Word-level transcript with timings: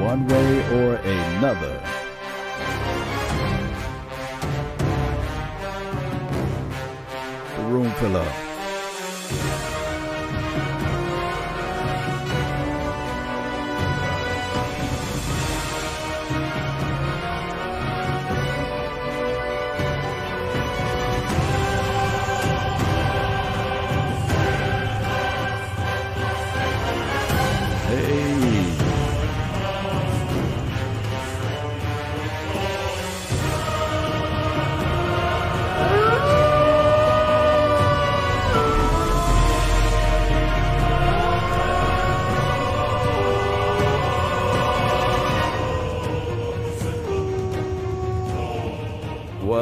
One 0.00 0.26
way 0.26 0.60
or 0.78 0.94
another. 0.96 1.82
The 7.56 7.62
room 7.64 7.90
fill 8.00 8.45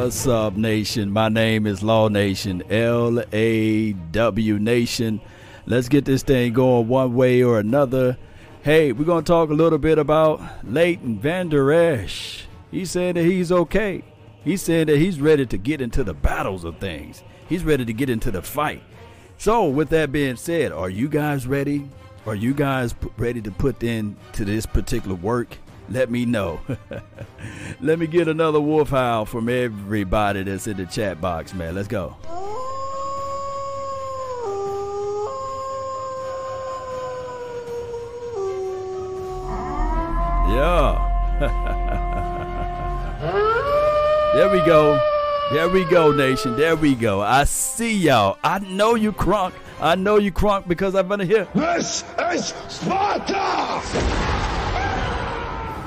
What's 0.05 0.27
up, 0.27 0.55
Nation? 0.55 1.11
My 1.11 1.31
name 1.31 1.67
is 1.67 1.83
Law 1.83 2.09
Nation, 2.09 2.63
L 2.71 3.23
A 3.33 3.95
W 3.95 4.59
Nation. 4.59 5.19
Let's 5.65 5.89
get 5.89 6.05
this 6.05 6.23
thing 6.23 6.53
going 6.53 6.89
one 6.89 7.15
way 7.15 7.43
or 7.43 7.59
another. 7.59 8.19
Hey, 8.63 8.93
we're 8.93 9.07
going 9.07 9.25
to 9.25 9.27
talk 9.27 9.49
a 9.49 9.55
little 9.55 9.79
bit 9.79 9.97
about 9.97 10.43
Leighton 10.63 11.19
Vander 11.19 11.73
Esch. 11.73 12.45
He 12.71 12.85
said 12.85 13.17
that 13.17 13.25
he's 13.25 13.51
okay. 13.51 14.05
He 14.45 14.59
said 14.59 14.89
that 14.89 14.99
he's 14.99 15.23
ready 15.23 15.47
to 15.47 15.57
get 15.57 15.81
into 15.81 16.05
the 16.05 16.13
battles 16.13 16.65
of 16.65 16.77
things, 16.77 17.25
he's 17.49 17.65
ready 17.65 17.87
to 17.87 17.93
get 17.95 18.11
into 18.11 18.31
the 18.31 18.43
fight. 18.43 18.83
So, 19.39 19.67
with 19.71 19.89
that 19.89 20.13
being 20.13 20.37
said, 20.37 20.71
are 20.71 20.91
you 20.91 21.09
guys 21.09 21.47
ready? 21.47 21.89
Are 22.27 22.35
you 22.35 22.53
guys 22.53 22.95
ready 23.17 23.41
to 23.41 23.51
put 23.51 23.83
in 23.83 24.17
to 24.35 24.45
this 24.45 24.67
particular 24.67 25.17
work? 25.17 25.57
Let 25.89 26.11
me 26.11 26.25
know. 26.25 26.61
Let 27.81 27.99
me 27.99 28.07
get 28.07 28.29
another 28.29 28.61
wolf 28.61 28.91
howl 28.91 29.27
from 29.27 29.49
everybody 29.49 30.43
that's 30.43 30.67
in 30.67 30.77
the 30.77 30.87
chat 30.87 31.21
box, 31.21 31.53
man. 31.53 31.75
Let's 31.75 31.89
go. 31.89 32.17
Yeah. 40.49 41.11
there 44.35 44.51
we 44.51 44.65
go. 44.65 44.99
There 45.53 45.69
we 45.69 45.85
go, 45.85 46.13
nation. 46.13 46.57
There 46.57 46.77
we 46.77 46.95
go. 46.95 47.21
I 47.21 47.45
see 47.45 47.95
y'all. 47.95 48.39
I 48.43 48.61
know 48.61 48.95
you 48.95 49.13
crunk. 49.13 49.53
I 49.81 49.95
know 49.95 50.17
you 50.17 50.33
crunk 50.33 50.67
because 50.67 50.95
I've 50.95 51.09
been 51.09 51.21
here. 51.21 51.47
This 51.55 52.05
is 52.19 52.55
Sparta! 52.69 54.54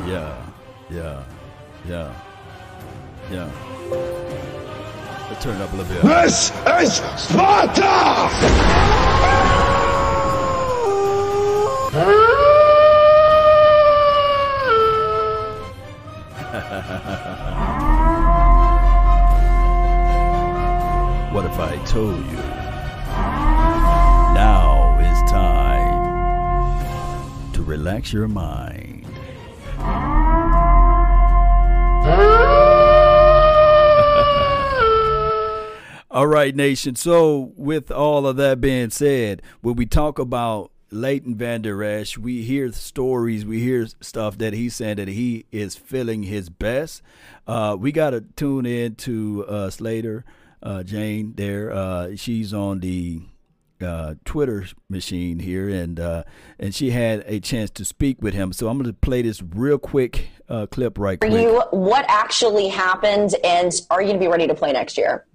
Yeah, 0.08 0.42
yeah, 0.90 1.24
yeah, 1.86 2.14
yeah. 3.30 3.52
Let's 5.30 5.44
turn 5.44 5.58
it 5.58 5.62
up 5.62 5.74
a 5.74 5.76
little 5.76 5.94
bit. 5.94 6.02
This 6.02 6.52
is 6.82 7.02
Sparta! 7.18 8.30
What 21.34 21.46
if 21.46 21.60
I 21.60 21.78
told 21.86 22.26
you? 22.32 22.38
Now 24.34 24.98
is 25.00 25.30
time 25.30 25.92
to 27.54 27.62
relax 27.62 28.14
your 28.14 28.30
mind. 28.30 28.97
All 36.12 36.28
right, 36.28 36.56
nation. 36.56 36.96
So, 36.96 37.52
with 37.56 37.92
all 37.92 38.26
of 38.26 38.38
that 38.38 38.62
being 38.62 38.90
said, 38.90 39.42
when 39.62 39.76
we 39.76 39.86
talk 39.86 40.20
about 40.20 40.72
Leighton 40.90 41.36
Vander 41.36 41.84
Esch, 41.84 42.18
we 42.18 42.44
hear 42.44 42.72
stories, 42.72 43.46
we 43.46 43.60
hear 43.60 43.88
stuff 44.02 44.38
that 44.38 44.54
he's 44.54 44.76
saying 44.76 44.98
that 44.98 45.10
he 45.10 45.46
is 45.52 45.76
feeling 45.76 46.24
his 46.24 46.50
best. 46.50 47.02
Uh, 47.46 47.76
we 47.78 47.92
got 47.92 48.12
to 48.12 48.22
tune 48.36 48.66
in 48.66 48.96
to 48.96 49.46
uh, 49.48 49.70
Slater, 49.70 50.24
uh, 50.64 50.84
Jane 50.84 51.34
there. 51.36 51.72
Uh, 51.72 52.16
she's 52.16 52.54
on 52.54 52.80
the 52.80 53.22
uh, 53.82 54.16
Twitter 54.26 54.66
machine 54.90 55.40
here, 55.40 55.70
and 55.70 56.00
uh, 56.00 56.24
and 56.60 56.74
she 56.74 56.92
had 56.92 57.24
a 57.28 57.40
chance 57.40 57.70
to 57.72 57.86
speak 57.86 58.22
with 58.22 58.34
him. 58.34 58.54
So 58.54 58.68
I'm 58.68 58.78
going 58.78 58.90
to 58.90 58.94
play 58.94 59.22
this 59.22 59.42
real 59.42 59.78
quick 59.78 60.30
uh, 60.50 60.68
clip 60.68 60.98
right 60.98 61.20
For 61.20 61.28
quick. 61.28 61.42
you, 61.42 61.62
what 61.72 62.06
actually 62.08 62.68
happened, 62.68 63.36
and 63.44 63.72
are 63.90 64.02
you 64.02 64.08
going 64.10 64.20
to 64.20 64.26
be 64.26 64.32
ready 64.32 64.48
to 64.48 64.56
play 64.56 64.72
next 64.72 64.98
year? 64.98 65.26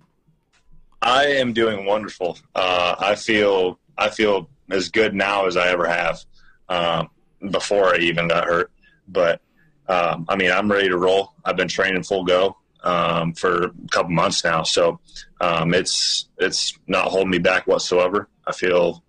I 1.01 1.27
am 1.27 1.53
doing 1.53 1.85
wonderful. 1.85 2.39
Uh, 2.55 2.95
I 2.99 3.15
feel 3.17 3.79
I 3.99 4.11
feel 4.11 4.49
as 4.71 4.89
good 4.89 5.15
now 5.15 5.47
as 5.47 5.57
I 5.57 5.69
ever 5.69 5.87
have 5.87 6.25
um, 6.69 7.11
before 7.51 7.95
I 7.95 7.99
even 7.99 8.29
got 8.29 8.45
hurt. 8.45 8.71
But 9.09 9.41
um, 9.89 10.27
I 10.29 10.37
mean, 10.37 10.51
I'm 10.51 10.71
ready 10.71 10.89
to 10.89 10.97
roll. 10.97 11.33
I've 11.45 11.57
been 11.57 11.69
training 11.69 12.05
full 12.05 12.25
go 12.25 12.57
um, 12.85 13.33
for 13.35 13.65
a 13.65 13.71
couple 13.91 14.11
months 14.13 14.45
now, 14.45 14.63
so 14.63 15.01
um, 15.41 15.75
it's 15.75 16.29
it's 16.39 16.79
not 16.87 17.09
holding 17.09 17.31
me 17.31 17.39
back 17.39 17.67
whatsoever. 17.67 18.29
I 18.47 18.53
feel 18.53 19.03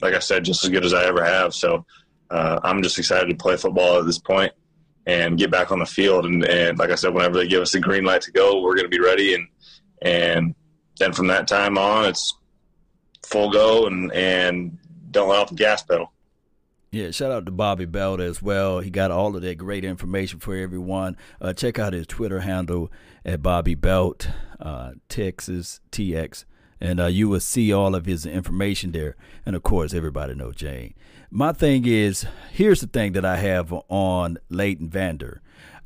like 0.00 0.14
I 0.14 0.18
said, 0.18 0.44
just 0.44 0.64
as 0.64 0.70
good 0.70 0.84
as 0.84 0.94
I 0.94 1.04
ever 1.04 1.24
have. 1.24 1.54
So 1.54 1.86
uh, 2.30 2.60
I'm 2.62 2.82
just 2.82 2.98
excited 2.98 3.28
to 3.28 3.36
play 3.36 3.56
football 3.56 3.98
at 3.98 4.06
this 4.06 4.18
point 4.18 4.52
and 5.06 5.38
get 5.38 5.50
back 5.50 5.70
on 5.70 5.78
the 5.78 5.86
field. 5.86 6.26
And, 6.26 6.44
and 6.44 6.78
like 6.78 6.90
I 6.90 6.96
said, 6.96 7.14
whenever 7.14 7.36
they 7.36 7.46
give 7.46 7.62
us 7.62 7.72
the 7.72 7.80
green 7.80 8.04
light 8.04 8.22
to 8.22 8.32
go, 8.32 8.60
we're 8.60 8.74
going 8.74 8.90
to 8.90 8.96
be 8.96 9.00
ready. 9.00 9.34
And 9.34 9.48
and 10.02 10.54
then 10.98 11.12
from 11.12 11.28
that 11.28 11.46
time 11.46 11.78
on, 11.78 12.06
it's 12.06 12.36
full 13.24 13.50
go 13.50 13.86
and 13.86 14.12
and 14.12 14.78
don't 15.10 15.28
let 15.28 15.38
off 15.38 15.50
the 15.50 15.54
gas 15.54 15.82
pedal. 15.82 16.12
Yeah, 16.90 17.10
shout 17.10 17.32
out 17.32 17.46
to 17.46 17.52
Bobby 17.52 17.86
Belt 17.86 18.20
as 18.20 18.42
well. 18.42 18.80
He 18.80 18.90
got 18.90 19.10
all 19.10 19.34
of 19.34 19.40
that 19.40 19.56
great 19.56 19.82
information 19.82 20.40
for 20.40 20.54
everyone. 20.54 21.16
Uh, 21.40 21.54
check 21.54 21.78
out 21.78 21.94
his 21.94 22.06
Twitter 22.06 22.40
handle 22.40 22.92
at 23.24 23.42
Bobby 23.42 23.74
Belt, 23.74 24.28
uh, 24.60 24.92
Texas 25.08 25.80
TX, 25.90 26.44
and 26.82 26.98
uh, 26.98 27.06
you 27.06 27.28
will 27.28 27.40
see 27.40 27.72
all 27.72 27.94
of 27.94 28.06
his 28.06 28.26
information 28.26 28.90
there. 28.90 29.14
And 29.46 29.54
of 29.54 29.62
course, 29.62 29.94
everybody 29.94 30.34
knows 30.34 30.56
Jane. 30.56 30.94
My 31.30 31.52
thing 31.52 31.86
is, 31.86 32.26
here's 32.50 32.80
the 32.80 32.88
thing 32.88 33.12
that 33.12 33.24
I 33.24 33.36
have 33.36 33.72
on 33.88 34.38
Leighton 34.50 34.90
Vander. 34.90 35.40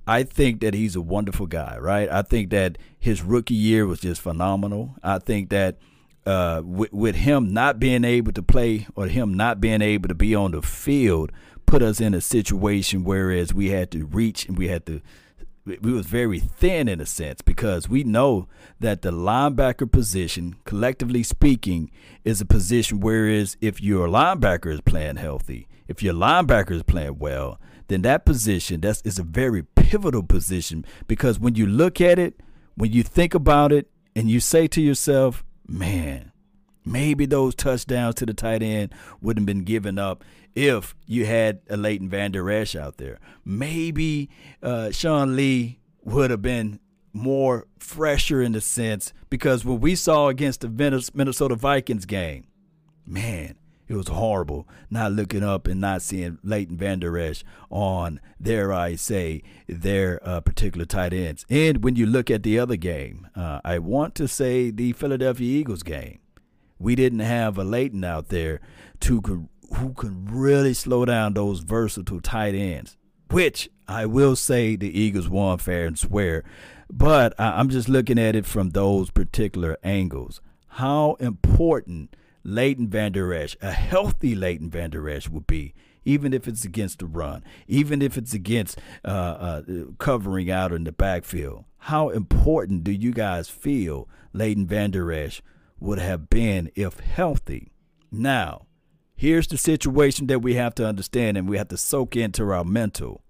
I 0.06 0.22
think 0.22 0.60
that 0.62 0.72
he's 0.72 0.96
a 0.96 1.02
wonderful 1.02 1.46
guy, 1.46 1.76
right? 1.78 2.08
I 2.10 2.22
think 2.22 2.48
that 2.50 2.78
his 2.98 3.22
rookie 3.22 3.54
year 3.54 3.86
was 3.86 4.00
just 4.00 4.22
phenomenal. 4.22 4.94
I 5.02 5.18
think 5.18 5.50
that 5.50 5.76
uh, 6.24 6.62
with, 6.64 6.94
with 6.94 7.16
him 7.16 7.52
not 7.52 7.78
being 7.78 8.02
able 8.02 8.32
to 8.32 8.42
play 8.42 8.86
or 8.96 9.06
him 9.06 9.34
not 9.34 9.60
being 9.60 9.82
able 9.82 10.08
to 10.08 10.14
be 10.14 10.34
on 10.34 10.52
the 10.52 10.62
field 10.62 11.30
put 11.66 11.82
us 11.82 12.00
in 12.00 12.14
a 12.14 12.20
situation 12.20 13.04
whereas 13.04 13.52
we 13.52 13.68
had 13.68 13.90
to 13.90 14.06
reach 14.06 14.46
and 14.46 14.56
we 14.56 14.68
had 14.68 14.86
to 14.86 15.00
we 15.66 15.92
was 15.92 16.06
very 16.06 16.38
thin 16.38 16.88
in 16.88 17.00
a 17.00 17.06
sense 17.06 17.42
because 17.42 17.88
we 17.88 18.04
know 18.04 18.48
that 18.78 19.02
the 19.02 19.10
linebacker 19.10 19.90
position 19.90 20.56
collectively 20.64 21.22
speaking 21.22 21.90
is 22.24 22.40
a 22.40 22.46
position 22.46 23.00
whereas 23.00 23.56
if 23.60 23.82
your 23.82 24.06
linebacker 24.06 24.72
is 24.72 24.80
playing 24.80 25.16
healthy 25.16 25.66
if 25.88 26.02
your 26.02 26.14
linebacker 26.14 26.70
is 26.70 26.82
playing 26.84 27.18
well 27.18 27.60
then 27.88 28.02
that 28.02 28.24
position 28.24 28.80
that's 28.80 29.02
is 29.02 29.18
a 29.18 29.24
very 29.24 29.62
pivotal 29.62 30.22
position 30.22 30.84
because 31.08 31.40
when 31.40 31.54
you 31.56 31.66
look 31.66 32.00
at 32.00 32.18
it 32.18 32.40
when 32.76 32.92
you 32.92 33.02
think 33.02 33.34
about 33.34 33.72
it 33.72 33.90
and 34.14 34.30
you 34.30 34.38
say 34.38 34.66
to 34.68 34.80
yourself 34.80 35.44
man, 35.68 36.32
maybe 36.86 37.26
those 37.26 37.54
touchdowns 37.54 38.14
to 38.14 38.24
the 38.24 38.32
tight 38.32 38.62
end 38.62 38.94
wouldn't 39.20 39.42
have 39.42 39.54
been 39.54 39.64
given 39.64 39.98
up 39.98 40.24
if 40.54 40.94
you 41.04 41.26
had 41.26 41.60
a 41.68 41.76
Leighton 41.76 42.08
Vander 42.08 42.50
Esch 42.50 42.74
out 42.74 42.96
there. 42.96 43.18
Maybe 43.44 44.30
uh, 44.62 44.90
Sean 44.90 45.36
Lee 45.36 45.80
would 46.02 46.30
have 46.30 46.40
been 46.40 46.80
more 47.12 47.66
fresher 47.78 48.40
in 48.40 48.52
the 48.52 48.60
sense 48.60 49.12
because 49.28 49.64
what 49.64 49.80
we 49.80 49.94
saw 49.94 50.28
against 50.28 50.60
the 50.62 50.68
Minnesota 51.14 51.54
Vikings 51.56 52.06
game, 52.06 52.46
man, 53.06 53.56
It 53.88 53.94
was 53.94 54.08
horrible 54.08 54.68
not 54.90 55.12
looking 55.12 55.44
up 55.44 55.66
and 55.66 55.80
not 55.80 56.02
seeing 56.02 56.38
Leighton 56.42 56.76
Vander 56.76 57.16
Esch 57.18 57.44
on, 57.70 58.20
dare 58.42 58.72
I 58.72 58.96
say, 58.96 59.42
their 59.68 60.20
uh, 60.28 60.40
particular 60.40 60.84
tight 60.86 61.12
ends. 61.12 61.46
And 61.48 61.84
when 61.84 61.94
you 61.94 62.06
look 62.06 62.30
at 62.30 62.42
the 62.42 62.58
other 62.58 62.76
game, 62.76 63.28
uh, 63.36 63.60
I 63.64 63.78
want 63.78 64.14
to 64.16 64.26
say 64.26 64.70
the 64.70 64.92
Philadelphia 64.92 65.60
Eagles 65.60 65.84
game, 65.84 66.18
we 66.78 66.94
didn't 66.94 67.20
have 67.20 67.58
a 67.58 67.64
Leighton 67.64 68.04
out 68.04 68.28
there 68.28 68.60
to 69.00 69.48
who 69.74 69.92
can 69.94 70.26
really 70.26 70.74
slow 70.74 71.04
down 71.04 71.34
those 71.34 71.60
versatile 71.60 72.20
tight 72.20 72.54
ends, 72.54 72.96
which 73.30 73.68
I 73.88 74.06
will 74.06 74.36
say 74.36 74.76
the 74.76 74.98
Eagles 74.98 75.28
won 75.28 75.58
fair 75.58 75.86
and 75.86 75.98
square. 75.98 76.44
But 76.88 77.34
I'm 77.38 77.68
just 77.68 77.88
looking 77.88 78.18
at 78.18 78.36
it 78.36 78.46
from 78.46 78.70
those 78.70 79.10
particular 79.10 79.76
angles. 79.82 80.40
How 80.68 81.14
important 81.14 82.14
Leighton 82.44 82.88
Vander 82.88 83.34
Esch, 83.34 83.56
a 83.60 83.72
healthy 83.72 84.36
Leighton 84.36 84.70
Vander 84.70 85.08
Esch, 85.10 85.28
would 85.28 85.48
be, 85.48 85.74
even 86.04 86.32
if 86.32 86.46
it's 86.46 86.64
against 86.64 87.00
the 87.00 87.06
run, 87.06 87.42
even 87.66 88.00
if 88.02 88.16
it's 88.16 88.32
against 88.34 88.78
uh, 89.04 89.08
uh, 89.08 89.62
covering 89.98 90.48
out 90.48 90.72
in 90.72 90.84
the 90.84 90.92
backfield. 90.92 91.64
How 91.78 92.10
important 92.10 92.84
do 92.84 92.92
you 92.92 93.12
guys 93.12 93.48
feel 93.48 94.08
Leighton 94.32 94.66
Vander 94.66 95.10
Esch 95.10 95.42
would 95.80 95.98
have 95.98 96.28
been 96.30 96.70
if 96.74 97.00
healthy? 97.00 97.72
Now, 98.10 98.66
here's 99.14 99.46
the 99.46 99.58
situation 99.58 100.26
that 100.28 100.40
we 100.40 100.54
have 100.54 100.74
to 100.76 100.86
understand 100.86 101.36
and 101.36 101.48
we 101.48 101.58
have 101.58 101.68
to 101.68 101.76
soak 101.76 102.16
into 102.16 102.50
our 102.50 102.64
mental 102.64 103.24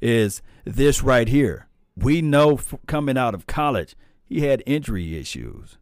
is 0.00 0.42
this 0.64 1.02
right 1.02 1.28
here. 1.28 1.68
We 1.96 2.20
know 2.20 2.58
coming 2.86 3.16
out 3.16 3.34
of 3.34 3.46
college, 3.46 3.96
he 4.24 4.40
had 4.42 4.62
injury 4.66 5.18
issues. 5.18 5.78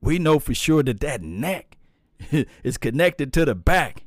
We 0.00 0.18
know 0.18 0.38
for 0.38 0.54
sure 0.54 0.82
that 0.82 1.00
that 1.00 1.22
neck 1.22 1.78
is 2.62 2.76
connected 2.76 3.32
to 3.34 3.44
the 3.44 3.54
back. 3.54 4.04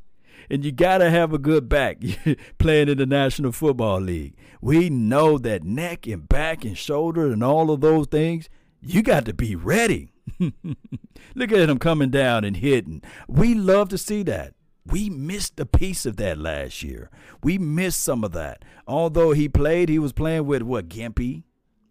And 0.50 0.64
you 0.64 0.72
got 0.72 1.00
to 1.00 1.10
have 1.10 1.34
a 1.34 1.38
good 1.38 1.68
back 1.68 2.02
playing 2.58 2.90
in 2.90 2.98
the 2.98 3.06
National 3.06 3.52
Football 3.52 4.02
League. 4.02 4.36
We 4.62 4.90
know 4.90 5.38
that 5.40 5.64
neck 5.64 6.08
and 6.08 6.28
back 6.28 6.64
and 6.64 6.78
shoulder 6.78 7.32
and 7.32 7.44
all 7.44 7.70
of 7.70 7.82
those 7.82 8.08
things, 8.08 8.48
you 8.82 9.02
got 9.02 9.26
to 9.26 9.34
be 9.34 9.56
ready. 9.56 10.12
Look 10.40 11.52
at 11.52 11.70
him 11.70 11.80
coming 11.80 12.10
down 12.10 12.44
and 12.44 12.58
hitting. 12.58 13.02
We 13.28 13.54
love 13.54 13.90
to 13.90 13.98
see 13.98 14.24
that. 14.24 14.54
We 14.86 15.10
missed 15.10 15.60
a 15.60 15.66
piece 15.66 16.06
of 16.06 16.16
that 16.18 16.38
last 16.38 16.82
year. 16.82 17.10
We 17.44 17.58
missed 17.58 18.00
some 18.00 18.24
of 18.24 18.32
that. 18.34 18.64
Although 18.88 19.32
he 19.34 19.50
played, 19.50 19.90
he 19.90 20.00
was 20.00 20.14
playing 20.14 20.46
with 20.46 20.62
what 20.62 20.88
Gimpy. 20.88 21.44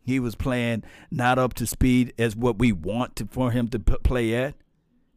He 0.03 0.21
was 0.21 0.35
playing 0.35 0.85
not 1.11 1.39
up 1.39 1.53
to 1.55 1.67
speed 1.67 2.15
as 2.17 2.37
what 2.37 2.59
we 2.59 2.73
want 2.73 3.17
to, 3.17 3.27
for 3.27 3.51
him 3.51 3.69
to 3.69 3.79
p- 3.79 3.97
play 4.03 4.35
at. 4.35 4.55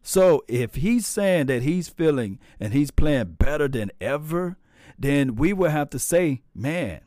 So 0.02 0.44
if 0.48 0.76
he's 0.76 1.06
saying 1.06 1.46
that 1.48 1.62
he's 1.62 1.88
feeling 1.88 2.40
and 2.60 2.74
he's 2.74 2.92
playing 2.92 3.36
better 3.40 3.68
than 3.68 3.92
ever, 4.02 4.58
then 4.98 5.36
we 5.36 5.54
will 5.54 5.70
have 5.70 5.90
to 5.92 6.00
say, 6.00 6.42
man, 6.56 7.02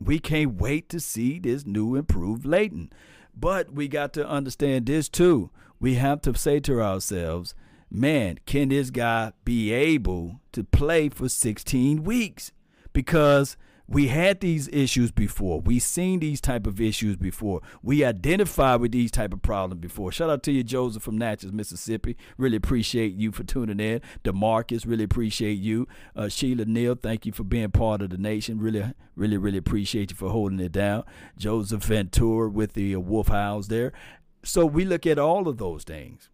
we 0.00 0.18
can't 0.18 0.54
wait 0.54 0.88
to 0.90 1.00
see 1.00 1.38
this 1.38 1.66
new 1.66 1.96
improved 1.96 2.46
Leighton. 2.46 2.92
But 3.40 3.72
we 3.72 3.88
got 3.88 4.12
to 4.14 4.28
understand 4.28 4.84
this 4.86 5.08
too. 5.08 5.50
We 5.80 5.94
have 5.94 6.20
to 6.22 6.36
say 6.36 6.60
to 6.60 6.82
ourselves, 6.82 7.54
man, 7.90 8.38
can 8.44 8.68
this 8.68 8.90
guy 8.90 9.32
be 9.46 9.72
able 9.72 10.40
to 10.52 10.62
play 10.62 11.08
for 11.08 11.30
16 11.30 12.04
weeks? 12.04 12.52
Because 12.92 13.56
we 13.90 14.06
had 14.06 14.38
these 14.38 14.68
issues 14.68 15.10
before. 15.10 15.60
We 15.60 15.80
seen 15.80 16.20
these 16.20 16.40
type 16.40 16.64
of 16.68 16.80
issues 16.80 17.16
before. 17.16 17.60
We 17.82 18.04
identified 18.04 18.80
with 18.80 18.92
these 18.92 19.10
type 19.10 19.32
of 19.32 19.42
problems 19.42 19.80
before. 19.80 20.12
Shout 20.12 20.30
out 20.30 20.44
to 20.44 20.52
you, 20.52 20.62
Joseph 20.62 21.02
from 21.02 21.18
Natchez, 21.18 21.52
Mississippi. 21.52 22.16
Really 22.38 22.56
appreciate 22.56 23.14
you 23.14 23.32
for 23.32 23.42
tuning 23.42 23.80
in. 23.80 24.00
Demarcus, 24.22 24.86
really 24.86 25.02
appreciate 25.02 25.58
you. 25.58 25.88
Uh, 26.14 26.28
Sheila 26.28 26.66
Neal, 26.66 26.94
thank 26.94 27.26
you 27.26 27.32
for 27.32 27.42
being 27.42 27.72
part 27.72 28.00
of 28.00 28.10
the 28.10 28.16
nation. 28.16 28.60
Really, 28.60 28.94
really, 29.16 29.36
really 29.36 29.58
appreciate 29.58 30.12
you 30.12 30.16
for 30.16 30.30
holding 30.30 30.60
it 30.60 30.70
down. 30.70 31.02
Joseph 31.36 31.82
Ventura 31.82 32.48
with 32.48 32.74
the 32.74 32.94
uh, 32.94 33.00
Wolf 33.00 33.26
House 33.26 33.66
there. 33.66 33.92
So 34.44 34.66
we 34.66 34.84
look 34.84 35.04
at 35.04 35.18
all 35.18 35.48
of 35.48 35.58
those 35.58 35.82
things. 35.82 36.30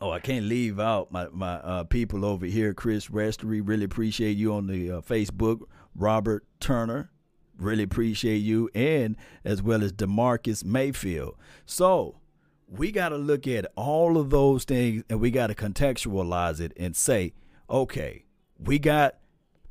Oh, 0.00 0.10
I 0.10 0.18
can't 0.18 0.46
leave 0.46 0.78
out 0.80 1.12
my 1.12 1.28
my 1.32 1.54
uh, 1.54 1.84
people 1.84 2.24
over 2.24 2.46
here. 2.46 2.74
Chris 2.74 3.08
Restery, 3.08 3.60
really 3.64 3.84
appreciate 3.84 4.36
you 4.36 4.54
on 4.54 4.66
the 4.66 4.90
uh, 4.90 5.00
Facebook. 5.00 5.62
Robert 5.98 6.44
Turner, 6.60 7.10
really 7.58 7.82
appreciate 7.82 8.38
you, 8.38 8.70
and 8.74 9.16
as 9.44 9.62
well 9.62 9.82
as 9.82 9.92
Demarcus 9.92 10.64
Mayfield. 10.64 11.34
So 11.66 12.20
we 12.68 12.92
got 12.92 13.10
to 13.10 13.16
look 13.16 13.46
at 13.46 13.66
all 13.76 14.16
of 14.16 14.30
those 14.30 14.64
things 14.64 15.02
and 15.08 15.20
we 15.20 15.30
got 15.30 15.48
to 15.48 15.54
contextualize 15.54 16.60
it 16.60 16.72
and 16.76 16.94
say, 16.94 17.32
okay, 17.68 18.24
we 18.58 18.78
got 18.78 19.16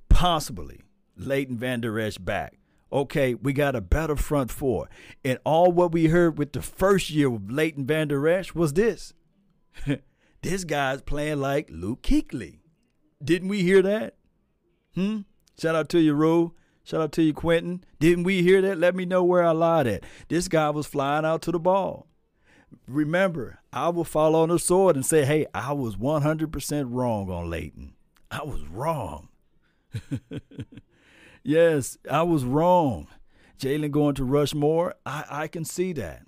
possibly 0.09 0.81
Leighton 1.15 1.57
Vander 1.57 1.99
Esch 1.99 2.17
back. 2.17 2.57
Okay, 2.91 3.33
we 3.35 3.51
got 3.53 3.75
a 3.75 3.81
better 3.81 4.15
front 4.15 4.49
four. 4.49 4.89
And 5.23 5.39
all 5.43 5.71
what 5.71 5.91
we 5.91 6.07
heard 6.07 6.37
with 6.37 6.53
the 6.53 6.61
first 6.61 7.09
year 7.09 7.27
of 7.27 7.51
Leighton 7.51 7.85
Vander 7.85 8.27
Esch 8.27 8.55
was 8.55 8.73
this. 8.73 9.13
this 10.41 10.63
guy's 10.63 11.01
playing 11.01 11.39
like 11.39 11.69
Luke 11.69 12.01
Kuechly. 12.01 12.59
Didn't 13.23 13.49
we 13.49 13.61
hear 13.61 13.81
that? 13.81 14.15
Hmm? 14.95 15.21
Shout 15.59 15.75
out 15.75 15.89
to 15.89 15.99
you, 15.99 16.13
Rue. 16.13 16.53
Shout 16.83 17.01
out 17.01 17.11
to 17.13 17.23
you, 17.23 17.33
Quentin. 17.33 17.83
Didn't 17.99 18.23
we 18.23 18.43
hear 18.43 18.61
that? 18.61 18.77
Let 18.77 18.95
me 18.95 19.05
know 19.05 19.23
where 19.23 19.43
I 19.43 19.51
lied 19.51 19.87
at. 19.87 20.03
This 20.29 20.47
guy 20.47 20.69
was 20.69 20.87
flying 20.87 21.25
out 21.25 21.41
to 21.43 21.51
the 21.51 21.59
ball. 21.59 22.07
Remember, 22.87 23.59
I 23.73 23.89
will 23.89 24.03
fall 24.03 24.35
on 24.35 24.49
the 24.49 24.59
sword 24.59 24.95
and 24.95 25.05
say, 25.05 25.25
hey, 25.25 25.47
I 25.53 25.73
was 25.73 25.95
100% 25.95 26.87
wrong 26.89 27.29
on 27.29 27.49
Leighton. 27.49 27.95
I 28.29 28.43
was 28.43 28.61
wrong. 28.67 29.29
yes, 31.43 31.97
I 32.09 32.23
was 32.23 32.43
wrong. 32.43 33.07
Jalen 33.59 33.91
going 33.91 34.15
to 34.15 34.23
Rushmore, 34.23 34.93
I, 35.05 35.25
I 35.29 35.47
can 35.47 35.65
see 35.65 35.91
that. 35.93 36.23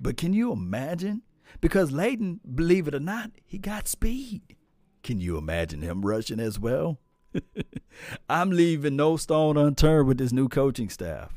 But 0.00 0.16
can 0.16 0.32
you 0.32 0.52
imagine? 0.52 1.22
Because 1.60 1.90
Leighton, 1.90 2.40
believe 2.54 2.86
it 2.86 2.94
or 2.94 3.00
not, 3.00 3.32
he 3.44 3.58
got 3.58 3.88
speed. 3.88 4.42
Can 5.02 5.20
you 5.20 5.36
imagine 5.36 5.82
him 5.82 6.04
rushing 6.04 6.40
as 6.40 6.60
well? 6.60 7.00
I'm 8.28 8.50
leaving 8.50 8.96
no 8.96 9.16
stone 9.16 9.56
unturned 9.56 10.08
with 10.08 10.18
this 10.18 10.32
new 10.32 10.48
coaching 10.48 10.88
staff. 10.88 11.32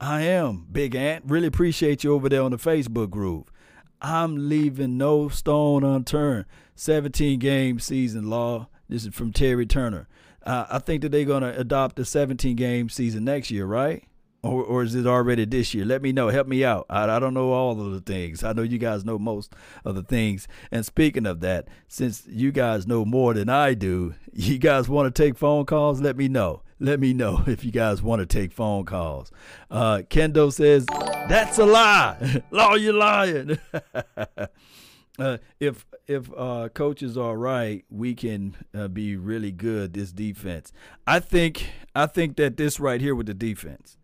I 0.00 0.22
am, 0.22 0.66
Big 0.70 0.94
Ant. 0.94 1.24
Really 1.26 1.48
appreciate 1.48 2.04
you 2.04 2.14
over 2.14 2.28
there 2.28 2.42
on 2.42 2.52
the 2.52 2.56
Facebook 2.56 3.10
group. 3.10 3.50
I'm 4.00 4.48
leaving 4.48 4.96
no 4.96 5.28
stone 5.28 5.82
unturned. 5.82 6.46
17 6.76 7.40
game 7.40 7.80
season 7.80 8.30
law. 8.30 8.68
This 8.88 9.04
is 9.04 9.14
from 9.14 9.32
Terry 9.32 9.66
Turner. 9.66 10.06
Uh, 10.44 10.66
I 10.70 10.78
think 10.78 11.02
that 11.02 11.10
they're 11.10 11.24
going 11.24 11.42
to 11.42 11.58
adopt 11.58 11.96
the 11.96 12.04
17 12.04 12.54
game 12.54 12.88
season 12.88 13.24
next 13.24 13.50
year, 13.50 13.66
right? 13.66 14.04
Or, 14.42 14.62
or 14.62 14.82
is 14.82 14.94
it 14.94 15.06
already 15.06 15.44
this 15.44 15.74
year? 15.74 15.84
Let 15.84 16.02
me 16.02 16.12
know. 16.12 16.28
Help 16.28 16.46
me 16.46 16.64
out. 16.64 16.86
I, 16.88 17.04
I 17.04 17.18
don't 17.18 17.34
know 17.34 17.52
all 17.52 17.80
of 17.80 17.92
the 17.92 18.00
things. 18.00 18.44
I 18.44 18.52
know 18.52 18.62
you 18.62 18.78
guys 18.78 19.04
know 19.04 19.18
most 19.18 19.52
of 19.84 19.94
the 19.94 20.02
things. 20.02 20.46
And 20.70 20.86
speaking 20.86 21.26
of 21.26 21.40
that, 21.40 21.68
since 21.88 22.24
you 22.26 22.52
guys 22.52 22.86
know 22.86 23.04
more 23.04 23.34
than 23.34 23.48
I 23.48 23.74
do, 23.74 24.14
you 24.32 24.58
guys 24.58 24.88
want 24.88 25.12
to 25.12 25.22
take 25.22 25.36
phone 25.36 25.66
calls? 25.66 26.00
Let 26.00 26.16
me 26.16 26.28
know. 26.28 26.62
Let 26.80 27.00
me 27.00 27.12
know 27.12 27.42
if 27.46 27.64
you 27.64 27.72
guys 27.72 28.02
want 28.02 28.20
to 28.20 28.26
take 28.26 28.52
phone 28.52 28.84
calls. 28.84 29.32
Uh, 29.70 30.02
Kendo 30.08 30.52
says, 30.52 30.86
That's 31.28 31.58
a 31.58 31.66
lie. 31.66 32.42
Law, 32.50 32.74
you're 32.74 32.92
lying. 32.92 33.58
uh, 35.18 35.38
if 35.58 35.84
if 36.06 36.30
uh, 36.36 36.70
coaches 36.72 37.18
are 37.18 37.36
right, 37.36 37.84
we 37.90 38.14
can 38.14 38.56
uh, 38.74 38.88
be 38.88 39.14
really 39.16 39.52
good. 39.52 39.92
This 39.92 40.10
defense, 40.10 40.72
I 41.06 41.20
think. 41.20 41.66
I 41.94 42.06
think 42.06 42.36
that 42.36 42.56
this 42.56 42.78
right 42.80 43.00
here 43.00 43.14
with 43.14 43.26
the 43.26 43.34
defense, 43.34 43.97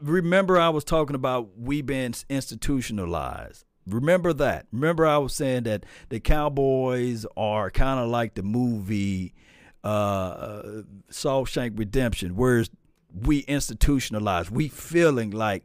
remember 0.00 0.58
I 0.58 0.68
was 0.68 0.84
talking 0.84 1.16
about 1.16 1.58
we 1.58 1.82
being 1.82 2.14
institutionalized. 2.28 3.64
Remember 3.86 4.32
that. 4.34 4.66
Remember 4.72 5.06
I 5.06 5.18
was 5.18 5.34
saying 5.34 5.64
that 5.64 5.84
the 6.10 6.20
Cowboys 6.20 7.26
are 7.36 7.70
kind 7.70 8.00
of 8.00 8.08
like 8.08 8.34
the 8.34 8.42
movie 8.42 9.34
uh 9.82 10.82
Shawshank 11.10 11.78
Redemption, 11.78 12.36
whereas 12.36 12.70
we 13.14 13.40
institutionalized. 13.40 14.50
We 14.50 14.68
feeling 14.68 15.30
like 15.30 15.64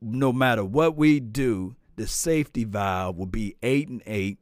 no 0.00 0.32
matter 0.32 0.64
what 0.64 0.96
we 0.96 1.20
do, 1.20 1.76
the 1.96 2.06
safety 2.06 2.64
valve 2.64 3.16
will 3.16 3.26
be 3.26 3.56
eight 3.62 3.88
and 3.88 4.02
eight, 4.06 4.38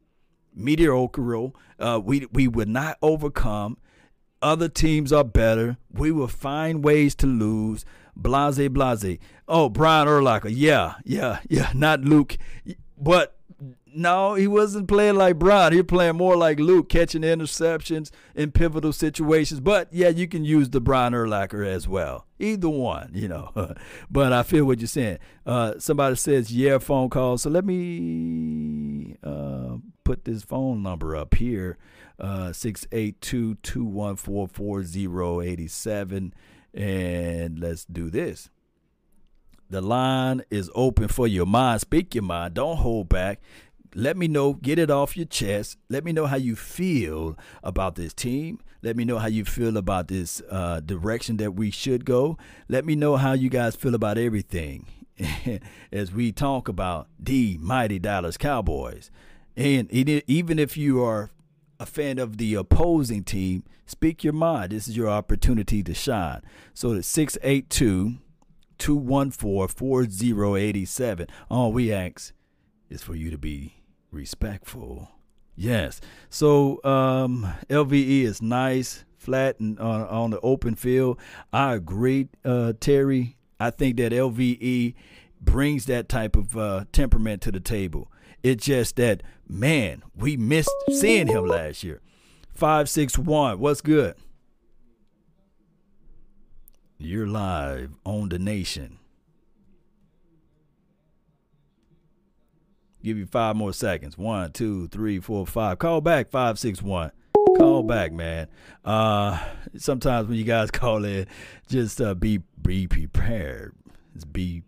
mediocre. 0.55 1.51
Uh, 1.79 2.01
we 2.05 2.27
we 2.33 2.49
would 2.49 2.69
not 2.69 2.99
overcome. 3.03 3.79
Other 4.41 4.69
teams 4.69 5.13
are 5.13 5.25
better. 5.25 5.79
We 5.93 6.13
will 6.13 6.29
find 6.29 6.85
ways 6.85 7.15
to 7.17 7.27
lose. 7.27 7.85
Blase, 8.19 8.69
blase. 8.69 9.19
Oh, 9.47 9.69
Brian 9.69 10.09
Urlacher. 10.09 10.53
Yeah, 10.53 10.95
yeah, 11.05 11.39
yeah. 11.49 11.71
Not 11.75 12.01
Luke. 12.01 12.37
But 12.99 13.37
no, 13.95 14.35
he 14.35 14.47
wasn't 14.47 14.89
playing 14.89 15.17
like 15.17 15.39
Brian. 15.39 15.73
He 15.73 15.79
was 15.79 15.87
playing 15.87 16.17
more 16.17 16.37
like 16.37 16.59
Luke, 16.59 16.89
catching 16.89 17.23
interceptions 17.23 18.11
in 18.35 18.51
pivotal 18.51 18.93
situations. 18.93 19.61
But 19.61 19.89
yeah, 19.93 20.09
you 20.09 20.27
can 20.27 20.45
use 20.45 20.71
the 20.71 20.81
Brian 20.81 21.13
Urlacher 21.13 21.65
as 21.65 21.87
well. 21.87 22.27
Either 22.39 22.69
one, 22.69 23.11
you 23.15 23.29
know. 23.29 23.51
but 24.11 24.33
I 24.33 24.43
feel 24.43 24.65
what 24.65 24.81
you're 24.81 24.89
saying. 24.89 25.19
Uh, 25.47 25.75
somebody 25.79 26.17
says, 26.17 26.53
yeah, 26.53 26.79
phone 26.79 27.09
call. 27.09 27.39
So 27.39 27.51
let 27.51 27.65
me 27.65 29.17
uh, 29.23 29.77
put 30.05 30.25
this 30.25 30.43
phone 30.43 30.83
number 30.83 31.17
up 31.17 31.35
here 31.35 31.79
uh, 32.21 32.53
682 32.53 33.57
214 33.57 34.49
4087. 34.49 36.35
And 36.79 37.59
let's 37.59 37.85
do 37.85 38.09
this. 38.09 38.51
The 39.69 39.81
line 39.81 40.43
is 40.49 40.71
open 40.77 41.09
for 41.09 41.27
your 41.27 41.45
mind. 41.45 41.81
Speak 41.81 42.15
your 42.15 42.23
mind. 42.23 42.55
Don't 42.55 42.77
hold 42.77 43.09
back. 43.09 43.41
Let 43.95 44.17
me 44.17 44.29
know. 44.29 44.55
Get 44.55 44.79
it 44.79 44.91
off 44.91 45.17
your 45.17 45.27
chest. 45.27 45.77
Let 45.91 46.05
me 46.05 46.13
know 46.13 46.27
how 46.27 46.37
you 46.37 46.55
feel 46.55 47.37
about 47.65 47.97
this 47.97 48.15
team. 48.15 48.61
Let 48.81 48.97
me 48.97 49.05
know 49.05 49.19
how 49.19 49.27
you 49.27 49.45
feel 49.45 49.77
about 49.77 50.07
this 50.07 50.41
uh, 50.49 50.79
direction 50.79 51.37
that 51.39 51.55
we 51.55 51.73
should 51.73 52.05
go. 52.05 52.39
Let 52.69 52.85
me 52.87 52.95
know 52.95 53.17
how 53.17 53.33
you 53.33 53.51
guys 53.51 53.75
feel 53.75 53.97
about 53.97 54.17
everything 54.17 54.87
as 55.93 56.13
we 56.13 56.31
talk 56.31 56.69
about 56.69 57.09
the 57.19 57.59
mighty 57.61 57.99
Dallas 57.99 58.37
Cowboys. 58.37 59.11
And 59.57 59.91
even 59.91 60.61
if 60.61 60.77
you 60.77 61.03
are 61.03 61.31
a 61.81 61.87
fan 61.87 62.19
of 62.19 62.39
the 62.39 62.55
opposing 62.55 63.25
team, 63.25 63.65
speak 63.87 64.25
your 64.25 64.33
mind. 64.33 64.73
This 64.73 64.89
is 64.89 64.97
your 64.97 65.09
opportunity 65.09 65.83
to 65.83 65.95
shine. 65.95 66.43
So 66.75 66.95
the 66.95 67.03
682 67.03 68.19
214 68.79 69.69
4087. 69.69 71.27
All 71.51 71.73
we 71.73 71.93
ask 71.93 72.33
is 72.89 73.03
for 73.03 73.15
you 73.15 73.31
to 73.31 73.39
be 73.39 73.75
respectful. 74.11 75.11
Yes. 75.55 76.01
So 76.31 76.83
um, 76.85 77.53
LVE 77.69 78.23
is 78.23 78.41
nice, 78.41 79.05
flat, 79.17 79.59
and 79.59 79.79
on, 79.81 80.03
on 80.03 80.31
the 80.31 80.41
open 80.41 80.75
field. 80.77 81.19
I 81.53 81.75
agree, 81.75 82.29
uh, 82.45 82.75
Terry. 82.79 83.37
I 83.61 83.71
think 83.71 83.97
that 83.97 84.13
LVE 84.13 84.95
brings 85.41 85.87
that 85.87 86.09
type 86.09 86.37
of 86.37 86.57
uh, 86.57 86.85
temperament 86.93 87.43
to 87.43 87.53
the 87.53 87.61
table. 87.61 88.11
It's 88.43 88.65
just 88.65 88.97
that, 88.97 89.23
man, 89.49 90.03
we 90.15 90.37
missed 90.37 90.71
seeing 90.91 91.27
him 91.27 91.47
last 91.47 91.83
year. 91.83 92.01
561, 92.55 93.59
what's 93.59 93.81
good? 93.81 94.15
You're 96.99 97.29
live 97.29 97.93
on 98.05 98.29
the 98.29 98.39
nation. 98.39 98.99
Give 103.03 103.17
you 103.17 103.27
five 103.27 103.55
more 103.55 103.73
seconds. 103.73 104.19
One, 104.19 104.51
two, 104.51 104.89
three, 104.89 105.21
four, 105.21 105.47
five. 105.47 105.79
Call 105.79 106.01
back 106.01 106.31
561. 106.31 107.13
Call 107.57 107.85
back, 107.85 108.13
man. 108.13 108.49
Uh 108.85 109.39
sometimes 109.77 110.29
when 110.29 110.37
you 110.37 110.45
guys 110.45 110.71
call 110.73 111.05
in, 111.05 111.27
just 111.69 112.01
uh, 112.01 112.15
be 112.15 112.41
be 112.61 112.89
prepared. 112.89 113.75
It's 114.15 114.25
be 114.25 114.63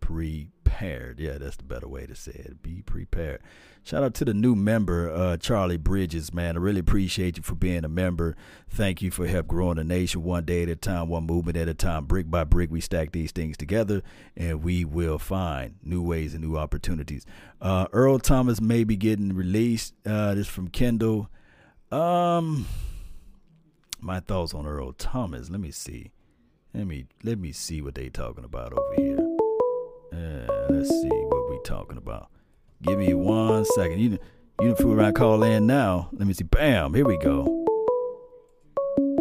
prepared. 0.00 0.50
Yeah, 0.80 1.38
that's 1.38 1.56
the 1.56 1.64
better 1.64 1.88
way 1.88 2.06
to 2.06 2.14
say 2.14 2.32
it. 2.32 2.62
Be 2.62 2.82
prepared. 2.82 3.40
Shout 3.82 4.02
out 4.02 4.14
to 4.14 4.24
the 4.24 4.34
new 4.34 4.56
member, 4.56 5.08
uh, 5.10 5.36
Charlie 5.36 5.76
Bridges, 5.76 6.34
man. 6.34 6.56
I 6.56 6.58
really 6.58 6.80
appreciate 6.80 7.36
you 7.36 7.42
for 7.42 7.54
being 7.54 7.84
a 7.84 7.88
member. 7.88 8.36
Thank 8.68 9.00
you 9.00 9.12
for 9.12 9.28
help 9.28 9.46
growing 9.46 9.76
the 9.76 9.84
nation 9.84 10.24
one 10.24 10.44
day 10.44 10.64
at 10.64 10.68
a 10.68 10.74
time, 10.74 11.08
one 11.08 11.24
movement 11.24 11.56
at 11.56 11.68
a 11.68 11.74
time. 11.74 12.04
Brick 12.04 12.28
by 12.28 12.42
brick, 12.42 12.70
we 12.70 12.80
stack 12.80 13.12
these 13.12 13.30
things 13.30 13.56
together, 13.56 14.02
and 14.36 14.64
we 14.64 14.84
will 14.84 15.18
find 15.18 15.76
new 15.84 16.02
ways 16.02 16.34
and 16.34 16.42
new 16.42 16.56
opportunities. 16.56 17.24
Uh, 17.60 17.86
Earl 17.92 18.18
Thomas 18.18 18.60
may 18.60 18.82
be 18.82 18.96
getting 18.96 19.32
released. 19.34 19.94
Uh, 20.04 20.34
this 20.34 20.48
from 20.48 20.68
Kendall. 20.68 21.30
Um, 21.92 22.66
my 24.00 24.18
thoughts 24.18 24.52
on 24.52 24.66
Earl 24.66 24.92
Thomas. 24.94 25.48
Let 25.48 25.60
me 25.60 25.70
see. 25.70 26.10
Let 26.74 26.86
me 26.86 27.06
let 27.22 27.38
me 27.38 27.52
see 27.52 27.80
what 27.80 27.94
they 27.94 28.08
talking 28.08 28.44
about 28.44 28.72
over 28.72 28.94
here. 28.96 29.25
Uh, 30.12 30.46
let's 30.70 30.88
see 30.88 31.08
what 31.08 31.50
we 31.50 31.58
talking 31.64 31.96
about. 31.96 32.30
Give 32.82 32.98
me 32.98 33.14
one 33.14 33.64
second. 33.64 33.98
You 33.98 34.18
you 34.60 34.74
can 34.74 34.76
fool 34.76 34.92
around 34.94 35.14
call 35.14 35.42
in 35.42 35.66
now. 35.66 36.08
Let 36.12 36.26
me 36.26 36.34
see. 36.34 36.44
Bam. 36.44 36.94
Here 36.94 37.04
we 37.04 37.18
go. 37.18 37.64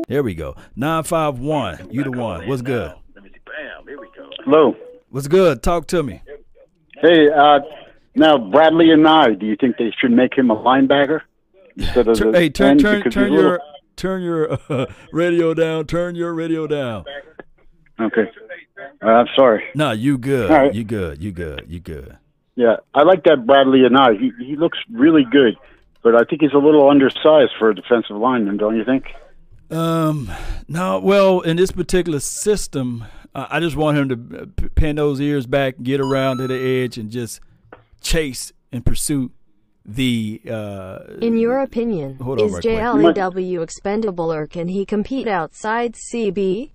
Here 0.07 0.23
we 0.23 0.35
go. 0.35 0.55
Nine 0.75 1.03
five 1.03 1.39
one. 1.39 1.89
You 1.91 2.03
the 2.03 2.11
one. 2.11 2.47
What's 2.47 2.61
good? 2.61 2.93
Let 3.15 3.23
me 3.23 3.29
see. 3.29 3.39
Bam. 3.45 3.87
Here 3.87 3.99
we 3.99 4.07
go. 4.15 4.29
Hello. 4.43 4.75
What's 5.09 5.27
good? 5.27 5.63
Talk 5.63 5.87
to 5.87 6.03
me. 6.03 6.21
Hey, 7.01 7.29
uh, 7.29 7.59
now 8.15 8.35
and 8.35 8.53
Anae. 8.53 9.39
Do 9.39 9.45
you 9.45 9.55
think 9.59 9.77
they 9.77 9.91
should 9.99 10.11
make 10.11 10.37
him 10.37 10.49
a 10.51 10.55
linebacker 10.55 11.21
instead 11.75 12.07
of 12.07 12.17
hey, 12.33 12.49
turn 12.49 12.77
turn 12.77 13.03
turn 13.09 13.33
your 13.33 13.51
little... 13.51 13.65
turn 13.95 14.21
your 14.21 14.57
uh, 14.69 14.85
radio 15.11 15.53
down. 15.53 15.85
Turn 15.85 16.15
your 16.15 16.33
radio 16.33 16.67
down. 16.67 17.05
Okay. 17.99 18.29
Uh, 18.77 19.07
I'm 19.07 19.27
sorry. 19.35 19.63
No, 19.75 19.91
you 19.91 20.17
good. 20.17 20.49
Right. 20.49 20.73
You 20.73 20.83
good. 20.83 21.21
You 21.21 21.31
good. 21.31 21.65
You 21.67 21.79
good. 21.79 22.17
Yeah, 22.55 22.77
I 22.93 23.03
like 23.03 23.23
that 23.25 23.45
Bradlee 23.45 23.87
Anae. 23.89 24.17
He 24.19 24.31
he 24.43 24.55
looks 24.55 24.77
really 24.91 25.25
good, 25.29 25.57
but 26.01 26.15
I 26.15 26.23
think 26.23 26.41
he's 26.41 26.53
a 26.53 26.57
little 26.57 26.89
undersized 26.89 27.51
for 27.59 27.69
a 27.69 27.75
defensive 27.75 28.15
lineman. 28.15 28.57
Don't 28.57 28.77
you 28.77 28.85
think? 28.85 29.05
Um, 29.69 30.31
no. 30.67 30.99
Well, 30.99 31.41
in 31.41 31.57
this 31.57 31.71
particular 31.71 32.19
system, 32.19 33.03
uh, 33.33 33.47
I 33.49 33.59
just 33.59 33.75
want 33.75 33.97
him 33.97 34.09
to 34.09 34.41
uh, 34.41 34.67
pin 34.75 34.95
those 34.95 35.19
ears 35.19 35.45
back, 35.45 35.75
get 35.83 35.99
around 35.99 36.37
to 36.37 36.47
the 36.47 36.55
edge, 36.57 36.97
and 36.97 37.11
just 37.11 37.41
chase 38.01 38.53
and 38.71 38.85
pursue 38.85 39.31
the. 39.85 40.41
Uh, 40.49 40.99
in 41.21 41.37
your 41.37 41.59
opinion, 41.59 42.11
is 42.13 42.53
JLEW 42.59 43.61
expendable, 43.61 44.31
or 44.31 44.47
can 44.47 44.69
he 44.69 44.85
compete 44.85 45.27
outside 45.27 45.93
CB? 45.93 46.71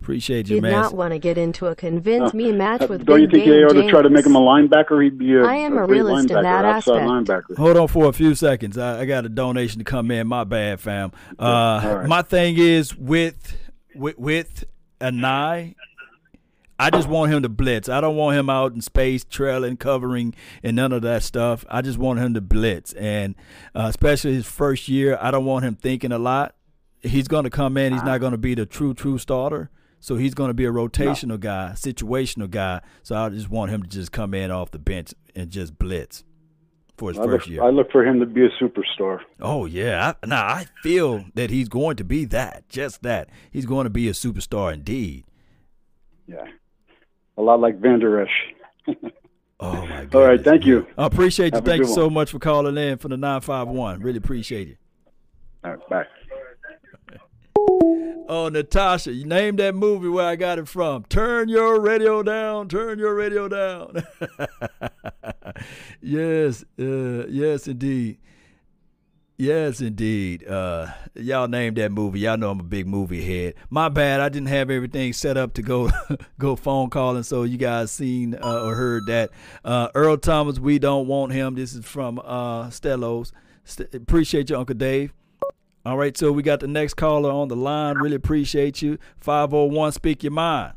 Appreciate 0.00 0.48
you, 0.48 0.56
Did 0.56 0.62
man. 0.62 0.72
not 0.72 0.94
want 0.94 1.12
to 1.12 1.18
get 1.18 1.36
into 1.36 1.66
a 1.66 1.76
convince 1.76 2.32
me 2.32 2.52
match 2.64 2.80
uh, 2.80 2.86
with. 2.88 3.04
Don't 3.04 3.20
you 3.20 3.28
think 3.28 3.44
they 3.44 3.62
ought 3.62 3.74
to 3.74 3.86
try 3.88 4.00
to 4.00 4.08
make 4.08 4.24
him 4.24 4.34
a 4.34 4.40
linebacker? 4.40 5.02
He'd 5.04 5.18
be 5.18 5.34
a, 5.34 5.44
I 5.44 5.56
am 5.56 5.76
a, 5.76 5.84
a 5.84 5.86
realist 5.86 6.30
in 6.30 6.42
that 6.42 6.64
aspect. 6.64 6.96
Linebacker. 6.96 7.56
Hold 7.58 7.76
on 7.76 7.86
for 7.86 8.06
a 8.06 8.12
few 8.12 8.34
seconds. 8.34 8.78
I, 8.78 9.00
I, 9.00 9.04
got 9.04 9.26
a 9.26 9.28
donation 9.28 9.78
to 9.78 9.84
come 9.84 10.10
in. 10.10 10.26
My 10.26 10.44
bad, 10.44 10.80
fam. 10.80 11.12
Uh, 11.38 11.80
right. 11.84 12.06
My 12.06 12.22
thing 12.22 12.56
is 12.56 12.96
with 12.96 13.58
with 13.94 14.18
with 14.18 14.64
Anae. 15.02 15.74
I 16.78 16.88
just 16.88 17.08
want 17.08 17.30
him 17.30 17.42
to 17.42 17.50
blitz. 17.50 17.90
I 17.90 18.00
don't 18.00 18.16
want 18.16 18.38
him 18.38 18.48
out 18.48 18.72
in 18.72 18.80
space, 18.80 19.22
trailing, 19.22 19.76
covering, 19.76 20.34
and 20.62 20.76
none 20.76 20.92
of 20.92 21.02
that 21.02 21.22
stuff. 21.22 21.66
I 21.68 21.82
just 21.82 21.98
want 21.98 22.20
him 22.20 22.32
to 22.32 22.40
blitz, 22.40 22.94
and 22.94 23.34
uh, 23.74 23.84
especially 23.90 24.32
his 24.32 24.46
first 24.46 24.88
year, 24.88 25.18
I 25.20 25.30
don't 25.30 25.44
want 25.44 25.66
him 25.66 25.74
thinking 25.74 26.10
a 26.10 26.18
lot. 26.18 26.54
He's 27.02 27.28
going 27.28 27.44
to 27.44 27.50
come 27.50 27.76
in. 27.76 27.92
He's 27.92 28.02
not 28.02 28.20
going 28.20 28.32
to 28.32 28.38
be 28.38 28.54
the 28.54 28.64
true, 28.64 28.94
true 28.94 29.18
starter. 29.18 29.70
So 30.00 30.16
he's 30.16 30.34
going 30.34 30.48
to 30.48 30.54
be 30.54 30.64
a 30.64 30.70
rotational 30.70 31.28
no. 31.28 31.36
guy, 31.36 31.72
situational 31.74 32.50
guy. 32.50 32.80
So 33.02 33.16
I 33.16 33.28
just 33.28 33.50
want 33.50 33.70
him 33.70 33.82
to 33.82 33.88
just 33.88 34.12
come 34.12 34.32
in 34.32 34.50
off 34.50 34.70
the 34.70 34.78
bench 34.78 35.14
and 35.36 35.50
just 35.50 35.78
blitz 35.78 36.24
for 37.00 37.10
his 37.10 37.18
I 37.18 37.24
first 37.24 37.46
look, 37.46 37.52
year. 37.52 37.62
I 37.62 37.70
look 37.70 37.92
for 37.92 38.04
him 38.04 38.20
to 38.20 38.26
be 38.26 38.44
a 38.44 38.50
superstar. 38.62 39.20
Oh 39.40 39.66
yeah, 39.66 40.14
I, 40.22 40.26
now 40.26 40.46
I 40.46 40.66
feel 40.82 41.24
that 41.34 41.50
he's 41.50 41.68
going 41.68 41.96
to 41.96 42.04
be 42.04 42.24
that, 42.26 42.68
just 42.68 43.02
that. 43.02 43.28
He's 43.50 43.66
going 43.66 43.84
to 43.84 43.90
be 43.90 44.08
a 44.08 44.12
superstar 44.12 44.72
indeed. 44.72 45.24
Yeah, 46.26 46.46
a 47.36 47.42
lot 47.42 47.60
like 47.60 47.78
Vander 47.78 48.22
Esch. 48.22 48.54
oh 49.60 49.86
my 49.86 50.04
god! 50.04 50.14
All 50.14 50.22
right, 50.28 50.44
thank 50.44 50.64
you. 50.64 50.86
I 50.96 51.06
appreciate 51.06 51.52
you. 51.52 51.56
Have 51.56 51.64
thank 51.64 51.82
you 51.82 51.88
so 51.88 52.08
much 52.08 52.30
for 52.30 52.38
calling 52.38 52.76
in 52.76 52.98
for 52.98 53.08
the 53.08 53.16
nine 53.16 53.40
five 53.40 53.68
one. 53.68 54.00
Really 54.00 54.18
appreciate 54.18 54.68
it. 54.68 54.78
All 55.64 55.72
right, 55.72 55.88
bye. 55.88 56.06
Oh, 58.32 58.48
Natasha, 58.48 59.12
you 59.12 59.24
named 59.24 59.58
that 59.58 59.74
movie 59.74 60.06
where 60.06 60.24
I 60.24 60.36
got 60.36 60.60
it 60.60 60.68
from. 60.68 61.02
Turn 61.08 61.48
your 61.48 61.80
radio 61.80 62.22
down. 62.22 62.68
Turn 62.68 62.96
your 62.96 63.12
radio 63.12 63.48
down. 63.48 64.04
yes, 66.00 66.64
uh, 66.78 67.26
yes, 67.26 67.66
indeed. 67.66 68.18
Yes, 69.36 69.80
indeed. 69.80 70.46
Uh, 70.46 70.92
y'all 71.16 71.48
named 71.48 71.76
that 71.78 71.90
movie. 71.90 72.20
Y'all 72.20 72.36
know 72.36 72.52
I'm 72.52 72.60
a 72.60 72.62
big 72.62 72.86
movie 72.86 73.20
head. 73.20 73.54
My 73.68 73.88
bad. 73.88 74.20
I 74.20 74.28
didn't 74.28 74.46
have 74.46 74.70
everything 74.70 75.12
set 75.12 75.36
up 75.36 75.54
to 75.54 75.62
go 75.62 75.90
go 76.38 76.54
phone 76.54 76.88
calling, 76.88 77.24
so 77.24 77.42
you 77.42 77.58
guys 77.58 77.90
seen 77.90 78.36
uh, 78.36 78.62
or 78.62 78.76
heard 78.76 79.06
that. 79.08 79.30
Uh, 79.64 79.88
Earl 79.92 80.18
Thomas, 80.18 80.60
we 80.60 80.78
don't 80.78 81.08
want 81.08 81.32
him. 81.32 81.56
This 81.56 81.74
is 81.74 81.84
from 81.84 82.20
uh, 82.20 82.68
Stellos. 82.68 83.32
St- 83.64 83.92
appreciate 83.92 84.50
you, 84.50 84.56
Uncle 84.56 84.76
Dave. 84.76 85.12
All 85.84 85.96
right, 85.96 86.14
so 86.16 86.30
we 86.30 86.42
got 86.42 86.60
the 86.60 86.68
next 86.68 86.94
caller 86.94 87.30
on 87.30 87.48
the 87.48 87.56
line. 87.56 87.96
Really 87.96 88.16
appreciate 88.16 88.82
you. 88.82 88.98
501, 89.20 89.92
speak 89.92 90.22
your 90.22 90.32
mind. 90.32 90.74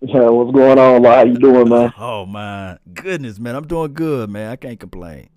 Yeah, 0.00 0.28
what's 0.30 0.50
going 0.50 0.78
on? 0.80 1.04
How 1.04 1.24
you 1.24 1.36
doing, 1.36 1.68
man? 1.68 1.92
Oh 1.98 2.26
my 2.26 2.78
goodness, 2.92 3.38
man. 3.38 3.54
I'm 3.54 3.66
doing 3.66 3.92
good, 3.92 4.28
man. 4.28 4.50
I 4.50 4.56
can't 4.56 4.80
complain. 4.80 5.28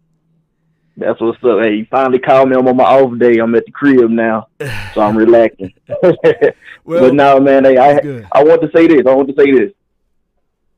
That's 0.97 1.19
what's 1.21 1.37
up. 1.43 1.61
Hey, 1.61 1.75
you 1.75 1.87
finally 1.89 2.19
called 2.19 2.49
me. 2.49 2.55
I'm 2.55 2.67
on 2.67 2.77
my 2.77 2.83
off 2.83 3.17
day. 3.19 3.37
I'm 3.37 3.53
at 3.55 3.65
the 3.65 3.71
crib 3.71 4.09
now, 4.09 4.47
so 4.93 5.01
I'm 5.01 5.17
relaxing. 5.17 5.73
well, 6.83 7.01
but 7.01 7.13
now, 7.13 7.37
man, 7.39 7.65
hey, 7.65 7.77
I 7.77 7.99
good. 7.99 8.27
I 8.31 8.43
want 8.43 8.61
to 8.61 8.69
say 8.75 8.87
this. 8.87 9.01
I 9.07 9.13
want 9.13 9.27
to 9.29 9.35
say 9.35 9.51
this. 9.51 9.71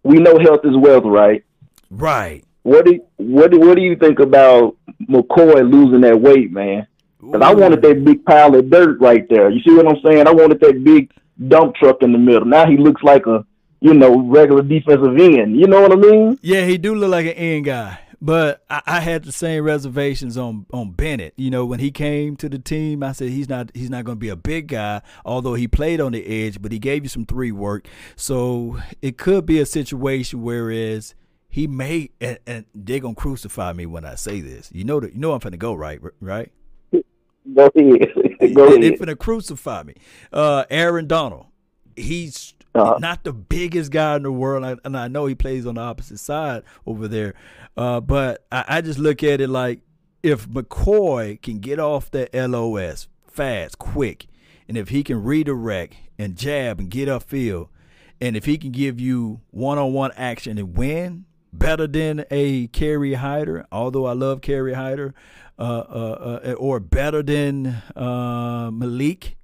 We 0.03 0.19
know 0.19 0.37
health 0.39 0.61
is 0.63 0.75
wealth, 0.75 1.03
right? 1.05 1.43
Right. 1.89 2.43
What 2.63 2.85
do 2.85 2.99
what 3.17 3.51
do 3.51 3.59
what 3.59 3.75
do 3.75 3.81
you 3.81 3.95
think 3.95 4.19
about 4.19 4.75
McCoy 5.09 5.69
losing 5.69 6.01
that 6.01 6.19
weight, 6.19 6.51
man? 6.51 6.87
Because 7.31 7.41
I 7.41 7.53
wanted 7.53 7.81
that 7.81 8.03
big 8.03 8.25
pile 8.25 8.55
of 8.55 8.69
dirt 8.69 8.99
right 8.99 9.27
there. 9.29 9.49
You 9.49 9.61
see 9.61 9.75
what 9.75 9.87
I'm 9.87 10.01
saying? 10.03 10.27
I 10.27 10.31
wanted 10.31 10.59
that 10.61 10.83
big 10.83 11.11
dump 11.47 11.75
truck 11.75 12.01
in 12.01 12.11
the 12.11 12.17
middle. 12.17 12.45
Now 12.45 12.65
he 12.65 12.77
looks 12.77 13.03
like 13.03 13.25
a, 13.27 13.45
you 13.81 13.93
know, 13.93 14.21
regular 14.27 14.61
defensive 14.61 15.17
end. 15.17 15.59
You 15.59 15.67
know 15.67 15.81
what 15.81 15.91
I 15.91 15.95
mean? 15.95 16.39
Yeah, 16.41 16.65
he 16.65 16.77
do 16.77 16.95
look 16.95 17.11
like 17.11 17.25
an 17.25 17.33
end 17.33 17.65
guy. 17.65 17.99
But 18.21 18.63
I, 18.69 18.81
I, 18.85 18.99
had 19.01 19.23
the 19.23 19.31
same 19.31 19.63
reservations 19.63 20.37
on 20.37 20.65
on 20.71 20.91
Bennett. 20.91 21.33
You 21.35 21.51
know, 21.51 21.65
when 21.65 21.79
he 21.79 21.91
came 21.91 22.35
to 22.37 22.49
the 22.49 22.57
team, 22.57 23.03
I 23.03 23.11
said 23.11 23.29
he's 23.29 23.49
not 23.49 23.69
he's 23.73 23.89
not 23.89 24.05
going 24.05 24.17
to 24.17 24.19
be 24.19 24.29
a 24.29 24.35
big 24.35 24.67
guy. 24.67 25.01
Although 25.25 25.53
he 25.53 25.67
played 25.67 26.01
on 26.01 26.13
the 26.13 26.25
edge, 26.25 26.61
but 26.61 26.71
he 26.71 26.79
gave 26.79 27.03
you 27.03 27.09
some 27.09 27.25
three 27.25 27.51
work. 27.51 27.87
So 28.15 28.79
it 29.01 29.17
could 29.17 29.45
be 29.45 29.59
a 29.59 29.65
situation 29.65 30.41
whereas 30.41 31.13
he 31.49 31.67
may 31.67 32.09
and, 32.19 32.39
and 32.47 32.65
they're 32.73 32.99
gonna 32.99 33.15
crucify 33.15 33.73
me 33.73 33.85
when 33.85 34.05
I 34.05 34.15
say 34.15 34.41
this. 34.41 34.71
You 34.73 34.85
know 34.85 34.99
that 34.99 35.13
you 35.13 35.19
know 35.19 35.33
I'm 35.33 35.39
gonna 35.39 35.55
go 35.55 35.73
right, 35.73 35.99
right? 36.19 36.51
Go 37.53 37.69
ahead. 37.75 38.13
Go 38.53 38.67
ahead. 38.67 38.81
They're 38.81 38.97
gonna 38.97 39.15
crucify 39.15 39.83
me. 39.83 39.95
Uh, 40.31 40.65
Aaron 40.69 41.07
Donald, 41.07 41.47
he's 41.95 42.53
uh-huh. 42.73 42.97
not 42.99 43.23
the 43.23 43.33
biggest 43.33 43.91
guy 43.91 44.15
in 44.15 44.23
the 44.23 44.31
world, 44.31 44.79
and 44.83 44.97
I 44.97 45.07
know 45.07 45.25
he 45.25 45.35
plays 45.35 45.65
on 45.65 45.75
the 45.75 45.81
opposite 45.81 46.19
side 46.19 46.63
over 46.85 47.07
there. 47.07 47.33
Uh, 47.77 48.01
but 48.01 48.45
I, 48.51 48.65
I 48.67 48.81
just 48.81 48.99
look 48.99 49.23
at 49.23 49.41
it 49.41 49.49
like 49.49 49.81
if 50.23 50.47
McCoy 50.47 51.41
can 51.41 51.59
get 51.59 51.79
off 51.79 52.09
that 52.11 52.33
LOS 52.33 53.07
fast, 53.27 53.77
quick, 53.77 54.27
and 54.67 54.77
if 54.77 54.89
he 54.89 55.03
can 55.03 55.23
redirect 55.23 55.95
and 56.17 56.35
jab 56.35 56.79
and 56.79 56.89
get 56.89 57.07
upfield, 57.07 57.69
and 58.19 58.35
if 58.35 58.45
he 58.45 58.57
can 58.57 58.71
give 58.71 58.99
you 58.99 59.41
one 59.51 59.77
on 59.77 59.93
one 59.93 60.11
action 60.15 60.57
and 60.57 60.75
win, 60.75 61.25
better 61.53 61.87
than 61.87 62.25
a 62.31 62.67
Kerry 62.67 63.13
Hyder, 63.13 63.65
although 63.71 64.05
I 64.05 64.13
love 64.13 64.41
Kerry 64.41 64.73
Hyder, 64.73 65.13
Uh, 65.57 65.61
uh, 65.61 66.17
uh, 66.19 66.39
eh, 66.43 66.53
or 66.53 66.81
better 66.81 67.23
than 67.23 67.81
uh, 67.95 68.69
Malik. 68.73 69.37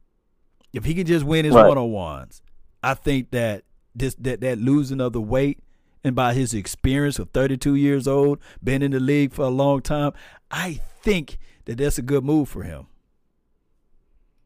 If 0.73 0.83
he 0.83 0.93
can 0.93 1.05
just 1.05 1.25
win 1.25 1.45
his 1.45 1.53
one 1.53 1.77
on 1.77 1.89
ones, 1.91 2.41
I 2.83 2.95
think 2.95 3.31
that 3.31 3.63
this 3.95 4.15
that 4.15 4.41
that 4.41 4.57
losing 4.57 4.99
of 4.99 5.13
the 5.13 5.21
weight 5.21 5.59
and 6.03 6.15
by 6.15 6.33
his 6.33 6.53
experience 6.53 7.19
of 7.19 7.29
32 7.29 7.75
years 7.75 8.07
old, 8.07 8.39
been 8.63 8.81
in 8.81 8.91
the 8.91 8.99
league 8.99 9.33
for 9.33 9.43
a 9.43 9.49
long 9.49 9.81
time, 9.81 10.11
I 10.49 10.81
think 11.01 11.37
that 11.65 11.77
that's 11.77 11.97
a 11.97 12.01
good 12.01 12.23
move 12.23 12.49
for 12.49 12.63
him. 12.63 12.87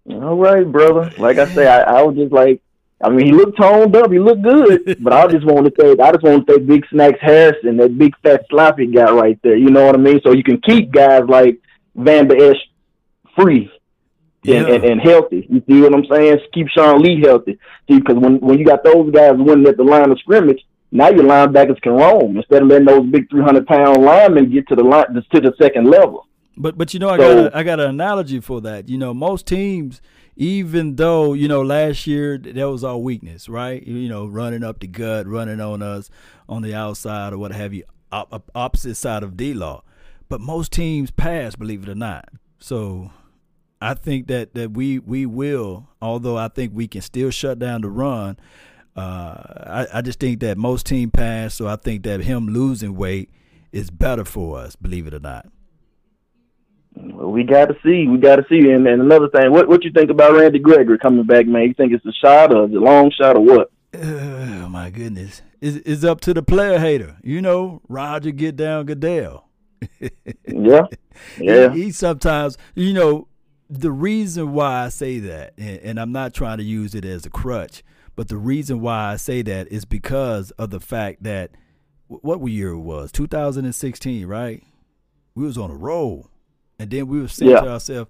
All 0.09 0.35
right, 0.35 0.69
brother. 0.71 1.11
Like 1.17 1.37
I 1.37 1.45
say, 1.45 1.67
I, 1.67 1.99
I 1.99 2.01
was 2.03 2.15
just 2.15 2.31
like 2.31 2.61
I 3.03 3.09
mean, 3.09 3.25
he 3.25 3.31
looked 3.33 3.59
toned 3.59 3.95
up. 3.95 4.11
He 4.11 4.19
looked 4.19 4.41
good, 4.41 4.97
but 5.03 5.13
I 5.13 5.27
just 5.27 5.45
want 5.45 5.65
to 5.65 5.71
take 5.71 5.99
I 5.99 6.11
just 6.11 6.23
want 6.23 6.47
to 6.47 6.53
take 6.53 6.67
Big 6.67 6.85
Snacks 6.89 7.19
Harrison, 7.21 7.77
that 7.77 7.97
big 7.97 8.13
fat 8.23 8.45
sloppy 8.49 8.87
guy 8.87 9.11
right 9.11 9.39
there. 9.43 9.57
You 9.57 9.69
know 9.69 9.85
what 9.85 9.95
I 9.95 9.99
mean? 9.99 10.21
So 10.23 10.31
you 10.31 10.43
can 10.43 10.61
keep 10.61 10.91
guys 10.91 11.23
like 11.27 11.59
Vander 11.95 12.51
Esch 12.51 12.57
free 13.37 13.69
yeah. 14.43 14.57
and, 14.57 14.67
and, 14.67 14.83
and, 14.85 15.01
healthy. 15.01 15.47
You 15.49 15.61
see 15.67 15.81
what 15.81 15.93
I'm 15.93 16.05
saying? 16.05 16.39
Keep 16.53 16.67
Sean 16.69 17.01
Lee 17.01 17.21
healthy. 17.21 17.59
See, 17.89 17.99
because 17.99 18.15
when 18.15 18.39
when 18.39 18.59
you 18.59 18.65
got 18.65 18.83
those 18.83 19.11
guys 19.11 19.33
winning 19.35 19.67
at 19.67 19.77
the 19.77 19.83
line 19.83 20.11
of 20.11 20.19
scrimmage, 20.19 20.61
now 20.91 21.09
your 21.09 21.23
linebackers 21.23 21.81
can 21.81 21.93
roam 21.93 22.37
instead 22.37 22.61
of 22.61 22.69
letting 22.69 22.85
those 22.85 23.05
big 23.09 23.29
300 23.29 23.65
pound 23.65 24.03
linemen 24.03 24.51
get 24.51 24.67
to 24.69 24.75
the 24.75 24.83
line 24.83 25.13
to 25.13 25.41
the 25.41 25.53
second 25.61 25.89
level. 25.89 26.27
But 26.57 26.77
but 26.77 26.93
you 26.93 26.99
know 26.99 27.09
I 27.09 27.17
so, 27.17 27.43
got 27.43 27.53
a, 27.53 27.57
I 27.57 27.63
got 27.63 27.79
an 27.79 27.89
analogy 27.89 28.39
for 28.39 28.61
that. 28.61 28.87
You 28.87 28.97
know 28.97 29.13
most 29.13 29.45
teams 29.45 30.01
even 30.35 30.95
though 30.95 31.33
you 31.33 31.47
know 31.47 31.61
last 31.61 32.07
year 32.07 32.37
that 32.37 32.69
was 32.69 32.83
our 32.83 32.97
weakness, 32.97 33.47
right? 33.47 33.85
You 33.85 34.09
know, 34.09 34.25
running 34.25 34.63
up 34.63 34.79
the 34.79 34.87
gut, 34.87 35.27
running 35.27 35.61
on 35.61 35.81
us 35.81 36.09
on 36.49 36.61
the 36.61 36.73
outside 36.73 37.33
or 37.33 37.37
what 37.37 37.51
have 37.51 37.73
you, 37.73 37.83
op- 38.11 38.51
opposite 38.53 38.95
side 38.95 39.23
of 39.23 39.37
D 39.37 39.53
law. 39.53 39.83
But 40.27 40.41
most 40.41 40.71
teams 40.71 41.11
pass, 41.11 41.55
believe 41.55 41.83
it 41.83 41.89
or 41.89 41.95
not. 41.95 42.29
So 42.59 43.11
I 43.81 43.93
think 43.93 44.27
that 44.27 44.53
that 44.55 44.71
we 44.71 44.99
we 44.99 45.25
will, 45.25 45.87
although 46.01 46.37
I 46.37 46.47
think 46.47 46.73
we 46.73 46.87
can 46.87 47.01
still 47.01 47.29
shut 47.29 47.59
down 47.59 47.81
the 47.81 47.89
run. 47.89 48.37
Uh, 48.95 49.85
I, 49.91 49.97
I 49.99 50.01
just 50.01 50.19
think 50.21 50.39
that 50.39 50.57
most 50.57 50.85
team 50.85 51.11
pass, 51.11 51.53
so 51.53 51.67
I 51.67 51.75
think 51.75 52.03
that 52.03 52.21
him 52.21 52.47
losing 52.47 52.95
weight 52.95 53.29
is 53.73 53.89
better 53.89 54.23
for 54.23 54.57
us, 54.57 54.77
believe 54.77 55.05
it 55.05 55.13
or 55.13 55.19
not. 55.19 55.47
Well, 56.95 57.31
we 57.31 57.43
got 57.43 57.65
to 57.65 57.75
see. 57.83 58.07
We 58.07 58.17
got 58.17 58.37
to 58.37 58.45
see. 58.49 58.69
And, 58.71 58.87
and 58.87 59.01
another 59.01 59.29
thing, 59.29 59.51
what 59.51 59.67
what 59.67 59.83
you 59.83 59.91
think 59.91 60.09
about 60.09 60.33
Randy 60.33 60.59
Gregory 60.59 60.97
coming 60.97 61.25
back, 61.25 61.45
man? 61.45 61.63
You 61.63 61.73
think 61.73 61.93
it's 61.93 62.05
a 62.05 62.13
shot 62.13 62.53
or 62.53 62.63
a 62.63 62.67
long 62.67 63.11
shot 63.11 63.35
or 63.35 63.41
what? 63.41 63.71
Oh 64.65 64.69
my 64.69 64.89
goodness, 64.89 65.41
it's, 65.61 65.77
it's 65.85 66.03
up 66.03 66.19
to 66.21 66.33
the 66.33 66.43
player 66.43 66.79
hater. 66.79 67.17
You 67.23 67.41
know, 67.41 67.81
Roger 67.87 68.31
get 68.31 68.57
down 68.57 68.87
Goodell. 68.87 69.47
yeah, 70.01 70.81
yeah. 71.39 71.71
He, 71.71 71.83
he, 71.83 71.91
sometimes, 71.91 72.57
you 72.73 72.91
know, 72.91 73.29
the 73.69 73.91
reason 73.91 74.51
why 74.51 74.83
I 74.83 74.89
say 74.89 75.19
that, 75.19 75.53
and, 75.57 75.79
and 75.79 75.99
I'm 75.99 76.11
not 76.11 76.33
trying 76.33 76.57
to 76.57 76.63
use 76.63 76.93
it 76.93 77.05
as 77.05 77.25
a 77.25 77.29
crutch, 77.29 77.83
but 78.15 78.27
the 78.27 78.37
reason 78.37 78.81
why 78.81 79.13
I 79.13 79.15
say 79.15 79.41
that 79.43 79.71
is 79.71 79.85
because 79.85 80.51
of 80.51 80.71
the 80.71 80.81
fact 80.81 81.23
that 81.23 81.51
what 82.07 82.43
year 82.47 82.71
it 82.71 82.79
was 82.79 83.11
2016, 83.11 84.25
right? 84.25 84.63
We 85.35 85.45
was 85.45 85.57
on 85.57 85.71
a 85.71 85.75
roll 85.75 86.29
and 86.79 86.89
then 86.89 87.07
we 87.07 87.19
were 87.21 87.27
saying 87.27 87.51
yeah. 87.51 87.61
to 87.61 87.69
ourselves, 87.71 88.09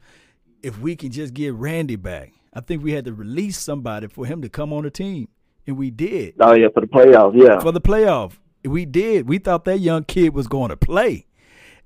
if 0.62 0.80
we 0.80 0.96
can 0.96 1.12
just 1.12 1.34
get 1.34 1.54
Randy 1.54 1.96
back, 1.96 2.34
I 2.54 2.62
think 2.62 2.84
we 2.84 2.94
had 2.94 3.06
to 3.06 3.14
release 3.14 3.60
somebody 3.60 4.08
for 4.08 4.26
him 4.26 4.42
to 4.42 4.50
come 4.50 4.74
on 4.74 4.84
the 4.84 4.90
team. 4.90 5.28
And 5.68 5.78
we 5.78 5.92
did. 5.92 6.36
Oh 6.40 6.54
yeah, 6.54 6.68
for 6.74 6.82
the 6.82 6.88
playoffs, 6.88 7.34
yeah. 7.36 7.60
For 7.60 7.72
the 7.72 7.82
playoff. 7.82 8.34
We 8.64 8.86
did. 8.86 9.28
We 9.28 9.40
thought 9.40 9.66
that 9.66 9.80
young 9.80 10.04
kid 10.04 10.34
was 10.34 10.48
going 10.48 10.70
to 10.70 10.78
play. 10.78 11.26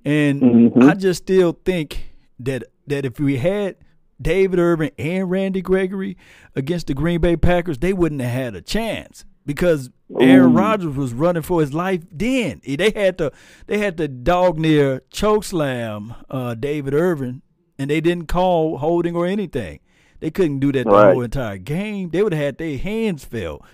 And 0.05 0.41
mm-hmm. 0.41 0.83
I 0.83 0.95
just 0.95 1.23
still 1.23 1.57
think 1.65 2.13
that 2.39 2.63
that 2.87 3.05
if 3.05 3.19
we 3.19 3.37
had 3.37 3.77
David 4.21 4.59
Irving 4.59 4.91
and 4.97 5.29
Randy 5.29 5.61
Gregory 5.61 6.17
against 6.55 6.87
the 6.87 6.93
Green 6.93 7.21
Bay 7.21 7.37
Packers, 7.37 7.79
they 7.79 7.93
wouldn't 7.93 8.21
have 8.21 8.31
had 8.31 8.55
a 8.55 8.61
chance 8.61 9.25
because 9.49 9.89
Aaron 10.19 10.53
Rodgers 10.53 10.95
was 10.95 11.11
running 11.11 11.41
for 11.41 11.59
his 11.59 11.73
life 11.73 12.03
then. 12.11 12.61
They 12.63 12.91
had 12.91 13.17
to 13.17 13.31
they 13.65 13.79
had 13.79 13.97
to 13.97 14.07
dog 14.07 14.59
near 14.59 15.01
choke 15.09 15.43
slam 15.43 16.13
uh, 16.29 16.53
David 16.53 16.93
Irving, 16.93 17.41
and 17.79 17.89
they 17.89 17.99
didn't 17.99 18.27
call 18.27 18.77
holding 18.77 19.15
or 19.15 19.25
anything. 19.25 19.79
They 20.19 20.29
couldn't 20.29 20.59
do 20.59 20.71
that 20.73 20.83
the 20.83 20.91
right. 20.91 21.13
whole 21.13 21.23
entire 21.23 21.57
game. 21.57 22.11
They 22.11 22.21
would 22.21 22.31
have 22.31 22.43
had 22.43 22.57
their 22.59 22.77
hands 22.77 23.25
filled. 23.25 23.65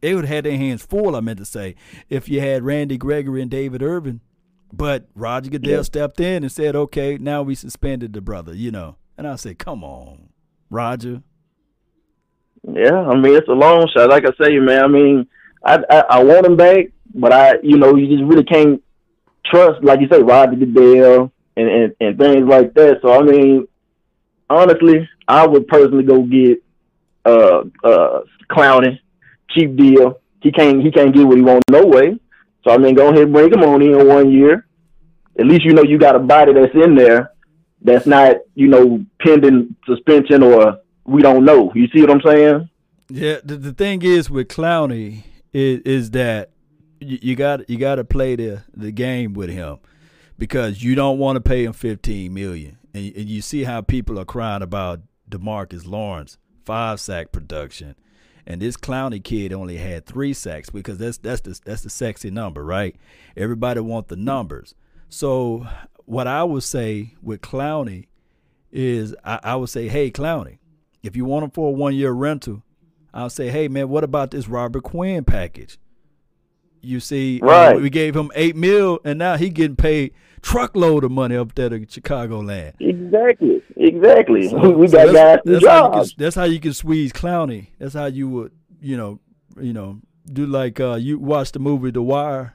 They 0.00 0.14
would 0.14 0.24
have 0.24 0.34
had 0.36 0.44
their 0.44 0.56
hands 0.56 0.86
full. 0.86 1.16
I 1.16 1.20
meant 1.20 1.40
to 1.40 1.44
say, 1.44 1.74
if 2.08 2.28
you 2.28 2.40
had 2.40 2.62
Randy 2.62 2.96
Gregory 2.96 3.42
and 3.42 3.50
David 3.50 3.82
Irving, 3.82 4.20
but 4.72 5.08
Roger 5.16 5.50
Goodell 5.50 5.78
yeah. 5.78 5.82
stepped 5.82 6.20
in 6.20 6.44
and 6.44 6.52
said, 6.52 6.76
"Okay, 6.76 7.18
now 7.18 7.42
we 7.42 7.56
suspended 7.56 8.12
the 8.12 8.20
brother," 8.20 8.54
you 8.54 8.70
know. 8.70 8.98
And 9.18 9.26
I 9.26 9.34
said, 9.34 9.58
"Come 9.58 9.82
on, 9.82 10.28
Roger." 10.70 11.24
Yeah, 12.72 12.98
I 12.98 13.14
mean 13.14 13.34
it's 13.34 13.48
a 13.48 13.52
long 13.52 13.88
shot. 13.94 14.08
Like 14.08 14.24
I 14.24 14.32
say, 14.42 14.58
man. 14.58 14.84
I 14.84 14.88
mean, 14.88 15.26
I, 15.64 15.78
I 15.90 15.98
I, 16.10 16.22
want 16.22 16.46
him 16.46 16.56
back, 16.56 16.86
but 17.14 17.32
I, 17.32 17.54
you 17.62 17.76
know, 17.76 17.94
you 17.94 18.06
just 18.08 18.28
really 18.28 18.44
can't 18.44 18.82
trust, 19.44 19.84
like 19.84 20.00
you 20.00 20.08
say, 20.10 20.22
Roger 20.22 20.56
Goodell 20.56 21.30
and, 21.56 21.68
and 21.68 21.96
and 22.00 22.18
things 22.18 22.48
like 22.48 22.72
that. 22.74 23.00
So 23.02 23.12
I 23.12 23.22
mean, 23.22 23.68
honestly, 24.48 25.08
I 25.28 25.46
would 25.46 25.68
personally 25.68 26.04
go 26.04 26.22
get 26.22 26.62
uh 27.26 27.64
uh 27.82 28.20
Clowney, 28.50 28.98
cheap 29.50 29.76
deal. 29.76 30.20
He 30.40 30.50
can't 30.50 30.82
he 30.82 30.90
can't 30.90 31.14
get 31.14 31.26
what 31.26 31.36
he 31.36 31.42
wants 31.42 31.64
no 31.70 31.84
way. 31.84 32.18
So 32.64 32.72
I 32.72 32.78
mean, 32.78 32.94
go 32.94 33.08
ahead 33.08 33.24
and 33.24 33.32
bring 33.32 33.52
him 33.52 33.62
on 33.62 33.82
in 33.82 34.08
one 34.08 34.32
year. 34.32 34.66
At 35.38 35.46
least 35.46 35.64
you 35.64 35.74
know 35.74 35.82
you 35.82 35.98
got 35.98 36.16
a 36.16 36.20
body 36.20 36.54
that's 36.54 36.74
in 36.74 36.94
there 36.94 37.34
that's 37.84 38.06
not 38.06 38.36
you 38.54 38.66
know 38.66 39.04
pending 39.20 39.76
suspension 39.86 40.42
or 40.42 40.78
we 41.04 41.22
don't 41.22 41.44
know. 41.44 41.72
You 41.74 41.88
see 41.88 42.00
what 42.00 42.10
I'm 42.10 42.20
saying? 42.24 42.70
Yeah. 43.08 43.38
The, 43.44 43.56
the 43.56 43.72
thing 43.72 44.02
is 44.02 44.30
with 44.30 44.48
Clowney 44.48 45.24
is 45.52 45.80
is 45.80 46.10
that 46.12 46.50
you, 47.00 47.36
got 47.36 47.68
you 47.68 47.78
got 47.78 47.96
to 47.96 48.04
play 48.04 48.36
the 48.36 48.62
the 48.74 48.90
game 48.90 49.34
with 49.34 49.50
him 49.50 49.78
because 50.38 50.82
you 50.82 50.94
don't 50.94 51.18
want 51.18 51.36
to 51.36 51.40
pay 51.40 51.64
him 51.64 51.72
15 51.72 52.32
million, 52.32 52.78
and, 52.92 53.14
and 53.14 53.28
you 53.28 53.42
see 53.42 53.64
how 53.64 53.80
people 53.80 54.18
are 54.18 54.24
crying 54.24 54.62
about 54.62 55.00
Demarcus 55.30 55.86
Lawrence 55.86 56.38
five 56.64 57.00
sack 57.00 57.32
production. 57.32 57.94
And 58.46 58.60
this 58.60 58.76
Clowney 58.76 59.22
kid 59.22 59.52
only 59.52 59.78
had 59.78 60.04
three 60.04 60.34
sacks 60.34 60.68
because 60.68 60.98
that's 60.98 61.18
that's 61.18 61.40
the 61.40 61.58
that's 61.64 61.82
the 61.82 61.90
sexy 61.90 62.30
number, 62.30 62.64
right? 62.64 62.94
Everybody 63.36 63.80
want 63.80 64.08
the 64.08 64.16
numbers. 64.16 64.74
So 65.08 65.66
what 66.04 66.26
I 66.26 66.44
would 66.44 66.62
say 66.62 67.14
with 67.22 67.40
Clowney 67.40 68.06
is 68.70 69.14
I, 69.24 69.40
I 69.42 69.56
would 69.56 69.70
say, 69.70 69.88
hey 69.88 70.10
Clowney, 70.10 70.58
if 71.04 71.14
you 71.14 71.24
want 71.24 71.42
them 71.42 71.50
for 71.50 71.68
a 71.68 71.70
one 71.70 71.94
year 71.94 72.10
rental, 72.10 72.62
I'll 73.12 73.30
say, 73.30 73.50
hey 73.50 73.68
man, 73.68 73.88
what 73.88 74.02
about 74.02 74.32
this 74.32 74.48
Robert 74.48 74.82
Quinn 74.82 75.22
package? 75.22 75.78
You 76.80 77.00
see, 77.00 77.40
right. 77.42 77.76
Uh, 77.76 77.78
we 77.78 77.90
gave 77.90 78.16
him 78.16 78.30
eight 78.34 78.56
mil, 78.56 78.98
and 79.04 79.18
now 79.18 79.36
he 79.36 79.50
getting 79.50 79.76
paid 79.76 80.12
truckload 80.42 81.04
of 81.04 81.10
money 81.10 81.36
up 81.36 81.54
there 81.54 81.70
to 81.70 81.86
Chicago 81.88 82.40
land. 82.40 82.74
Exactly, 82.80 83.62
exactly. 83.76 84.48
So, 84.48 84.70
we 84.70 84.88
got 84.88 85.06
so 85.06 85.12
guys 85.12 85.38
that's, 85.44 85.66
how 85.66 85.90
can, 85.90 86.06
that's 86.18 86.36
how 86.36 86.44
you 86.44 86.60
can 86.60 86.72
squeeze 86.72 87.12
Clowney. 87.12 87.68
That's 87.78 87.94
how 87.94 88.06
you 88.06 88.28
would, 88.28 88.52
you 88.80 88.96
know, 88.96 89.20
you 89.60 89.72
know, 89.72 90.00
do 90.30 90.46
like 90.46 90.80
uh, 90.80 90.94
you 90.94 91.18
watch 91.18 91.52
the 91.52 91.58
movie 91.58 91.90
The 91.90 92.02
Wire. 92.02 92.54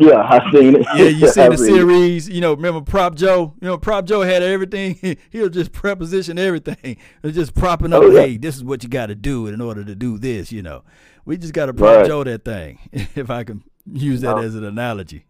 Yeah, 0.00 0.20
I 0.20 0.38
seen 0.52 0.76
it. 0.76 0.86
Yeah, 0.94 1.04
you 1.06 1.28
seen 1.32 1.50
the 1.50 1.58
series. 1.58 2.28
You 2.28 2.40
know, 2.40 2.54
remember 2.54 2.80
Prop 2.80 3.16
Joe? 3.16 3.54
You 3.60 3.66
know, 3.66 3.78
Prop 3.78 4.04
Joe 4.04 4.22
had 4.22 4.44
everything. 4.44 4.94
he 5.30 5.40
was 5.40 5.50
just 5.50 5.72
preposition 5.72 6.38
everything. 6.38 6.98
was 7.22 7.34
just 7.34 7.52
propping 7.54 7.92
up. 7.92 8.04
Oh, 8.04 8.10
yeah. 8.10 8.20
Hey, 8.20 8.36
this 8.36 8.54
is 8.54 8.62
what 8.62 8.84
you 8.84 8.88
got 8.88 9.06
to 9.06 9.16
do 9.16 9.48
in 9.48 9.60
order 9.60 9.84
to 9.84 9.96
do 9.96 10.16
this. 10.16 10.52
You 10.52 10.62
know, 10.62 10.84
we 11.24 11.36
just 11.36 11.52
got 11.52 11.66
to 11.66 11.74
Prop 11.74 11.96
right. 11.96 12.06
Joe 12.06 12.22
that 12.22 12.44
thing. 12.44 12.78
if 12.92 13.28
I 13.28 13.42
can 13.42 13.64
use 13.92 14.20
that 14.20 14.36
uh, 14.36 14.42
as 14.42 14.54
an 14.54 14.62
analogy. 14.62 15.26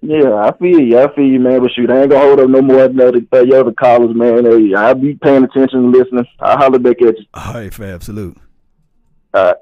yeah, 0.00 0.34
I 0.36 0.56
feel 0.58 0.80
you. 0.80 0.98
I 0.98 1.14
feel 1.14 1.26
you, 1.26 1.40
man. 1.40 1.60
But 1.60 1.72
shoot, 1.72 1.90
I 1.90 2.00
ain't 2.00 2.10
gonna 2.10 2.24
hold 2.24 2.40
up 2.40 2.48
no 2.48 2.62
more 2.62 2.88
than 2.88 2.96
the 2.96 3.28
uh, 3.30 3.60
other 3.60 3.72
callers, 3.72 4.16
man. 4.16 4.46
Hey, 4.46 4.74
I'll 4.74 4.94
be 4.94 5.16
paying 5.16 5.44
attention 5.44 5.80
and 5.80 5.92
listening. 5.92 6.24
I'll 6.40 6.56
holler 6.56 6.78
back 6.78 7.02
at 7.02 7.18
you. 7.18 7.26
All 7.34 7.54
right, 7.54 7.74
Fab. 7.74 8.02
Salute. 8.02 8.38
All 9.34 9.44
right. 9.44 9.56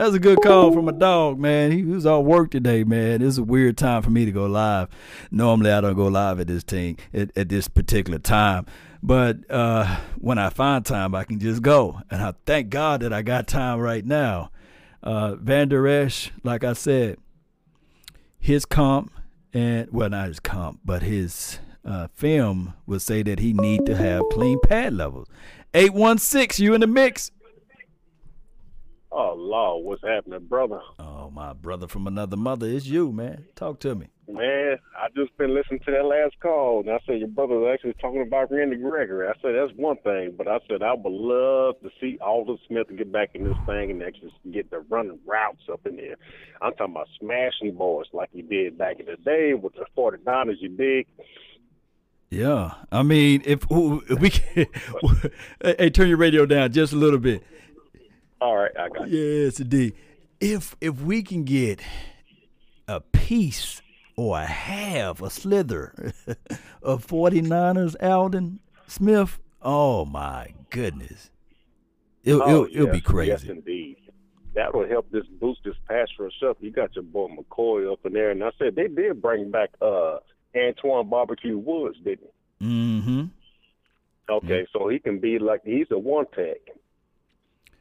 That's 0.00 0.14
a 0.14 0.18
good 0.18 0.40
call 0.40 0.72
from 0.72 0.88
a 0.88 0.92
dog, 0.92 1.38
man. 1.38 1.72
He 1.72 1.84
was 1.84 2.06
all 2.06 2.24
work 2.24 2.50
today, 2.50 2.84
man. 2.84 3.20
It's 3.20 3.36
a 3.36 3.42
weird 3.42 3.76
time 3.76 4.00
for 4.00 4.08
me 4.08 4.24
to 4.24 4.32
go 4.32 4.46
live. 4.46 4.88
Normally, 5.30 5.70
I 5.72 5.82
don't 5.82 5.94
go 5.94 6.06
live 6.06 6.40
at 6.40 6.46
this 6.46 6.62
thing 6.62 6.98
at, 7.12 7.36
at 7.36 7.50
this 7.50 7.68
particular 7.68 8.18
time. 8.18 8.64
But 9.02 9.40
uh, 9.50 9.98
when 10.16 10.38
I 10.38 10.48
find 10.48 10.86
time, 10.86 11.14
I 11.14 11.24
can 11.24 11.38
just 11.38 11.60
go. 11.60 12.00
And 12.10 12.22
I 12.22 12.32
thank 12.46 12.70
God 12.70 13.02
that 13.02 13.12
I 13.12 13.20
got 13.20 13.46
time 13.46 13.78
right 13.78 14.02
now. 14.02 14.50
Uh, 15.02 15.34
Vander 15.34 15.86
Esch, 15.86 16.32
like 16.42 16.64
I 16.64 16.72
said, 16.72 17.18
his 18.38 18.64
comp 18.64 19.12
and 19.52 19.86
well, 19.92 20.08
not 20.08 20.28
his 20.28 20.40
comp, 20.40 20.80
but 20.82 21.02
his 21.02 21.58
uh, 21.84 22.08
film 22.14 22.72
would 22.86 23.02
say 23.02 23.22
that 23.22 23.38
he 23.38 23.52
need 23.52 23.84
to 23.84 23.94
have 23.96 24.22
clean 24.32 24.60
pad 24.64 24.94
levels. 24.94 25.28
Eight 25.74 25.92
one 25.92 26.16
six, 26.16 26.58
you 26.58 26.72
in 26.72 26.80
the 26.80 26.86
mix? 26.86 27.32
Oh 29.12 29.34
Lord, 29.36 29.84
what's 29.84 30.02
happening, 30.04 30.46
brother? 30.46 30.80
Oh 30.98 31.30
my 31.30 31.52
brother 31.52 31.88
from 31.88 32.06
another 32.06 32.36
mother, 32.36 32.68
it's 32.68 32.86
you, 32.86 33.10
man. 33.10 33.46
Talk 33.56 33.80
to 33.80 33.94
me. 33.96 34.06
Man, 34.28 34.78
I 34.96 35.08
just 35.16 35.36
been 35.36 35.52
listening 35.52 35.80
to 35.80 35.90
that 35.90 36.04
last 36.04 36.38
call, 36.40 36.80
and 36.80 36.90
I 36.90 37.00
said 37.04 37.18
your 37.18 37.26
brother 37.26 37.58
was 37.58 37.72
actually 37.74 37.94
talking 37.94 38.22
about 38.22 38.52
Randy 38.52 38.76
Gregory. 38.76 39.26
I 39.26 39.32
said 39.42 39.56
that's 39.56 39.76
one 39.76 39.96
thing, 40.04 40.34
but 40.38 40.46
I 40.46 40.58
said 40.68 40.82
I 40.82 40.94
would 40.94 41.12
love 41.12 41.80
to 41.82 41.90
see 42.00 42.18
Aldon 42.20 42.58
Smith 42.68 42.86
get 42.96 43.10
back 43.10 43.30
in 43.34 43.42
this 43.42 43.56
thing 43.66 43.90
and 43.90 44.00
actually 44.02 44.32
get 44.52 44.70
the 44.70 44.80
running 44.88 45.18
routes 45.26 45.62
up 45.72 45.84
in 45.84 45.96
there. 45.96 46.14
I'm 46.62 46.74
talking 46.74 46.94
about 46.94 47.08
smashing 47.18 47.74
boys 47.74 48.06
like 48.12 48.30
he 48.32 48.42
did 48.42 48.78
back 48.78 49.00
in 49.00 49.06
the 49.06 49.16
day 49.16 49.54
with 49.54 49.72
the 49.74 49.86
49ers. 49.96 50.60
You 50.60 50.70
big. 50.70 51.08
Yeah, 52.30 52.74
I 52.92 53.02
mean, 53.02 53.42
if, 53.44 53.66
if 53.68 54.20
we 54.20 54.30
can, 54.30 54.66
hey, 55.64 55.90
turn 55.90 56.08
your 56.08 56.16
radio 56.16 56.46
down 56.46 56.70
just 56.70 56.92
a 56.92 56.96
little 56.96 57.18
bit. 57.18 57.42
All 58.40 58.56
right, 58.56 58.72
I 58.78 58.88
got 58.88 59.08
you. 59.08 59.18
Yes, 59.18 59.60
indeed. 59.60 59.94
If 60.40 60.76
if 60.80 61.00
we 61.02 61.22
can 61.22 61.44
get 61.44 61.80
a 62.88 63.00
piece 63.00 63.82
or 64.16 64.38
a 64.38 64.46
half, 64.46 65.20
a 65.20 65.30
slither 65.30 66.12
of 66.82 67.06
49ers 67.06 67.96
Aldon 68.02 68.60
Smith, 68.86 69.38
oh 69.62 70.04
my 70.04 70.54
goodness. 70.70 71.30
It'll, 72.24 72.42
oh, 72.42 72.48
it'll, 72.48 72.66
yes, 72.68 72.76
it'll 72.76 72.92
be 72.92 73.00
crazy. 73.00 73.30
Yes, 73.30 73.42
indeed. 73.44 73.96
That 74.54 74.74
will 74.74 74.88
help 74.88 75.10
this 75.10 75.26
boost 75.40 75.60
this 75.64 75.76
pass 75.88 76.08
rush 76.18 76.42
up. 76.46 76.56
You 76.60 76.70
got 76.70 76.94
your 76.94 77.04
boy 77.04 77.28
McCoy 77.28 77.90
up 77.90 78.04
in 78.04 78.12
there. 78.12 78.30
And 78.30 78.42
I 78.42 78.50
said 78.58 78.74
they 78.74 78.88
did 78.88 79.22
bring 79.22 79.50
back 79.50 79.70
uh 79.80 80.18
Antwaun 80.54 81.08
Barbecue 81.08 81.56
Woods, 81.56 81.98
didn't 82.02 82.28
they? 82.60 82.66
Mm-hmm. 82.66 83.24
Okay, 84.28 84.46
mm-hmm. 84.46 84.78
so 84.78 84.88
he 84.88 84.98
can 84.98 85.18
be 85.18 85.38
like 85.38 85.62
he's 85.64 85.86
a 85.90 85.98
one 85.98 86.26
tag. 86.34 86.58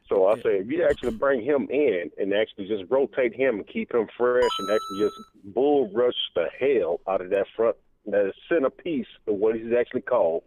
So 0.09 0.27
I 0.27 0.35
say, 0.41 0.57
if 0.57 0.67
you 0.67 0.83
actually 0.83 1.11
bring 1.11 1.43
him 1.43 1.67
in 1.69 2.09
and 2.17 2.33
actually 2.33 2.67
just 2.67 2.89
rotate 2.89 3.33
him 3.33 3.57
and 3.57 3.67
keep 3.67 3.93
him 3.93 4.07
fresh 4.17 4.49
and 4.59 4.69
actually 4.69 4.99
just 4.99 5.15
bull 5.53 5.89
rush 5.93 6.15
the 6.35 6.47
hell 6.59 6.99
out 7.07 7.21
of 7.21 7.29
that 7.29 7.45
front, 7.55 7.77
that 8.07 8.33
centerpiece 8.49 9.07
of 9.27 9.35
what 9.35 9.55
he's 9.55 9.71
actually 9.71 10.01
called. 10.01 10.43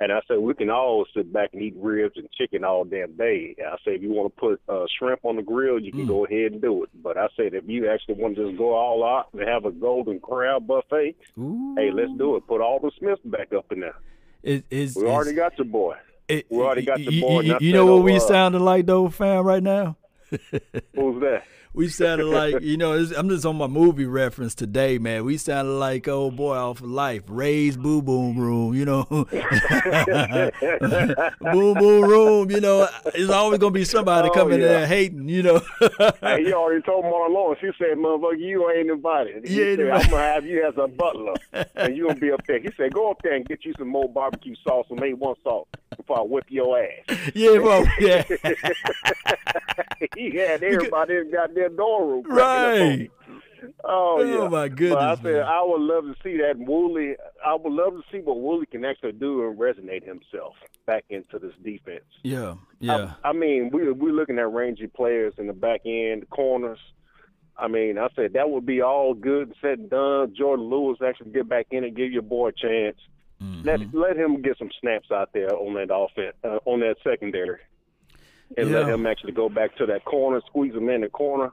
And 0.00 0.12
I 0.12 0.20
said, 0.28 0.38
we 0.38 0.54
can 0.54 0.70
all 0.70 1.06
sit 1.12 1.32
back 1.32 1.50
and 1.52 1.60
eat 1.60 1.74
ribs 1.76 2.16
and 2.16 2.30
chicken 2.30 2.62
all 2.62 2.84
damn 2.84 3.16
day. 3.16 3.56
I 3.58 3.76
said 3.82 3.94
if 3.94 4.02
you 4.02 4.12
want 4.12 4.32
to 4.32 4.40
put 4.40 4.60
uh, 4.68 4.84
shrimp 4.96 5.24
on 5.24 5.36
the 5.36 5.42
grill, 5.42 5.80
you 5.80 5.90
can 5.90 6.04
mm. 6.04 6.08
go 6.08 6.24
ahead 6.24 6.52
and 6.52 6.62
do 6.62 6.84
it. 6.84 6.90
But 7.02 7.16
I 7.18 7.26
said, 7.36 7.54
if 7.54 7.64
you 7.66 7.90
actually 7.90 8.14
want 8.14 8.36
to 8.36 8.46
just 8.46 8.58
go 8.58 8.74
all 8.74 9.04
out 9.04 9.28
and 9.32 9.48
have 9.48 9.64
a 9.64 9.72
golden 9.72 10.20
crab 10.20 10.68
buffet, 10.68 11.16
Ooh. 11.36 11.74
hey, 11.76 11.90
let's 11.90 12.12
do 12.16 12.36
it. 12.36 12.46
Put 12.46 12.60
all 12.60 12.78
the 12.78 12.92
Smiths 12.96 13.20
back 13.24 13.52
up 13.52 13.72
in 13.72 13.80
there. 13.80 13.96
Is, 14.44 14.62
is, 14.70 14.94
we 14.94 15.06
already 15.06 15.34
got 15.34 15.58
your 15.58 15.64
boy. 15.64 15.96
It, 16.28 16.46
we 16.50 16.58
already 16.58 16.82
got 16.82 16.98
the 16.98 17.20
boy. 17.20 17.40
You, 17.40 17.56
you 17.60 17.72
know 17.72 17.86
what 17.86 18.04
we 18.04 18.16
uh, 18.16 18.20
sounding 18.20 18.60
like 18.60 18.86
though, 18.86 19.08
fam, 19.08 19.44
right 19.44 19.62
now? 19.62 19.96
Who's 20.30 21.20
that? 21.22 21.44
We 21.78 21.88
sounded 21.88 22.26
like 22.26 22.60
you 22.60 22.76
know 22.76 22.92
i'm 23.16 23.28
just 23.28 23.46
on 23.46 23.54
my 23.54 23.68
movie 23.68 24.04
reference 24.04 24.52
today 24.52 24.98
man. 24.98 25.24
We 25.24 25.36
sounded 25.36 25.74
like 25.74 26.08
oh 26.08 26.32
boy 26.32 26.56
off 26.56 26.80
of 26.80 26.90
life. 26.90 27.22
Ray's 27.28 27.76
Boom 27.76 28.04
Boom 28.04 28.36
Room 28.36 28.74
you 28.74 28.84
know. 28.84 29.04
Boom 31.40 31.74
boom 31.74 32.04
room 32.04 32.50
you 32.50 32.60
know. 32.60 32.88
It's 33.14 33.30
always 33.30 33.60
gonna 33.60 33.70
be 33.70 33.84
somebody 33.84 34.28
oh, 34.28 34.32
coming 34.32 34.60
yeah. 34.60 34.66
there 34.66 34.86
hating 34.88 35.28
you 35.28 35.44
know. 35.44 35.60
Hey 36.20 36.44
you 36.44 36.54
already 36.54 36.82
told 36.82 37.04
marlon 37.04 37.56
she 37.60 37.70
said 37.78 37.96
motherfucker 37.96 38.40
you 38.40 38.68
ain't 38.70 38.90
invited 38.90 39.46
he 39.46 39.54
yeah, 39.54 39.76
said, 39.76 39.90
i'm 39.90 40.10
gonna 40.10 40.22
have 40.22 40.44
you 40.44 40.66
as 40.66 40.74
a 40.76 40.88
butler 40.88 41.34
and 41.76 41.96
you 41.96 42.08
gonna 42.08 42.18
be 42.18 42.32
up 42.32 42.44
there. 42.48 42.58
He 42.58 42.70
said 42.76 42.92
go 42.92 43.12
up 43.12 43.22
there 43.22 43.34
and 43.34 43.46
get 43.46 43.64
you 43.64 43.72
some 43.78 43.88
more 43.88 44.08
barbecue 44.08 44.56
sauce 44.66 44.86
and 44.90 44.98
maybe 44.98 45.14
one 45.14 45.36
sauce, 45.44 45.68
before 45.96 46.18
i 46.18 46.22
whip 46.22 46.46
your 46.48 46.82
ass. 46.82 47.18
Yeah 47.34 47.58
well, 47.58 47.86
yeah. 48.00 48.24
He 50.16 50.36
had 50.36 50.62
everybody 50.62 51.16
in 51.16 51.30
goddamn 51.30 51.67
door 51.68 52.06
room. 52.06 52.24
Right. 52.26 53.10
Oh, 53.84 54.22
yeah. 54.22 54.36
Oh 54.38 54.48
my 54.48 54.68
goodness. 54.68 54.94
But 54.94 55.02
I 55.02 55.14
said 55.16 55.24
man. 55.24 55.42
I 55.42 55.64
would 55.64 55.80
love 55.80 56.04
to 56.04 56.14
see 56.22 56.36
that 56.38 56.58
Woolley. 56.58 57.16
I 57.44 57.54
would 57.54 57.72
love 57.72 57.94
to 57.94 58.02
see 58.10 58.18
what 58.18 58.40
Woolley 58.40 58.66
can 58.66 58.84
actually 58.84 59.12
do 59.12 59.46
and 59.46 59.58
resonate 59.58 60.04
himself 60.04 60.54
back 60.86 61.04
into 61.10 61.38
this 61.38 61.52
defense. 61.62 62.04
Yeah, 62.22 62.54
yeah. 62.80 63.14
I, 63.24 63.30
I 63.30 63.32
mean, 63.32 63.70
we 63.72 63.90
we're 63.90 64.12
looking 64.12 64.38
at 64.38 64.50
rangy 64.50 64.86
players 64.86 65.34
in 65.38 65.46
the 65.46 65.52
back 65.52 65.82
end, 65.84 66.28
corners. 66.30 66.78
I 67.56 67.66
mean, 67.66 67.98
I 67.98 68.08
said 68.14 68.34
that 68.34 68.50
would 68.50 68.66
be 68.66 68.80
all 68.80 69.14
good 69.14 69.52
said 69.60 69.80
and 69.80 69.90
done. 69.90 70.34
Jourdan 70.38 70.70
Lewis 70.70 70.98
actually 71.04 71.32
get 71.32 71.48
back 71.48 71.66
in 71.70 71.84
and 71.84 71.96
give 71.96 72.12
your 72.12 72.22
boy 72.22 72.48
a 72.48 72.52
chance. 72.52 72.96
Mm-hmm. 73.42 73.66
Let 73.66 73.94
let 73.94 74.16
him 74.16 74.42
get 74.42 74.58
some 74.58 74.70
snaps 74.80 75.10
out 75.10 75.30
there 75.32 75.54
on 75.54 75.74
that 75.74 75.94
offense, 75.94 76.36
uh, 76.44 76.58
on 76.64 76.80
that 76.80 76.96
secondary 77.04 77.60
and 78.56 78.70
yeah. 78.70 78.78
let 78.78 78.88
him 78.88 79.06
actually 79.06 79.32
go 79.32 79.48
back 79.48 79.76
to 79.76 79.86
that 79.86 80.04
corner, 80.04 80.40
squeeze 80.46 80.74
him 80.74 80.88
in 80.88 81.02
the 81.02 81.08
corner. 81.08 81.52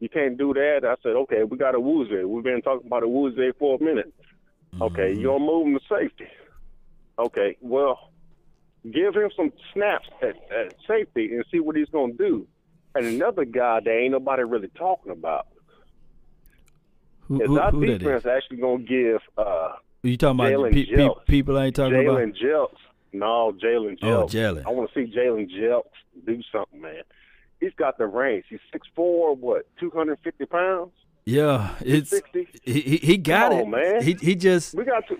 You 0.00 0.08
can't 0.08 0.36
do 0.36 0.52
that. 0.52 0.80
I 0.84 0.94
said, 1.02 1.16
okay, 1.16 1.44
we 1.44 1.56
got 1.56 1.74
a 1.74 1.80
Woozy. 1.80 2.24
We've 2.24 2.44
been 2.44 2.60
talking 2.62 2.86
about 2.86 3.02
a 3.02 3.08
Woozy 3.08 3.52
for 3.58 3.76
a 3.76 3.82
minute. 3.82 4.12
Mm-hmm. 4.74 4.82
Okay, 4.82 5.14
you're 5.14 5.38
going 5.38 5.40
to 5.40 5.46
move 5.46 5.66
him 5.68 5.78
to 5.78 5.84
safety. 5.88 6.28
Okay, 7.18 7.56
well, 7.62 8.10
give 8.84 9.14
him 9.14 9.30
some 9.34 9.52
snaps 9.72 10.08
at, 10.20 10.36
at 10.52 10.74
safety 10.86 11.34
and 11.34 11.44
see 11.50 11.60
what 11.60 11.76
he's 11.76 11.88
going 11.88 12.16
to 12.16 12.18
do. 12.18 12.46
And 12.94 13.06
another 13.06 13.44
guy 13.44 13.80
that 13.80 13.90
ain't 13.90 14.12
nobody 14.12 14.42
really 14.42 14.70
talking 14.76 15.12
about 15.12 15.46
who, 17.22 17.40
is 17.40 17.46
who, 17.46 17.58
our 17.58 17.70
who 17.70 17.86
defense 17.86 18.26
actually 18.26 18.58
going 18.58 18.86
to 18.86 18.88
give 18.88 19.20
uh, 19.38 19.72
you 20.02 20.16
talking 20.16 20.40
about 20.40 20.72
pe- 20.72 20.86
pe- 20.86 21.08
people 21.26 21.58
ain't 21.58 21.74
talking 21.74 21.94
Jalen 21.94 22.08
about? 22.08 22.34
Jalen 22.34 22.42
Jelks. 22.42 22.85
No, 23.12 23.56
Jalen 23.62 23.98
oh, 24.02 24.06
Jelks. 24.06 24.22
Oh, 24.22 24.26
Jalen. 24.26 24.66
I 24.66 24.70
want 24.70 24.90
to 24.92 24.94
see 24.94 25.12
Jalen 25.12 25.50
Jelks 25.50 25.84
do 26.26 26.40
something, 26.52 26.80
man. 26.80 27.02
He's 27.60 27.72
got 27.76 27.98
the 27.98 28.06
range. 28.06 28.44
He's 28.50 28.60
six 28.72 28.86
four, 28.94 29.34
what, 29.34 29.66
two 29.80 29.90
hundred 29.90 30.18
fifty 30.22 30.46
pounds? 30.46 30.92
Yeah, 31.24 31.74
it's 31.80 32.14
he 32.62 32.98
he 32.98 33.16
got 33.16 33.50
Come 33.50 33.58
it, 33.58 33.62
on, 33.62 33.70
man. 33.70 34.02
He 34.02 34.12
he 34.14 34.34
just 34.34 34.74
we 34.74 34.84
got 34.84 35.08
to, 35.08 35.16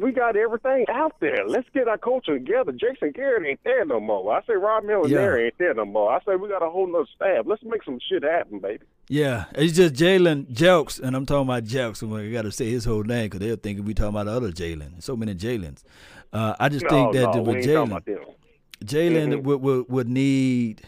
we 0.00 0.12
got 0.12 0.36
everything 0.36 0.86
out 0.88 1.14
there. 1.20 1.46
Let's 1.46 1.68
get 1.74 1.88
our 1.88 1.98
culture 1.98 2.38
together. 2.38 2.72
Jason 2.72 3.12
Garrett 3.12 3.46
ain't 3.46 3.60
there 3.64 3.84
no 3.84 4.00
more. 4.00 4.36
I 4.36 4.42
say 4.42 4.54
Rob 4.54 4.84
Miller 4.84 5.08
yeah. 5.08 5.44
ain't 5.44 5.58
there 5.58 5.74
no 5.74 5.84
more. 5.84 6.12
I 6.12 6.20
say 6.24 6.36
we 6.36 6.48
got 6.48 6.62
a 6.62 6.70
whole 6.70 6.86
nother 6.86 7.06
staff. 7.14 7.44
Let's 7.46 7.62
make 7.62 7.82
some 7.84 7.98
shit 8.08 8.22
happen, 8.22 8.58
baby. 8.58 8.84
Yeah, 9.08 9.46
it's 9.54 9.74
just 9.74 9.94
Jalen 9.94 10.52
Jelks, 10.52 11.00
and 11.00 11.16
I'm 11.16 11.26
talking 11.26 11.48
about 11.48 11.64
Jelks. 11.64 12.02
And 12.02 12.14
I 12.14 12.30
got 12.30 12.42
to 12.42 12.52
say 12.52 12.70
his 12.70 12.84
whole 12.84 13.02
name 13.02 13.26
because 13.26 13.40
they'll 13.40 13.56
think 13.56 13.86
we 13.86 13.94
talking 13.94 14.10
about 14.10 14.26
the 14.26 14.32
other 14.32 14.52
Jalen. 14.52 15.02
So 15.02 15.16
many 15.16 15.34
Jalen's. 15.34 15.84
Uh, 16.32 16.54
I 16.60 16.68
just 16.68 16.84
no, 16.84 16.90
think 16.90 17.12
that 17.14 17.34
no, 17.34 17.42
with 17.42 17.64
Jalen, 17.64 18.02
Jalen 18.84 19.28
mm-hmm. 19.28 19.46
would, 19.46 19.62
would 19.62 19.88
would 19.88 20.08
need. 20.08 20.82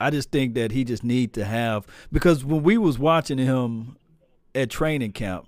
I 0.00 0.10
just 0.10 0.30
think 0.30 0.54
that 0.54 0.72
he 0.72 0.84
just 0.84 1.04
need 1.04 1.32
to 1.34 1.44
have 1.44 1.86
because 2.12 2.44
when 2.44 2.62
we 2.62 2.76
was 2.76 2.98
watching 2.98 3.38
him 3.38 3.96
at 4.54 4.68
training 4.68 5.12
camp, 5.12 5.46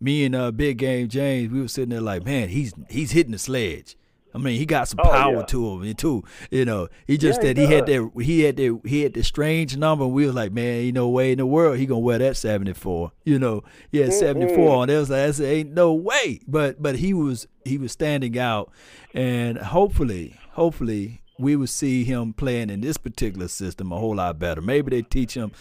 me 0.00 0.24
and 0.24 0.34
uh, 0.34 0.50
Big 0.50 0.78
Game 0.78 1.08
James, 1.08 1.52
we 1.52 1.60
were 1.60 1.68
sitting 1.68 1.90
there 1.90 2.00
like, 2.00 2.24
man, 2.24 2.48
he's 2.48 2.72
he's 2.88 3.12
hitting 3.12 3.32
the 3.32 3.38
sledge. 3.38 3.96
I 4.34 4.38
mean, 4.38 4.58
he 4.58 4.66
got 4.66 4.86
some 4.86 5.00
oh, 5.02 5.08
power 5.08 5.36
yeah. 5.36 5.42
to 5.44 5.80
him 5.80 5.94
too. 5.94 6.22
You 6.50 6.66
know, 6.66 6.88
he 7.06 7.16
just 7.16 7.42
yeah, 7.42 7.54
that 7.54 7.56
he, 7.56 7.66
he 7.66 7.72
had 7.72 7.86
that 7.86 8.10
he 8.20 8.40
had 8.42 8.56
that 8.56 8.80
he 8.84 9.02
had 9.02 9.14
the 9.14 9.22
strange 9.22 9.78
number. 9.78 10.04
And 10.04 10.12
we 10.12 10.26
was 10.26 10.34
like, 10.34 10.52
man, 10.52 10.84
you 10.84 10.92
know, 10.92 11.08
way 11.08 11.32
in 11.32 11.38
the 11.38 11.46
world 11.46 11.78
he 11.78 11.86
gonna 11.86 12.00
wear 12.00 12.18
that 12.18 12.36
seventy 12.36 12.74
four. 12.74 13.12
You 13.24 13.38
know, 13.38 13.64
he 13.90 13.98
had 13.98 14.12
seventy 14.12 14.54
four 14.54 14.76
on. 14.76 14.90
It 14.90 14.98
was 14.98 15.08
like, 15.08 15.20
I 15.20 15.30
said, 15.30 15.46
ain't 15.46 15.72
no 15.72 15.94
way. 15.94 16.40
But 16.46 16.82
but 16.82 16.96
he 16.96 17.14
was 17.14 17.48
he 17.64 17.78
was 17.78 17.92
standing 17.92 18.38
out, 18.38 18.70
and 19.14 19.56
hopefully, 19.56 20.38
hopefully 20.50 21.22
we 21.38 21.56
will 21.56 21.66
see 21.66 22.04
him 22.04 22.34
playing 22.34 22.68
in 22.68 22.82
this 22.82 22.98
particular 22.98 23.48
system 23.48 23.90
a 23.90 23.96
whole 23.98 24.16
lot 24.16 24.38
better. 24.38 24.60
Maybe 24.60 24.90
they 24.90 25.02
teach 25.02 25.34
him 25.34 25.52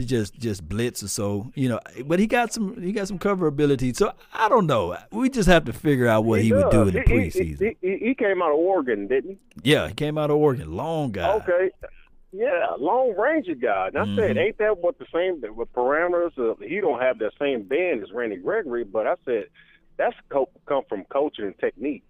to 0.00 0.06
just 0.06 0.34
just 0.34 0.68
blitz 0.68 1.02
or 1.02 1.08
so, 1.08 1.52
you 1.54 1.68
know. 1.68 1.80
But 2.04 2.18
he 2.18 2.26
got 2.26 2.52
some 2.52 2.80
he 2.80 2.92
got 2.92 3.08
some 3.08 3.18
cover 3.18 3.46
ability. 3.46 3.92
So 3.94 4.12
I 4.32 4.48
don't 4.48 4.66
know. 4.66 4.96
We 5.10 5.28
just 5.28 5.48
have 5.48 5.64
to 5.66 5.72
figure 5.72 6.06
out 6.06 6.24
what 6.24 6.40
he, 6.40 6.46
he 6.46 6.52
would 6.52 6.70
do 6.70 6.82
in 6.82 6.94
the 6.94 7.00
he, 7.00 7.06
preseason. 7.06 7.76
He, 7.80 7.98
he, 7.98 8.14
came 8.14 8.42
out 8.42 8.50
of 8.50 8.58
Oregon, 8.58 9.06
didn't 9.06 9.30
he? 9.32 9.70
Yeah, 9.70 9.88
he 9.88 9.94
came 9.94 10.18
out 10.18 10.30
of 10.30 10.36
Oregon. 10.36 10.74
Long 10.74 11.12
guy. 11.12 11.30
Okay. 11.34 11.70
Yeah, 12.32 12.74
long 12.78 13.14
ranger 13.18 13.54
guy. 13.54 13.88
And 13.88 13.98
I 13.98 14.04
mm-hmm. 14.04 14.16
said, 14.16 14.36
ain't 14.36 14.58
that 14.58 14.78
what 14.78 14.98
the 14.98 15.06
same 15.12 15.42
with 15.56 15.72
parameters? 15.72 16.36
Of, 16.38 16.60
he 16.60 16.80
don't 16.80 17.00
have 17.00 17.18
that 17.18 17.32
same 17.40 17.64
bend 17.64 18.02
as 18.02 18.12
Randy 18.12 18.36
Gregory, 18.36 18.84
but 18.84 19.06
I 19.06 19.14
said 19.24 19.46
that's 19.96 20.16
co- 20.30 20.48
come 20.66 20.82
from 20.88 21.04
coaching 21.04 21.46
and 21.46 21.58
technique. 21.58 22.04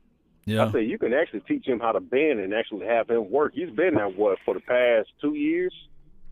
Yeah. 0.45 0.67
I 0.67 0.73
said 0.73 0.81
you 0.81 0.99
can 0.99 1.15
actually 1.15 1.41
teach 1.41 1.67
him 1.67 1.81
how 1.81 1.93
to 1.93 2.01
bend 2.01 2.41
and 2.41 2.53
actually 2.53 2.87
have 2.87 3.09
him 3.09 3.31
work. 3.31 3.53
He's 3.55 3.71
been 3.71 3.95
that 3.95 4.17
what 4.17 4.39
for 4.45 4.55
the 4.55 4.61
past 4.61 5.09
two 5.21 5.35
years, 5.35 5.73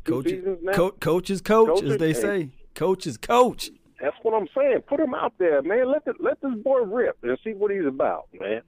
coach. 0.09 0.75
Co- 0.75 0.91
coach 0.93 1.31
is 1.31 1.41
coach, 1.41 1.69
coach 1.69 1.83
as 1.85 1.99
they 1.99 2.13
say. 2.13 2.51
Coach 2.75 3.07
is 3.07 3.17
coach. 3.17 3.71
That's 4.01 4.17
what 4.23 4.35
I'm 4.35 4.49
saying. 4.57 4.83
Put 4.87 5.01
him 5.01 5.15
out 5.15 5.35
there, 5.39 5.61
man. 5.63 5.91
Let 5.91 6.05
the, 6.05 6.15
let 6.21 6.41
this 6.41 6.55
boy 6.63 6.81
rip 6.83 7.19
and 7.23 7.37
see 7.43 7.53
what 7.53 7.73
he's 7.73 7.87
about, 7.87 8.29
man. 8.39 8.63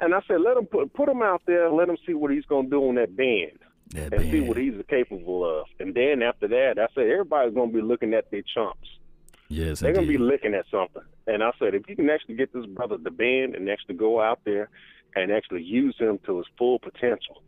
And 0.00 0.14
I 0.14 0.20
said, 0.26 0.40
let 0.40 0.56
him 0.56 0.66
put 0.66 0.92
put 0.92 1.08
him 1.08 1.22
out 1.22 1.42
there. 1.46 1.70
Let 1.70 1.88
him 1.88 1.96
see 2.06 2.14
what 2.14 2.30
he's 2.32 2.44
gonna 2.46 2.68
do 2.68 2.88
on 2.88 2.96
that 2.96 3.16
bend 3.16 3.58
that 3.90 4.12
and 4.12 4.22
band. 4.22 4.30
see 4.32 4.40
what 4.40 4.56
he's 4.56 4.74
capable 4.88 5.60
of. 5.60 5.66
And 5.78 5.94
then 5.94 6.22
after 6.22 6.48
that, 6.48 6.78
I 6.78 6.92
said 6.94 7.06
everybody's 7.06 7.54
gonna 7.54 7.72
be 7.72 7.80
looking 7.80 8.14
at 8.14 8.30
their 8.30 8.42
chumps. 8.42 8.88
Yes, 9.48 9.80
they're 9.80 9.92
gonna 9.92 10.06
be 10.06 10.18
looking 10.18 10.54
at 10.54 10.64
something. 10.70 11.02
And 11.26 11.42
I 11.42 11.52
said, 11.58 11.74
if 11.74 11.88
you 11.88 11.96
can 11.96 12.10
actually 12.10 12.34
get 12.34 12.52
this 12.52 12.66
brother 12.66 12.98
to 12.98 13.10
bend 13.10 13.54
and 13.54 13.68
actually 13.70 13.94
go 13.94 14.20
out 14.20 14.40
there 14.44 14.68
and 15.14 15.30
actually 15.30 15.62
use 15.62 15.94
him 15.98 16.18
to 16.26 16.38
his 16.38 16.46
full 16.58 16.78
potential, 16.80 17.42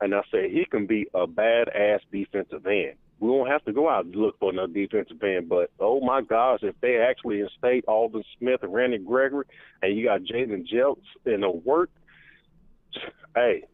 and 0.00 0.14
I 0.14 0.22
said 0.30 0.50
he 0.50 0.64
can 0.64 0.86
be 0.86 1.06
a 1.14 1.26
badass 1.26 2.00
defensive 2.12 2.66
end. 2.66 2.94
We 3.18 3.28
won't 3.28 3.50
have 3.50 3.64
to 3.66 3.72
go 3.72 3.88
out 3.88 4.06
and 4.06 4.16
look 4.16 4.38
for 4.38 4.50
another 4.50 4.72
defensive 4.72 5.22
end, 5.22 5.48
but 5.48 5.70
oh 5.78 6.00
my 6.00 6.22
gosh, 6.22 6.60
if 6.62 6.74
they 6.80 6.96
actually 6.98 7.40
instate 7.40 7.84
Aldon 7.86 8.24
Smith 8.38 8.62
and 8.62 8.72
Randy 8.72 8.98
Gregory, 8.98 9.44
and 9.82 9.96
you 9.96 10.06
got 10.06 10.22
Jalen 10.22 10.66
Jelks 10.72 11.02
in 11.26 11.42
the 11.42 11.50
work, 11.50 11.90
hey, 13.34 13.64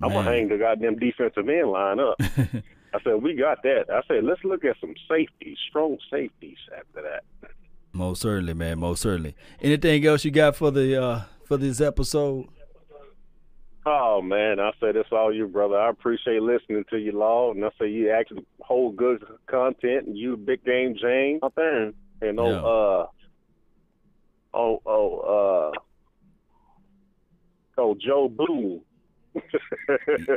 I'm 0.00 0.10
gonna 0.10 0.22
hang 0.22 0.48
the 0.48 0.56
goddamn 0.56 0.98
defensive 0.98 1.48
end 1.48 1.70
line 1.70 2.00
up. 2.00 2.16
I 2.94 3.00
said, 3.04 3.22
we 3.22 3.34
got 3.34 3.62
that. 3.62 3.86
I 3.90 4.02
said, 4.06 4.24
let's 4.24 4.44
look 4.44 4.64
at 4.64 4.76
some 4.80 4.94
safeties, 5.08 5.56
strong 5.68 5.96
safeties 6.10 6.58
after 6.76 7.02
that. 7.02 7.24
Most 7.92 8.22
certainly, 8.22 8.54
man. 8.54 8.80
Most 8.80 9.02
certainly. 9.02 9.34
Anything 9.60 10.04
else 10.06 10.24
you 10.24 10.30
got 10.30 10.56
for 10.56 10.70
the 10.70 11.02
uh 11.02 11.22
for 11.44 11.56
this 11.56 11.80
episode? 11.80 12.48
Oh 13.84 14.22
man, 14.22 14.60
I 14.60 14.70
say 14.80 14.92
this 14.92 15.06
all 15.10 15.34
you, 15.34 15.48
brother. 15.48 15.76
I 15.76 15.90
appreciate 15.90 16.40
listening 16.40 16.84
to 16.90 16.98
you, 16.98 17.12
Law, 17.12 17.52
and 17.52 17.64
I 17.64 17.70
say 17.80 17.88
you 17.88 18.10
actually 18.10 18.46
hold 18.60 18.96
good 18.96 19.24
content, 19.46 20.06
and 20.06 20.16
you 20.16 20.36
big 20.36 20.64
game 20.64 20.94
James, 21.00 21.40
my 21.42 21.48
thing, 21.48 21.94
and 22.20 22.38
oh, 22.38 22.48
yeah. 22.48 22.58
uh, 22.58 23.06
oh, 24.54 24.82
oh, 24.86 25.72
uh, 27.76 27.80
oh, 27.80 27.96
Joe 28.00 28.28
Boone 28.28 28.82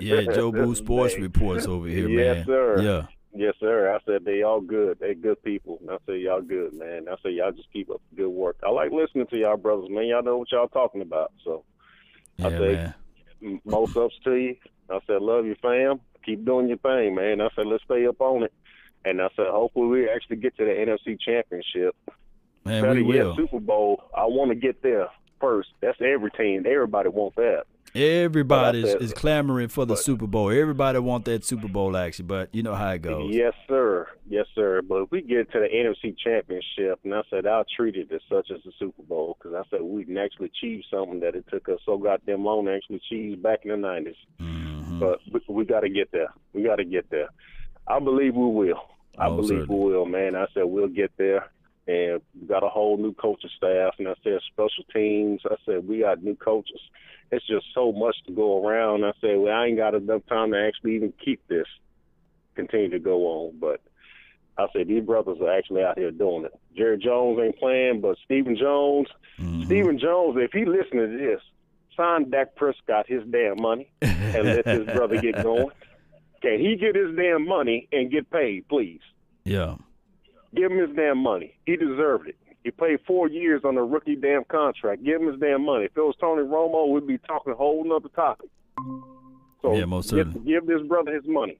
yeah, 0.01 0.21
Joe 0.33 0.51
Boo 0.51 0.75
Sports 0.75 1.17
Reports 1.17 1.67
over 1.67 1.87
here, 1.87 2.07
yes, 2.07 2.35
man. 2.35 2.45
sir. 2.45 2.81
Yeah. 2.81 3.05
Yes, 3.37 3.53
sir. 3.59 3.93
I 3.93 3.99
said 4.05 4.23
they 4.23 4.43
all 4.43 4.61
good. 4.61 4.99
They 4.99 5.13
good 5.13 5.41
people. 5.43 5.79
I 5.89 5.97
said 6.05 6.21
y'all 6.21 6.41
good, 6.41 6.73
man. 6.73 7.07
I 7.09 7.15
said 7.21 7.33
y'all 7.33 7.51
just 7.51 7.71
keep 7.73 7.89
up 7.89 8.01
good 8.15 8.29
work. 8.29 8.55
I 8.65 8.69
like 8.69 8.91
listening 8.91 9.27
to 9.27 9.37
y'all 9.37 9.57
brothers, 9.57 9.89
man. 9.89 10.05
Y'all 10.05 10.23
know 10.23 10.37
what 10.37 10.51
y'all 10.53 10.69
talking 10.69 11.01
about. 11.01 11.33
So 11.43 11.65
yeah, 12.37 12.47
I 12.47 12.49
say 12.51 12.73
man. 12.73 12.93
Most 13.65 13.97
ups 13.97 14.15
to 14.23 14.33
you. 14.33 14.55
I 14.89 14.99
said 15.07 15.21
love 15.21 15.45
you, 15.45 15.55
fam. 15.61 15.99
Keep 16.25 16.45
doing 16.45 16.67
your 16.67 16.77
thing, 16.77 17.15
man. 17.15 17.41
I 17.41 17.49
said 17.55 17.67
let's 17.67 17.83
stay 17.83 18.05
up 18.07 18.21
on 18.21 18.43
it. 18.43 18.53
And 19.03 19.21
I 19.21 19.29
said 19.35 19.47
hopefully 19.47 19.87
we 19.87 20.09
actually 20.09 20.37
get 20.37 20.57
to 20.57 20.65
the 20.65 20.71
NFC 20.71 21.19
Championship. 21.19 21.95
Man, 22.63 22.81
Better 22.81 22.95
we 22.95 23.03
will. 23.03 23.35
Super 23.35 23.59
Bowl. 23.59 24.03
I 24.15 24.25
want 24.25 24.49
to 24.49 24.55
get 24.55 24.81
there 24.81 25.07
first. 25.39 25.69
That's 25.81 25.99
every 26.01 26.31
team. 26.31 26.65
Everybody 26.67 27.09
wants 27.09 27.35
that. 27.35 27.65
Everybody 27.95 28.83
is, 28.83 28.93
is 28.95 29.13
clamoring 29.13 29.69
for 29.69 29.85
the 29.85 29.93
but, 29.93 30.03
Super 30.03 30.27
Bowl. 30.27 30.51
Everybody 30.51 30.99
want 30.99 31.23
that 31.25 31.45
Super 31.45 31.69
Bowl 31.69 31.95
action, 31.95 32.25
but 32.25 32.53
you 32.53 32.61
know 32.61 32.75
how 32.75 32.89
it 32.89 33.01
goes. 33.01 33.33
Yes, 33.33 33.53
sir. 33.69 34.05
Yes, 34.27 34.47
sir. 34.53 34.81
But 34.81 35.03
if 35.03 35.11
we 35.11 35.21
get 35.21 35.49
to 35.53 35.59
the 35.59 35.67
NFC 35.67 36.13
Championship, 36.17 36.99
and 37.05 37.13
I 37.13 37.21
said 37.29 37.47
I'll 37.47 37.63
treat 37.75 37.95
it 37.95 38.11
as 38.11 38.19
such 38.29 38.51
as 38.51 38.61
the 38.65 38.73
Super 38.77 39.01
Bowl 39.03 39.37
because 39.39 39.55
I 39.55 39.63
said 39.69 39.81
we 39.81 40.03
can 40.03 40.17
actually 40.17 40.51
achieve 40.57 40.83
something 40.91 41.21
that 41.21 41.35
it 41.35 41.45
took 41.49 41.69
us 41.69 41.79
so 41.85 41.97
goddamn 41.97 42.43
long 42.43 42.65
to 42.65 42.73
actually 42.73 42.97
achieve 42.97 43.41
back 43.41 43.61
in 43.63 43.69
the 43.69 43.87
90s. 43.87 44.15
Mm-hmm. 44.41 44.99
But 44.99 45.19
we, 45.31 45.41
we 45.47 45.65
got 45.65 45.81
to 45.81 45.89
get 45.89 46.11
there. 46.11 46.33
We 46.51 46.63
got 46.63 46.75
to 46.77 46.85
get 46.85 47.09
there. 47.09 47.29
I 47.87 47.99
believe 47.99 48.35
we 48.35 48.47
will. 48.47 48.81
I 49.17 49.27
oh, 49.27 49.37
believe 49.37 49.61
certainly. 49.61 49.85
we 49.85 49.91
will, 49.93 50.05
man. 50.05 50.35
I 50.35 50.47
said 50.53 50.63
we'll 50.65 50.89
get 50.89 51.11
there 51.15 51.49
and 51.87 52.19
we 52.39 52.47
got 52.47 52.63
a 52.63 52.67
whole 52.67 52.97
new 52.97 53.13
coaching 53.13 53.49
staff. 53.55 53.93
And 53.99 54.09
I 54.09 54.15
said 54.21 54.39
special 54.51 54.83
teams. 54.93 55.41
I 55.45 55.55
said 55.65 55.87
we 55.87 55.99
got 55.99 56.21
new 56.21 56.35
coaches 56.35 56.81
it's 57.31 57.45
just 57.47 57.65
so 57.73 57.91
much 57.91 58.15
to 58.27 58.33
go 58.33 58.65
around. 58.65 59.03
I 59.03 59.13
said, 59.21 59.37
well, 59.37 59.53
I 59.53 59.65
ain't 59.65 59.77
got 59.77 59.95
enough 59.95 60.21
time 60.27 60.51
to 60.51 60.65
actually 60.65 60.95
even 60.95 61.13
keep 61.23 61.45
this 61.47 61.67
continue 62.55 62.89
to 62.89 62.99
go 62.99 63.25
on. 63.25 63.57
But 63.59 63.81
I 64.57 64.67
said 64.73 64.87
these 64.87 65.03
brothers 65.03 65.37
are 65.41 65.51
actually 65.51 65.83
out 65.83 65.97
here 65.97 66.11
doing 66.11 66.45
it. 66.45 66.53
Jerry 66.77 66.97
Jones 66.97 67.39
ain't 67.41 67.57
playing, 67.57 68.01
but 68.01 68.17
Stephen 68.23 68.55
Jones, 68.55 69.07
mm-hmm. 69.39 69.63
Stephen 69.63 69.99
Jones, 69.99 70.37
if 70.39 70.51
he 70.51 70.65
listening 70.65 71.11
to 71.11 71.17
this, 71.17 71.41
sign 71.97 72.29
Dak 72.29 72.55
Prescott 72.55 73.05
his 73.07 73.23
damn 73.29 73.61
money 73.61 73.89
and 74.01 74.45
let 74.45 74.65
his 74.65 74.85
brother 74.95 75.19
get 75.19 75.41
going. 75.41 75.69
Can 76.41 76.59
he 76.59 76.75
get 76.75 76.95
his 76.95 77.15
damn 77.15 77.47
money 77.47 77.87
and 77.91 78.11
get 78.11 78.29
paid, 78.29 78.67
please? 78.67 79.01
Yeah. 79.43 79.75
Give 80.55 80.71
him 80.71 80.77
his 80.77 80.95
damn 80.95 81.17
money. 81.17 81.57
He 81.65 81.75
deserved 81.75 82.29
it. 82.29 82.37
He 82.65 82.71
played 82.71 82.97
four 83.05 83.29
years 83.29 83.61
on 83.63 83.77
a 83.77 83.83
rookie 83.83 84.15
damn 84.15 84.43
contract. 84.45 85.03
Give 85.03 85.21
him 85.21 85.27
his 85.27 85.39
damn 85.39 85.63
money. 85.63 85.85
If 85.85 85.95
it 85.95 86.01
was 86.01 86.15
Tony 86.19 86.41
Romo, 86.41 86.91
we'd 86.91 87.05
be 87.05 87.19
talking 87.19 87.53
a 87.53 87.55
whole 87.55 87.83
nother 87.85 88.09
topic. 88.09 88.49
So 89.61 89.75
yeah, 89.75 89.85
most 89.85 90.09
give, 90.09 90.25
certainly. 90.25 90.51
give 90.51 90.65
this 90.65 90.81
brother 90.87 91.13
his 91.13 91.25
money. 91.27 91.59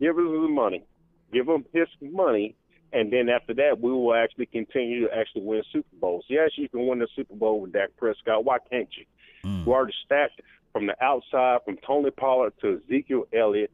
Give 0.00 0.16
him 0.16 0.32
his 0.32 0.50
money. 0.50 0.86
Give 1.30 1.46
him 1.46 1.66
his 1.74 1.88
money, 2.00 2.56
and 2.94 3.12
then 3.12 3.28
after 3.28 3.52
that, 3.52 3.82
we 3.82 3.92
will 3.92 4.14
actually 4.14 4.46
continue 4.46 5.06
to 5.06 5.14
actually 5.14 5.42
win 5.42 5.62
Super 5.70 5.94
Bowls. 6.00 6.24
Yes, 6.30 6.52
you 6.56 6.70
can 6.70 6.86
win 6.86 7.00
the 7.00 7.08
Super 7.14 7.34
Bowl 7.34 7.60
with 7.60 7.74
Dak 7.74 7.90
Prescott. 7.98 8.42
Why 8.46 8.56
can't 8.70 8.88
you? 8.96 9.04
Mm. 9.46 9.66
You 9.66 9.74
already 9.74 9.92
stacked 10.06 10.40
from 10.72 10.86
the 10.86 10.94
outside, 11.04 11.58
from 11.66 11.76
Tony 11.86 12.10
Pollard 12.12 12.54
to 12.62 12.80
Ezekiel 12.86 13.24
Elliott 13.38 13.70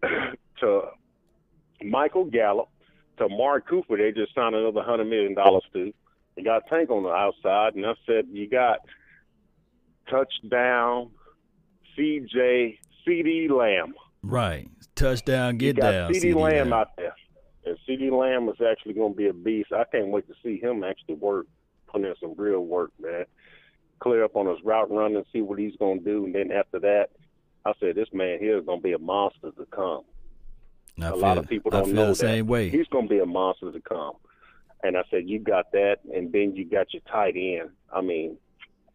to 0.60 0.82
Michael 1.82 2.26
Gallup 2.26 2.68
to 3.18 3.28
Mark 3.28 3.68
Cooper. 3.68 3.96
They 3.96 4.12
just 4.12 4.36
signed 4.36 4.54
another 4.54 4.82
hundred 4.82 5.06
million 5.06 5.34
dollars 5.34 5.64
to. 5.72 5.92
You 6.36 6.44
got 6.44 6.62
a 6.66 6.70
Tank 6.70 6.90
on 6.90 7.02
the 7.02 7.10
outside, 7.10 7.74
and 7.74 7.84
I 7.84 7.92
said 8.06 8.26
you 8.30 8.48
got 8.48 8.78
touchdown, 10.10 11.10
CJ, 11.96 12.78
CeeDee 13.06 13.50
Lamb. 13.50 13.94
Right, 14.22 14.68
touchdown, 14.94 15.58
get 15.58 15.76
you 15.76 15.82
got 15.82 15.90
down. 15.90 16.12
CeeDee 16.12 16.34
Lamb, 16.34 16.70
Lamb 16.70 16.72
out 16.72 16.96
there, 16.96 17.14
and 17.66 17.76
CeeDee 17.88 18.10
Lamb 18.10 18.48
is 18.48 18.56
actually 18.66 18.94
going 18.94 19.12
to 19.12 19.16
be 19.16 19.28
a 19.28 19.32
beast. 19.32 19.72
I 19.72 19.84
can't 19.84 20.08
wait 20.08 20.26
to 20.28 20.34
see 20.42 20.58
him 20.58 20.84
actually 20.84 21.16
work, 21.16 21.46
put 21.88 22.02
in 22.02 22.14
some 22.20 22.34
real 22.36 22.60
work, 22.60 22.90
man. 23.00 23.24
Clear 24.00 24.24
up 24.24 24.34
on 24.36 24.46
his 24.46 24.58
route 24.64 24.90
run 24.90 25.14
and 25.14 25.24
see 25.32 25.42
what 25.42 25.58
he's 25.58 25.76
going 25.76 25.98
to 25.98 26.04
do, 26.04 26.24
and 26.24 26.34
then 26.34 26.50
after 26.50 26.80
that, 26.80 27.08
I 27.64 27.72
said 27.78 27.94
this 27.94 28.08
man 28.12 28.38
here 28.40 28.58
is 28.58 28.64
going 28.64 28.80
to 28.80 28.82
be 28.82 28.92
a 28.92 28.98
monster 28.98 29.50
to 29.52 29.66
come. 29.66 30.02
I 31.00 31.06
a 31.08 31.10
feel, 31.10 31.18
lot 31.18 31.38
of 31.38 31.48
people 31.48 31.70
don't 31.70 31.82
I 31.82 31.84
feel 31.84 31.94
know 31.94 32.02
the 32.06 32.08
that. 32.12 32.16
same 32.16 32.46
way. 32.46 32.68
He's 32.68 32.86
going 32.88 33.06
to 33.06 33.10
be 33.10 33.20
a 33.20 33.26
monster 33.26 33.70
to 33.70 33.80
come. 33.80 34.14
And 34.82 34.96
I 34.96 35.02
said, 35.10 35.28
you 35.28 35.38
got 35.38 35.70
that, 35.72 35.98
and 36.12 36.32
then 36.32 36.56
you 36.56 36.64
got 36.64 36.92
your 36.92 37.02
tight 37.10 37.36
end. 37.36 37.70
I 37.92 38.00
mean, 38.00 38.36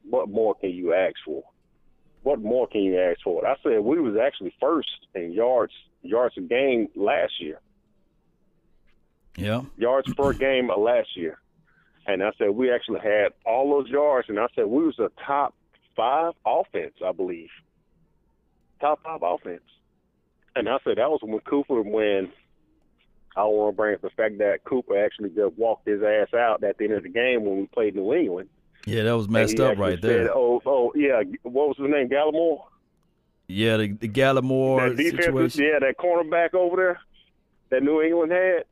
what 0.10 0.30
more 0.30 0.56
can 0.56 0.72
you 0.72 0.94
ask 0.94 1.16
for? 1.24 1.44
What 2.24 2.42
more 2.42 2.68
can 2.68 2.82
you 2.82 3.00
ask 3.00 3.22
for? 3.24 3.48
I 3.48 3.56
said 3.64 3.80
we 3.80 4.02
was 4.02 4.18
actually 4.18 4.54
first 4.60 4.90
in 5.16 5.32
yards 5.32 5.74
yards 6.02 6.36
a 6.38 6.42
game 6.42 6.90
last 6.96 7.34
year. 7.40 7.62
Yeah. 9.38 9.62
Yards 9.78 10.14
per 10.14 10.34
game 10.48 10.70
last 10.76 11.16
year. 11.16 11.40
And 12.06 12.24
I 12.24 12.32
said 12.38 12.50
we 12.50 12.72
actually 12.72 13.02
had 13.02 13.34
all 13.46 13.70
those 13.70 13.90
yards, 13.90 14.30
and 14.30 14.40
I 14.40 14.48
said 14.56 14.66
we 14.66 14.86
was 14.86 15.00
a 15.00 15.10
top 15.26 15.54
five 15.96 16.34
offense, 16.46 16.94
I 17.06 17.12
believe. 17.12 17.50
Top 18.80 19.04
five 19.04 19.22
offense. 19.24 19.64
And 20.56 20.68
I 20.68 20.78
said 20.84 20.98
that 20.98 21.10
was 21.10 21.20
when 21.22 21.40
Cooper 21.42 21.82
when 21.82 22.32
I 23.38 23.44
want 23.44 23.74
to 23.74 23.78
bring 23.78 23.94
up 23.94 24.02
the 24.02 24.10
fact 24.10 24.40
that 24.40 24.64
Cooper 24.64 24.98
actually 24.98 25.30
just 25.30 25.56
walked 25.58 25.88
his 25.88 26.02
ass 26.02 26.34
out 26.34 26.64
at 26.64 26.78
the 26.78 26.86
end 26.86 26.94
of 26.94 27.04
the 27.04 27.10
game 27.10 27.46
when 27.46 27.58
we 27.58 27.68
played 27.68 27.96
New 27.96 28.14
England. 28.14 28.50
Yeah, 28.88 29.04
that 29.04 29.16
was 29.16 29.30
messed 29.30 29.60
up 29.60 29.78
right 29.78 30.02
there. 30.02 30.34
Oh, 30.34 30.62
oh, 30.66 30.92
yeah. 30.96 31.22
What 31.44 31.68
was 31.68 31.78
his 31.78 31.90
name? 31.90 32.08
Gilmore. 32.08 32.66
Yeah, 33.48 33.78
the, 33.78 33.92
the 33.92 34.08
Gilmore 34.08 34.90
that 34.90 34.98
defense, 34.98 35.26
situation. 35.26 35.64
Yeah, 35.64 35.80
that 35.80 35.98
cornerback 35.98 36.54
over 36.54 36.76
there 36.76 37.00
that 37.70 37.84
New 37.84 38.02
England 38.02 38.32
had. 38.32 38.64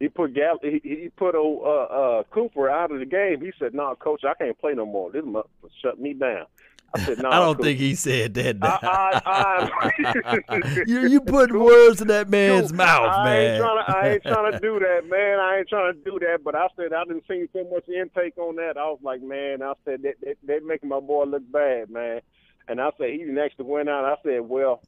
He 0.00 0.08
put 0.08 0.34
Gall- 0.34 0.58
he, 0.62 0.80
he 0.82 1.10
put 1.16 1.36
uh, 1.36 1.40
uh, 1.40 2.22
Cooper 2.24 2.68
out 2.68 2.90
of 2.90 2.98
the 2.98 3.06
game. 3.06 3.40
He 3.40 3.52
said, 3.58 3.72
"No, 3.72 3.84
nah, 3.90 3.94
coach, 3.94 4.22
I 4.24 4.34
can't 4.34 4.58
play 4.58 4.74
no 4.74 4.84
more. 4.84 5.12
This 5.12 5.24
must 5.24 5.48
shut 5.80 6.00
me 6.00 6.12
down." 6.12 6.46
I 6.94 7.04
said, 7.04 7.18
no. 7.22 7.30
I 7.30 7.38
don't 7.38 7.56
cool. 7.56 7.64
think 7.64 7.78
he 7.78 7.94
said 7.94 8.34
that. 8.34 8.58
I, 8.60 9.20
I, 10.48 10.84
you 10.86 11.08
you 11.08 11.20
put 11.20 11.50
words 11.52 12.02
in 12.02 12.08
that 12.08 12.28
man's 12.28 12.72
mouth, 12.72 13.10
I 13.10 13.24
man. 13.24 13.50
Ain't 13.54 13.62
trying 13.62 13.84
to, 13.84 13.96
I 13.96 14.08
ain't 14.08 14.22
trying 14.24 14.52
to 14.52 14.58
do 14.58 14.78
that, 14.78 15.08
man. 15.08 15.38
I 15.38 15.58
ain't 15.58 15.68
trying 15.68 15.94
to 15.94 15.98
do 16.10 16.18
that. 16.20 16.44
But 16.44 16.54
I 16.54 16.66
said 16.76 16.92
I 16.92 17.04
didn't 17.04 17.24
see 17.26 17.46
so 17.52 17.64
much 17.72 17.88
intake 17.88 18.36
on 18.36 18.56
that. 18.56 18.76
I 18.76 18.84
was 18.84 19.00
like, 19.02 19.22
man. 19.22 19.62
I 19.62 19.72
said 19.84 20.02
that 20.02 20.14
they, 20.22 20.34
they 20.42 20.60
making 20.60 20.90
my 20.90 21.00
boy 21.00 21.24
look 21.24 21.50
bad, 21.50 21.90
man. 21.90 22.20
And 22.68 22.80
I 22.80 22.90
said 22.98 23.10
he 23.10 23.24
next 23.24 23.56
to 23.56 23.64
went 23.64 23.88
out. 23.88 24.04
I 24.04 24.16
said, 24.22 24.40
well, 24.40 24.82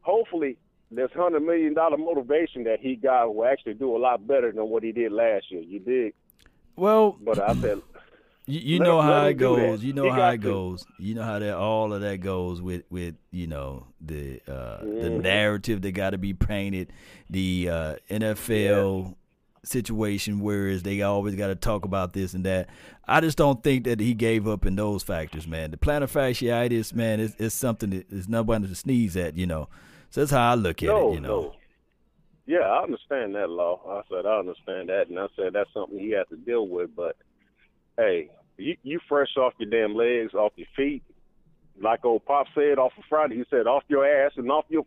hopefully 0.00 0.56
this 0.90 1.10
hundred 1.12 1.40
million 1.40 1.74
dollar 1.74 1.96
motivation 1.96 2.64
that 2.64 2.80
he 2.80 2.96
got 2.96 3.34
will 3.34 3.46
actually 3.46 3.74
do 3.74 3.96
a 3.96 3.98
lot 3.98 4.26
better 4.26 4.50
than 4.52 4.68
what 4.68 4.82
he 4.82 4.92
did 4.92 5.12
last 5.12 5.50
year. 5.50 5.62
You 5.62 5.78
dig? 5.78 6.14
Well, 6.74 7.16
but 7.20 7.38
I 7.38 7.54
said. 7.54 7.82
You, 8.46 8.60
you 8.60 8.78
know 8.78 9.00
how 9.02 9.24
it 9.26 9.34
goes. 9.34 9.82
You 9.82 9.92
know 9.92 10.10
how 10.10 10.30
it 10.30 10.40
goes. 10.40 10.86
You 10.98 11.14
know 11.14 11.24
how 11.24 11.40
that 11.40 11.56
all 11.56 11.92
of 11.92 12.00
that 12.02 12.18
goes 12.18 12.62
with 12.62 12.84
with 12.90 13.16
you 13.32 13.48
know 13.48 13.88
the 14.00 14.40
uh, 14.46 14.78
mm-hmm. 14.82 15.00
the 15.00 15.10
narrative 15.10 15.82
that 15.82 15.92
got 15.92 16.10
to 16.10 16.18
be 16.18 16.32
painted, 16.32 16.92
the 17.28 17.68
uh, 17.68 17.96
NFL 18.08 19.04
yeah. 19.04 19.14
situation, 19.64 20.40
whereas 20.40 20.84
they 20.84 21.02
always 21.02 21.34
got 21.34 21.48
to 21.48 21.56
talk 21.56 21.84
about 21.84 22.12
this 22.12 22.34
and 22.34 22.44
that. 22.44 22.68
I 23.08 23.20
just 23.20 23.36
don't 23.36 23.62
think 23.64 23.84
that 23.84 23.98
he 23.98 24.14
gave 24.14 24.46
up 24.46 24.64
in 24.64 24.76
those 24.76 25.02
factors, 25.02 25.46
man. 25.48 25.72
The 25.72 25.76
plantar 25.76 26.10
fasciitis, 26.10 26.94
man, 26.94 27.18
is 27.18 27.34
is 27.36 27.52
something 27.52 27.90
that 27.90 28.12
is 28.12 28.28
nobody 28.28 28.68
to 28.68 28.74
sneeze 28.76 29.16
at, 29.16 29.36
you 29.36 29.46
know. 29.46 29.68
So 30.10 30.20
that's 30.20 30.30
how 30.30 30.52
I 30.52 30.54
look 30.54 30.84
at 30.84 30.86
no, 30.86 31.10
it, 31.10 31.14
you 31.14 31.20
know. 31.20 31.40
No. 31.40 31.54
Yeah, 32.46 32.60
I 32.60 32.84
understand 32.84 33.34
that 33.34 33.50
law. 33.50 33.80
I 33.88 34.02
said 34.08 34.24
I 34.24 34.38
understand 34.38 34.88
that, 34.88 35.08
and 35.08 35.18
I 35.18 35.26
said 35.34 35.52
that's 35.52 35.72
something 35.74 35.98
he 35.98 36.12
has 36.12 36.28
to 36.28 36.36
deal 36.36 36.68
with. 36.68 36.94
But 36.94 37.16
hey, 37.96 38.30
you 38.56 38.76
you 38.82 39.00
fresh 39.08 39.36
off 39.36 39.54
your 39.58 39.70
damn 39.70 39.94
legs, 39.94 40.34
off 40.34 40.52
your 40.56 40.68
feet, 40.76 41.02
like 41.80 42.04
old 42.04 42.24
Pop 42.24 42.46
said 42.54 42.78
off 42.78 42.92
of 42.96 43.04
Friday. 43.08 43.36
He 43.36 43.44
said 43.50 43.66
off 43.66 43.84
your 43.88 44.06
ass 44.06 44.32
and 44.36 44.50
off 44.50 44.64
your 44.68 44.84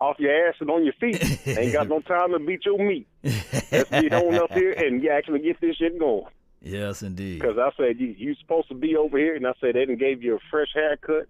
off 0.00 0.18
your 0.18 0.48
ass 0.48 0.54
and 0.60 0.70
on 0.70 0.84
your 0.84 0.94
feet. 0.94 1.22
Ain't 1.46 1.72
got 1.72 1.88
no 1.88 2.00
time 2.00 2.32
to 2.32 2.38
beat 2.38 2.64
your 2.64 2.78
meat. 2.78 3.06
Let's 3.22 3.90
get 3.90 4.12
on 4.12 4.34
up 4.34 4.52
here 4.52 4.72
and 4.72 5.02
you 5.02 5.10
actually 5.10 5.40
get 5.40 5.60
this 5.60 5.76
shit 5.76 5.98
going. 5.98 6.26
Yes, 6.60 7.02
indeed. 7.02 7.40
Because 7.40 7.58
I 7.58 7.70
said 7.76 8.00
you 8.00 8.14
you 8.16 8.34
supposed 8.40 8.68
to 8.68 8.74
be 8.74 8.96
over 8.96 9.18
here, 9.18 9.36
and 9.36 9.46
I 9.46 9.52
said 9.60 9.74
they 9.74 9.80
didn't 9.80 9.98
gave 9.98 10.22
you 10.22 10.36
a 10.36 10.38
fresh 10.50 10.70
haircut. 10.74 11.28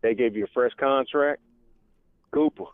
They 0.00 0.14
gave 0.14 0.36
you 0.36 0.44
a 0.44 0.52
fresh 0.52 0.72
contract. 0.78 1.40
Cooper, 2.32 2.64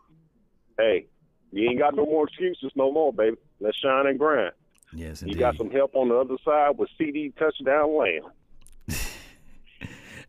hey, 0.78 1.06
you 1.50 1.68
ain't 1.68 1.80
got 1.80 1.96
no 1.96 2.06
more 2.06 2.28
excuses 2.28 2.70
no 2.76 2.92
more, 2.92 3.12
baby. 3.12 3.36
Let's 3.60 3.76
shine 3.76 4.06
and 4.06 4.18
grind. 4.18 4.52
Yes, 4.92 5.22
indeed. 5.22 5.34
You 5.34 5.40
got 5.40 5.56
some 5.56 5.70
help 5.70 5.94
on 5.94 6.08
the 6.08 6.16
other 6.16 6.36
side 6.44 6.78
with 6.78 6.88
CeeDee 6.98 7.36
touchdown 7.36 7.96
Lamb. 7.96 8.32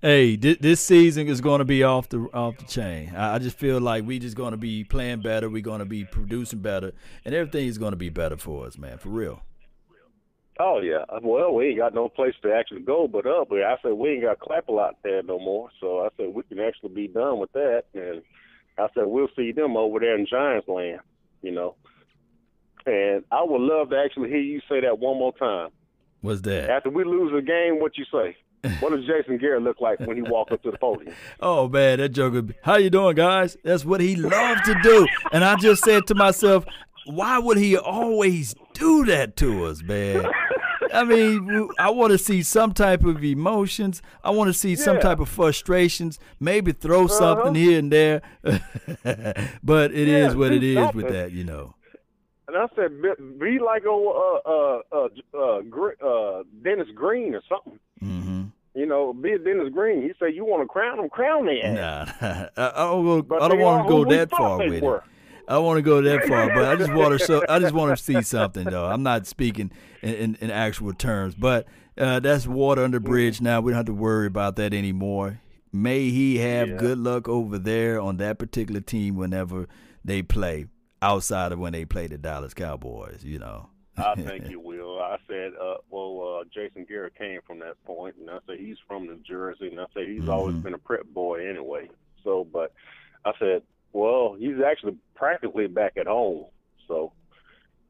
hey, 0.02 0.36
this 0.36 0.82
season 0.82 1.28
is 1.28 1.42
going 1.42 1.60
to 1.60 1.66
be 1.66 1.84
off 1.84 2.10
the 2.10 2.20
off 2.34 2.58
the 2.58 2.66
chain. 2.66 3.16
I, 3.16 3.40
just 3.40 3.58
feel 3.58 3.80
like 3.80 4.06
we 4.06 4.20
just 4.20 4.36
going 4.36 4.52
to 4.52 4.58
be 4.58 4.84
playing 4.84 5.22
better. 5.22 5.50
We're 5.50 5.62
going 5.62 5.80
to 5.80 5.86
be 5.86 6.04
producing 6.04 6.60
better, 6.60 6.92
and 7.24 7.34
everything 7.34 7.68
is 7.68 7.78
going 7.78 7.92
to 7.92 7.98
be 7.98 8.10
better 8.10 8.38
for 8.38 8.66
us, 8.66 8.78
man. 8.78 8.98
For 8.98 9.10
real. 9.10 9.42
Oh 10.60 10.82
yeah. 10.82 11.06
Uh, 11.08 11.20
well, 11.24 11.54
we 11.54 11.70
ain't 11.70 11.78
got 11.78 11.94
no 11.94 12.10
place 12.10 12.36
to 12.42 12.54
actually 12.54 12.82
go 12.82 13.08
but 13.08 13.26
up. 13.26 13.50
I 13.52 13.78
said 13.82 13.94
we 13.94 14.10
ain't 14.10 14.24
got 14.24 14.40
clap 14.40 14.68
a 14.68 14.74
lot 14.74 14.98
there 15.04 15.24
no 15.24 15.40
more. 15.40 15.70
So 15.80 16.02
I 16.02 16.10
said 16.18 16.34
we 16.34 16.44
can 16.44 16.60
actually 16.60 16.90
be 16.90 17.08
done 17.08 17.40
with 17.40 17.54
that. 17.54 17.86
And 17.94 18.22
I 18.78 18.88
said 18.94 19.06
we'll 19.06 19.30
see 19.38 19.54
them 19.54 19.78
over 19.78 20.00
there 20.02 20.18
in 20.18 20.28
Giants 20.30 20.68
land. 20.68 21.00
You 21.42 21.52
know. 21.52 21.76
And 22.86 23.24
I 23.32 23.44
would 23.44 23.62
love 23.62 23.90
to 23.92 23.98
actually 23.98 24.30
hear 24.30 24.40
you 24.40 24.62
say 24.70 24.82
that 24.82 25.00
one 25.00 25.18
more 25.18 25.34
time. 25.34 25.70
What's 26.22 26.42
that? 26.42 26.70
After 26.70 26.90
we 26.90 27.04
lose 27.04 27.34
a 27.38 27.42
game, 27.42 27.80
what 27.80 27.98
you 27.98 28.06
say? 28.12 28.36
what 28.82 28.92
does 28.92 29.06
Jason 29.06 29.38
Garrett 29.38 29.64
look 29.64 29.80
like 29.80 30.00
when 30.02 30.18
he 30.18 30.22
walks 30.22 30.52
up 30.52 30.62
to 30.64 30.72
the 30.72 30.78
podium? 30.78 31.14
Oh 31.40 31.70
man, 31.70 32.00
that 32.00 32.10
joker! 32.10 32.54
How 32.62 32.76
you 32.76 32.90
doing, 32.90 33.16
guys? 33.16 33.56
That's 33.64 33.86
what 33.86 34.02
he 34.02 34.16
loves 34.16 34.62
to 34.64 34.76
do. 34.84 35.08
And 35.32 35.46
I 35.46 35.56
just 35.56 35.84
said 35.84 36.08
to 36.08 36.16
myself, 36.16 36.66
why 37.06 37.40
would 37.40 37.58
he 37.58 37.78
always 37.78 38.54
do 38.74 39.06
that 39.06 39.38
to 39.38 39.66
us, 39.66 39.82
man? 39.82 40.26
I 40.94 41.04
mean, 41.04 41.70
I 41.80 41.92
want 41.92 42.12
to 42.12 42.18
see 42.18 42.42
some 42.44 42.74
type 42.74 43.04
of 43.04 43.24
emotions. 43.24 44.02
I 44.24 44.32
want 44.32 44.50
to 44.50 44.54
see 44.54 44.72
yeah. 44.72 44.84
some 44.84 45.00
type 45.00 45.20
of 45.20 45.30
frustrations. 45.30 46.20
Maybe 46.40 46.72
throw 46.72 47.06
uh-huh. 47.06 47.18
something 47.18 47.56
here 47.56 47.80
and 47.80 47.92
there. 47.92 48.22
but 49.64 49.92
it 49.92 50.08
yeah, 50.08 50.28
is 50.28 50.36
what 50.36 50.52
it 50.52 50.64
is 50.64 50.76
something. 50.76 51.02
with 51.02 51.14
that, 51.14 51.32
you 51.32 51.44
know. 51.44 51.76
And 52.50 52.58
I 52.58 52.68
said, 52.76 53.00
be 53.40 53.60
like 53.60 53.86
old 53.86 54.16
uh, 54.16 54.50
uh, 54.50 54.82
uh, 54.92 55.08
uh, 55.38 56.08
uh, 56.08 56.44
Dennis 56.64 56.88
Green 56.96 57.36
or 57.36 57.44
something. 57.48 57.80
Mm-hmm. 58.04 58.44
You 58.74 58.86
know, 58.88 59.14
be 59.14 59.34
a 59.34 59.38
Dennis 59.38 59.72
Green. 59.72 60.02
He 60.02 60.14
said, 60.18 60.34
"You 60.34 60.46
want 60.46 60.64
to 60.64 60.68
crown 60.68 61.00
him? 61.00 61.10
Crown 61.10 61.46
me." 61.46 61.62
Nah, 61.64 62.06
I, 62.22 62.50
I 62.58 62.72
don't, 62.86 63.28
go, 63.28 63.38
I 63.40 63.48
don't 63.50 63.60
want 63.60 63.88
to 63.88 63.90
go 63.90 64.06
that 64.06 64.32
far 64.32 64.58
with 64.58 64.82
were. 64.82 64.98
it. 64.98 65.04
I 65.48 65.54
don't 65.54 65.66
want 65.66 65.78
to 65.78 65.84
go 65.84 66.02
that 66.02 66.26
far, 66.26 66.48
but 66.54 66.66
I 66.66 66.76
just 66.76 66.92
want 66.92 67.20
to 67.20 67.24
show, 67.24 67.44
I 67.48 67.60
just 67.60 67.74
want 67.74 67.96
to 67.96 68.04
see 68.04 68.22
something 68.24 68.66
though. 68.66 68.86
I'm 68.86 69.04
not 69.04 69.28
speaking 69.28 69.72
in, 70.02 70.14
in, 70.14 70.38
in 70.42 70.52
actual 70.52 70.94
terms, 70.94 71.36
but 71.36 71.68
uh, 72.00 72.20
that's 72.20 72.48
water 72.48 72.84
under 72.84 73.00
bridge 73.00 73.42
now. 73.42 73.62
We 73.62 73.72
don't 73.72 73.78
have 73.78 73.86
to 73.88 73.94
worry 73.94 74.28
about 74.28 74.56
that 74.56 74.74
anymore. 74.74 75.42
May 75.72 76.10
he 76.10 76.38
have 76.38 76.70
yeah. 76.70 76.78
good 76.78 76.98
luck 76.98 77.28
over 77.28 77.60
there 77.60 78.00
on 78.00 78.18
that 78.18 78.40
particular 78.40 78.82
team 78.82 79.16
whenever 79.16 79.68
they 80.04 80.22
play, 80.24 80.66
outside 81.02 81.52
of 81.52 81.60
when 81.60 81.74
they 81.74 81.86
play 81.86 82.08
the 82.08 82.18
Dallas 82.18 82.54
Cowboys. 82.54 83.24
You 83.24 83.40
know. 83.40 83.70
I 83.98 84.16
think 84.22 84.46
he 84.46 84.56
will. 84.56 85.02
I 85.02 85.18
said, 85.28 85.52
uh, 85.62 85.76
well, 85.90 86.40
uh, 86.40 86.44
Jason 86.54 86.86
Garrett 86.88 87.18
came 87.18 87.42
from 87.46 87.60
that 87.60 87.84
point, 87.84 88.16
and 88.18 88.30
I 88.30 88.38
said 88.48 88.58
he's 88.58 88.78
from 88.88 89.08
New 89.08 89.20
Jersey, 89.28 89.68
and 89.68 89.80
I 89.80 89.86
said 89.94 90.08
he's 90.08 90.22
mm-hmm. 90.22 90.30
always 90.30 90.56
been 90.56 90.74
a 90.74 90.78
prep 90.78 91.06
boy 91.08 91.50
anyway. 91.50 91.90
So, 92.24 92.48
but 92.50 92.72
I 93.26 93.34
said 93.40 93.64
well, 93.94 94.36
he's 94.38 94.62
actually 94.66 94.98
practically 95.16 95.68
back 95.68 95.94
at 95.98 96.08
home, 96.08 96.46
so 96.88 97.12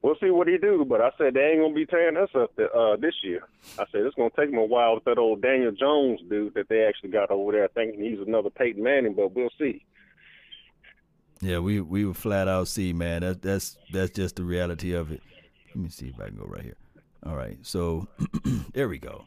we'll 0.02 0.16
see 0.22 0.30
what 0.30 0.48
he 0.48 0.58
do. 0.58 0.86
But 0.88 1.02
I 1.02 1.12
said 1.18 1.34
they 1.34 1.42
ain't 1.42 1.62
gonna 1.62 1.74
be 1.74 1.86
tearing 1.86 2.18
us 2.18 2.30
up 2.36 2.56
the, 2.56 2.72
uh, 2.72 2.96
this 2.96 3.16
year. 3.24 3.42
I 3.78 3.86
said 3.92 4.02
it's 4.02 4.16
gonna 4.16 4.30
take 4.38 4.50
him 4.50 4.58
a 4.58 4.66
while 4.66 4.96
with 4.96 5.04
that 5.06 5.18
old 5.18 5.42
Daniel 5.42 5.72
Jones 5.72 6.22
dude 6.30 6.54
that 6.54 6.70
they 6.70 6.84
actually 6.84 7.10
got 7.10 7.32
over 7.32 7.52
there, 7.52 7.68
thinking 7.70 8.02
he's 8.02 8.26
another 8.26 8.50
Peyton 8.50 8.82
Manning. 8.82 9.14
But 9.14 9.36
we'll 9.36 9.50
see. 9.58 9.84
Yeah, 11.42 11.60
we 11.60 11.80
we 11.80 12.06
would 12.06 12.18
flat 12.18 12.48
out 12.48 12.68
see, 12.68 12.94
man. 12.94 13.22
That's 13.22 13.38
that's 13.40 13.78
that's 13.92 14.12
just 14.12 14.36
the 14.36 14.44
reality 14.44 14.94
of 14.94 15.12
it. 15.12 15.22
Let 15.70 15.84
me 15.84 15.90
see 15.90 16.08
if 16.08 16.20
I 16.20 16.26
can 16.26 16.38
go 16.38 16.46
right 16.46 16.64
here. 16.64 16.78
All 17.26 17.36
right, 17.36 17.58
so 17.62 18.08
there 18.74 18.90
we 18.90 18.98
go. 18.98 19.26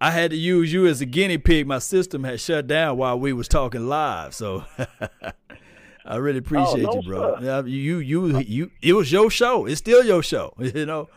I 0.00 0.10
had 0.10 0.32
to 0.32 0.36
use 0.36 0.72
you 0.72 0.86
as 0.86 1.00
a 1.00 1.06
guinea 1.06 1.38
pig. 1.38 1.66
My 1.66 1.78
system 1.78 2.24
had 2.24 2.40
shut 2.40 2.66
down 2.66 2.96
while 2.96 3.18
we 3.18 3.32
was 3.32 3.46
talking 3.46 3.86
live, 3.86 4.34
so 4.34 4.64
I 6.04 6.16
really 6.16 6.38
oh, 6.38 6.40
appreciate 6.40 6.86
oh, 6.86 6.90
no, 6.90 7.00
you, 7.00 7.08
bro. 7.08 7.38
Yeah, 7.40 7.62
you, 7.62 7.98
you, 7.98 8.38
you. 8.40 8.70
It 8.82 8.94
was 8.94 9.12
your 9.12 9.30
show. 9.30 9.66
It's 9.66 9.78
still 9.78 10.04
your 10.04 10.22
show. 10.22 10.54
You 10.72 10.86
know. 10.86 11.08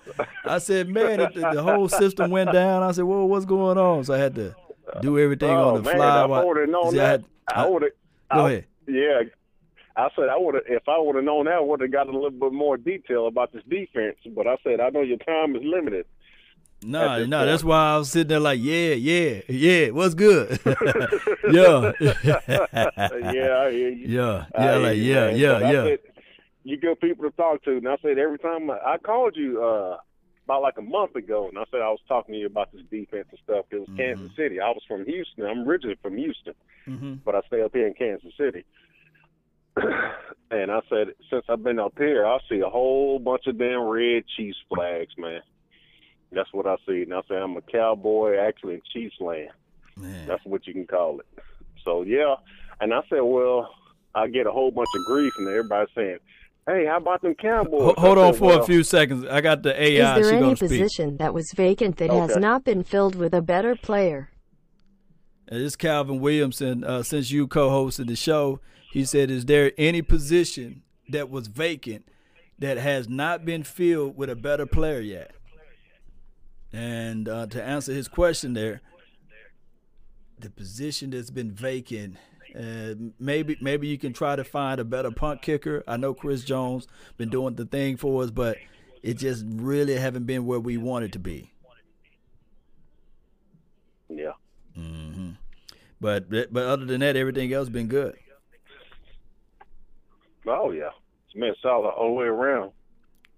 I 0.43 0.59
said, 0.59 0.89
man, 0.89 1.19
the, 1.19 1.51
the, 1.53 1.63
whole 1.63 1.87
system 1.89 2.29
went 2.29 2.51
down. 2.51 2.83
I 2.83 2.91
said, 2.91 3.05
well, 3.05 3.27
what's 3.27 3.45
going 3.45 3.77
on? 3.77 4.03
So 4.03 4.13
I 4.13 4.17
had 4.17 4.35
to 4.35 4.55
do 5.01 5.17
everything 5.17 5.49
oh, 5.49 5.69
on 5.69 5.75
the 5.75 5.81
man, 5.81 5.95
fly. 5.95 6.21
I 6.21 6.43
would 6.43 6.57
have 6.57 6.69
known 6.69 6.95
that. 6.95 7.23
I, 7.47 7.67
would 7.67 7.83
have. 7.83 7.91
Go 8.33 8.45
I, 8.45 8.51
ahead. 8.51 8.65
Yeah, 8.87 9.21
I 9.97 10.09
said 10.15 10.29
I 10.29 10.37
would 10.37 10.55
have. 10.55 10.63
If 10.67 10.83
I 10.87 10.97
would 10.99 11.15
have 11.15 11.23
known 11.23 11.45
that, 11.45 11.55
I 11.55 11.59
would 11.61 11.81
have 11.81 11.91
got 11.91 12.07
a 12.07 12.11
little 12.11 12.31
bit 12.31 12.51
more 12.51 12.77
detail 12.77 13.27
about 13.27 13.53
this 13.53 13.63
defense. 13.69 14.17
But 14.35 14.47
I 14.47 14.57
said, 14.63 14.79
I 14.79 14.89
know 14.89 15.01
your 15.01 15.17
time 15.17 15.55
is 15.55 15.61
limited. 15.63 16.05
No, 16.83 17.05
nah, 17.05 17.17
no, 17.17 17.25
nah, 17.25 17.45
that's 17.45 17.63
why 17.63 17.93
I 17.93 17.97
was 17.97 18.11
sitting 18.11 18.27
there 18.27 18.39
like, 18.39 18.59
yeah, 18.61 18.93
yeah, 18.93 19.41
yeah, 19.47 19.89
what's 19.89 20.13
good? 20.13 20.59
yeah. 20.65 21.91
yeah. 22.01 23.69
Yeah, 23.69 24.45
yeah, 24.57 24.75
like, 24.75 24.97
you, 24.97 25.03
yeah, 25.03 25.25
man. 25.25 25.37
yeah, 25.37 25.53
but 25.53 25.73
yeah. 25.73 25.83
Said, 25.83 25.99
you 26.63 26.77
good 26.77 26.99
people 26.99 27.29
to 27.29 27.35
talk 27.37 27.63
to. 27.63 27.77
And 27.77 27.87
I 27.87 27.95
said, 28.01 28.17
every 28.17 28.39
time 28.39 28.69
I, 28.69 28.77
I 28.85 28.97
called 28.97 29.35
you 29.35 29.63
uh, 29.63 29.97
about 30.45 30.61
like 30.61 30.77
a 30.77 30.81
month 30.81 31.15
ago, 31.15 31.47
and 31.47 31.57
I 31.57 31.63
said 31.71 31.81
I 31.81 31.89
was 31.89 31.99
talking 32.07 32.33
to 32.33 32.39
you 32.39 32.47
about 32.47 32.71
this 32.71 32.81
defense 32.91 33.27
and 33.31 33.39
stuff. 33.43 33.65
It 33.71 33.79
was 33.79 33.87
mm-hmm. 33.87 33.97
Kansas 33.97 34.31
City. 34.35 34.59
I 34.59 34.69
was 34.69 34.83
from 34.87 35.05
Houston. 35.05 35.45
I'm 35.45 35.67
originally 35.67 35.97
from 36.01 36.17
Houston, 36.17 36.53
mm-hmm. 36.87 37.13
but 37.23 37.35
I 37.35 37.41
stay 37.47 37.61
up 37.61 37.71
here 37.73 37.87
in 37.87 37.93
Kansas 37.93 38.33
City. 38.37 38.65
and 40.51 40.71
I 40.71 40.79
said, 40.89 41.07
since 41.29 41.45
I've 41.49 41.63
been 41.63 41.79
up 41.79 41.93
here, 41.97 42.25
I 42.25 42.37
see 42.49 42.59
a 42.59 42.69
whole 42.69 43.19
bunch 43.19 43.47
of 43.47 43.57
damn 43.57 43.83
red 43.83 44.23
Chiefs 44.35 44.57
flags, 44.69 45.13
man. 45.17 45.41
That's 46.31 46.51
what 46.53 46.67
I 46.67 46.75
see. 46.87 47.03
And 47.03 47.13
I 47.13 47.21
say 47.29 47.35
I'm 47.35 47.57
a 47.57 47.61
cowboy 47.61 48.37
actually 48.37 48.75
in 48.75 48.81
Chiefs 48.91 49.15
land. 49.19 49.49
Man. 49.97 50.27
That's 50.27 50.43
what 50.45 50.67
you 50.67 50.73
can 50.73 50.87
call 50.87 51.19
it. 51.19 51.43
So 51.83 52.01
yeah. 52.01 52.35
And 52.81 52.93
I 52.93 53.01
said, 53.09 53.21
well, 53.21 53.69
I 54.13 54.27
get 54.27 54.47
a 54.47 54.51
whole 54.51 54.71
bunch 54.71 54.89
of 54.95 55.05
grief 55.05 55.33
and 55.37 55.47
everybody 55.47 55.91
saying, 55.95 56.17
Hey, 56.67 56.87
how 56.87 56.97
about 56.97 57.21
them 57.21 57.35
Cowboys? 57.35 57.93
Hold 57.97 58.17
on 58.17 58.33
for 58.33 58.47
well, 58.47 58.63
a 58.63 58.65
few 58.65 58.81
seconds. 58.81 59.23
I 59.29 59.39
got 59.41 59.61
the 59.61 59.79
AI. 59.79 60.17
Is 60.17 60.27
there 60.27 60.37
any 60.39 60.55
position 60.55 61.17
that 61.17 61.31
was 61.31 61.51
vacant 61.51 61.97
that 61.97 62.09
okay. 62.09 62.17
has 62.17 62.37
not 62.37 62.63
been 62.63 62.83
filled 62.83 63.15
with 63.15 63.35
a 63.35 63.41
better 63.41 63.75
player? 63.75 64.31
And 65.47 65.61
this 65.61 65.75
Calvin 65.75 66.19
Williamson, 66.19 66.83
uh, 66.83 67.03
since 67.03 67.29
you 67.29 67.45
co-hosted 67.45 68.07
the 68.07 68.15
show, 68.15 68.61
he 68.95 69.03
said, 69.03 69.29
"Is 69.29 69.43
there 69.43 69.73
any 69.77 70.01
position 70.01 70.81
that 71.09 71.29
was 71.29 71.47
vacant 71.47 72.07
that 72.59 72.77
has 72.77 73.09
not 73.09 73.43
been 73.43 73.61
filled 73.61 74.15
with 74.15 74.29
a 74.29 74.37
better 74.37 74.65
player 74.65 75.01
yet?" 75.01 75.31
And 76.71 77.27
uh, 77.27 77.47
to 77.47 77.61
answer 77.61 77.91
his 77.91 78.07
question 78.07 78.53
there, 78.53 78.79
the 80.39 80.49
position 80.49 81.09
that's 81.09 81.29
been 81.29 81.51
vacant, 81.51 82.15
uh, 82.57 82.93
maybe 83.19 83.57
maybe 83.59 83.87
you 83.87 83.97
can 83.97 84.13
try 84.13 84.37
to 84.37 84.45
find 84.45 84.79
a 84.79 84.85
better 84.85 85.11
punt 85.11 85.41
kicker. 85.41 85.83
I 85.85 85.97
know 85.97 86.13
Chris 86.13 86.45
Jones 86.45 86.87
been 87.17 87.27
doing 87.27 87.55
the 87.55 87.65
thing 87.65 87.97
for 87.97 88.23
us, 88.23 88.31
but 88.31 88.55
it 89.03 89.15
just 89.15 89.43
really 89.45 89.95
haven't 89.95 90.23
been 90.23 90.45
where 90.45 90.61
we 90.61 90.77
wanted 90.77 91.11
to 91.11 91.19
be. 91.19 91.51
Yeah. 94.07 94.31
Mm-hmm. 94.77 95.31
But 95.99 96.29
but 96.29 96.63
other 96.63 96.85
than 96.85 97.01
that, 97.01 97.17
everything 97.17 97.51
else 97.51 97.67
been 97.67 97.87
good. 97.87 98.15
Oh 100.47 100.71
yeah, 100.71 100.89
man, 101.35 101.53
solid 101.61 101.89
all 101.89 102.07
the 102.07 102.13
way 102.13 102.25
around. 102.25 102.71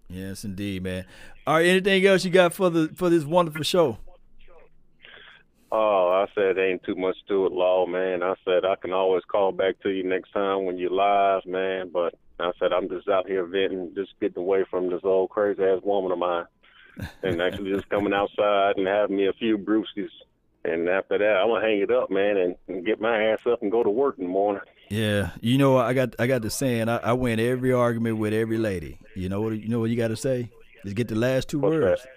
Yes, 0.10 0.44
indeed, 0.44 0.84
man. 0.84 1.06
All 1.46 1.56
right, 1.56 1.66
anything 1.66 2.06
else 2.06 2.24
you 2.24 2.32
got 2.32 2.54
for 2.54 2.70
the 2.70 2.90
for 2.96 3.10
this 3.10 3.24
wonderful 3.24 3.64
show? 3.64 3.98
Oh, 5.70 6.26
I 6.26 6.34
said 6.34 6.58
ain't 6.58 6.84
too 6.84 6.96
much 6.96 7.18
to 7.28 7.46
it, 7.46 7.52
Law, 7.52 7.86
man. 7.86 8.24
I 8.24 8.36
said 8.46 8.64
I 8.64 8.76
can 8.76 8.94
always 8.94 9.24
call 9.26 9.52
back 9.52 9.76
to 9.84 9.90
you 9.90 10.04
next 10.04 10.32
time 10.32 10.66
when 10.66 10.78
you're 10.78 10.90
live, 10.90 11.46
man. 11.46 11.90
But 11.92 12.16
I 12.40 12.52
said 12.58 12.72
I'm 12.72 12.88
just 12.88 13.10
out 13.10 13.28
here 13.28 13.46
venting, 13.46 13.92
just 13.94 14.12
getting 14.22 14.44
away 14.44 14.64
from 14.70 14.90
this 14.90 15.02
old 15.04 15.30
crazy 15.30 15.62
ass 15.62 15.82
woman 15.84 16.12
of 16.12 16.20
mine, 16.20 16.46
and 17.24 17.42
actually 17.42 17.72
just 17.74 17.90
coming 17.90 18.14
outside 18.14 18.78
and 18.78 18.88
having 18.88 19.18
me 19.18 19.28
a 19.28 19.34
few 19.34 19.58
brewskis. 19.58 20.10
And 20.64 20.88
after 20.88 21.18
that, 21.18 21.38
I'm 21.38 21.50
gonna 21.50 21.66
hang 21.66 21.82
it 21.82 21.92
up, 21.92 22.10
man, 22.10 22.38
and, 22.38 22.56
and 22.68 22.86
get 22.86 23.02
my 23.02 23.32
ass 23.32 23.40
up 23.50 23.62
and 23.62 23.72
go 23.72 23.84
to 23.84 23.90
work 23.90 24.18
in 24.18 24.26
the 24.26 24.32
morning. 24.32 24.62
Yeah, 24.90 25.32
you 25.42 25.58
know 25.58 25.78
I 25.78 25.94
got 25.94 26.16
I 26.20 26.28
got 26.28 26.42
the 26.42 26.50
saying 26.50 26.90
I, 26.90 26.98
I 26.98 27.14
win 27.14 27.40
every 27.40 27.74
argument 27.74 28.18
with 28.18 28.34
every 28.34 28.58
lady. 28.58 29.00
You 29.16 29.30
know 29.30 29.42
what 29.42 29.60
you 29.60 29.68
know 29.68 29.80
what 29.80 29.90
you 29.90 29.98
got 29.98 30.10
to 30.10 30.16
say? 30.16 30.50
Just 30.84 30.96
get 30.96 31.08
the 31.08 31.16
last 31.16 31.50
two 31.50 31.60
What's 31.60 31.74
words. 31.74 32.02
That? 32.02 32.10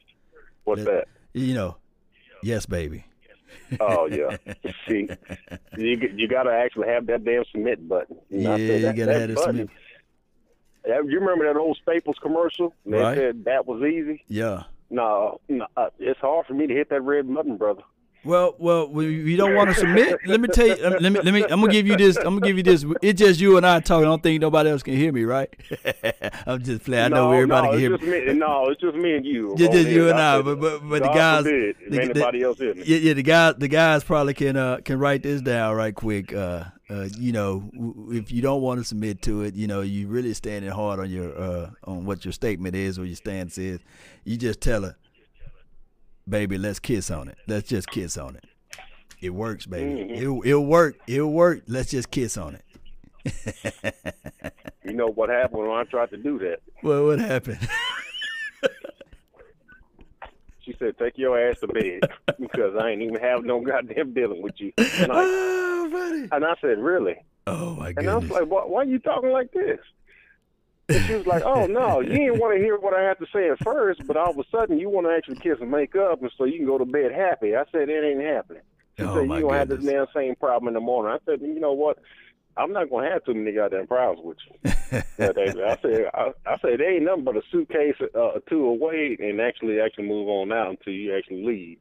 What's 0.64 0.85
that? 0.85 1.05
You 1.33 1.55
know, 1.55 1.77
yes, 2.43 2.66
baby. 2.66 3.05
Oh 3.81 4.07
yeah. 4.07 4.37
See, 4.89 5.09
you 5.77 6.11
you 6.14 6.29
got 6.29 6.45
to 6.45 6.51
actually 6.51 6.89
have 6.89 7.07
that 7.07 7.25
damn 7.25 7.45
submit 7.51 7.89
button. 7.89 8.16
Yeah, 8.29 8.57
you 8.57 8.81
got 8.81 8.95
to 8.95 9.18
have 9.18 9.29
the 9.29 9.37
submit. 9.37 9.71
You 10.87 11.21
remember 11.21 11.47
that 11.53 11.59
old 11.59 11.79
Staples 11.83 12.16
commercial? 12.23 12.75
They 12.87 12.99
right. 12.99 13.16
said 13.16 13.45
that 13.45 13.66
was 13.66 13.83
easy. 13.83 14.25
Yeah. 14.29 14.64
No, 14.89 15.41
no, 15.49 15.66
it's 15.99 16.18
hard 16.21 16.47
for 16.47 16.55
me 16.55 16.66
to 16.66 16.75
hit 16.75 16.91
that 16.91 17.03
red 17.03 17.33
button, 17.33 17.57
brother. 17.57 17.83
Well, 18.23 18.55
well, 18.59 19.03
you 19.03 19.37
don't 19.39 19.55
want 19.55 19.71
to 19.71 19.75
submit. 19.75 20.18
let 20.27 20.41
me 20.41 20.49
tell 20.49 20.66
you. 20.66 20.77
Let 20.77 21.01
me, 21.01 21.21
let 21.21 21.33
me. 21.33 21.43
I'm 21.45 21.61
gonna 21.61 21.73
give 21.73 21.87
you 21.87 21.97
this. 21.97 22.16
I'm 22.16 22.39
gonna 22.39 22.41
give 22.41 22.59
you 22.59 22.62
this. 22.62 22.85
It's 23.01 23.18
just 23.18 23.41
you 23.41 23.57
and 23.57 23.64
I 23.64 23.81
talking. 23.81 24.05
I 24.05 24.09
don't 24.09 24.23
think 24.23 24.41
nobody 24.43 24.68
else 24.68 24.83
can 24.83 24.95
hear 24.95 25.11
me, 25.11 25.25
right? 25.25 25.49
I'm 26.47 26.62
just 26.62 26.85
playing. 26.85 27.05
I 27.05 27.09
know 27.09 27.31
no, 27.31 27.33
everybody 27.33 27.66
no, 27.66 27.73
can 27.73 27.81
hear 27.81 27.99
me. 27.99 28.27
me. 28.27 28.35
No, 28.35 28.68
it's 28.68 28.81
just 28.81 28.95
me 28.95 29.16
and 29.16 29.25
you. 29.25 29.55
Just, 29.57 29.73
just 29.73 29.89
you 29.89 30.11
and 30.11 30.18
I. 30.18 30.43
But 30.43 30.61
but, 30.61 30.87
but 30.87 31.03
the 31.03 31.09
guys. 31.09 31.45
Forbid, 31.45 31.77
the, 31.89 32.03
anybody 32.03 32.43
else 32.43 32.59
hear 32.59 32.75
me. 32.75 32.83
Yeah, 32.85 32.99
yeah. 32.99 33.12
The 33.14 33.23
guys. 33.23 33.55
The 33.57 33.68
guys 33.68 34.05
probably 34.05 34.35
can 34.35 34.57
uh 34.57 34.81
can 34.85 34.99
write 34.99 35.23
this 35.23 35.41
down 35.41 35.75
right 35.77 35.95
quick. 35.95 36.35
Uh, 36.35 36.64
uh, 36.91 37.09
you 37.16 37.33
know, 37.33 37.71
if 38.11 38.31
you 38.33 38.43
don't 38.43 38.61
want 38.61 38.81
to 38.81 38.85
submit 38.85 39.23
to 39.23 39.43
it, 39.43 39.55
you 39.55 39.66
know, 39.66 39.81
you 39.81 40.09
really 40.09 40.35
standing 40.35 40.71
hard 40.71 41.01
on 41.01 41.09
your 41.09 41.39
uh 41.39 41.71
on 41.85 42.05
what 42.05 42.25
your 42.27 42.33
statement 42.33 42.77
is 42.77 42.99
or 42.99 43.07
your 43.07 43.16
stance 43.16 43.57
is. 43.57 43.81
You 44.25 44.37
just 44.37 44.61
tell 44.61 44.83
her, 44.83 44.97
baby, 46.29 46.59
let's 46.59 46.79
kiss 46.79 47.11
on 47.11 47.29
it. 47.29 47.39
Let's 47.47 47.68
just 47.68 47.89
kiss 47.89 48.16
on 48.16 48.37
it. 48.37 48.45
It 49.21 49.31
works, 49.31 49.66
baby. 49.66 50.01
Mm-hmm. 50.01 50.14
It'll, 50.14 50.43
it'll 50.45 50.66
work. 50.66 50.97
It'll 51.07 51.33
work. 51.33 51.62
Let's 51.66 51.91
just 51.91 52.11
kiss 52.11 52.39
on 52.39 52.57
it. 52.57 52.64
you 54.85 54.95
know 54.95 55.09
what 55.09 55.29
happened 55.29 55.68
when 55.68 55.71
I 55.71 55.85
tried 55.85 56.11
to 56.11 56.16
do 56.16 56.39
that? 56.39 56.61
Well, 56.83 57.07
what 57.07 57.18
happened? 57.18 57.59
she 60.62 60.75
said, 60.79 60.97
"Take 60.99 61.18
your 61.18 61.39
ass 61.39 61.61
to 61.61 61.66
bed 61.68 62.01
because 62.41 62.75
I 62.81 62.91
ain't 62.91 63.03
even 63.03 63.21
have 63.21 63.45
no 63.45 63.61
goddamn 63.61 64.14
dealing 64.14 64.41
with 64.41 64.55
you." 64.59 64.73
And 64.79 65.12
I, 65.12 65.23
oh, 65.23 65.89
buddy. 65.93 66.29
and 66.33 66.45
I 66.45 66.55
said, 66.62 66.79
"Really?" 66.79 67.16
Oh 67.47 67.75
my 67.75 67.93
goodness! 67.93 67.99
And 67.99 68.11
I 68.11 68.16
was 68.16 68.31
like, 68.31 68.47
why, 68.51 68.64
why 68.64 68.83
are 68.83 68.85
you 68.85 68.99
talking 68.99 69.31
like 69.31 69.53
this? 69.53 69.79
And 70.91 71.05
she 71.07 71.14
was 71.14 71.26
like, 71.26 71.43
oh, 71.45 71.66
no, 71.66 72.01
you 72.01 72.11
didn't 72.11 72.38
want 72.38 72.57
to 72.57 72.62
hear 72.62 72.76
what 72.78 72.95
I 72.95 73.03
had 73.03 73.18
to 73.18 73.26
say 73.32 73.49
at 73.51 73.62
first, 73.62 74.07
but 74.07 74.16
all 74.16 74.30
of 74.30 74.38
a 74.38 74.45
sudden 74.51 74.78
you 74.78 74.88
want 74.88 75.07
to 75.07 75.12
actually 75.12 75.36
kiss 75.36 75.59
and 75.61 75.70
make 75.70 75.95
up, 75.97 76.20
and 76.22 76.30
so 76.36 76.45
you 76.45 76.57
can 76.59 76.66
go 76.66 76.78
to 76.78 76.84
bed 76.84 77.12
happy. 77.12 77.55
I 77.57 77.64
said, 77.72 77.88
it 77.88 78.05
ain't 78.05 78.22
happening. 78.22 78.62
She 78.99 79.05
Oh, 79.05 79.14
said, 79.14 79.28
you 79.30 79.41
to 79.41 79.49
have 79.51 79.68
this 79.68 79.84
damn 79.84 80.07
same 80.14 80.34
problem 80.36 80.68
in 80.68 80.74
the 80.74 80.80
morning. 80.80 81.12
I 81.12 81.18
said, 81.24 81.41
you 81.41 81.59
know 81.61 81.72
what? 81.72 81.99
I'm 82.57 82.72
not 82.72 82.91
going 82.91 83.05
to 83.07 83.11
have 83.12 83.24
too 83.24 83.32
many 83.34 83.53
goddamn 83.53 83.86
problems 83.86 84.20
with 84.24 84.36
you. 84.51 84.72
I 85.18 85.76
said, 85.80 86.11
I, 86.12 86.32
I 86.47 86.59
said, 86.61 86.80
there 86.80 86.93
ain't 86.95 87.05
nothing 87.05 87.24
but 87.24 87.36
a 87.36 87.43
suitcase 87.53 87.95
uh, 88.14 88.18
or 88.18 88.41
two 88.49 88.64
away 88.66 89.16
and 89.20 89.41
actually 89.41 89.80
actually 89.80 90.09
move 90.09 90.28
on 90.28 90.53
out 90.53 90.70
until 90.70 90.93
you 90.93 91.16
actually 91.16 91.45
leave. 91.45 91.78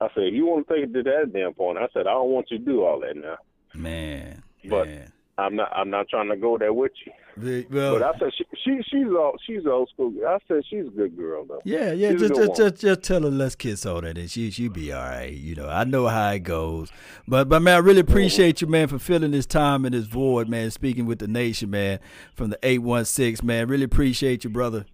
I 0.00 0.08
said, 0.14 0.32
you 0.34 0.46
want 0.46 0.68
to 0.68 0.74
take 0.74 0.84
it 0.84 0.92
to 0.94 1.02
that 1.04 1.32
damn 1.32 1.54
point? 1.54 1.78
I 1.78 1.88
said, 1.94 2.02
I 2.06 2.12
don't 2.12 2.30
want 2.30 2.48
you 2.50 2.58
to 2.58 2.64
do 2.64 2.84
all 2.84 3.00
that 3.00 3.16
now. 3.16 3.38
man, 3.74 4.42
But- 4.68 4.86
man. 4.88 5.12
I'm 5.36 5.56
not. 5.56 5.72
I'm 5.74 5.90
not 5.90 6.08
trying 6.08 6.28
to 6.28 6.36
go 6.36 6.56
there 6.58 6.72
with 6.72 6.92
you. 7.04 7.12
The- 7.36 7.66
well, 7.68 7.98
But 7.98 8.02
I 8.04 8.18
said 8.20 8.30
she, 8.38 8.44
she 8.64 8.80
she's 8.88 9.06
old 9.08 9.40
she's 9.44 9.66
old 9.66 9.88
school. 9.88 10.12
I 10.24 10.38
said 10.46 10.62
she's 10.70 10.86
a 10.86 10.90
good 10.90 11.16
girl 11.16 11.44
though. 11.44 11.60
yeah, 11.64 11.90
yeah. 11.90 12.12
she's 12.12 12.20
Just, 12.20 12.34
just, 12.34 12.56
just, 12.56 12.80
just 12.80 13.02
tell 13.02 13.22
her 13.22 13.30
let's 13.30 13.56
kiss 13.56 13.84
on 13.84 14.04
it, 14.04 14.16
and 14.16 14.30
she, 14.30 14.52
she 14.52 14.68
be 14.68 14.92
all 14.92 15.02
right. 15.02 15.32
You 15.32 15.56
know, 15.56 15.68
I 15.68 15.82
know 15.82 16.06
how 16.06 16.30
it 16.30 16.40
goes. 16.40 16.92
But, 17.26 17.48
but 17.48 17.62
man, 17.62 17.74
I 17.74 17.78
really 17.78 18.02
mm-hmm. 18.02 18.12
appreciate 18.12 18.60
you, 18.60 18.68
man, 18.68 18.86
for 18.86 19.00
filling 19.00 19.32
this 19.32 19.46
time 19.46 19.84
and 19.84 19.92
this 19.92 20.06
void, 20.06 20.48
man. 20.48 20.70
Speaking 20.70 21.06
with 21.06 21.18
the 21.18 21.26
nation, 21.26 21.70
man, 21.70 21.98
from 22.36 22.50
the 22.50 22.58
eight 22.62 22.82
one 22.82 23.04
six, 23.04 23.42
man. 23.42 23.66
Really 23.66 23.84
appreciate 23.84 24.44
you, 24.44 24.50
brother. 24.50 24.86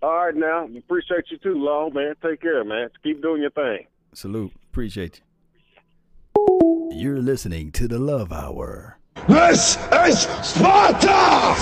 All 0.00 0.26
right, 0.26 0.36
now 0.36 0.66
appreciate 0.66 1.24
you 1.30 1.38
too, 1.38 1.54
Law 1.54 1.90
man. 1.90 2.14
Take 2.22 2.42
care, 2.42 2.62
man. 2.62 2.88
Keep 3.02 3.22
doing 3.22 3.42
your 3.42 3.50
thing. 3.50 3.86
Salute. 4.12 4.52
Appreciate 4.70 5.20
you. 6.36 6.90
You're 6.92 7.20
listening 7.20 7.72
to 7.72 7.88
the 7.88 7.98
Love 7.98 8.32
Hour. 8.32 8.98
This 9.28 9.78
is 10.06 10.20
Sparta! 10.42 11.54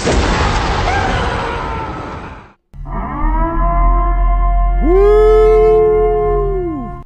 Woo! 6.03 7.03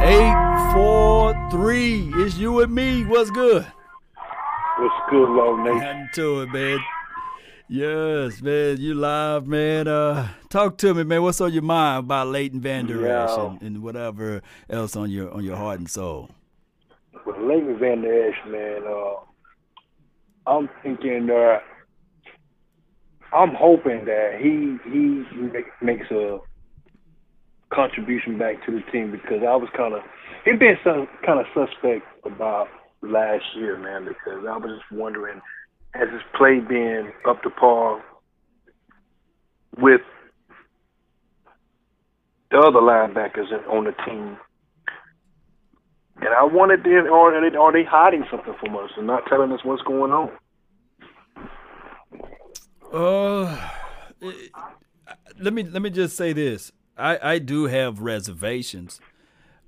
Eight, 0.00 0.70
four, 0.72 1.34
three. 1.50 2.10
It's 2.16 2.36
you 2.38 2.60
and 2.60 2.72
me. 2.74 3.04
What's 3.04 3.30
good? 3.30 3.66
What's 4.78 4.94
good, 5.10 5.28
Law 5.28 5.56
Nation? 5.56 5.78
Nothing 5.78 6.08
to 6.14 6.40
it, 6.42 6.46
man. 6.52 6.78
Yes, 7.68 8.40
man. 8.40 8.76
You 8.78 8.94
live, 8.94 9.46
man. 9.46 9.88
Uh, 9.88 10.28
talk 10.48 10.78
to 10.78 10.94
me, 10.94 11.02
man. 11.04 11.22
What's 11.22 11.40
on 11.40 11.52
your 11.52 11.62
mind 11.62 12.00
about 12.04 12.28
Leighton 12.28 12.60
Vander 12.60 13.06
Esch 13.06 13.30
Yeah. 13.30 13.46
and, 13.50 13.62
and 13.62 13.82
whatever 13.82 14.40
else 14.70 14.94
on 14.96 15.10
your 15.10 15.30
on 15.32 15.44
your 15.44 15.56
heart 15.56 15.78
and 15.80 15.90
soul? 15.90 16.30
With 17.28 17.36
Leighton 17.36 17.78
Vander 17.78 18.30
Esch, 18.30 18.36
man, 18.48 18.84
uh, 18.88 20.50
I'm 20.50 20.66
thinking, 20.82 21.28
uh, 21.30 21.58
I'm 23.36 23.54
hoping 23.54 24.06
that 24.06 24.38
he 24.40 24.78
he 24.90 25.26
make, 25.38 25.66
makes 25.82 26.10
a 26.10 26.38
contribution 27.70 28.38
back 28.38 28.64
to 28.64 28.72
the 28.72 28.80
team 28.90 29.10
because 29.10 29.42
I 29.46 29.56
was 29.56 29.68
kind 29.76 29.92
of 29.92 30.00
he 30.46 30.52
been 30.52 30.78
some 30.82 31.06
kind 31.26 31.38
of 31.38 31.44
suspect 31.52 32.06
about 32.24 32.68
last 33.02 33.44
year, 33.56 33.76
man, 33.76 34.06
because 34.06 34.46
I 34.48 34.56
was 34.56 34.80
just 34.80 34.90
wondering 34.90 35.42
has 35.92 36.08
his 36.10 36.22
play 36.34 36.60
been 36.60 37.12
up 37.28 37.42
to 37.42 37.50
par 37.50 38.02
with 39.76 40.00
the 42.50 42.56
other 42.56 42.80
linebackers 42.80 43.52
on 43.70 43.84
the 43.84 43.92
team? 44.06 44.38
And 46.20 46.34
I 46.34 46.42
wanted 46.44 46.82
to, 46.84 47.08
or 47.08 47.34
are 47.34 47.50
they, 47.50 47.56
are 47.56 47.72
they 47.72 47.84
hiding 47.84 48.24
something 48.30 48.54
from 48.58 48.76
us 48.76 48.90
and 48.96 49.06
not 49.06 49.24
telling 49.26 49.52
us 49.52 49.60
what's 49.64 49.82
going 49.82 50.12
on? 50.12 50.30
Uh, 52.92 53.70
let 55.38 55.52
me 55.52 55.62
let 55.62 55.82
me 55.82 55.90
just 55.90 56.16
say 56.16 56.32
this. 56.32 56.72
I 56.96 57.34
I 57.34 57.38
do 57.38 57.64
have 57.64 58.00
reservations. 58.00 59.00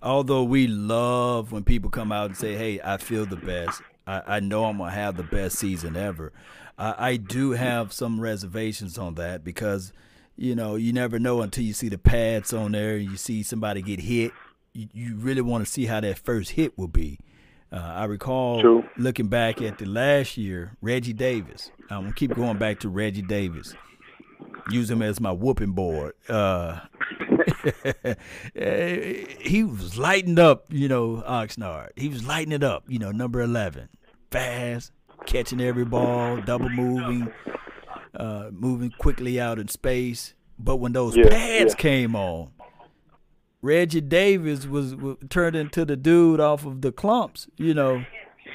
Although 0.02 0.44
we 0.44 0.66
love 0.66 1.52
when 1.52 1.62
people 1.62 1.90
come 1.90 2.10
out 2.10 2.26
and 2.26 2.36
say, 2.36 2.56
"Hey, 2.56 2.80
I 2.82 2.96
feel 2.96 3.26
the 3.26 3.36
best. 3.36 3.82
I, 4.06 4.22
I 4.26 4.40
know 4.40 4.64
I'm 4.64 4.78
gonna 4.78 4.90
have 4.90 5.16
the 5.16 5.22
best 5.22 5.58
season 5.58 5.96
ever." 5.96 6.32
I, 6.80 7.10
I 7.10 7.16
do 7.16 7.52
have 7.52 7.92
some 7.92 8.20
reservations 8.20 8.96
on 8.96 9.14
that 9.16 9.44
because, 9.44 9.92
you 10.36 10.54
know, 10.54 10.76
you 10.76 10.94
never 10.94 11.18
know 11.18 11.42
until 11.42 11.62
you 11.62 11.74
see 11.74 11.90
the 11.90 11.98
pads 11.98 12.54
on 12.54 12.72
there 12.72 12.96
and 12.96 13.10
you 13.10 13.18
see 13.18 13.42
somebody 13.42 13.82
get 13.82 14.00
hit. 14.00 14.32
You, 14.72 14.88
you 14.92 15.16
really 15.16 15.40
want 15.40 15.64
to 15.64 15.70
see 15.70 15.86
how 15.86 16.00
that 16.00 16.18
first 16.18 16.50
hit 16.50 16.76
will 16.78 16.88
be. 16.88 17.18
Uh, 17.72 17.76
I 17.76 18.04
recall 18.04 18.60
True. 18.60 18.84
looking 18.96 19.28
back 19.28 19.62
at 19.62 19.78
the 19.78 19.86
last 19.86 20.36
year, 20.36 20.76
Reggie 20.80 21.12
Davis. 21.12 21.70
I'm 21.88 22.02
gonna 22.02 22.14
keep 22.14 22.34
going 22.34 22.58
back 22.58 22.80
to 22.80 22.88
Reggie 22.88 23.22
Davis. 23.22 23.74
Use 24.70 24.90
him 24.90 25.02
as 25.02 25.20
my 25.20 25.32
whooping 25.32 25.72
board. 25.72 26.14
Uh, 26.28 26.80
he 28.54 29.64
was 29.64 29.96
lighting 29.98 30.38
up, 30.38 30.66
you 30.68 30.88
know, 30.88 31.22
Oxnard. 31.26 31.90
He 31.96 32.08
was 32.08 32.24
lighting 32.26 32.52
it 32.52 32.62
up, 32.62 32.84
you 32.88 32.98
know, 32.98 33.10
number 33.10 33.40
11. 33.40 33.88
Fast, 34.30 34.92
catching 35.26 35.60
every 35.60 35.84
ball, 35.84 36.40
double 36.42 36.68
moving, 36.68 37.32
uh, 38.14 38.50
moving 38.52 38.92
quickly 38.98 39.40
out 39.40 39.58
in 39.58 39.68
space. 39.68 40.34
But 40.58 40.76
when 40.76 40.92
those 40.92 41.16
Yeah, 41.16 41.28
pads 41.28 41.72
yeah. 41.74 41.80
came 41.80 42.14
on, 42.14 42.50
Reggie 43.62 44.00
Davis 44.00 44.66
was, 44.66 44.96
was 44.96 45.16
turned 45.28 45.56
into 45.56 45.84
the 45.84 45.96
dude 45.96 46.40
off 46.40 46.64
of 46.64 46.80
the 46.80 46.92
clumps, 46.92 47.46
you 47.56 47.74
know. 47.74 48.04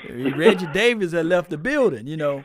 Reggie 0.10 0.68
Davis 0.68 1.12
had 1.12 1.26
left 1.26 1.49
the 1.49 1.58
building, 1.58 2.08
you 2.08 2.18
know. 2.18 2.43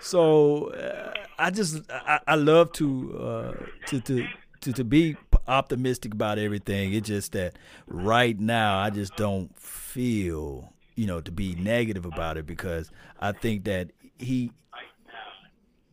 So 0.00 0.68
uh, 0.72 1.12
I 1.38 1.50
just 1.50 1.90
I, 1.90 2.20
I 2.26 2.34
love 2.34 2.72
to, 2.74 3.18
uh, 3.18 3.52
to 3.86 4.00
to 4.00 4.26
to 4.60 4.72
to 4.72 4.84
be 4.84 5.16
optimistic 5.48 6.14
about 6.14 6.38
everything. 6.38 6.92
It's 6.92 7.08
just 7.08 7.32
that 7.32 7.56
right 7.86 8.38
now 8.38 8.78
I 8.78 8.90
just 8.90 9.16
don't 9.16 9.56
feel 9.58 10.72
you 10.96 11.06
know, 11.06 11.20
to 11.20 11.30
be 11.30 11.54
negative 11.54 12.04
about 12.04 12.36
it 12.36 12.46
because 12.46 12.90
I 13.20 13.32
think 13.32 13.64
that 13.64 13.90
he 14.18 14.50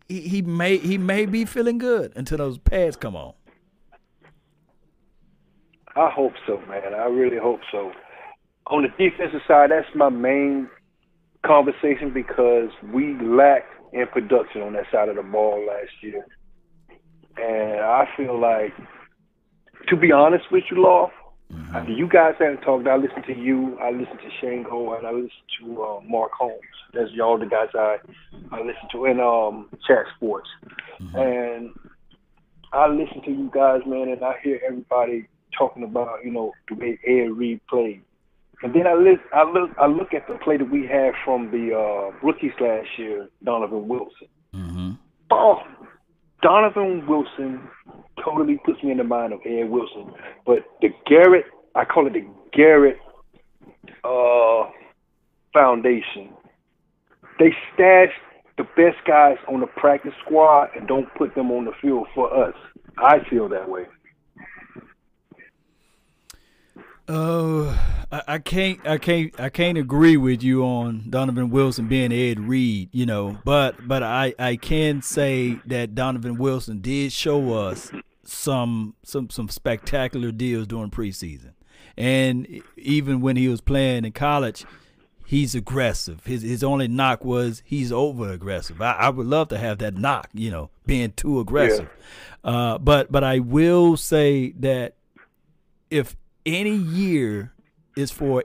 he, 0.07 0.21
he 0.21 0.41
may 0.41 0.77
he 0.77 0.97
may 0.97 1.25
be 1.25 1.45
feeling 1.45 1.77
good 1.77 2.13
until 2.15 2.37
those 2.37 2.57
pads 2.57 2.95
come 2.95 3.15
on. 3.15 3.33
I 5.95 6.09
hope 6.09 6.33
so, 6.47 6.57
man. 6.67 6.93
I 6.93 7.05
really 7.05 7.37
hope 7.37 7.59
so. 7.71 7.91
On 8.67 8.83
the 8.83 8.89
defensive 8.89 9.41
side, 9.47 9.69
that's 9.71 9.87
my 9.95 10.09
main 10.09 10.69
conversation 11.45 12.11
because 12.13 12.69
we 12.93 13.15
lacked 13.21 13.73
in 13.91 14.07
production 14.07 14.61
on 14.61 14.73
that 14.73 14.85
side 14.91 15.09
of 15.09 15.17
the 15.17 15.23
ball 15.23 15.65
last 15.67 15.91
year. 16.01 16.25
And 17.37 17.81
I 17.81 18.05
feel 18.17 18.39
like, 18.39 18.73
to 19.89 19.97
be 19.97 20.11
honest 20.11 20.45
with 20.51 20.63
you, 20.71 20.81
Law, 20.81 21.11
mm-hmm. 21.51 21.91
you 21.91 22.07
guys 22.07 22.35
haven't 22.39 22.61
talked. 22.61 22.87
I 22.87 22.95
listened 22.95 23.25
to 23.27 23.37
you, 23.37 23.77
I 23.79 23.91
listened 23.91 24.19
to 24.19 24.29
Shango, 24.41 24.93
and 24.95 25.05
I 25.05 25.11
listened 25.11 25.31
to 25.61 25.83
uh, 25.83 25.99
Mark 26.07 26.31
Holmes. 26.31 26.59
That's 26.93 27.11
y'all 27.11 27.39
the 27.39 27.45
guys 27.47 27.69
I 27.73 27.97
I 28.51 28.59
listen 28.59 28.87
to 28.91 29.05
in 29.05 29.19
um 29.19 29.69
chat 29.87 30.05
sports. 30.15 30.47
Mm-hmm. 31.01 31.17
And 31.17 31.69
I 32.71 32.87
listen 32.87 33.21
to 33.25 33.31
you 33.31 33.51
guys, 33.53 33.81
man, 33.85 34.09
and 34.09 34.23
I 34.23 34.35
hear 34.43 34.59
everybody 34.65 35.27
talking 35.57 35.83
about, 35.83 36.23
you 36.23 36.31
know, 36.31 36.51
the 36.69 36.75
way 36.75 36.99
Ed 37.05 37.37
Reed 37.37 37.61
played. 37.69 38.01
And 38.61 38.73
then 38.73 38.87
I 38.87 38.93
look, 38.93 39.19
I 39.33 39.43
look, 39.43 39.71
I 39.77 39.87
look 39.87 40.13
at 40.13 40.27
the 40.27 40.35
play 40.35 40.57
that 40.57 40.71
we 40.71 40.87
had 40.87 41.11
from 41.25 41.51
the 41.51 41.75
uh, 41.75 42.15
rookies 42.25 42.53
last 42.61 42.87
year, 42.97 43.27
Donovan 43.43 43.87
Wilson. 43.87 44.27
Mm-hmm. 44.53 44.91
Oh, 45.31 45.61
Donovan 46.41 47.05
Wilson 47.07 47.67
totally 48.23 48.59
puts 48.65 48.81
me 48.83 48.91
in 48.91 48.97
the 48.97 49.03
mind 49.03 49.33
of 49.33 49.39
Ed 49.45 49.69
Wilson. 49.69 50.13
But 50.45 50.59
the 50.81 50.89
Garrett, 51.05 51.45
I 51.75 51.83
call 51.85 52.07
it 52.07 52.13
the 52.13 52.25
Garrett 52.53 52.99
uh, 54.03 54.69
Foundation. 55.53 56.29
They 57.39 57.53
stash 57.73 58.13
the 58.57 58.63
best 58.75 58.97
guys 59.07 59.37
on 59.47 59.59
the 59.61 59.67
practice 59.67 60.13
squad 60.25 60.69
and 60.75 60.87
don't 60.87 61.13
put 61.15 61.33
them 61.35 61.51
on 61.51 61.65
the 61.65 61.71
field 61.81 62.07
for 62.13 62.33
us. 62.33 62.53
I 62.97 63.17
feel 63.29 63.49
that 63.49 63.69
way. 63.69 63.85
Uh, 67.07 67.77
I, 68.11 68.21
I, 68.27 68.37
can't, 68.39 68.87
I 68.87 68.97
can't, 68.97 69.37
I 69.39 69.49
can't 69.49 69.77
agree 69.77 70.15
with 70.15 70.41
you 70.41 70.63
on 70.63 71.05
Donovan 71.09 71.49
Wilson 71.49 71.87
being 71.87 72.13
Ed 72.13 72.39
Reed, 72.39 72.89
you 72.93 73.05
know, 73.05 73.39
but 73.43 73.87
but 73.87 74.03
I 74.03 74.33
I 74.39 74.55
can 74.55 75.01
say 75.01 75.59
that 75.65 75.95
Donovan 75.95 76.37
Wilson 76.37 76.79
did 76.79 77.11
show 77.11 77.53
us 77.53 77.91
some 78.23 78.95
some 79.03 79.29
some 79.29 79.49
spectacular 79.49 80.31
deals 80.31 80.65
during 80.65 80.91
preseason, 80.91 81.51
and 81.97 82.61
even 82.77 83.19
when 83.19 83.35
he 83.35 83.49
was 83.49 83.59
playing 83.59 84.05
in 84.05 84.13
college, 84.13 84.65
he's 85.25 85.55
aggressive. 85.55 86.25
His 86.25 86.41
his 86.41 86.63
only 86.63 86.87
knock 86.87 87.25
was 87.25 87.63
he's 87.65 87.91
over 87.91 88.31
aggressive. 88.31 88.81
I, 88.81 88.93
I 88.93 89.09
would 89.09 89.27
love 89.27 89.49
to 89.49 89.57
have 89.57 89.79
that 89.79 89.97
knock, 89.97 90.29
you 90.33 90.51
know, 90.51 90.69
being 90.85 91.11
too 91.11 91.41
aggressive. 91.41 91.89
Yeah. 92.45 92.49
Uh, 92.49 92.77
but 92.77 93.11
but 93.11 93.25
I 93.25 93.39
will 93.39 93.97
say 93.97 94.51
that 94.59 94.95
if 95.89 96.15
any 96.45 96.75
year 96.75 97.53
is 97.95 98.11
for 98.11 98.43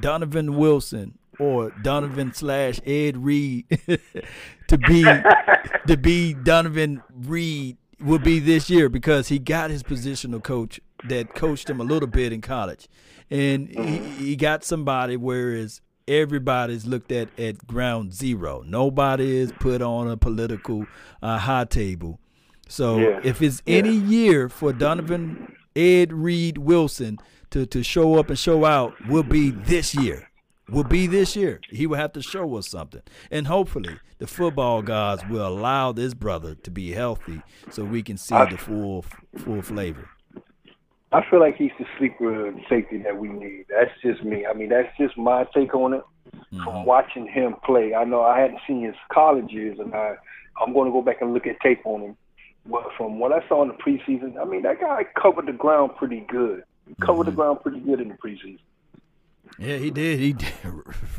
Donovan 0.00 0.56
Wilson 0.56 1.18
or 1.38 1.70
Donovan 1.82 2.32
slash 2.32 2.80
Ed 2.86 3.16
Reed 3.18 3.66
to 4.68 4.78
be 4.78 5.02
to 5.86 5.96
be 5.96 6.34
Donovan 6.34 7.02
Reed 7.12 7.76
will 8.00 8.18
be 8.18 8.38
this 8.38 8.68
year 8.68 8.88
because 8.88 9.28
he 9.28 9.38
got 9.38 9.70
his 9.70 9.82
positional 9.82 10.42
coach 10.42 10.80
that 11.08 11.34
coached 11.34 11.68
him 11.68 11.80
a 11.80 11.84
little 11.84 12.08
bit 12.08 12.32
in 12.32 12.40
college, 12.40 12.88
and 13.30 13.68
he, 13.68 13.98
he 13.98 14.36
got 14.36 14.64
somebody 14.64 15.16
whereas 15.16 15.80
everybody's 16.06 16.86
looked 16.86 17.12
at 17.12 17.28
at 17.38 17.66
ground 17.66 18.12
zero. 18.12 18.62
Nobody 18.66 19.36
is 19.36 19.52
put 19.52 19.82
on 19.82 20.08
a 20.08 20.16
political 20.16 20.86
uh, 21.22 21.38
high 21.38 21.64
table. 21.64 22.20
So 22.68 22.98
yeah. 22.98 23.20
if 23.22 23.42
it's 23.42 23.62
yeah. 23.66 23.76
any 23.76 23.94
year 23.94 24.48
for 24.48 24.72
Donovan 24.72 25.54
Ed 25.76 26.12
Reed 26.12 26.58
Wilson 26.58 27.18
to, 27.54 27.64
to 27.64 27.84
show 27.84 28.18
up 28.18 28.30
and 28.30 28.38
show 28.38 28.64
out 28.64 28.94
will 29.06 29.22
be 29.22 29.50
this 29.50 29.94
year. 29.94 30.28
Will 30.68 30.82
be 30.82 31.06
this 31.06 31.36
year. 31.36 31.60
He 31.70 31.86
will 31.86 31.98
have 31.98 32.12
to 32.14 32.22
show 32.22 32.56
us 32.56 32.68
something. 32.68 33.02
And 33.30 33.46
hopefully 33.46 33.96
the 34.18 34.26
football 34.26 34.82
gods 34.82 35.22
will 35.30 35.46
allow 35.46 35.92
this 35.92 36.14
brother 36.14 36.56
to 36.56 36.70
be 36.72 36.90
healthy 36.90 37.42
so 37.70 37.84
we 37.84 38.02
can 38.02 38.16
see 38.16 38.34
I, 38.34 38.50
the 38.50 38.58
full 38.58 39.04
full 39.36 39.62
flavor. 39.62 40.08
I 41.12 41.22
feel 41.30 41.38
like 41.38 41.54
he's 41.54 41.70
the 41.78 41.86
sleeper 41.96 42.52
safety 42.68 42.98
that 43.04 43.16
we 43.16 43.28
need. 43.28 43.66
That's 43.68 43.92
just 44.02 44.24
me. 44.24 44.44
I 44.46 44.52
mean, 44.52 44.70
that's 44.70 44.88
just 44.98 45.16
my 45.16 45.46
take 45.54 45.76
on 45.76 45.94
it. 45.94 46.02
Mm-hmm. 46.34 46.64
From 46.64 46.84
watching 46.86 47.28
him 47.28 47.54
play, 47.64 47.94
I 47.94 48.02
know 48.02 48.22
I 48.22 48.40
hadn't 48.40 48.58
seen 48.66 48.82
his 48.82 48.96
college 49.12 49.52
years, 49.52 49.78
and 49.78 49.94
I 49.94 50.16
I'm 50.60 50.72
going 50.72 50.88
to 50.88 50.92
go 50.92 51.02
back 51.02 51.20
and 51.20 51.32
look 51.32 51.46
at 51.46 51.60
tape 51.60 51.82
on 51.84 52.00
him. 52.00 52.16
But 52.66 52.88
from 52.96 53.20
what 53.20 53.30
I 53.30 53.46
saw 53.46 53.62
in 53.62 53.68
the 53.68 53.74
preseason, 53.74 54.40
I 54.40 54.44
mean, 54.44 54.62
that 54.62 54.80
guy 54.80 55.04
covered 55.22 55.46
the 55.46 55.52
ground 55.52 55.92
pretty 55.96 56.26
good 56.28 56.64
covered 57.00 57.22
mm-hmm. 57.22 57.30
the 57.30 57.36
ground 57.36 57.58
pretty 57.62 57.80
good 57.80 58.00
in 58.00 58.08
the 58.08 58.14
preseason. 58.14 58.58
Yeah, 59.58 59.76
he 59.76 59.90
did. 59.90 60.18
He 60.18 60.32
did 60.32 60.52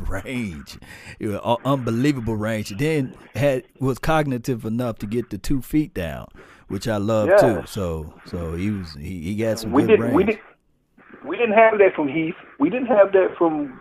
range, 0.00 0.78
it 1.18 1.28
was 1.28 1.58
unbelievable 1.64 2.36
range. 2.36 2.70
Then 2.76 3.14
had 3.34 3.64
was 3.78 3.98
cognitive 3.98 4.64
enough 4.64 4.98
to 4.98 5.06
get 5.06 5.30
the 5.30 5.38
two 5.38 5.62
feet 5.62 5.94
down, 5.94 6.26
which 6.68 6.86
I 6.86 6.98
love 6.98 7.28
yeah. 7.28 7.36
too. 7.36 7.66
So, 7.66 8.14
so 8.26 8.54
he 8.54 8.70
was 8.70 8.92
he, 8.94 9.22
he 9.22 9.36
got 9.36 9.58
some 9.58 9.72
we 9.72 9.82
good 9.82 9.88
did, 9.88 10.00
range. 10.00 10.14
We 10.14 10.24
did, 10.24 10.38
we 11.24 11.36
didn't 11.36 11.54
have 11.54 11.78
that 11.78 11.94
from 11.94 12.08
Heath. 12.08 12.34
We 12.58 12.68
didn't 12.68 12.88
have 12.88 13.12
that 13.12 13.34
from 13.38 13.80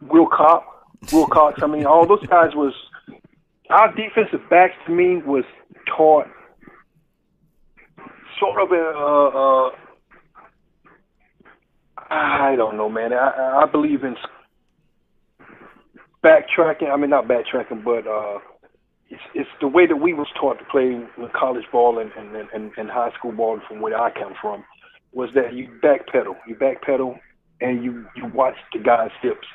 Will 0.00 0.26
Cox. 0.26 0.66
Will 1.12 1.26
Cox. 1.26 1.62
I 1.62 1.66
mean, 1.66 1.84
all 1.84 2.06
those 2.06 2.24
guys 2.26 2.54
was 2.54 2.72
our 3.70 3.92
defensive 3.94 4.48
backs 4.48 4.74
to 4.86 4.92
me 4.92 5.16
was 5.16 5.44
taught 5.86 6.26
sort 8.38 8.60
of 8.62 8.72
a, 8.72 9.70
I 12.12 12.56
don't 12.56 12.76
know, 12.76 12.90
man. 12.90 13.12
I, 13.12 13.62
I 13.62 13.66
believe 13.70 14.04
in 14.04 14.16
backtracking. 16.22 16.90
I 16.92 16.96
mean, 16.96 17.10
not 17.10 17.26
backtracking, 17.26 17.84
but 17.84 18.06
uh, 18.06 18.38
it's 19.08 19.22
it's 19.34 19.50
the 19.60 19.68
way 19.68 19.86
that 19.86 19.96
we 19.96 20.12
was 20.12 20.26
taught 20.38 20.58
to 20.58 20.64
play 20.70 21.00
with 21.16 21.32
college 21.32 21.64
ball 21.72 21.98
and 21.98 22.10
and, 22.12 22.48
and, 22.52 22.70
and 22.76 22.90
high 22.90 23.10
school 23.18 23.32
ball 23.32 23.60
from 23.66 23.80
where 23.80 23.98
I 23.98 24.10
come 24.12 24.34
from 24.40 24.64
was 25.12 25.30
that 25.34 25.54
you 25.54 25.68
backpedal, 25.82 26.36
you 26.46 26.54
backpedal, 26.54 27.18
and 27.60 27.82
you 27.82 28.04
you 28.16 28.30
watch 28.34 28.56
the 28.72 28.80
guy's 28.80 29.10
hips. 29.22 29.46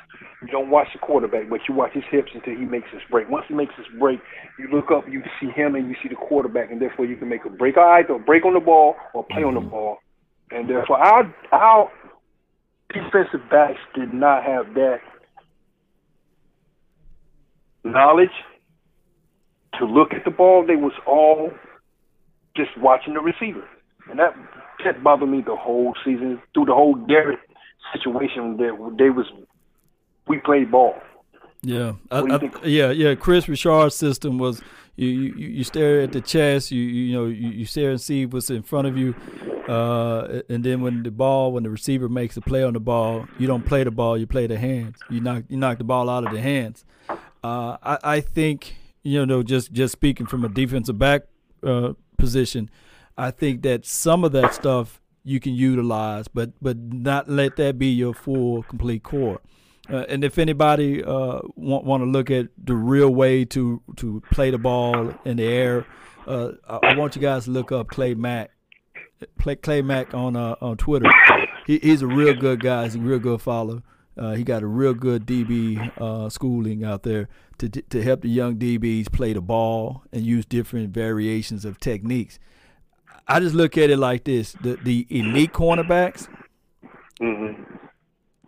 You 0.42 0.48
don't 0.48 0.70
watch 0.70 0.88
the 0.92 0.98
quarterback, 0.98 1.48
but 1.48 1.60
you 1.68 1.74
watch 1.74 1.92
his 1.92 2.04
hips 2.10 2.30
until 2.34 2.56
he 2.56 2.64
makes 2.64 2.88
his 2.92 3.02
break. 3.10 3.28
Once 3.28 3.46
he 3.48 3.54
makes 3.54 3.74
his 3.76 3.86
break, 3.98 4.20
you 4.58 4.68
look 4.72 4.90
up, 4.90 5.04
you 5.08 5.22
see 5.40 5.50
him, 5.50 5.74
and 5.74 5.88
you 5.88 5.96
see 6.02 6.08
the 6.08 6.16
quarterback, 6.16 6.70
and 6.72 6.80
therefore 6.80 7.06
you 7.06 7.16
can 7.16 7.28
make 7.28 7.44
a 7.44 7.50
break. 7.50 7.76
Either 7.76 8.18
break 8.18 8.44
on 8.44 8.54
the 8.54 8.60
ball 8.60 8.96
or 9.14 9.24
play 9.24 9.42
on 9.42 9.54
the 9.54 9.60
mm-hmm. 9.60 9.70
ball, 9.70 9.98
and 10.50 10.68
therefore 10.68 10.98
our 10.98 11.34
our 11.52 11.90
defensive 12.92 13.48
backs 13.50 13.80
did 13.94 14.12
not 14.12 14.44
have 14.44 14.74
that 14.74 15.00
knowledge 17.84 18.30
to 19.78 19.84
look 19.84 20.12
at 20.12 20.24
the 20.24 20.30
ball. 20.30 20.64
They 20.66 20.76
was 20.76 20.92
all 21.06 21.50
just 22.56 22.70
watching 22.78 23.14
the 23.14 23.20
receiver, 23.20 23.66
and 24.10 24.18
that 24.18 24.34
that 24.84 25.02
bothered 25.02 25.28
me 25.28 25.42
the 25.42 25.56
whole 25.56 25.94
season 26.04 26.40
through 26.54 26.66
the 26.66 26.74
whole 26.74 26.94
Garrett 26.94 27.40
situation. 27.92 28.56
That 28.56 28.94
they 28.98 29.10
was 29.10 29.26
we 30.26 30.38
played 30.38 30.70
ball. 30.70 30.94
Yeah, 31.62 31.94
I, 32.10 32.20
I, 32.20 32.50
yeah, 32.64 32.90
yeah. 32.90 33.14
Kris 33.14 33.48
Richard's 33.48 33.96
system 33.96 34.38
was 34.38 34.62
you, 34.98 35.08
you 35.08 35.48
you 35.48 35.64
stare 35.64 36.00
at 36.00 36.12
the 36.12 36.20
chest, 36.20 36.72
you 36.72 36.82
you 36.82 37.14
know 37.14 37.26
you, 37.26 37.48
you 37.50 37.64
stare 37.64 37.90
and 37.90 38.00
see 38.00 38.26
what's 38.26 38.50
in 38.50 38.62
front 38.62 38.88
of 38.88 38.96
you, 38.96 39.14
uh, 39.68 40.42
and 40.48 40.64
then 40.64 40.80
when 40.80 41.04
the 41.04 41.12
ball, 41.12 41.52
when 41.52 41.62
the 41.62 41.70
receiver 41.70 42.08
makes 42.08 42.36
a 42.36 42.40
play 42.40 42.64
on 42.64 42.72
the 42.72 42.80
ball, 42.80 43.26
you 43.38 43.46
don't 43.46 43.64
play 43.64 43.84
the 43.84 43.92
ball, 43.92 44.18
you 44.18 44.26
play 44.26 44.48
the 44.48 44.58
hands. 44.58 44.98
You 45.08 45.20
knock 45.20 45.44
you 45.48 45.56
knock 45.56 45.78
the 45.78 45.84
ball 45.84 46.10
out 46.10 46.26
of 46.26 46.32
the 46.32 46.40
hands. 46.40 46.84
Uh, 47.44 47.76
I, 47.82 47.98
I 48.02 48.20
think 48.20 48.74
you 49.04 49.24
know 49.24 49.44
just 49.44 49.72
just 49.72 49.92
speaking 49.92 50.26
from 50.26 50.44
a 50.44 50.48
defensive 50.48 50.98
back 50.98 51.22
uh, 51.62 51.92
position, 52.16 52.68
I 53.16 53.30
think 53.30 53.62
that 53.62 53.86
some 53.86 54.24
of 54.24 54.32
that 54.32 54.52
stuff 54.52 55.00
you 55.22 55.38
can 55.38 55.54
utilize, 55.54 56.26
but 56.26 56.50
but 56.60 56.76
not 56.76 57.30
let 57.30 57.54
that 57.56 57.78
be 57.78 57.86
your 57.86 58.14
full 58.14 58.64
complete 58.64 59.04
core. 59.04 59.40
Uh, 59.90 60.04
and 60.08 60.22
if 60.22 60.38
anybody 60.38 61.02
uh, 61.02 61.40
want 61.56 61.84
want 61.84 62.02
to 62.02 62.06
look 62.06 62.30
at 62.30 62.48
the 62.62 62.74
real 62.74 63.10
way 63.10 63.44
to 63.44 63.80
to 63.96 64.22
play 64.30 64.50
the 64.50 64.58
ball 64.58 65.14
in 65.24 65.36
the 65.36 65.44
air, 65.46 65.86
uh, 66.26 66.52
I 66.68 66.94
want 66.94 67.16
you 67.16 67.22
guys 67.22 67.44
to 67.44 67.50
look 67.50 67.72
up 67.72 67.88
Clay 67.88 68.14
Mack 68.14 68.50
play 69.38 69.56
Clay 69.56 69.82
Mack 69.82 70.14
on 70.14 70.36
uh, 70.36 70.56
on 70.60 70.76
Twitter. 70.76 71.10
He, 71.66 71.78
he's 71.78 72.02
a 72.02 72.06
real 72.06 72.34
good 72.34 72.60
guy. 72.60 72.84
He's 72.84 72.94
a 72.94 73.00
real 73.00 73.18
good 73.18 73.40
follower. 73.40 73.82
Uh, 74.16 74.34
he 74.34 74.42
got 74.42 74.62
a 74.62 74.66
real 74.66 74.94
good 74.94 75.26
DB 75.26 75.96
uh, 76.00 76.28
schooling 76.28 76.84
out 76.84 77.02
there 77.02 77.28
to 77.58 77.68
to 77.68 78.02
help 78.02 78.22
the 78.22 78.28
young 78.28 78.56
DBs 78.56 79.12
play 79.12 79.32
the 79.32 79.40
ball 79.40 80.02
and 80.12 80.24
use 80.24 80.44
different 80.44 80.90
variations 80.90 81.64
of 81.64 81.78
techniques. 81.78 82.38
I 83.26 83.40
just 83.40 83.54
look 83.54 83.76
at 83.76 83.90
it 83.90 83.98
like 83.98 84.24
this: 84.24 84.52
the 84.52 84.76
the 84.82 85.06
elite 85.10 85.52
cornerbacks, 85.52 86.28
mm-hmm. 87.20 87.62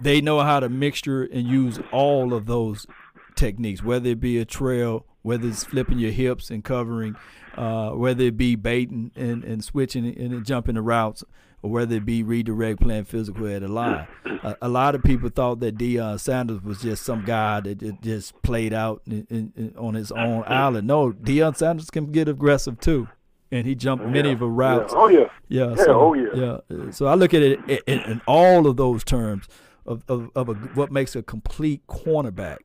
They 0.00 0.20
know 0.20 0.40
how 0.40 0.60
to 0.60 0.68
mixture 0.68 1.22
and 1.24 1.46
use 1.46 1.78
all 1.92 2.32
of 2.32 2.46
those 2.46 2.86
techniques, 3.34 3.82
whether 3.82 4.10
it 4.10 4.20
be 4.20 4.38
a 4.38 4.44
trail, 4.44 5.06
whether 5.22 5.48
it's 5.48 5.64
flipping 5.64 5.98
your 5.98 6.12
hips 6.12 6.50
and 6.50 6.64
covering, 6.64 7.16
uh, 7.56 7.90
whether 7.90 8.24
it 8.24 8.36
be 8.36 8.54
baiting 8.54 9.10
and, 9.16 9.44
and 9.44 9.64
switching 9.64 10.06
and 10.16 10.44
jumping 10.44 10.74
the 10.74 10.82
routes, 10.82 11.24
or 11.62 11.70
whether 11.70 11.96
it 11.96 12.06
be 12.06 12.22
redirect 12.22 12.80
playing 12.80 13.04
physical 13.04 13.46
at 13.46 13.60
the 13.60 13.68
line. 13.68 14.06
A, 14.42 14.56
a 14.62 14.68
lot 14.68 14.94
of 14.94 15.02
people 15.02 15.28
thought 15.28 15.60
that 15.60 15.76
Deion 15.76 16.18
Sanders 16.18 16.62
was 16.62 16.80
just 16.80 17.04
some 17.04 17.24
guy 17.24 17.60
that 17.60 18.00
just 18.00 18.40
played 18.42 18.72
out 18.72 19.02
in, 19.06 19.26
in, 19.28 19.52
in, 19.56 19.74
on 19.76 19.94
his 19.94 20.10
own 20.12 20.44
island. 20.46 20.86
No, 20.86 21.12
Deion 21.12 21.56
Sanders 21.56 21.90
can 21.90 22.10
get 22.12 22.28
aggressive 22.28 22.80
too 22.80 23.08
and 23.52 23.66
he 23.66 23.74
jumped 23.74 24.04
many 24.04 24.28
yeah. 24.28 24.34
of 24.34 24.40
the 24.40 24.48
routes. 24.48 24.92
Yeah. 24.92 24.98
Oh 24.98 25.08
yeah. 25.08 25.18
Yeah. 25.48 25.68
yeah 25.70 25.84
so, 25.84 26.00
oh 26.00 26.14
yeah. 26.14 26.60
Yeah. 26.68 26.90
So 26.90 27.06
I 27.06 27.14
look 27.14 27.34
at 27.34 27.42
it 27.42 27.82
in, 27.86 28.00
in 28.00 28.20
all 28.26 28.66
of 28.66 28.76
those 28.76 29.04
terms 29.04 29.48
of 29.86 30.04
of, 30.08 30.30
of 30.34 30.48
a, 30.48 30.54
what 30.54 30.90
makes 30.90 31.16
a 31.16 31.22
complete 31.22 31.86
cornerback. 31.86 32.58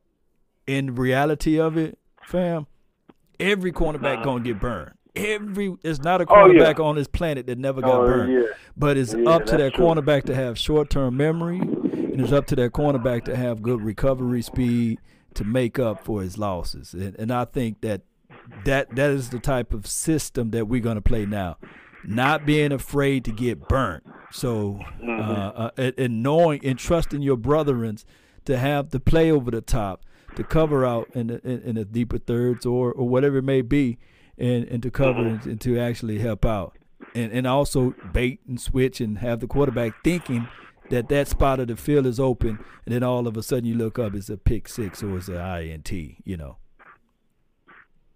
In 0.67 0.95
reality 0.95 1.59
of 1.59 1.77
it, 1.77 1.97
fam, 2.23 2.67
every 3.39 3.71
cornerback 3.71 4.23
gonna 4.23 4.43
get 4.43 4.59
burned. 4.59 4.93
Every 5.15 5.75
it's 5.83 5.99
not 5.99 6.21
a 6.21 6.25
cornerback 6.25 6.79
oh, 6.79 6.83
yeah. 6.83 6.89
on 6.89 6.95
this 6.95 7.07
planet 7.07 7.47
that 7.47 7.57
never 7.57 7.81
got 7.81 8.01
oh, 8.01 8.05
burned. 8.05 8.33
Yeah. 8.33 8.53
But 8.75 8.97
it's 8.97 9.13
yeah, 9.13 9.29
up 9.29 9.45
to 9.45 9.57
that 9.57 9.75
true. 9.75 9.85
cornerback 9.85 10.23
to 10.23 10.35
have 10.35 10.57
short 10.57 10.89
term 10.89 11.15
memory, 11.15 11.59
and 11.59 12.19
it's 12.19 12.31
up 12.31 12.47
to 12.47 12.55
that 12.57 12.71
cornerback 12.71 13.25
to 13.25 13.35
have 13.35 13.61
good 13.61 13.81
recovery 13.81 14.41
speed 14.41 14.99
to 15.35 15.43
make 15.43 15.79
up 15.79 16.03
for 16.03 16.21
his 16.21 16.37
losses. 16.37 16.93
And, 16.93 17.15
and 17.17 17.31
I 17.31 17.45
think 17.45 17.81
that 17.81 18.01
that 18.65 18.95
that 18.95 19.11
is 19.11 19.29
the 19.29 19.39
type 19.39 19.73
of 19.73 19.87
system 19.87 20.51
that 20.51 20.67
we're 20.67 20.81
going 20.81 20.95
to 20.95 21.01
play 21.01 21.25
now. 21.25 21.57
Not 22.07 22.45
being 22.45 22.71
afraid 22.71 23.25
to 23.25 23.31
get 23.31 23.67
burnt. 23.67 24.03
So, 24.31 24.79
uh, 24.81 25.01
Mm-hmm. 25.01 25.61
uh, 25.61 25.69
and, 25.77 25.93
and 25.97 26.23
knowing 26.23 26.65
and 26.65 26.77
trusting 26.77 27.21
your 27.21 27.37
brethrens 27.37 28.05
to 28.45 28.57
have 28.57 28.89
to 28.89 28.99
play 28.99 29.31
over 29.31 29.49
the 29.49 29.61
top, 29.61 30.03
to 30.35 30.43
cover 30.43 30.85
out 30.85 31.09
in 31.13 31.27
the, 31.27 31.41
in, 31.47 31.61
in 31.61 31.75
the 31.75 31.85
deeper 31.85 32.17
thirds 32.17 32.65
or, 32.65 32.91
or 32.91 33.07
whatever 33.07 33.37
it 33.37 33.43
may 33.43 33.61
be, 33.61 33.97
and, 34.37 34.65
and 34.65 34.83
to 34.83 34.91
cover 34.91 35.21
and, 35.21 35.45
and 35.45 35.61
to 35.61 35.79
actually 35.79 36.19
help 36.19 36.45
out. 36.45 36.77
And, 37.13 37.31
and 37.31 37.47
also 37.47 37.95
bait 38.13 38.39
and 38.47 38.59
switch 38.59 38.99
and 38.99 39.19
have 39.19 39.39
the 39.39 39.47
quarterback 39.47 39.93
thinking 40.03 40.47
that 40.89 41.07
that 41.09 41.27
spot 41.27 41.59
of 41.59 41.67
the 41.67 41.75
field 41.75 42.05
is 42.05 42.19
open, 42.19 42.59
and 42.85 42.93
then 42.93 43.03
all 43.03 43.27
of 43.27 43.37
a 43.37 43.43
sudden 43.43 43.65
you 43.65 43.75
look 43.75 43.97
up, 43.97 44.13
it's 44.13 44.29
a 44.29 44.37
pick 44.37 44.67
six 44.67 45.01
or 45.01 45.17
it's 45.17 45.27
an 45.29 45.37
INT, 45.37 45.91
you 45.91 46.37
know. 46.37 46.57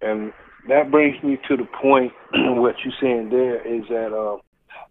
And 0.02 0.32
that 0.70 0.92
brings 0.92 1.22
me 1.24 1.38
to 1.48 1.58
the 1.58 1.66
point 1.82 2.12
what 2.34 2.76
you're 2.84 2.94
saying 3.02 3.30
there 3.30 3.62
is 3.66 3.88
that 3.90 4.14
uh, 4.14 4.38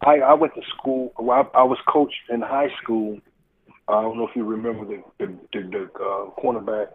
I, 0.07 0.19
I 0.19 0.35
went 0.35 0.55
to 0.55 0.63
school. 0.77 1.13
Well, 1.19 1.51
I, 1.55 1.59
I 1.59 1.63
was 1.65 1.79
coached 1.89 2.15
in 2.31 2.41
high 2.41 2.69
school. 2.83 3.19
I 3.89 4.03
don't 4.03 4.19
know 4.19 4.29
if 4.29 4.37
you 4.37 4.45
remember 4.45 4.85
the 4.85 5.03
the, 5.19 5.27
the, 5.53 5.61
the 5.71 5.85
uh, 5.95 6.31
cornerback, 6.41 6.89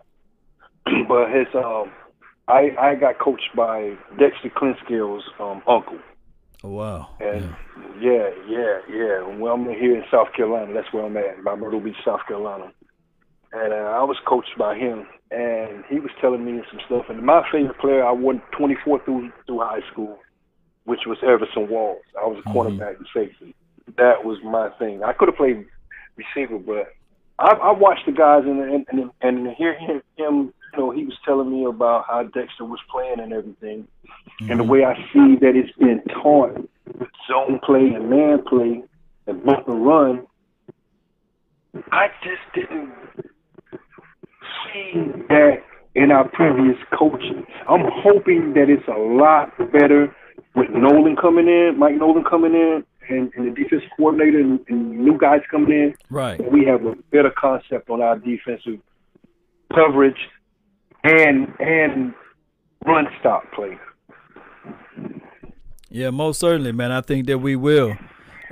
but 1.07 1.31
his 1.31 1.47
um, 1.55 1.91
I 2.47 2.71
I 2.79 2.95
got 2.95 3.19
coached 3.19 3.49
by 3.55 3.95
Dextor 4.15 4.53
Clinkscale's 4.55 5.23
um, 5.39 5.61
uncle. 5.67 5.99
Oh 6.63 6.69
wow! 6.69 7.09
And 7.19 7.55
yeah, 7.99 8.29
yeah, 8.47 8.79
yeah. 8.89 9.37
Well, 9.37 9.53
I'm 9.53 9.65
here 9.65 9.95
in 9.95 10.03
South 10.11 10.27
Carolina. 10.35 10.73
That's 10.73 10.91
where 10.93 11.05
I'm 11.05 11.17
at, 11.17 11.43
by 11.43 11.55
Myrtle 11.55 11.81
Beach, 11.81 11.95
South 12.05 12.21
Carolina. 12.27 12.71
And 13.53 13.71
uh, 13.71 13.75
I 13.75 14.03
was 14.03 14.17
coached 14.25 14.57
by 14.57 14.75
him, 14.75 15.05
and 15.29 15.83
he 15.87 15.99
was 15.99 16.09
telling 16.19 16.43
me 16.43 16.63
some 16.71 16.79
stuff. 16.87 17.05
And 17.09 17.21
my 17.21 17.47
favorite 17.51 17.77
player, 17.77 18.03
I 18.03 18.11
won 18.11 18.41
24 18.57 19.05
through 19.05 19.31
through 19.45 19.59
high 19.59 19.81
school, 19.91 20.17
which 20.85 21.01
was 21.05 21.19
Everson 21.21 21.69
Walls. 21.69 22.01
I 22.19 22.25
was 22.25 22.41
a 22.43 22.49
cornerback 22.49 22.97
and 22.97 23.07
safety. 23.13 23.53
That 23.97 24.25
was 24.25 24.39
my 24.43 24.69
thing. 24.79 25.03
I 25.03 25.13
could 25.13 25.27
have 25.27 25.37
played 25.37 25.67
receiver, 26.15 26.57
but 26.57 26.95
I, 27.37 27.51
I 27.51 27.71
watched 27.71 28.07
the 28.07 28.11
guys 28.11 28.43
and 28.45 28.59
and 28.59 28.85
and, 28.89 29.11
and 29.21 29.55
hear 29.55 29.77
him, 29.77 30.01
him. 30.17 30.53
You 30.73 30.79
know, 30.79 30.89
he 30.89 31.05
was 31.05 31.15
telling 31.23 31.51
me 31.51 31.65
about 31.65 32.05
how 32.07 32.23
Dextor 32.23 32.67
was 32.67 32.79
playing 32.91 33.19
and 33.19 33.33
everything, 33.33 33.87
mm-hmm. 34.41 34.49
and 34.49 34.59
the 34.59 34.63
way 34.63 34.83
I 34.83 34.95
see 35.13 35.35
that 35.41 35.55
it's 35.55 35.77
been 35.77 36.01
taught 36.23 36.57
with 36.87 37.09
zone 37.29 37.59
play 37.63 37.89
and 37.93 38.09
man 38.09 38.43
play 38.43 38.81
and 39.27 39.43
bump 39.43 39.67
and 39.67 39.85
run. 39.85 40.25
I 41.91 42.07
just 42.23 42.41
didn't 42.53 42.93
see 44.73 44.93
that 45.29 45.63
in 45.95 46.11
our 46.11 46.27
previous 46.29 46.77
coaching. 46.97 47.45
I'm 47.69 47.85
hoping 48.03 48.53
that 48.55 48.69
it's 48.69 48.87
a 48.87 48.99
lot 48.99 49.55
better 49.71 50.15
with 50.55 50.69
Nolan 50.71 51.15
coming 51.15 51.47
in, 51.47 51.75
Mike 51.77 51.95
Nolan 51.95 52.23
coming 52.23 52.53
in, 52.53 52.83
and, 53.09 53.31
and 53.35 53.47
the 53.47 53.51
defense 53.51 53.83
coordinator 53.97 54.39
and, 54.39 54.59
and 54.69 54.91
new 55.03 55.17
guys 55.17 55.41
coming 55.51 55.71
in. 55.71 55.95
Right. 56.09 56.39
We 56.51 56.65
have 56.65 56.85
a 56.85 56.95
better 57.11 57.31
concept 57.37 57.89
on 57.89 58.01
our 58.01 58.17
defensive 58.17 58.79
coverage 59.73 60.17
and 61.03 61.47
and 61.59 62.13
run 62.85 63.07
stop 63.19 63.43
play. 63.53 63.77
Yeah, 65.89 66.09
most 66.09 66.39
certainly, 66.39 66.71
man. 66.71 66.91
I 66.91 67.01
think 67.01 67.27
that 67.27 67.39
we 67.39 67.55
will 67.55 67.95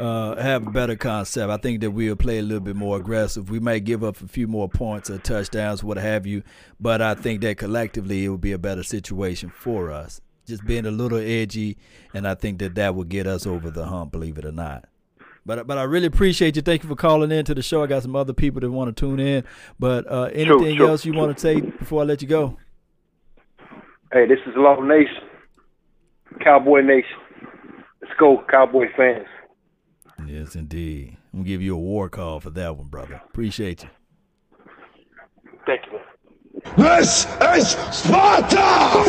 uh, 0.01 0.41
have 0.41 0.65
a 0.65 0.71
better 0.71 0.95
concept. 0.95 1.51
I 1.51 1.57
think 1.57 1.81
that 1.81 1.91
we'll 1.91 2.15
play 2.15 2.39
a 2.39 2.41
little 2.41 2.59
bit 2.59 2.75
more 2.75 2.97
aggressive. 2.97 3.51
We 3.51 3.59
may 3.59 3.79
give 3.79 4.03
up 4.03 4.19
a 4.19 4.27
few 4.27 4.47
more 4.47 4.67
points 4.67 5.09
or 5.11 5.19
touchdowns, 5.19 5.83
what 5.83 5.97
have 5.97 6.25
you, 6.25 6.41
but 6.79 7.01
I 7.01 7.13
think 7.13 7.41
that 7.41 7.57
collectively 7.57 8.25
it 8.25 8.29
will 8.29 8.39
be 8.39 8.51
a 8.51 8.57
better 8.57 8.83
situation 8.83 9.49
for 9.49 9.91
us. 9.91 10.19
Just 10.47 10.65
being 10.65 10.87
a 10.87 10.91
little 10.91 11.19
edgy, 11.19 11.77
and 12.15 12.27
I 12.27 12.33
think 12.33 12.57
that 12.59 12.73
that 12.75 12.95
will 12.95 13.03
get 13.03 13.27
us 13.27 13.45
over 13.45 13.69
the 13.69 13.85
hump, 13.85 14.11
believe 14.11 14.39
it 14.39 14.45
or 14.45 14.51
not. 14.51 14.85
But 15.45 15.67
but 15.67 15.77
I 15.77 15.83
really 15.83 16.07
appreciate 16.07 16.55
you. 16.55 16.63
Thank 16.63 16.81
you 16.83 16.89
for 16.89 16.95
calling 16.95 17.31
in 17.31 17.45
to 17.45 17.53
the 17.53 17.61
show. 17.61 17.83
I 17.83 17.87
got 17.87 18.01
some 18.01 18.15
other 18.15 18.33
people 18.33 18.59
that 18.61 18.71
want 18.71 18.95
to 18.95 18.99
tune 18.99 19.19
in. 19.19 19.43
But 19.79 20.11
uh, 20.11 20.29
anything 20.33 20.77
sure, 20.77 20.89
else 20.89 21.05
you 21.05 21.13
sure. 21.13 21.21
want 21.21 21.37
to 21.37 21.41
say 21.41 21.61
before 21.61 22.01
I 22.01 22.05
let 22.05 22.21
you 22.21 22.27
go? 22.27 22.57
Hey, 24.11 24.27
this 24.27 24.39
is 24.45 24.53
Law 24.55 24.81
Nation, 24.81 25.23
Cowboy 26.43 26.81
Nation. 26.81 27.17
Let's 28.01 28.13
go, 28.19 28.43
Cowboy 28.49 28.85
fans. 28.97 29.27
Yes, 30.31 30.55
indeed. 30.55 31.17
I'm 31.33 31.39
gonna 31.39 31.47
give 31.49 31.61
you 31.61 31.75
a 31.75 31.77
war 31.77 32.07
call 32.07 32.39
for 32.39 32.51
that 32.51 32.77
one, 32.77 32.87
brother. 32.87 33.21
Appreciate 33.25 33.83
you. 33.83 33.89
Thank 35.65 35.81
you. 35.91 35.99
This 36.77 37.25
is 37.41 37.71
Sparta! 37.91 39.03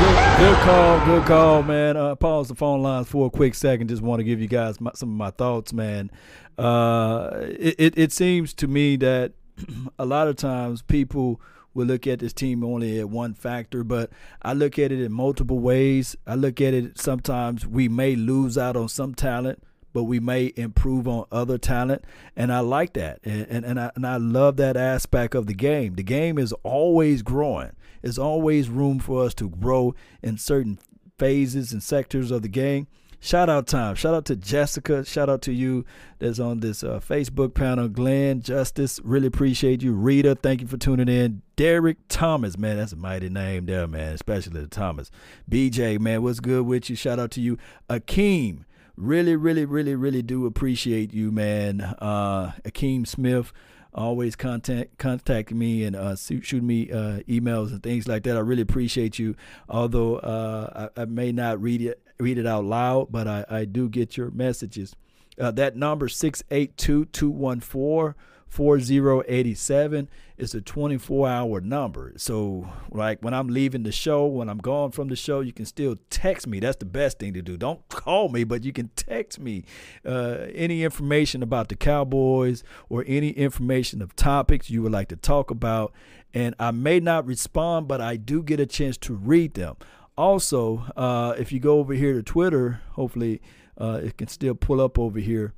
Good, 0.00 0.38
good 0.38 0.56
call, 0.64 1.06
good 1.06 1.24
call, 1.24 1.62
man. 1.62 1.96
Uh, 1.96 2.16
pause 2.16 2.48
the 2.48 2.56
phone 2.56 2.82
lines 2.82 3.08
for 3.08 3.26
a 3.26 3.30
quick 3.30 3.54
second. 3.54 3.88
Just 3.88 4.02
want 4.02 4.18
to 4.18 4.24
give 4.24 4.40
you 4.40 4.48
guys 4.48 4.80
my, 4.80 4.90
some 4.92 5.10
of 5.10 5.16
my 5.16 5.30
thoughts, 5.30 5.72
man. 5.72 6.10
Uh, 6.58 7.30
it, 7.42 7.76
it, 7.78 7.98
it 7.98 8.12
seems 8.12 8.52
to 8.54 8.66
me 8.66 8.96
that 8.96 9.34
a 10.00 10.04
lot 10.04 10.26
of 10.26 10.34
times 10.34 10.82
people 10.82 11.40
will 11.74 11.86
look 11.86 12.08
at 12.08 12.18
this 12.18 12.32
team 12.32 12.64
only 12.64 12.98
at 12.98 13.08
one 13.08 13.34
factor, 13.34 13.84
but 13.84 14.10
I 14.42 14.54
look 14.54 14.80
at 14.80 14.90
it 14.90 15.00
in 15.00 15.12
multiple 15.12 15.60
ways. 15.60 16.16
I 16.26 16.34
look 16.34 16.60
at 16.60 16.74
it 16.74 16.98
sometimes 16.98 17.68
we 17.68 17.88
may 17.88 18.16
lose 18.16 18.58
out 18.58 18.76
on 18.76 18.88
some 18.88 19.14
talent 19.14 19.62
but 19.92 20.04
we 20.04 20.20
may 20.20 20.52
improve 20.56 21.06
on 21.08 21.24
other 21.30 21.58
talent. 21.58 22.04
And 22.36 22.52
I 22.52 22.60
like 22.60 22.92
that. 22.94 23.20
And, 23.24 23.46
and, 23.48 23.64
and, 23.64 23.80
I, 23.80 23.90
and 23.94 24.06
I 24.06 24.16
love 24.16 24.56
that 24.56 24.76
aspect 24.76 25.34
of 25.34 25.46
the 25.46 25.54
game. 25.54 25.94
The 25.94 26.02
game 26.02 26.38
is 26.38 26.52
always 26.62 27.22
growing, 27.22 27.72
there's 28.02 28.18
always 28.18 28.68
room 28.68 28.98
for 28.98 29.24
us 29.24 29.34
to 29.34 29.48
grow 29.48 29.94
in 30.22 30.38
certain 30.38 30.78
phases 31.18 31.72
and 31.72 31.82
sectors 31.82 32.30
of 32.30 32.42
the 32.42 32.48
game. 32.48 32.86
Shout 33.22 33.50
out 33.50 33.66
time. 33.66 33.96
Shout 33.96 34.14
out 34.14 34.24
to 34.26 34.36
Jessica. 34.36 35.04
Shout 35.04 35.28
out 35.28 35.42
to 35.42 35.52
you 35.52 35.84
that's 36.18 36.38
on 36.38 36.60
this 36.60 36.82
uh, 36.82 37.00
Facebook 37.06 37.52
panel. 37.52 37.86
Glenn, 37.86 38.40
Justice, 38.40 38.98
really 39.04 39.26
appreciate 39.26 39.82
you. 39.82 39.92
Rita, 39.92 40.36
thank 40.36 40.62
you 40.62 40.66
for 40.66 40.78
tuning 40.78 41.08
in. 41.08 41.42
Derek 41.54 41.98
Thomas, 42.08 42.56
man, 42.56 42.78
that's 42.78 42.92
a 42.92 42.96
mighty 42.96 43.28
name 43.28 43.66
there, 43.66 43.86
man, 43.86 44.14
especially 44.14 44.58
the 44.58 44.66
Thomas. 44.66 45.10
BJ, 45.50 46.00
man, 46.00 46.22
what's 46.22 46.40
good 46.40 46.64
with 46.64 46.88
you? 46.88 46.96
Shout 46.96 47.18
out 47.18 47.30
to 47.32 47.42
you. 47.42 47.58
Akeem, 47.90 48.64
really, 49.00 49.34
really, 49.34 49.64
really, 49.64 49.94
really 49.94 50.22
do 50.22 50.46
appreciate 50.46 51.12
you, 51.12 51.32
man. 51.32 51.80
Uh, 51.80 52.52
Akeem 52.64 53.06
Smith, 53.06 53.52
always 53.92 54.36
contact 54.36 54.98
contact 54.98 55.52
me 55.52 55.84
and 55.84 55.96
uh, 55.96 56.14
shoot, 56.14 56.62
me 56.62 56.90
uh, 56.92 57.20
emails 57.28 57.70
and 57.70 57.82
things 57.82 58.06
like 58.06 58.22
that. 58.24 58.36
I 58.36 58.40
really 58.40 58.62
appreciate 58.62 59.18
you. 59.18 59.34
Although 59.68 60.16
uh, 60.16 60.90
I, 60.96 61.02
I, 61.02 61.04
may 61.06 61.32
not 61.32 61.60
read 61.60 61.80
it 61.80 62.02
read 62.20 62.38
it 62.38 62.46
out 62.46 62.64
loud, 62.64 63.08
but 63.10 63.26
I, 63.26 63.44
I 63.48 63.64
do 63.64 63.88
get 63.88 64.16
your 64.16 64.30
messages. 64.30 64.94
Uh, 65.38 65.50
that 65.52 65.76
number 65.76 66.08
682 66.08 67.06
214 67.06 68.14
4087 68.50 70.08
is 70.36 70.54
a 70.54 70.60
24 70.60 71.28
hour 71.28 71.60
number. 71.60 72.12
So, 72.16 72.68
like 72.90 73.20
when 73.20 73.32
I'm 73.32 73.46
leaving 73.46 73.84
the 73.84 73.92
show, 73.92 74.26
when 74.26 74.48
I'm 74.48 74.58
gone 74.58 74.90
from 74.90 75.08
the 75.08 75.14
show, 75.14 75.38
you 75.38 75.52
can 75.52 75.64
still 75.64 75.96
text 76.10 76.48
me. 76.48 76.58
That's 76.58 76.76
the 76.76 76.84
best 76.84 77.20
thing 77.20 77.32
to 77.34 77.42
do. 77.42 77.56
Don't 77.56 77.88
call 77.88 78.28
me, 78.28 78.42
but 78.42 78.64
you 78.64 78.72
can 78.72 78.90
text 78.96 79.38
me 79.38 79.64
uh, 80.04 80.46
any 80.52 80.82
information 80.82 81.44
about 81.44 81.68
the 81.68 81.76
Cowboys 81.76 82.64
or 82.88 83.04
any 83.06 83.30
information 83.30 84.02
of 84.02 84.16
topics 84.16 84.68
you 84.68 84.82
would 84.82 84.92
like 84.92 85.08
to 85.08 85.16
talk 85.16 85.52
about. 85.52 85.92
And 86.34 86.56
I 86.58 86.72
may 86.72 86.98
not 86.98 87.26
respond, 87.26 87.86
but 87.86 88.00
I 88.00 88.16
do 88.16 88.42
get 88.42 88.58
a 88.58 88.66
chance 88.66 88.96
to 88.98 89.14
read 89.14 89.54
them. 89.54 89.76
Also, 90.18 90.86
uh, 90.96 91.34
if 91.38 91.52
you 91.52 91.60
go 91.60 91.78
over 91.78 91.94
here 91.94 92.14
to 92.14 92.22
Twitter, 92.22 92.80
hopefully 92.90 93.40
uh, 93.80 94.00
it 94.02 94.18
can 94.18 94.26
still 94.26 94.56
pull 94.56 94.80
up 94.80 94.98
over 94.98 95.20
here 95.20 95.54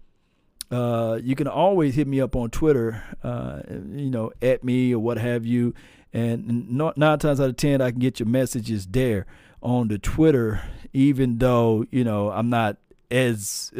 uh, 0.72 1.20
you 1.22 1.36
can 1.36 1.46
always 1.46 1.94
hit 1.94 2.08
me 2.08 2.20
up 2.20 2.34
on 2.34 2.50
Twitter, 2.50 3.02
uh, 3.22 3.60
you 3.68 4.10
know, 4.10 4.32
at 4.40 4.64
me 4.64 4.94
or 4.94 4.98
what 4.98 5.18
have 5.18 5.44
you. 5.44 5.74
And 6.14 6.70
nine 6.70 7.18
times 7.18 7.40
out 7.40 7.50
of 7.50 7.56
ten, 7.56 7.80
I 7.80 7.90
can 7.90 8.00
get 8.00 8.20
your 8.20 8.28
messages 8.28 8.86
there 8.86 9.26
on 9.62 9.88
the 9.88 9.98
Twitter, 9.98 10.62
even 10.92 11.38
though 11.38 11.86
you 11.90 12.04
know 12.04 12.30
I'm 12.30 12.50
not 12.50 12.78
as 13.10 13.72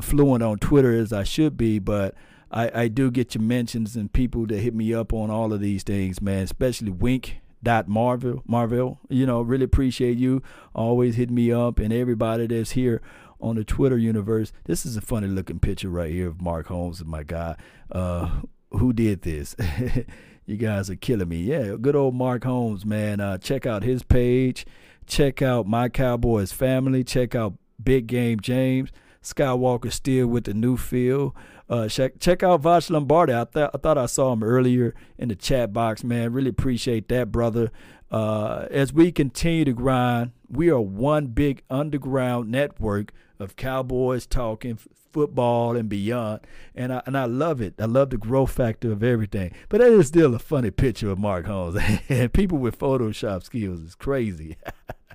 fluent 0.00 0.42
on 0.42 0.58
Twitter 0.58 0.92
as 0.92 1.12
I 1.12 1.24
should 1.24 1.56
be, 1.56 1.78
but 1.78 2.14
I, 2.50 2.82
I 2.82 2.88
do 2.88 3.10
get 3.10 3.34
your 3.34 3.42
mentions 3.42 3.96
and 3.96 4.12
people 4.12 4.46
that 4.46 4.58
hit 4.58 4.74
me 4.74 4.94
up 4.94 5.12
on 5.12 5.30
all 5.30 5.52
of 5.52 5.60
these 5.60 5.82
things, 5.82 6.20
man. 6.20 6.44
Especially 6.44 6.90
Wink 6.90 7.40
Marvel 7.86 8.42
Marvel. 8.46 9.00
You 9.08 9.26
know, 9.26 9.40
really 9.40 9.64
appreciate 9.64 10.18
you 10.18 10.42
always 10.74 11.16
hit 11.16 11.30
me 11.30 11.52
up 11.52 11.78
and 11.78 11.92
everybody 11.92 12.46
that's 12.46 12.72
here 12.72 13.00
on 13.44 13.56
the 13.56 13.64
Twitter 13.64 13.98
universe. 13.98 14.52
This 14.64 14.86
is 14.86 14.96
a 14.96 15.02
funny 15.02 15.28
looking 15.28 15.58
picture 15.60 15.90
right 15.90 16.10
here 16.10 16.28
of 16.28 16.40
Mark 16.40 16.66
Holmes 16.66 17.04
my 17.04 17.22
guy. 17.22 17.56
Uh, 17.92 18.40
who 18.70 18.92
did 18.92 19.22
this? 19.22 19.54
you 20.46 20.56
guys 20.56 20.88
are 20.88 20.96
killing 20.96 21.28
me. 21.28 21.42
Yeah, 21.42 21.76
good 21.80 21.94
old 21.94 22.14
Mark 22.14 22.44
Holmes, 22.44 22.86
man. 22.86 23.20
Uh, 23.20 23.36
check 23.36 23.66
out 23.66 23.82
his 23.82 24.02
page. 24.02 24.64
Check 25.06 25.42
out 25.42 25.66
my 25.66 25.90
Cowboys 25.90 26.52
family. 26.52 27.04
Check 27.04 27.34
out 27.34 27.54
Big 27.82 28.06
Game 28.06 28.40
James. 28.40 28.90
Skywalker 29.22 29.92
still 29.92 30.26
with 30.26 30.44
the 30.44 30.54
new 30.54 30.76
feel. 30.78 31.36
Uh, 31.68 31.88
check 31.88 32.18
check 32.20 32.42
out 32.42 32.62
Voch 32.62 32.90
Lombardi. 32.90 33.34
I 33.34 33.44
thought 33.44 33.70
I 33.74 33.78
thought 33.78 33.98
I 33.98 34.06
saw 34.06 34.32
him 34.32 34.42
earlier 34.42 34.94
in 35.18 35.28
the 35.28 35.34
chat 35.34 35.72
box, 35.72 36.02
man. 36.02 36.32
Really 36.32 36.50
appreciate 36.50 37.08
that, 37.08 37.30
brother. 37.30 37.70
Uh, 38.10 38.66
as 38.70 38.92
we 38.92 39.12
continue 39.12 39.64
to 39.64 39.72
grind, 39.72 40.32
we 40.48 40.70
are 40.70 40.80
one 40.80 41.28
big 41.28 41.62
underground 41.70 42.50
network 42.50 43.12
of 43.38 43.56
Cowboys 43.56 44.26
talking 44.26 44.78
football 45.14 45.76
and 45.76 45.88
beyond, 45.88 46.40
and 46.74 46.92
I 46.92 47.02
and 47.06 47.16
I 47.16 47.24
love 47.24 47.60
it. 47.60 47.74
I 47.78 47.84
love 47.84 48.10
the 48.10 48.18
growth 48.18 48.50
factor 48.50 48.92
of 48.92 49.02
everything. 49.02 49.52
But 49.68 49.80
that 49.80 49.92
is 49.92 50.08
still 50.08 50.34
a 50.34 50.38
funny 50.38 50.70
picture 50.70 51.10
of 51.10 51.18
Mark 51.18 51.46
Holmes. 51.46 51.76
and 52.08 52.32
people 52.34 52.58
with 52.58 52.78
Photoshop 52.78 53.44
skills 53.44 53.80
is 53.80 53.94
crazy. 53.94 54.56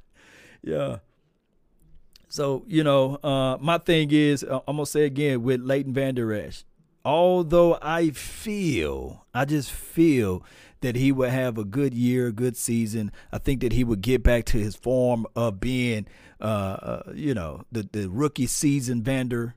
yeah. 0.63 0.97
So 2.29 2.63
you 2.67 2.83
know, 2.83 3.15
uh, 3.15 3.57
my 3.59 3.77
thing 3.77 4.09
is, 4.11 4.43
uh, 4.43 4.61
I'm 4.67 4.77
gonna 4.77 4.85
say 4.85 5.03
again 5.03 5.43
with 5.43 5.61
Leighton 5.61 5.93
Vander 5.93 6.33
Esch. 6.33 6.63
Although 7.03 7.77
I 7.81 8.09
feel, 8.09 9.25
I 9.33 9.45
just 9.45 9.71
feel 9.71 10.43
that 10.81 10.95
he 10.95 11.11
would 11.11 11.29
have 11.29 11.57
a 11.57 11.65
good 11.65 11.93
year, 11.93 12.27
a 12.27 12.31
good 12.31 12.55
season. 12.55 13.11
I 13.31 13.37
think 13.37 13.61
that 13.61 13.73
he 13.73 13.83
would 13.83 14.01
get 14.01 14.23
back 14.23 14.45
to 14.45 14.57
his 14.57 14.75
form 14.75 15.25
of 15.35 15.59
being, 15.59 16.07
uh, 16.39 17.01
you 17.13 17.33
know, 17.33 17.63
the 17.71 17.87
the 17.91 18.09
rookie 18.09 18.47
season 18.47 19.03
Vander. 19.03 19.55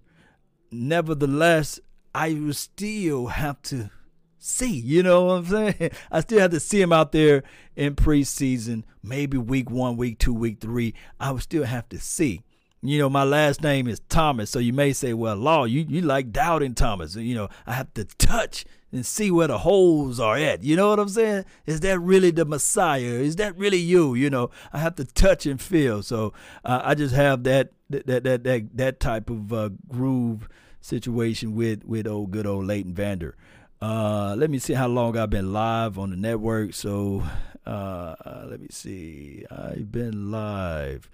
Nevertheless, 0.71 1.81
I 2.15 2.33
will 2.33 2.55
still 2.55 3.27
have 3.27 3.61
to 3.63 3.91
see. 4.39 4.73
You 4.73 5.03
know 5.03 5.25
what 5.25 5.33
I'm 5.35 5.47
saying? 5.47 5.91
I 6.11 6.21
still 6.21 6.41
have 6.41 6.53
to 6.53 6.61
see 6.61 6.81
him 6.81 6.93
out 6.93 7.13
there 7.13 7.43
in 7.77 7.95
preseason, 7.95 8.85
maybe 9.03 9.37
week 9.37 9.71
one, 9.71 9.97
week 9.99 10.19
two, 10.19 10.33
week 10.33 10.61
three. 10.61 10.95
I 11.21 11.31
would 11.33 11.43
still 11.43 11.65
have 11.65 11.89
to 11.91 11.99
see 11.99 12.43
you 12.83 12.99
know, 12.99 13.09
my 13.09 13.23
last 13.23 13.63
name 13.63 13.87
is 13.87 14.01
Thomas, 14.09 14.51
so 14.51 14.59
you 14.59 14.73
may 14.73 14.93
say, 14.93 15.15
well, 15.15 15.37
Law, 15.37 15.65
you, 15.65 15.87
you 15.89 16.01
like 16.03 16.33
doubting 16.33 16.75
Thomas. 16.75 17.15
You 17.15 17.35
know, 17.35 17.49
I 17.65 17.75
have 17.75 17.95
to 17.95 18.05
touch 18.05 18.65
and 18.93 19.05
see 19.07 19.31
where 19.31 19.49
the 19.49 19.59
holes 19.59 20.21
are 20.21 20.37
at. 20.37 20.63
You 20.63 20.77
know 20.77 20.91
what 20.91 21.01
I'm 21.01 21.09
saying? 21.09 21.45
Is 21.67 21.81
that 21.81 21.99
really 21.99 22.31
the 22.31 22.45
Messiah? 22.45 23.01
Is 23.01 23.37
that 23.37 23.57
really 23.57 23.79
you? 23.79 24.15
You 24.15 24.31
know, 24.31 24.51
I 24.73 24.79
have 24.79 24.97
to 24.97 25.05
touch 25.05 25.47
and 25.47 25.61
feel. 25.61 26.03
So 26.03 26.35
uh, 26.65 26.83
I 26.85 26.95
just 26.95 27.15
have 27.15 27.45
that 27.45 27.73
that 27.91 28.25
that 28.25 28.45
that 28.45 28.77
that 28.77 29.01
type 29.01 29.31
of 29.31 29.53
uh, 29.53 29.71
groove 29.89 30.49
situation 30.81 31.55
with 31.55 31.85
with 31.85 32.07
old 32.07 32.31
good 32.31 32.47
old 32.47 32.67
Leighton 32.67 32.95
Vander. 32.95 33.37
Uh, 33.81 34.37
let 34.39 34.51
me 34.51 34.59
see 34.59 34.75
how 34.75 34.87
long 34.87 35.17
I've 35.17 35.31
been 35.31 35.53
live 35.53 35.99
on 35.99 36.11
the 36.11 36.17
network. 36.17 36.75
So 36.75 37.25
uh, 37.67 38.15
let 38.47 38.61
me 38.61 38.69
see. 38.71 39.45
I've 39.51 39.91
been 39.91 40.31
live. 40.31 41.09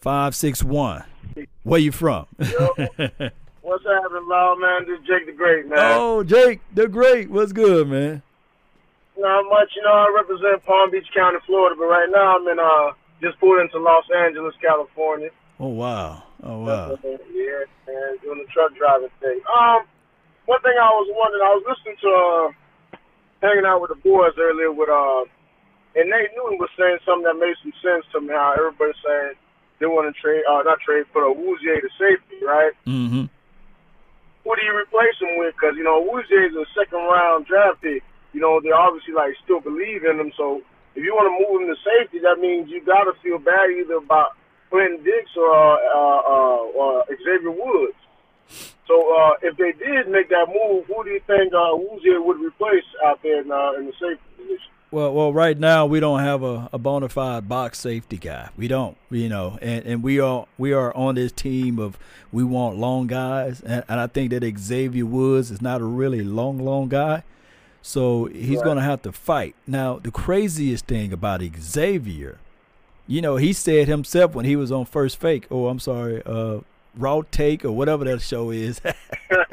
561. 0.00 1.04
Where 1.62 1.80
you 1.80 1.92
from? 1.92 2.26
What's 2.36 3.84
happening, 3.84 4.28
Law, 4.28 4.54
man? 4.56 4.86
This 4.86 5.00
is 5.00 5.06
Jake 5.06 5.26
the 5.26 5.32
Great, 5.32 5.66
man. 5.66 5.78
Oh, 5.80 6.22
Jake 6.22 6.60
the 6.74 6.88
Great. 6.88 7.30
What's 7.30 7.52
good, 7.52 7.88
man? 7.88 8.22
Not 9.16 9.48
much, 9.48 9.72
you 9.74 9.82
know. 9.82 9.92
I 9.92 10.12
represent 10.14 10.64
Palm 10.64 10.90
Beach 10.90 11.08
County, 11.14 11.38
Florida, 11.46 11.74
but 11.78 11.88
right 11.88 12.08
now 12.12 12.36
I'm 12.36 12.46
in 12.48 12.58
uh 12.58 12.92
just 13.20 13.40
pulled 13.40 13.60
into 13.60 13.78
Los 13.78 14.04
Angeles, 14.12 14.54
California. 14.60 15.30
Oh 15.58 15.72
wow! 15.72 16.22
Oh 16.42 16.60
wow! 16.60 16.98
Yeah, 17.02 17.64
and 17.88 18.20
doing 18.20 18.44
the 18.44 18.48
truck 18.52 18.76
driving 18.76 19.08
thing. 19.20 19.40
Um, 19.48 19.88
one 20.44 20.60
thing 20.60 20.76
I 20.76 20.92
was 20.92 21.08
wondering, 21.16 21.42
I 21.42 21.54
was 21.56 21.64
listening 21.64 21.96
to 22.04 22.10
uh, 22.12 22.46
hanging 23.40 23.64
out 23.64 23.80
with 23.80 23.88
the 23.88 24.00
boys 24.04 24.36
earlier 24.36 24.68
with 24.68 24.92
uh, 24.92 25.24
and 25.96 26.12
Nate 26.12 26.36
Newton 26.36 26.60
was 26.60 26.68
saying 26.76 27.00
something 27.08 27.24
that 27.24 27.40
made 27.40 27.56
some 27.64 27.72
sense 27.80 28.04
to 28.12 28.20
me. 28.20 28.36
How 28.36 28.52
everybody's 28.52 29.00
saying 29.00 29.40
they 29.80 29.88
want 29.88 30.12
to 30.12 30.14
trade, 30.20 30.44
uh, 30.44 30.60
not 30.60 30.76
trade, 30.84 31.08
but 31.16 31.24
a 31.24 31.32
Awuzie 31.32 31.80
to 31.80 31.88
safety, 31.96 32.44
right? 32.44 32.76
Mm-hmm. 32.84 33.32
Who 34.44 34.50
do 34.52 34.60
you 34.60 34.76
replace 34.76 35.16
him 35.24 35.40
with? 35.40 35.56
Because 35.56 35.72
you 35.80 35.88
know 35.88 36.04
Awuzie 36.04 36.52
is 36.52 36.54
a 36.54 36.68
second 36.76 37.00
round 37.00 37.48
draft 37.48 37.80
pick 37.80 38.04
you 38.36 38.42
know, 38.42 38.60
they 38.60 38.68
obviously 38.70 39.14
like 39.14 39.32
still 39.42 39.60
believe 39.60 40.04
in 40.04 40.20
him. 40.20 40.30
So 40.36 40.60
if 40.94 41.02
you 41.02 41.14
want 41.16 41.32
to 41.32 41.36
move 41.40 41.62
him 41.62 41.74
to 41.74 41.80
safety, 41.80 42.18
that 42.20 42.36
means 42.38 42.68
you 42.68 42.84
got 42.84 43.04
to 43.04 43.14
feel 43.22 43.38
bad 43.38 43.70
either 43.72 43.96
about 43.96 44.36
Clinton 44.68 45.02
Dix 45.02 45.30
or 45.34 45.48
uh, 45.48 46.20
uh, 46.20 47.00
uh, 47.00 47.02
Xavier 47.24 47.50
Woods. 47.50 47.96
So 48.86 48.94
uh, 49.16 49.32
if 49.40 49.56
they 49.56 49.72
did 49.72 50.12
make 50.12 50.28
that 50.28 50.52
move, 50.52 50.84
who 50.84 51.02
do 51.02 51.10
you 51.16 51.20
think 51.26 51.54
uh, 51.54 51.72
would 51.72 52.40
replace 52.44 52.84
out 53.06 53.22
there 53.22 53.40
in, 53.40 53.50
uh, 53.50 53.72
in 53.78 53.86
the 53.86 53.92
safety 53.92 54.22
position? 54.36 54.70
Well, 54.90 55.14
well, 55.14 55.32
right 55.32 55.58
now 55.58 55.86
we 55.86 55.98
don't 55.98 56.20
have 56.20 56.42
a, 56.42 56.68
a 56.74 56.78
bona 56.78 57.08
fide 57.08 57.48
box 57.48 57.80
safety 57.80 58.18
guy. 58.18 58.50
We 58.56 58.68
don't, 58.68 58.98
you 59.10 59.30
know, 59.30 59.58
and, 59.62 59.84
and 59.86 60.02
we 60.02 60.20
are 60.20 60.46
we 60.58 60.74
are 60.74 60.94
on 60.94 61.14
this 61.14 61.32
team 61.32 61.78
of 61.78 61.98
we 62.30 62.44
want 62.44 62.76
long 62.76 63.06
guys, 63.06 63.62
and, 63.62 63.82
and 63.88 63.98
I 63.98 64.06
think 64.06 64.30
that 64.30 64.44
Xavier 64.58 65.06
Woods 65.06 65.50
is 65.50 65.62
not 65.62 65.80
a 65.80 65.84
really 65.84 66.22
long, 66.22 66.58
long 66.58 66.88
guy. 66.88 67.24
So 67.86 68.24
he's 68.24 68.56
right. 68.56 68.64
going 68.64 68.76
to 68.78 68.82
have 68.82 69.02
to 69.02 69.12
fight. 69.12 69.54
Now, 69.64 70.00
the 70.00 70.10
craziest 70.10 70.86
thing 70.86 71.12
about 71.12 71.40
Xavier, 71.60 72.40
you 73.06 73.22
know, 73.22 73.36
he 73.36 73.52
said 73.52 73.86
himself 73.86 74.34
when 74.34 74.44
he 74.44 74.56
was 74.56 74.72
on 74.72 74.86
First 74.86 75.20
Fake, 75.20 75.46
oh, 75.52 75.68
I'm 75.68 75.78
sorry, 75.78 76.20
uh, 76.26 76.62
Raw 76.96 77.22
Take 77.30 77.64
or 77.64 77.70
whatever 77.70 78.04
that 78.06 78.22
show 78.22 78.50
is. 78.50 78.80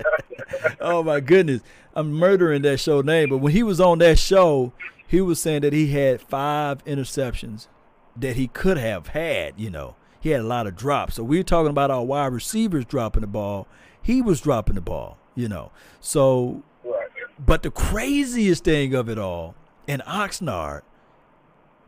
oh, 0.81 1.03
my 1.03 1.19
goodness. 1.19 1.61
I'm 1.93 2.11
murdering 2.11 2.63
that 2.63 2.79
show 2.79 3.01
name. 3.01 3.29
But 3.29 3.38
when 3.38 3.53
he 3.53 3.61
was 3.61 3.79
on 3.79 3.99
that 3.99 4.17
show, 4.17 4.73
he 5.07 5.21
was 5.21 5.39
saying 5.39 5.61
that 5.61 5.73
he 5.73 5.89
had 5.89 6.19
five 6.19 6.84
interceptions 6.86 7.67
that 8.15 8.36
he 8.36 8.47
could 8.47 8.77
have 8.77 9.09
had, 9.09 9.53
you 9.57 9.69
know. 9.69 9.95
He 10.19 10.31
had 10.31 10.41
a 10.41 10.47
lot 10.47 10.65
of 10.65 10.75
drops. 10.75 11.17
So 11.17 11.23
we 11.23 11.39
are 11.39 11.43
talking 11.43 11.69
about 11.69 11.91
our 11.91 12.03
wide 12.03 12.34
receivers 12.34 12.86
dropping 12.86 13.21
the 13.21 13.27
ball. 13.27 13.67
He 14.01 14.23
was 14.23 14.41
dropping 14.41 14.73
the 14.73 14.81
ball, 14.81 15.19
you 15.36 15.47
know. 15.47 15.69
So 15.99 16.63
but 17.45 17.63
the 17.63 17.71
craziest 17.71 18.63
thing 18.63 18.93
of 18.93 19.09
it 19.09 19.17
all, 19.17 19.55
in 19.87 20.01
Oxnard, 20.07 20.81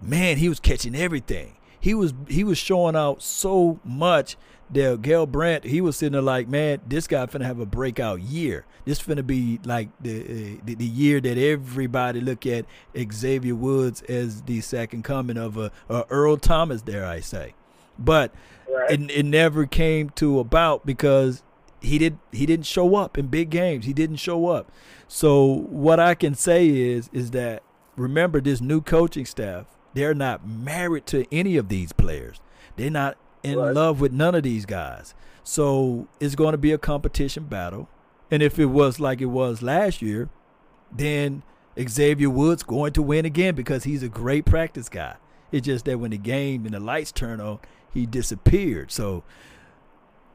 man, 0.01 0.37
he 0.37 0.49
was 0.49 0.59
catching 0.59 0.95
everything. 0.95 1.57
He 1.79 1.93
was 1.93 2.13
he 2.27 2.43
was 2.43 2.57
showing 2.57 2.95
out 2.95 3.21
so 3.21 3.79
much 3.83 4.37
that 4.71 5.01
Gil 5.01 5.27
Brandt, 5.27 5.63
he 5.63 5.81
was 5.81 5.97
sitting 5.97 6.13
there 6.13 6.21
like, 6.21 6.47
man, 6.47 6.81
this 6.87 7.07
guy 7.07 7.25
finna 7.27 7.45
have 7.45 7.59
a 7.59 7.65
breakout 7.65 8.21
year. 8.21 8.65
This 8.85 9.01
finna 9.01 9.25
be 9.25 9.59
like 9.63 9.89
the, 10.01 10.59
the, 10.63 10.75
the 10.75 10.85
year 10.85 11.19
that 11.21 11.37
everybody 11.37 12.21
look 12.21 12.45
at 12.45 12.65
Xavier 13.11 13.55
Woods 13.55 14.01
as 14.03 14.41
the 14.43 14.61
second 14.61 15.03
coming 15.03 15.37
of 15.37 15.57
a, 15.57 15.71
a 15.89 16.05
Earl 16.09 16.37
Thomas, 16.37 16.81
dare 16.81 17.05
I 17.05 17.19
say. 17.19 17.53
But 17.97 18.33
right. 18.67 18.91
it, 18.91 19.11
it 19.11 19.23
never 19.23 19.65
came 19.65 20.09
to 20.11 20.39
about 20.39 20.85
because 20.85 21.43
he 21.86 21.97
did 21.97 22.17
he 22.31 22.45
didn't 22.45 22.65
show 22.65 22.95
up 22.95 23.17
in 23.17 23.27
big 23.27 23.49
games. 23.49 23.86
He 23.86 23.93
didn't 23.93 24.17
show 24.17 24.47
up. 24.47 24.71
So 25.07 25.65
what 25.69 25.99
I 25.99 26.15
can 26.15 26.36
say 26.36 26.67
is 26.67 27.09
is 27.13 27.31
that 27.31 27.63
remember 27.95 28.41
this 28.41 28.61
new 28.61 28.81
coaching 28.81 29.25
staff, 29.25 29.65
they're 29.93 30.13
not 30.13 30.47
married 30.47 31.05
to 31.07 31.25
any 31.31 31.57
of 31.57 31.69
these 31.69 31.91
players. 31.93 32.39
They're 32.75 32.89
not 32.89 33.17
in 33.43 33.57
right. 33.57 33.73
love 33.73 34.01
with 34.01 34.11
none 34.11 34.36
of 34.36 34.43
these 34.43 34.65
guys. 34.65 35.13
So 35.43 36.07
it's 36.19 36.36
going 36.36 36.53
to 36.53 36.57
be 36.57 36.71
a 36.71 36.77
competition 36.77 37.45
battle. 37.45 37.88
And 38.31 38.41
if 38.41 38.57
it 38.57 38.65
was 38.65 38.99
like 38.99 39.21
it 39.21 39.27
was 39.27 39.61
last 39.61 40.01
year, 40.01 40.29
then 40.91 41.43
Xavier 41.79 42.29
Woods 42.29 42.63
going 42.63 42.93
to 42.93 43.01
win 43.01 43.25
again 43.25 43.53
because 43.53 43.83
he's 43.83 44.01
a 44.01 44.09
great 44.09 44.45
practice 44.45 44.89
guy. 44.89 45.15
It's 45.51 45.65
just 45.65 45.86
that 45.86 45.99
when 45.99 46.11
the 46.11 46.17
game 46.17 46.65
and 46.65 46.73
the 46.73 46.79
lights 46.79 47.11
turn 47.11 47.39
on, 47.39 47.59
he 47.93 48.05
disappeared. 48.05 48.91
So 48.91 49.23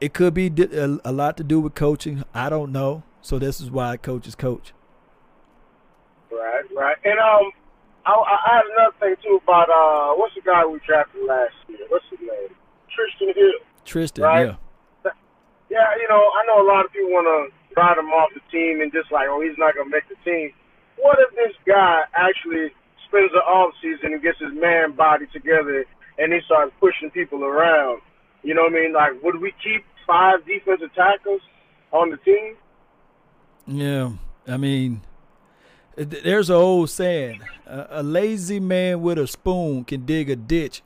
it 0.01 0.13
could 0.13 0.33
be 0.33 0.47
a, 0.47 0.97
a 1.05 1.11
lot 1.13 1.37
to 1.37 1.43
do 1.43 1.59
with 1.61 1.75
coaching. 1.75 2.23
I 2.33 2.49
don't 2.49 2.71
know. 2.71 3.03
So 3.21 3.37
this 3.37 3.61
is 3.61 3.69
why 3.69 3.97
coaches 3.97 4.33
coach. 4.33 4.73
Right, 6.31 6.65
right. 6.75 6.97
And 7.05 7.19
um, 7.19 7.51
I, 8.05 8.11
I 8.11 8.55
had 8.55 8.65
another 8.73 8.95
thing 8.99 9.15
too 9.23 9.39
about 9.43 9.69
uh, 9.69 10.17
what's 10.17 10.33
the 10.33 10.41
guy 10.41 10.65
we 10.65 10.79
drafted 10.85 11.21
last 11.27 11.53
year? 11.69 11.85
What's 11.89 12.05
his 12.09 12.19
name? 12.19 12.49
Trysten 12.89 13.35
Hill. 13.35 13.61
Trysten, 13.85 14.23
right? 14.23 14.47
yeah. 14.47 14.55
Yeah, 15.69 15.87
you 15.95 16.07
know, 16.09 16.19
I 16.19 16.43
know 16.51 16.59
a 16.59 16.67
lot 16.67 16.83
of 16.83 16.91
people 16.91 17.15
want 17.15 17.31
to 17.31 17.79
write 17.79 17.97
him 17.97 18.11
off 18.11 18.27
the 18.35 18.43
team 18.51 18.81
and 18.81 18.91
just 18.91 19.07
like, 19.09 19.27
oh, 19.29 19.39
he's 19.39 19.55
not 19.57 19.71
gonna 19.75 19.87
make 19.87 20.03
the 20.09 20.19
team. 20.27 20.51
What 20.97 21.15
if 21.23 21.31
this 21.31 21.55
guy 21.63 22.01
actually 22.11 22.75
spends 23.07 23.31
the 23.31 23.39
off 23.39 23.71
season 23.81 24.11
and 24.11 24.21
gets 24.21 24.39
his 24.39 24.51
man 24.51 24.91
body 24.91 25.27
together 25.31 25.85
and 26.17 26.33
he 26.33 26.39
starts 26.43 26.73
pushing 26.81 27.09
people 27.11 27.45
around? 27.45 28.01
You 28.43 28.55
know 28.55 28.63
what 28.63 28.73
I 28.73 28.83
mean? 28.83 28.91
Like, 28.91 29.23
would 29.23 29.39
we 29.39 29.53
keep 29.63 29.85
five 30.11 30.45
defensive 30.45 30.93
tackles 30.93 31.41
on 31.93 32.09
the 32.09 32.17
team? 32.17 32.55
Yeah, 33.65 34.11
I 34.47 34.57
mean, 34.57 35.01
there's 35.95 36.49
an 36.49 36.57
old 36.57 36.89
saying: 36.89 37.41
a, 37.65 37.87
a 37.89 38.03
lazy 38.03 38.59
man 38.59 39.01
with 39.01 39.17
a 39.17 39.27
spoon 39.27 39.85
can 39.85 40.05
dig 40.05 40.29
a 40.29 40.35
ditch 40.35 40.81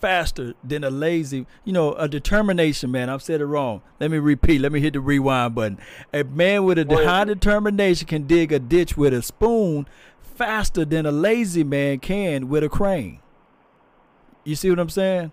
faster 0.00 0.54
than 0.62 0.84
a 0.84 0.90
lazy, 0.90 1.44
you 1.64 1.72
know, 1.72 1.92
a 1.94 2.08
determination 2.08 2.92
man. 2.92 3.10
I've 3.10 3.22
said 3.22 3.40
it 3.40 3.46
wrong. 3.46 3.82
Let 3.98 4.12
me 4.12 4.18
repeat. 4.18 4.60
Let 4.60 4.70
me 4.70 4.80
hit 4.80 4.92
the 4.92 5.00
rewind 5.00 5.56
button. 5.56 5.78
A 6.14 6.22
man 6.22 6.64
with 6.64 6.78
a 6.78 6.84
high 7.04 7.24
determination 7.24 8.06
can 8.06 8.26
dig 8.28 8.52
a 8.52 8.60
ditch 8.60 8.96
with 8.96 9.12
a 9.12 9.22
spoon 9.22 9.88
faster 10.20 10.84
than 10.84 11.04
a 11.04 11.10
lazy 11.10 11.64
man 11.64 11.98
can 11.98 12.48
with 12.48 12.62
a 12.62 12.68
crane. 12.68 13.18
You 14.44 14.54
see 14.54 14.70
what 14.70 14.78
I'm 14.78 14.88
saying? 14.88 15.32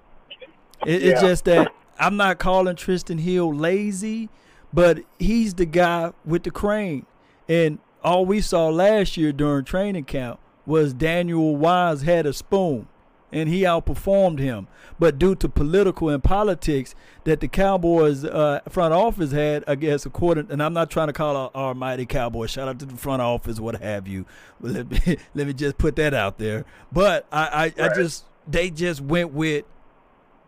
It, 0.86 1.02
yeah. 1.02 1.12
It's 1.12 1.22
just 1.22 1.46
that 1.46 1.72
I'm 1.98 2.18
not 2.18 2.40
calling 2.40 2.76
Trysten 2.76 3.20
Hill 3.20 3.54
lazy, 3.54 4.30
but 4.74 5.00
he's 5.20 5.54
the 5.54 5.66
guy 5.66 6.12
with 6.26 6.44
the 6.44 6.52
crane. 6.52 7.06
And 7.48 7.80
all 8.04 8.26
we 8.26 8.42
saw 8.42 8.70
last 8.70 9.18
year 9.18 9.32
during 9.32 9.66
training 9.66 10.06
camp 10.06 10.40
was 10.66 10.94
Daniel 10.94 11.56
Wise 11.56 12.02
had 12.02 12.26
a 12.26 12.34
spoon 12.34 12.88
and 13.32 13.50
he 13.50 13.62
outperformed 13.62 14.40
him. 14.40 14.68
But 14.98 15.20
due 15.20 15.36
to 15.36 15.50
political 15.50 16.10
and 16.10 16.24
politics 16.24 16.96
that 17.26 17.42
the 17.42 17.48
Cowboys 17.48 18.24
uh, 18.24 18.62
front 18.70 18.94
office 18.94 19.32
had, 19.32 19.64
I 19.68 19.76
guess, 19.76 20.06
according, 20.06 20.52
and 20.52 20.64
I'm 20.64 20.74
not 20.74 20.90
trying 20.90 21.08
to 21.08 21.14
call 21.14 21.36
our, 21.36 21.52
our 21.54 21.74
mighty 21.74 22.06
Cowboys, 22.06 22.52
shout 22.52 22.68
out 22.68 22.80
to 22.80 22.86
the 22.86 22.96
front 22.96 23.22
office, 23.22 23.60
what 23.60 23.82
have 23.82 24.08
you. 24.08 24.26
Let 24.62 24.90
me, 24.90 25.18
let 25.36 25.48
me 25.48 25.54
just 25.54 25.78
put 25.78 25.98
that 25.98 26.14
out 26.14 26.38
there. 26.38 26.66
But 26.92 27.28
I, 27.32 27.46
I, 27.46 27.64
right. 27.64 27.82
I 27.82 27.96
just, 27.96 28.26
they 28.48 28.70
just 28.70 29.02
went 29.02 29.34
with 29.34 29.66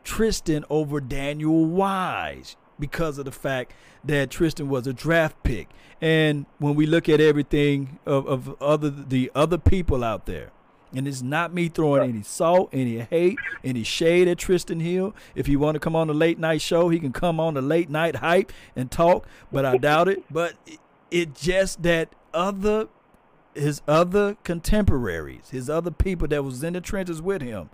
Trysten 0.08 0.64
over 0.70 1.02
Daniel 1.02 1.66
Wise 1.66 2.56
because 2.80 3.18
of 3.18 3.26
the 3.26 3.32
fact 3.32 3.74
that 4.04 4.30
Trysten 4.30 4.68
was 4.68 4.88
a 4.88 4.94
draft 4.94 5.44
pick. 5.44 5.68
And 6.00 6.46
when 6.60 6.76
we 6.76 6.86
look 6.86 7.10
at 7.10 7.20
everything 7.20 8.00
of, 8.06 8.26
of 8.26 8.62
other 8.62 8.90
the 8.90 9.30
other 9.36 9.58
people 9.58 10.04
out 10.04 10.26
there, 10.26 10.52
and 10.96 11.08
it's 11.08 11.22
not 11.22 11.54
me 11.54 11.68
throwing 11.68 12.10
any 12.10 12.24
salt, 12.24 12.70
any 12.72 13.00
hate, 13.00 13.38
any 13.66 13.84
shade 13.84 14.30
at 14.30 14.38
Trysten 14.38 14.82
Hill. 14.82 15.14
If 15.36 15.50
you 15.50 15.60
want 15.60 15.76
to 15.76 15.80
come 15.80 15.96
on 15.96 16.08
the 16.08 16.14
late 16.14 16.40
night 16.40 16.62
show, 16.62 16.88
he 16.88 17.00
can 17.00 17.12
come 17.12 17.42
on 17.42 17.56
the 17.56 17.62
late 17.62 17.90
night 17.90 18.18
hype 18.18 18.54
and 18.76 18.90
talk, 18.90 19.28
but 19.52 19.66
I 19.66 19.76
doubt 19.76 20.08
it. 20.08 20.24
But 20.32 20.54
it, 20.66 20.80
it 21.12 21.36
just 21.36 21.84
that 21.84 22.10
other 22.34 22.88
his 23.54 23.82
other 23.88 24.38
contemporaries, 24.44 25.50
his 25.50 25.70
other 25.70 25.92
people 25.92 26.28
that 26.30 26.44
was 26.44 26.64
in 26.64 26.74
the 26.74 26.82
trenches 26.82 27.22
with 27.22 27.42
him, 27.42 27.70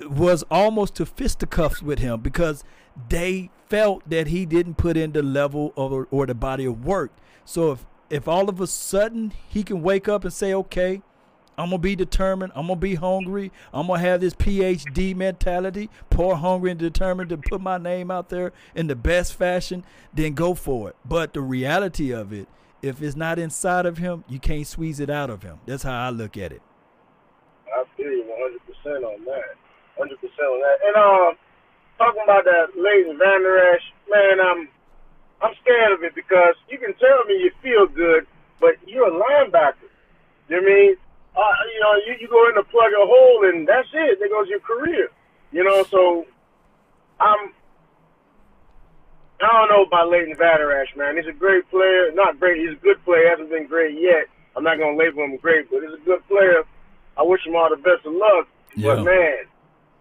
was 0.00 0.44
almost 0.50 0.94
to 0.96 1.06
fisticuffs 1.06 1.82
with 1.82 1.98
him 1.98 2.20
because 2.20 2.64
they 3.08 3.50
felt 3.68 4.08
that 4.08 4.28
he 4.28 4.46
didn't 4.46 4.74
put 4.74 4.96
in 4.96 5.12
the 5.12 5.22
level 5.22 5.72
of, 5.76 6.06
or 6.10 6.26
the 6.26 6.34
body 6.34 6.64
of 6.64 6.84
work. 6.84 7.12
So 7.44 7.72
if 7.72 7.86
if 8.10 8.26
all 8.26 8.48
of 8.48 8.60
a 8.60 8.66
sudden 8.66 9.32
he 9.48 9.62
can 9.62 9.82
wake 9.82 10.08
up 10.08 10.24
and 10.24 10.32
say, 10.32 10.54
okay, 10.54 11.02
I'm 11.56 11.70
gonna 11.70 11.78
be 11.78 11.96
determined. 11.96 12.52
I'm 12.54 12.68
gonna 12.68 12.76
be 12.76 12.94
hungry. 12.94 13.50
I'm 13.72 13.88
gonna 13.88 13.98
have 13.98 14.20
this 14.20 14.34
PhD 14.34 15.14
mentality, 15.14 15.90
poor, 16.08 16.36
hungry, 16.36 16.70
and 16.70 16.78
determined 16.78 17.30
to 17.30 17.36
put 17.36 17.60
my 17.60 17.78
name 17.78 18.10
out 18.10 18.28
there 18.28 18.52
in 18.76 18.86
the 18.86 18.94
best 18.94 19.34
fashion. 19.34 19.84
Then 20.14 20.34
go 20.34 20.54
for 20.54 20.90
it. 20.90 20.96
But 21.04 21.32
the 21.32 21.40
reality 21.40 22.12
of 22.12 22.32
it, 22.32 22.46
if 22.80 23.02
it's 23.02 23.16
not 23.16 23.40
inside 23.40 23.86
of 23.86 23.98
him, 23.98 24.22
you 24.28 24.38
can't 24.38 24.66
squeeze 24.66 25.00
it 25.00 25.10
out 25.10 25.30
of 25.30 25.42
him. 25.42 25.58
That's 25.66 25.82
how 25.82 26.06
I 26.06 26.10
look 26.10 26.36
at 26.36 26.52
it. 26.52 26.62
I 27.66 27.82
feel 27.96 28.06
you 28.06 28.24
100 28.24 28.60
percent 28.64 29.04
on 29.04 29.24
that. 29.24 29.67
100 29.98 30.16
percent 30.22 30.48
on 30.48 30.60
that. 30.62 30.78
And 30.86 30.94
um, 30.96 31.30
talking 31.98 32.22
about 32.22 32.44
that 32.46 32.72
Leighton 32.78 33.18
Vander 33.18 33.58
Esch, 33.74 33.84
man, 34.08 34.40
I'm 34.40 34.60
I'm 35.42 35.54
scared 35.62 35.92
of 35.92 36.02
it 36.02 36.14
because 36.14 36.54
you 36.70 36.78
can 36.78 36.94
tell 36.96 37.24
me 37.26 37.42
you 37.42 37.50
feel 37.62 37.86
good, 37.86 38.26
but 38.58 38.78
you're 38.86 39.06
a 39.06 39.14
linebacker. 39.14 39.90
You 40.48 40.56
know 40.56 40.62
what 40.62 40.72
I 40.72 40.74
mean? 40.74 40.96
uh, 41.38 41.54
you 41.72 41.80
know, 41.80 41.94
you, 42.06 42.12
you 42.20 42.28
go 42.28 42.48
in 42.48 42.54
to 42.54 42.64
plug 42.64 42.90
a 42.90 43.06
hole 43.06 43.48
and 43.48 43.66
that's 43.66 43.88
it. 43.92 44.18
There 44.18 44.28
goes 44.28 44.48
your 44.48 44.60
career. 44.60 45.08
You 45.52 45.64
know, 45.64 45.82
so 45.84 46.26
I'm. 47.20 47.52
I 49.40 49.46
don't 49.46 49.70
know 49.70 49.84
about 49.84 50.10
Leighton 50.10 50.34
Vander 50.36 50.72
Esch, 50.82 50.96
man. 50.96 51.16
He's 51.16 51.28
a 51.28 51.32
great 51.32 51.70
player. 51.70 52.10
Not 52.12 52.40
great. 52.40 52.58
He's 52.58 52.76
a 52.76 52.82
good 52.82 53.02
player. 53.04 53.30
Hasn't 53.30 53.50
been 53.50 53.68
great 53.68 53.94
yet. 53.94 54.26
I'm 54.56 54.64
not 54.64 54.78
gonna 54.78 54.96
label 54.96 55.22
him 55.22 55.36
great, 55.36 55.70
but 55.70 55.80
he's 55.80 55.94
a 55.94 56.04
good 56.04 56.26
player. 56.26 56.64
I 57.16 57.22
wish 57.22 57.46
him 57.46 57.54
all 57.54 57.70
the 57.70 57.76
best 57.76 58.04
of 58.04 58.14
luck. 58.14 58.48
Yeah. 58.74 58.96
But 58.96 59.04
man, 59.04 59.36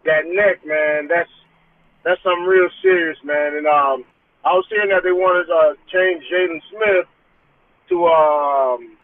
that 0.08 0.24
neck, 0.26 0.64
man, 0.66 1.08
that's 1.08 1.30
that's 2.04 2.24
something 2.24 2.48
real 2.48 2.72
serious, 2.82 3.20
man. 3.24 3.60
And 3.60 3.68
um, 3.68 4.08
I 4.48 4.56
was 4.56 4.66
hearing 4.72 4.90
that 4.90 5.04
they 5.04 5.12
wanted 5.12 5.52
to 5.52 5.56
uh, 5.56 5.74
change 5.92 6.24
Jaylon 6.32 6.64
Smith 6.72 7.08
to 7.92 7.96
um 8.08 8.98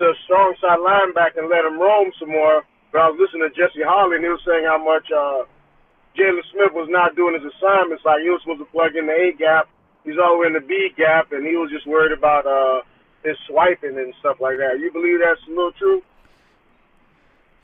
the 0.00 0.16
strong 0.24 0.56
side 0.60 0.80
linebacker 0.80 1.44
and 1.44 1.52
let 1.52 1.68
him 1.68 1.78
roam 1.78 2.10
some 2.18 2.32
more. 2.32 2.64
But 2.90 3.04
I 3.04 3.08
was 3.12 3.20
listening 3.20 3.44
to 3.46 3.54
Jesse 3.54 3.84
Holley, 3.84 4.16
and 4.16 4.24
he 4.24 4.32
was 4.32 4.40
saying 4.42 4.64
how 4.64 4.80
much 4.80 5.06
uh, 5.12 5.44
Jaylon 6.16 6.42
Smith 6.50 6.72
was 6.72 6.88
not 6.90 7.14
doing 7.14 7.36
his 7.36 7.44
assignments. 7.44 8.02
Like 8.02 8.24
he 8.24 8.32
was 8.32 8.40
supposed 8.42 8.64
to 8.64 8.72
plug 8.72 8.96
in 8.96 9.06
the 9.06 9.14
A 9.14 9.36
gap, 9.36 9.68
he's 10.02 10.18
all 10.18 10.42
in 10.48 10.56
the 10.56 10.64
B 10.64 10.90
gap, 10.96 11.30
and 11.32 11.46
he 11.46 11.54
was 11.60 11.70
just 11.70 11.86
worried 11.86 12.16
about 12.16 12.48
uh, 12.48 12.80
his 13.22 13.36
swiping 13.46 14.00
and 14.00 14.16
stuff 14.18 14.40
like 14.40 14.56
that. 14.56 14.80
You 14.80 14.90
believe 14.90 15.20
that's 15.20 15.44
a 15.46 15.50
little 15.52 15.76
true? 15.76 16.00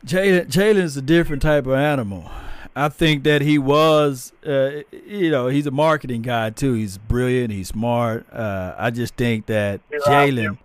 Jaylon 0.04 0.46
Jaylon's 0.46 0.96
a 0.96 1.02
different 1.02 1.42
type 1.42 1.66
of 1.66 1.72
animal. 1.72 2.30
I 2.78 2.90
think 2.90 3.24
that 3.24 3.40
he 3.40 3.58
was, 3.58 4.34
uh, 4.46 4.82
you 4.92 5.30
know, 5.30 5.48
he's 5.48 5.66
a 5.66 5.70
marketing 5.70 6.20
guy 6.20 6.50
too. 6.50 6.74
He's 6.74 6.98
brilliant. 6.98 7.50
He's 7.50 7.68
smart. 7.68 8.30
Uh, 8.30 8.74
I 8.76 8.90
just 8.90 9.14
think 9.14 9.46
that 9.46 9.80
Jaylon, 10.06 10.58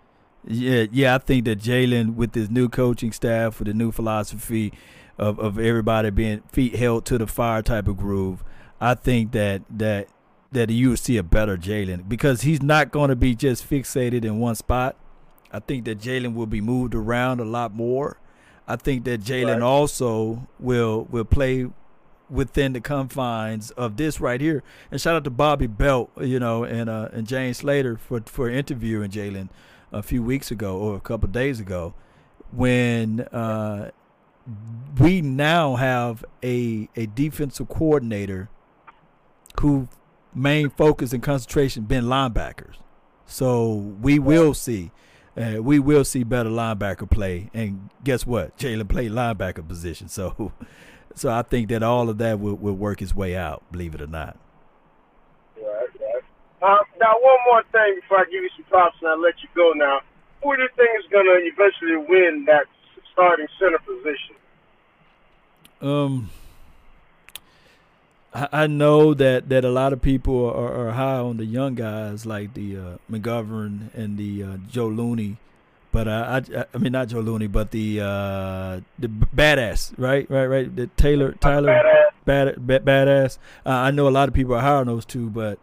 yeah, 0.46 0.88
yeah, 0.92 1.16
I 1.16 1.20
think 1.20 1.46
that 1.46 1.60
Jaylon 1.60 2.16
with 2.16 2.36
his 2.36 2.50
new 2.50 2.68
coaching 2.68 3.14
staff, 3.14 3.60
with 3.60 3.70
the 3.70 3.74
new 3.74 3.94
philosophy 3.94 4.74
of, 5.18 5.40
of 5.40 5.58
everybody 5.58 6.10
being 6.10 6.42
feet 6.52 6.76
held 6.76 7.06
to 7.06 7.18
the 7.18 7.28
fire 7.28 7.62
type 7.62 7.88
of 7.88 7.96
groove, 7.96 8.44
I 8.82 8.94
think 8.96 9.32
that 9.32 9.62
that 9.70 10.10
that 10.52 10.70
you 10.70 10.90
will 10.90 10.98
see 10.98 11.16
a 11.16 11.24
better 11.24 11.56
Jaylon 11.56 12.10
because 12.10 12.42
he's 12.42 12.62
not 12.62 12.92
going 12.92 13.08
to 13.08 13.16
be 13.16 13.36
just 13.36 13.70
fixated 13.70 14.26
in 14.26 14.38
one 14.38 14.56
spot. 14.56 14.98
I 15.50 15.60
think 15.60 15.86
that 15.86 16.00
Jaylon 16.00 16.34
will 16.34 16.46
be 16.46 16.60
moved 16.60 16.94
around 16.94 17.40
a 17.40 17.46
lot 17.46 17.74
more. 17.74 18.18
I 18.68 18.76
think 18.76 19.06
that 19.06 19.22
Jaylon 19.22 19.54
right. 19.54 19.62
also 19.62 20.50
will 20.60 21.08
will 21.10 21.24
play 21.24 21.68
within 22.32 22.74
the 22.74 22.82
confines 22.82 23.72
of 23.72 23.98
this 23.98 24.20
right 24.20 24.40
here. 24.40 24.64
And 24.90 25.00
shout 25.00 25.16
out 25.16 25.24
to 25.26 25.30
Bobby 25.30 25.68
Belt, 25.68 26.10
you 26.20 26.40
know, 26.40 26.64
and 26.64 26.90
uh, 26.90 27.10
and 27.12 27.28
James 27.28 27.58
Slater 27.58 27.98
for 27.98 28.22
for 28.26 28.50
interviewing 28.50 29.12
Jaylon 29.12 29.50
a 29.92 30.02
few 30.02 30.24
weeks 30.24 30.50
ago 30.50 30.78
or 30.78 30.96
a 30.96 31.02
couple 31.02 31.28
days 31.28 31.60
ago 31.60 31.94
when 32.52 33.22
uh, 33.32 33.92
we 35.00 35.22
now 35.22 35.76
have 35.76 36.24
a 36.44 36.90
a 36.96 37.06
defensive 37.08 37.70
coordinator 37.70 38.50
who 39.60 39.88
main 40.34 40.70
focus 40.70 41.12
and 41.14 41.22
concentration 41.22 41.84
been 41.84 42.06
linebackers. 42.06 42.76
So 43.26 43.74
we 44.02 44.20
will 44.20 44.54
see 44.54 44.92
uh, 45.38 45.62
we 45.62 45.80
will 45.80 46.04
see 46.04 46.24
better 46.24 46.50
linebacker 46.50 47.10
play. 47.10 47.50
And 47.54 47.90
guess 48.04 48.26
what? 48.26 48.58
Jaylon 48.58 48.90
played 48.90 49.12
linebacker 49.12 49.68
position. 49.68 50.08
So 50.22 50.52
so 51.16 51.30
I 51.30 51.42
think 51.42 51.70
that 51.70 51.84
all 51.84 52.10
of 52.10 52.18
that 52.20 52.40
will, 52.40 52.56
will 52.56 52.74
work 52.74 53.02
its 53.02 53.16
way 53.16 53.36
out, 53.36 53.64
believe 53.72 53.96
it 53.96 54.02
or 54.02 54.08
not. 54.08 54.38
Uh, 56.62 56.78
now, 57.00 57.14
one 57.20 57.38
more 57.48 57.64
thing 57.72 58.00
before 58.02 58.20
I 58.20 58.26
give 58.26 58.44
you 58.44 58.50
some 58.56 58.66
props 58.66 58.96
and 59.02 59.10
I 59.10 59.16
let 59.16 59.34
you 59.42 59.50
go 59.56 59.74
now. 59.76 60.02
Who 60.44 60.56
do 60.56 60.62
you 60.62 60.70
think 60.76 60.90
is 61.00 61.12
going 61.12 61.26
to 61.26 61.42
eventually 61.44 61.98
win 62.08 62.46
that 62.46 62.66
starting 63.12 63.48
center 63.60 63.80
position? 63.80 64.36
Um, 65.82 66.30
I, 68.34 68.48
I 68.52 68.68
know 68.68 69.16
that, 69.16 69.50
that 69.50 69.66
a 69.66 69.72
lot 69.72 69.92
of 69.92 70.02
people 70.04 70.46
are, 70.52 70.88
are 70.88 70.92
high 70.92 71.18
on 71.18 71.38
the 71.38 71.46
young 71.46 71.74
guys 71.74 72.28
like 72.28 72.54
the 72.54 72.78
uh, 72.78 72.98
McGovern 73.10 73.94
and 73.96 74.18
the 74.18 74.44
uh, 74.44 74.58
Joe 74.70 74.88
Looney, 74.88 75.38
But 75.92 76.08
uh, 76.08 76.42
I, 76.56 76.66
I 76.74 76.78
mean 76.78 76.94
not 76.94 77.10
Joe 77.10 77.20
Looney, 77.20 77.48
but 77.48 77.72
the 77.72 78.00
uh, 78.00 78.80
the 78.98 79.08
Biadasz, 79.08 79.94
right, 79.98 80.30
right, 80.30 80.46
right. 80.46 80.74
The 80.74 80.88
Taylor 80.88 81.34
Tyler 81.34 81.68
Biadasz, 82.26 82.56
bad, 82.66 82.86
Biadasz. 82.86 83.38
Uh, 83.66 83.70
I 83.70 83.92
know 83.92 84.08
a 84.08 84.10
lot 84.10 84.30
of 84.30 84.34
people 84.34 84.56
are 84.56 84.62
high 84.62 84.76
on 84.76 84.88
those 84.88 85.06
two, 85.06 85.30
but 85.30 85.60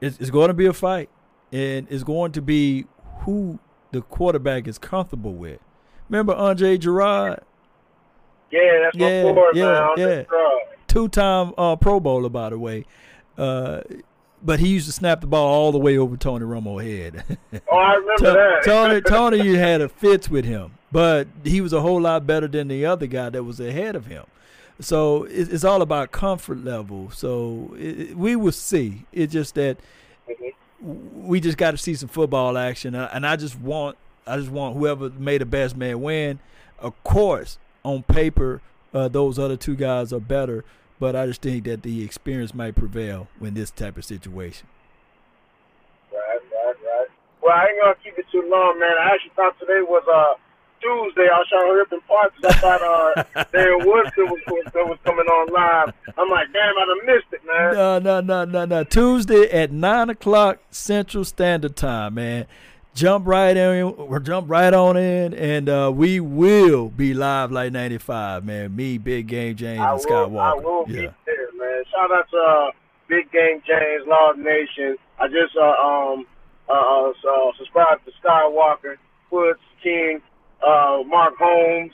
it's, 0.00 0.18
it's 0.18 0.30
going 0.30 0.48
to 0.48 0.54
be 0.54 0.66
a 0.66 0.72
fight, 0.72 1.08
and 1.50 1.86
it's 1.88 2.02
going 2.02 2.32
to 2.32 2.42
be 2.42 2.84
who 3.20 3.58
the 3.92 4.02
quarterback 4.02 4.68
is 4.68 4.78
comfortable 4.78 5.32
with. 5.32 5.60
Remember 6.08 6.34
Andre 6.34 6.76
Gurode? 6.76 7.40
Yeah, 8.50 8.60
that's 8.82 8.96
yeah, 8.96 9.24
my 9.24 9.32
board, 9.32 9.56
yeah, 9.56 9.94
man. 9.96 10.26
yeah. 10.28 10.58
Two-time 10.88 11.54
uh, 11.56 11.76
Pro 11.76 12.00
Bowler, 12.00 12.28
by 12.28 12.50
the 12.50 12.58
way. 12.58 12.84
Uh, 14.42 14.44
but 14.44 14.60
he 14.60 14.68
used 14.68 14.86
to 14.86 14.92
snap 14.92 15.20
the 15.20 15.26
ball 15.26 15.46
all 15.46 15.72
the 15.72 15.78
way 15.78 15.96
over 15.96 16.16
Tony 16.16 16.44
Romo 16.44 16.82
head. 16.82 17.38
oh, 17.70 17.76
I 17.76 17.94
remember 17.94 18.32
that. 18.32 18.62
Tony, 18.64 19.00
Tony, 19.06 19.42
you 19.42 19.56
had 19.56 19.80
a 19.80 19.88
fits 19.88 20.28
with 20.28 20.44
him, 20.44 20.72
but 20.90 21.28
he 21.44 21.60
was 21.60 21.72
a 21.72 21.80
whole 21.80 22.00
lot 22.00 22.26
better 22.26 22.48
than 22.48 22.68
the 22.68 22.86
other 22.86 23.06
guy 23.06 23.30
that 23.30 23.44
was 23.44 23.60
ahead 23.60 23.96
of 23.96 24.06
him. 24.06 24.24
So 24.80 25.24
it's 25.24 25.64
all 25.64 25.82
about 25.82 26.10
comfort 26.10 26.64
level. 26.64 27.10
So 27.10 27.74
it, 27.78 28.16
we 28.16 28.34
will 28.36 28.52
see. 28.52 29.04
It's 29.12 29.32
just 29.32 29.54
that 29.54 29.78
mm-hmm. 30.28 31.26
we 31.28 31.40
just 31.40 31.56
got 31.56 31.70
to 31.72 31.76
see 31.76 31.94
some 31.94 32.08
football 32.08 32.58
action, 32.58 32.94
and 32.94 33.26
I 33.26 33.36
just 33.36 33.58
want 33.60 33.96
I 34.26 34.36
just 34.36 34.50
want 34.50 34.76
whoever 34.76 35.10
made 35.10 35.40
the 35.40 35.46
best 35.46 35.76
man 35.76 36.00
win. 36.00 36.40
Of 36.78 37.00
course, 37.04 37.58
on 37.84 38.02
paper, 38.02 38.60
uh, 38.92 39.08
those 39.08 39.38
other 39.38 39.56
two 39.56 39.76
guys 39.76 40.12
are 40.12 40.20
better 40.20 40.64
but 41.02 41.16
I 41.16 41.26
just 41.26 41.42
think 41.42 41.64
that 41.64 41.82
the 41.82 42.04
experience 42.04 42.54
might 42.54 42.76
prevail 42.76 43.26
in 43.40 43.54
this 43.54 43.72
type 43.72 43.98
of 43.98 44.04
situation. 44.04 44.68
Right, 46.12 46.38
right, 46.38 46.76
right. 46.78 47.08
Well, 47.42 47.52
I 47.52 47.66
ain't 47.66 47.82
gonna 47.82 47.96
keep 48.04 48.16
it 48.16 48.26
too 48.30 48.48
long, 48.48 48.78
man. 48.78 48.92
I 49.00 49.12
actually 49.12 49.32
thought 49.34 49.58
today 49.58 49.82
was 49.82 50.04
uh 50.06 50.38
Tuesday. 50.80 51.26
I 51.26 51.38
was 51.38 51.48
trying 51.48 51.62
to 51.62 51.72
hurry 51.72 51.80
up 51.80 51.90
and 51.90 52.06
parts. 52.06 52.36
I 52.44 52.52
thought 52.52 52.82
uh 52.82 53.44
Darren 53.52 53.84
Woodson 53.84 54.26
was, 54.26 54.40
was, 54.46 54.64
was 54.74 54.98
coming 55.02 55.26
on 55.26 55.52
live. 55.52 55.92
I'm 56.16 56.30
like, 56.30 56.52
damn, 56.52 56.78
I 56.78 56.86
done 56.86 57.04
missed 57.04 57.32
it, 57.32 57.40
man. 57.48 57.74
No, 57.74 57.98
no, 57.98 58.20
no, 58.20 58.44
no, 58.44 58.64
no. 58.64 58.84
Tuesday 58.84 59.50
at 59.50 59.72
nine 59.72 60.08
o'clock 60.08 60.60
Central 60.70 61.24
Standard 61.24 61.74
Time, 61.74 62.14
man 62.14 62.46
jump 62.94 63.26
right 63.26 63.56
in 63.56 63.82
or 63.84 64.20
jump 64.20 64.50
right 64.50 64.72
on 64.72 64.96
in 64.96 65.34
and 65.34 65.68
uh, 65.68 65.90
we 65.94 66.20
will 66.20 66.88
be 66.88 67.14
live 67.14 67.50
like 67.50 67.72
95 67.72 68.44
man. 68.44 68.74
Me 68.74 68.98
big 68.98 69.26
game 69.26 69.56
james 69.56 69.80
I 69.80 69.84
and 69.84 69.92
will, 69.92 69.98
scott 70.00 70.30
walker 70.30 70.60
I 70.60 70.64
will 70.64 70.84
yeah. 70.88 71.00
be 71.00 71.08
there 71.26 71.52
man. 71.54 71.82
Shout 71.90 72.12
out 72.12 72.30
to 72.30 72.36
uh, 72.36 72.70
big 73.08 73.30
game 73.32 73.62
james 73.66 74.06
law 74.06 74.32
nation 74.32 74.96
i 75.18 75.26
just 75.26 75.56
uh, 75.56 75.86
um 75.86 76.26
uh, 76.68 76.72
uh, 76.72 77.10
uh 77.10 77.52
subscribed 77.58 78.04
to 78.06 78.12
skywalker 78.24 78.96
foots 79.28 79.60
king 79.82 80.20
uh, 80.66 81.02
mark 81.06 81.34
holmes 81.38 81.92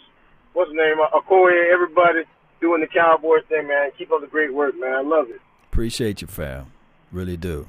what's 0.53 0.71
his 0.71 0.77
name 0.77 0.97
uh, 1.01 1.19
Okoye, 1.19 1.73
everybody 1.73 2.21
doing 2.61 2.81
the 2.81 2.87
cowboys 2.87 3.43
thing 3.49 3.69
man. 3.69 3.91
Keep 3.97 4.13
up 4.13 4.21
the 4.21 4.27
great 4.27 4.53
work 4.53 4.75
man. 4.79 4.93
I 4.93 5.01
love 5.03 5.31
it. 5.31 5.41
Appreciate 5.71 6.21
you 6.21 6.27
fam. 6.27 6.73
Really 7.13 7.37
do. 7.37 7.69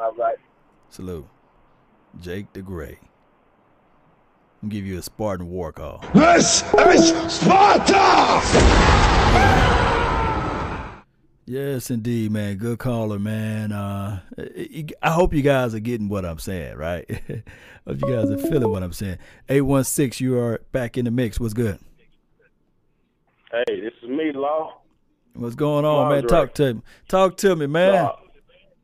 All 0.00 0.14
right. 0.14 0.38
Salute 0.88 1.26
Jake 2.20 2.52
the 2.52 2.62
Gray. 2.62 2.98
I'll 4.62 4.68
give 4.68 4.86
you 4.86 4.98
a 4.98 5.02
Spartan 5.02 5.50
war 5.50 5.72
call. 5.72 6.04
This 6.14 6.62
is 6.74 7.32
Sparta! 7.32 8.40
Yes, 11.46 11.90
indeed, 11.90 12.30
man. 12.32 12.56
Good 12.56 12.78
caller, 12.78 13.18
man. 13.18 13.70
Uh, 13.70 14.20
I 15.02 15.10
hope 15.10 15.34
you 15.34 15.42
guys 15.42 15.74
are 15.74 15.80
getting 15.80 16.08
what 16.08 16.24
I'm 16.24 16.38
saying, 16.38 16.76
right? 16.76 17.04
I 17.10 17.42
hope 17.86 18.00
you 18.00 18.08
guys 18.08 18.30
are 18.30 18.38
feeling 18.38 18.70
what 18.70 18.82
I'm 18.82 18.94
saying. 18.94 19.18
816, 19.50 20.26
you 20.26 20.38
are 20.38 20.62
back 20.72 20.96
in 20.96 21.04
the 21.04 21.10
mix. 21.10 21.38
What's 21.38 21.52
good? 21.52 21.78
Hey, 23.52 23.80
this 23.80 23.92
is 24.02 24.08
me, 24.08 24.32
Law. 24.32 24.80
What's 25.34 25.54
going 25.54 25.84
on, 25.84 26.10
man? 26.10 26.26
Talk 26.26 26.54
to 26.54 26.74
me. 26.74 26.82
Talk 27.08 27.36
to 27.38 27.54
me, 27.54 27.66
man. 27.66 28.10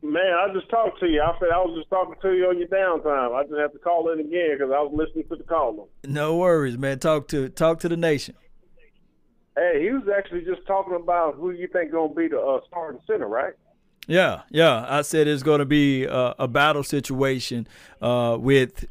Man, 0.02 0.32
I 0.32 0.52
just 0.54 0.70
talked 0.70 0.98
to 1.00 1.06
you. 1.06 1.20
I 1.20 1.36
said 1.38 1.50
I 1.54 1.58
was 1.58 1.76
just 1.78 1.90
talking 1.90 2.14
to 2.22 2.32
you 2.32 2.46
on 2.46 2.58
your 2.58 2.68
downtime. 2.68 3.36
I 3.36 3.42
just 3.42 3.58
have 3.58 3.72
to 3.72 3.78
call 3.78 4.10
in 4.10 4.20
again 4.20 4.56
because 4.56 4.72
I 4.74 4.80
was 4.80 4.92
listening 4.94 5.28
to 5.28 5.36
the 5.36 5.44
call. 5.44 5.90
No 6.04 6.38
worries, 6.38 6.78
man. 6.78 6.98
Talk 6.98 7.28
to 7.28 7.50
talk 7.50 7.80
to 7.80 7.88
the 7.88 7.98
nation. 7.98 8.34
Hey, 9.56 9.82
he 9.82 9.90
was 9.90 10.04
actually 10.16 10.42
just 10.42 10.66
talking 10.66 10.94
about 10.94 11.34
who 11.34 11.50
you 11.50 11.68
think 11.68 11.90
going 11.92 12.10
to 12.10 12.14
be 12.14 12.28
the 12.28 12.40
uh, 12.40 12.60
starting 12.66 13.00
center, 13.06 13.28
right? 13.28 13.52
Yeah, 14.06 14.42
yeah. 14.48 14.86
I 14.88 15.02
said 15.02 15.26
it's 15.26 15.42
going 15.42 15.58
to 15.58 15.66
be 15.66 16.06
uh, 16.06 16.32
a 16.38 16.48
battle 16.48 16.82
situation 16.82 17.68
uh, 18.00 18.38
with, 18.40 18.86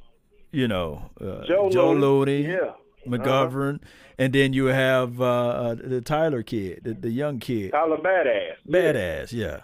you 0.51 0.67
know, 0.67 1.09
uh, 1.19 1.43
Joe, 1.47 1.69
Joe 1.71 1.93
Looney, 1.93 2.43
yeah. 2.43 2.73
McGovern, 3.07 3.75
uh-huh. 3.75 3.89
and 4.19 4.33
then 4.33 4.53
you 4.53 4.65
have 4.65 5.19
uh, 5.19 5.25
uh, 5.25 5.75
the 5.75 6.01
Tyler 6.01 6.43
kid, 6.43 6.81
the, 6.83 6.93
the 6.93 7.09
young 7.09 7.39
kid. 7.39 7.71
Tyler 7.71 7.97
Biadasz. 7.97 8.57
Biadasz, 8.69 9.31
yeah. 9.31 9.61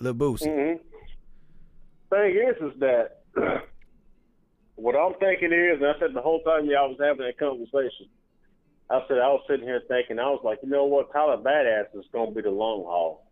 yeah. 0.00 0.12
Boosie. 0.12 0.48
Mm-hmm 0.48 0.87
thing 2.10 2.36
is, 2.36 2.72
is 2.72 2.80
that 2.80 3.22
what 4.76 4.94
I'm 4.94 5.14
thinking 5.20 5.52
is, 5.52 5.80
and 5.80 5.86
I 5.86 5.98
said 5.98 6.14
the 6.14 6.22
whole 6.22 6.42
time 6.42 6.66
y'all 6.66 6.88
was 6.88 6.98
having 7.00 7.26
that 7.26 7.38
conversation, 7.38 8.08
I 8.90 9.00
said 9.06 9.18
I 9.18 9.28
was 9.28 9.42
sitting 9.48 9.66
here 9.66 9.82
thinking, 9.86 10.18
I 10.18 10.30
was 10.30 10.40
like, 10.44 10.60
you 10.62 10.70
know 10.70 10.86
what, 10.86 11.12
Tyler 11.12 11.36
Biadasz 11.36 11.98
is 11.98 12.06
going 12.12 12.30
to 12.30 12.34
be 12.34 12.42
the 12.42 12.50
long 12.50 12.84
haul. 12.84 13.26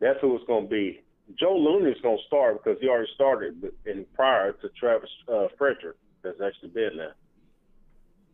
That's 0.00 0.18
who 0.20 0.34
it's 0.34 0.46
going 0.46 0.64
to 0.64 0.70
be. 0.70 1.02
Joe 1.38 1.56
Looney 1.56 1.92
is 1.92 2.00
going 2.02 2.18
to 2.18 2.26
start 2.26 2.62
because 2.62 2.80
he 2.80 2.88
already 2.88 3.08
started 3.14 3.62
in 3.86 4.04
prior 4.14 4.52
to 4.52 4.68
Travis 4.78 5.08
uh, 5.32 5.46
Frederick 5.56 5.96
that's 6.22 6.40
actually 6.40 6.70
been 6.70 6.96
there. 6.96 7.14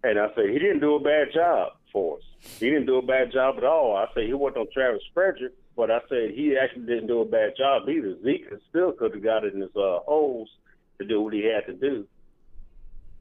And 0.05 0.19
I 0.19 0.29
said 0.35 0.51
he 0.51 0.59
didn't 0.59 0.81
do 0.81 0.95
a 0.95 1.01
bad 1.01 1.29
job 1.35 1.73
for 1.93 2.17
us. 2.17 2.23
He 2.59 2.71
didn't 2.71 2.87
do 2.87 2.97
a 2.97 3.03
bad 3.03 3.33
job 3.33 3.57
at 3.59 3.65
all. 3.65 3.97
I 3.97 4.07
said 4.15 4.25
he 4.25 4.33
wasn't 4.33 4.59
on 4.59 4.67
Travis 4.73 5.03
Frederick 5.13 5.53
but 5.79 5.93
I 5.93 6.01
said 6.09 6.33
he 6.35 6.57
actually 6.61 6.87
didn't 6.87 7.07
do 7.07 7.21
a 7.21 7.25
bad 7.25 7.53
job 7.57 7.89
either. 7.89 8.17
Zeke 8.25 8.49
still 8.69 8.91
could 8.91 9.15
have 9.15 9.23
got 9.23 9.45
in 9.45 9.61
his 9.61 9.71
uh, 9.77 10.01
holes 10.01 10.49
to 11.01 11.07
do 11.07 11.21
what 11.21 11.33
he 11.33 11.45
had 11.45 11.67
to 11.67 11.73
do. 11.73 12.05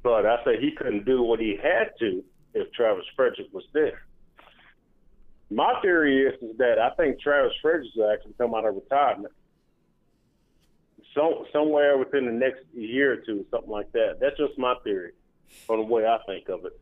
But 0.02 0.26
I 0.26 0.38
said 0.44 0.56
he 0.60 0.72
couldn't 0.72 1.06
do 1.06 1.22
what 1.22 1.40
he 1.40 1.56
had 1.62 1.92
to 2.00 2.24
if 2.56 2.72
Travis 2.74 3.06
Frederick 3.16 3.50
was 3.54 3.66
there. 3.74 4.02
My 5.52 5.80
theory 5.84 6.24
is, 6.24 6.34
is 6.42 6.58
that 6.58 6.80
I 6.80 6.96
think 6.96 7.22
Travis 7.22 7.54
Frederick 7.62 7.90
will 7.96 8.12
actually 8.12 8.34
come 8.40 8.56
out 8.56 8.66
of 8.66 8.74
retirement. 8.74 9.34
So, 11.14 11.46
somewhere 11.54 11.96
within 12.00 12.26
the 12.26 12.32
next 12.32 12.62
year 12.74 13.14
or 13.14 13.18
two, 13.18 13.46
something 13.52 13.70
like 13.70 13.92
that. 13.92 14.18
That's 14.20 14.38
just 14.38 14.58
my 14.58 14.74
theory 14.84 15.12
on 15.70 15.78
the 15.78 15.86
way 15.86 16.08
I 16.08 16.18
think 16.26 16.50
of 16.50 16.66
it. 16.66 16.80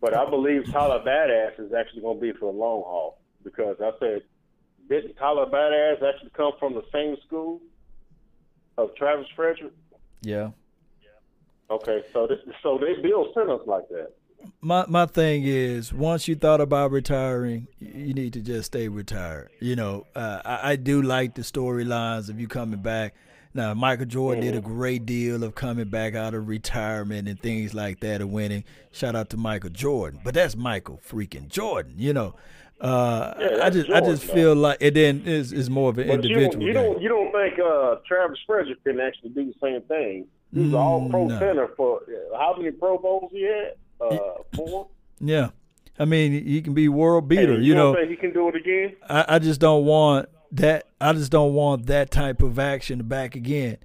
But 0.00 0.14
I 0.14 0.30
believe 0.30 0.70
Tyler 0.70 1.02
Biadasz 1.04 1.58
is 1.58 1.72
actually 1.72 2.02
going 2.02 2.18
to 2.18 2.20
be 2.20 2.32
for 2.38 2.52
the 2.52 2.58
long 2.58 2.82
haul 2.82 3.18
because 3.42 3.76
I 3.80 3.90
said 3.98 4.22
didn't 4.88 5.14
Tyler 5.14 5.46
Biadasz 5.46 6.02
actually 6.02 6.30
come 6.30 6.52
from 6.58 6.74
the 6.74 6.84
same 6.92 7.16
school 7.26 7.60
of 8.76 8.94
Travis 8.94 9.26
Frederick? 9.36 9.72
Yeah. 10.22 10.50
Okay, 11.70 12.02
so 12.12 12.26
this, 12.26 12.38
so 12.62 12.78
they 12.78 13.00
build 13.00 13.28
centers 13.34 13.60
like 13.66 13.88
that. 13.90 14.12
My 14.60 14.86
my 14.88 15.04
thing 15.06 15.42
is, 15.44 15.92
once 15.92 16.28
you 16.28 16.34
thought 16.34 16.60
about 16.60 16.92
retiring, 16.92 17.66
you 17.78 18.14
need 18.14 18.32
to 18.34 18.40
just 18.40 18.66
stay 18.66 18.88
retired. 18.88 19.50
You 19.60 19.76
know, 19.76 20.06
uh, 20.14 20.40
I, 20.44 20.70
I 20.72 20.76
do 20.76 21.02
like 21.02 21.34
the 21.34 21.42
storylines 21.42 22.30
of 22.30 22.40
you 22.40 22.48
coming 22.48 22.80
back. 22.80 23.14
Now, 23.52 23.74
Michael 23.74 24.06
Jordan 24.06 24.42
mm-hmm. 24.42 24.52
did 24.52 24.58
a 24.58 24.62
mm-hmm. 24.62 24.76
great 24.76 25.06
deal 25.06 25.42
of 25.42 25.54
coming 25.54 25.88
back 25.88 26.14
out 26.14 26.34
of 26.34 26.48
retirement 26.48 27.28
and 27.28 27.40
things 27.40 27.74
like 27.74 28.00
that 28.00 28.20
and 28.20 28.30
winning. 28.30 28.64
Shout 28.92 29.16
out 29.16 29.30
to 29.30 29.36
Michael 29.36 29.70
Jordan, 29.70 30.20
but 30.22 30.34
that's 30.34 30.54
Michael 30.54 31.00
freaking 31.06 31.48
Jordan. 31.48 31.94
You 31.96 32.12
know, 32.12 32.34
uh, 32.80 33.34
yeah, 33.40 33.64
I 33.64 33.70
just 33.70 33.90
I 33.90 34.00
just 34.00 34.24
feel 34.24 34.54
like 34.54 34.78
it 34.80 34.94
then 34.94 35.22
is 35.26 35.52
is 35.52 35.68
more 35.68 35.90
of 35.90 35.98
an 35.98 36.06
but 36.06 36.24
individual. 36.24 36.62
You, 36.62 36.68
you 36.68 36.72
don't 36.72 37.02
you 37.02 37.08
don't 37.08 37.32
think 37.32 37.58
uh, 37.58 37.96
Travis 38.06 38.38
Frederick 38.46 38.82
can 38.84 39.00
actually 39.00 39.30
do 39.30 39.46
the 39.46 39.54
same 39.60 39.82
thing? 39.82 40.26
He's 40.54 40.72
mm, 40.72 40.78
all 40.78 41.08
pro 41.10 41.26
no. 41.26 41.38
center 41.38 41.68
for 41.76 42.02
how 42.36 42.54
many 42.56 42.70
Pro 42.70 42.96
Bowls 42.98 43.30
he 43.32 43.42
had? 43.42 43.74
Uh, 44.00 44.18
four. 44.54 44.88
Yeah, 45.18 45.50
I 45.98 46.04
mean 46.04 46.46
he 46.46 46.62
can 46.62 46.72
be 46.72 46.88
world 46.88 47.26
beater. 47.26 47.54
Hey, 47.54 47.62
you, 47.62 47.68
you 47.70 47.74
know, 47.74 47.96
he 48.06 48.14
can 48.14 48.32
do 48.32 48.48
it 48.48 48.54
again. 48.54 48.94
I, 49.08 49.24
I 49.28 49.38
just 49.40 49.60
don't 49.60 49.84
want 49.84 50.28
that. 50.52 50.86
I 51.00 51.12
just 51.14 51.32
don't 51.32 51.54
want 51.54 51.86
that 51.86 52.12
type 52.12 52.42
of 52.42 52.60
action 52.60 53.02
back 53.08 53.34
again. 53.34 53.78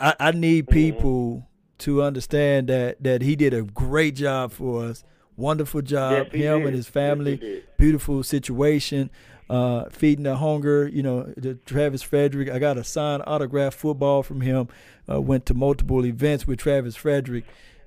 I, 0.00 0.14
I 0.18 0.30
need 0.32 0.66
mm-hmm. 0.66 0.74
people 0.74 1.34
mm-hmm. 1.34 1.78
to 1.78 2.02
understand 2.02 2.68
that 2.68 3.00
that 3.04 3.22
he 3.22 3.36
did 3.36 3.54
a 3.54 3.62
great 3.62 4.16
job 4.16 4.50
for 4.50 4.86
us 4.86 5.04
Wonderful 5.38 5.82
job, 5.82 6.28
yes, 6.32 6.34
him 6.34 6.58
did. 6.58 6.66
and 6.66 6.76
his 6.76 6.88
family. 6.88 7.38
Yes, 7.40 7.62
Beautiful 7.76 8.24
situation. 8.24 9.08
Uh, 9.48 9.88
feeding 9.88 10.24
the 10.24 10.36
hunger, 10.36 10.86
you 10.88 11.02
know, 11.02 11.32
the 11.36 11.54
Travis 11.54 12.02
Frederick. 12.02 12.50
I 12.50 12.58
got 12.58 12.76
a 12.76 12.84
signed 12.84 13.22
autograph 13.26 13.74
football 13.74 14.22
from 14.22 14.42
him. 14.42 14.68
Uh, 15.08 15.20
went 15.20 15.46
to 15.46 15.54
multiple 15.54 16.04
events 16.04 16.46
with 16.46 16.58
Travis 16.58 16.96
Frederick. 16.96 17.44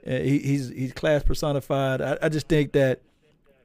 Uh, 0.07 0.11
he, 0.11 0.39
he's 0.39 0.69
he's 0.69 0.93
class 0.93 1.23
personified. 1.23 2.01
I, 2.01 2.17
I 2.23 2.29
just 2.29 2.47
think 2.47 2.71
that 2.71 3.01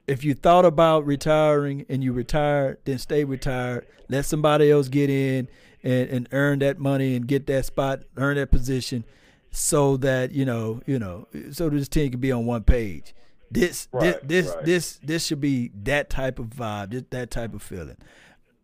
if 0.05 0.23
you 0.23 0.33
thought 0.33 0.65
about 0.65 1.05
retiring 1.05 1.85
and 1.89 2.03
you 2.03 2.13
retired, 2.13 2.77
then 2.83 2.99
stay 2.99 3.23
retired. 3.23 3.87
Let 4.09 4.25
somebody 4.25 4.69
else 4.69 4.89
get 4.89 5.09
in 5.09 5.47
and, 5.81 6.09
and 6.09 6.29
earn 6.33 6.59
that 6.59 6.77
money 6.79 7.15
and 7.15 7.25
get 7.25 7.47
that 7.47 7.65
spot, 7.65 8.01
earn 8.17 8.35
that 8.35 8.51
position 8.51 9.05
so 9.49 9.97
that 9.97 10.33
you 10.33 10.45
know, 10.45 10.81
you 10.85 10.99
know, 10.99 11.27
so 11.51 11.69
this 11.69 11.87
team 11.87 12.11
can 12.11 12.19
be 12.19 12.31
on 12.31 12.45
one 12.45 12.63
page. 12.63 13.15
This, 13.49 13.87
right, 13.91 14.01
this, 14.01 14.19
this, 14.23 14.55
right. 14.55 14.65
this, 14.65 14.99
this 15.03 15.25
should 15.25 15.41
be 15.41 15.71
that 15.83 16.09
type 16.09 16.39
of 16.39 16.47
vibe, 16.47 16.91
this, 16.91 17.03
that 17.11 17.31
type 17.31 17.53
of 17.53 17.61
feeling. 17.61 17.97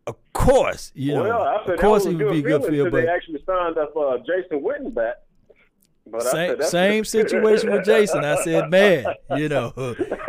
Of 0.06 0.16
course, 0.34 0.92
you 0.94 1.14
well, 1.14 1.24
know. 1.24 1.72
of 1.72 1.80
course, 1.80 2.04
it 2.04 2.14
would 2.14 2.30
be 2.30 2.42
good 2.42 2.64
feel, 2.64 2.90
but 2.90 3.02
they 3.02 3.08
actually 3.08 3.42
signed 3.46 3.78
up 3.78 3.96
uh, 3.96 4.18
Jason 4.18 4.60
Witten 4.60 4.94
back. 4.94 5.16
But 6.06 6.22
same, 6.22 6.62
same 6.62 7.04
situation 7.04 7.72
with 7.72 7.86
Jason. 7.86 8.24
I 8.24 8.36
said, 8.44 8.68
man, 8.68 9.06
you 9.36 9.48
know, 9.48 9.72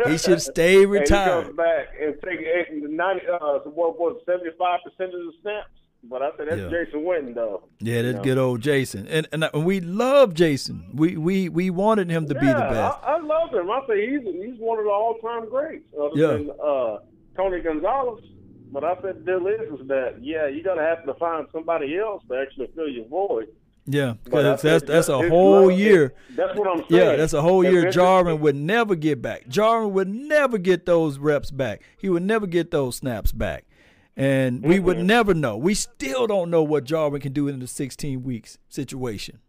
he 0.06 0.16
should 0.16 0.40
stay 0.40 0.86
retired. 0.86 1.48
And 1.48 1.50
he 1.50 1.52
comes 1.52 1.56
back 1.56 1.88
and 2.00 2.14
take 2.24 2.72
90, 2.72 3.26
uh, 3.28 3.58
what 3.70 3.98
was 3.98 4.18
seventy 4.24 4.50
five 4.58 4.80
percent 4.82 5.14
of 5.14 5.20
the 5.20 5.32
snaps. 5.42 5.68
But 6.08 6.22
I 6.22 6.30
said 6.36 6.48
that's 6.48 6.60
yeah. 6.60 6.68
Jason 6.68 7.00
Witten 7.04 7.34
though. 7.34 7.64
Yeah, 7.80 8.02
that's 8.02 8.24
good 8.24 8.38
old 8.38 8.60
Jason, 8.60 9.06
and 9.08 9.26
and, 9.32 9.64
we 9.64 9.80
love 9.80 10.34
Jason. 10.34 10.90
We 10.94 11.16
we 11.16 11.48
we 11.48 11.70
wanted 11.70 12.10
him 12.10 12.26
to 12.28 12.34
yeah, 12.34 12.40
be 12.40 12.46
the 12.46 12.52
best. 12.52 12.98
I, 13.02 13.14
I 13.14 13.20
love 13.20 13.52
him. 13.52 13.70
I 13.70 13.80
say 13.88 14.10
he's 14.10 14.22
he's 14.22 14.58
one 14.58 14.78
of 14.78 14.84
the 14.84 14.90
all 14.90 15.18
time 15.18 15.48
greats. 15.48 15.84
Other 15.98 16.10
yeah. 16.14 16.26
than 16.28 16.50
uh, 16.62 16.98
Tony 17.36 17.60
Gonzalez. 17.60 18.24
But 18.72 18.84
I 18.84 18.94
said 19.00 19.24
the 19.24 19.38
deal 19.38 19.46
is, 19.46 19.80
is 19.80 19.88
that 19.88 20.18
yeah, 20.20 20.48
you 20.48 20.62
gotta 20.62 20.82
have 20.82 21.04
to 21.06 21.14
find 21.14 21.46
somebody 21.52 21.96
else 21.96 22.22
to 22.28 22.36
actually 22.36 22.68
fill 22.74 22.88
your 22.88 23.06
void. 23.08 23.48
Yeah, 23.88 24.14
because 24.24 24.60
that's 24.62 24.84
that's 24.84 25.08
a 25.08 25.28
whole 25.28 25.70
year. 25.70 26.12
That's 26.30 26.58
what 26.58 26.68
I'm 26.68 26.78
saying. 26.88 27.10
Yeah, 27.10 27.16
that's 27.16 27.32
a 27.34 27.42
whole 27.42 27.62
year. 27.62 27.90
Jarwin 27.90 28.40
would 28.40 28.56
never 28.56 28.96
get 28.96 29.22
back. 29.22 29.46
Jarwin 29.46 29.92
would 29.94 30.08
never 30.08 30.58
get 30.58 30.86
those 30.86 31.18
reps 31.18 31.52
back. 31.52 31.82
He 31.96 32.08
would 32.08 32.24
never 32.24 32.48
get 32.48 32.72
those 32.72 32.96
snaps 32.96 33.30
back, 33.30 33.64
and 34.16 34.62
we 34.62 34.78
would 34.78 34.98
never 34.98 35.34
know. 35.34 35.56
We 35.56 35.74
still 35.74 36.26
don't 36.26 36.50
know 36.50 36.62
what 36.62 36.84
Jarwin 36.84 37.20
can 37.20 37.32
do 37.32 37.48
in 37.48 37.58
the 37.58 37.66
16 37.66 38.22
weeks 38.22 38.58
situation, 38.68 39.40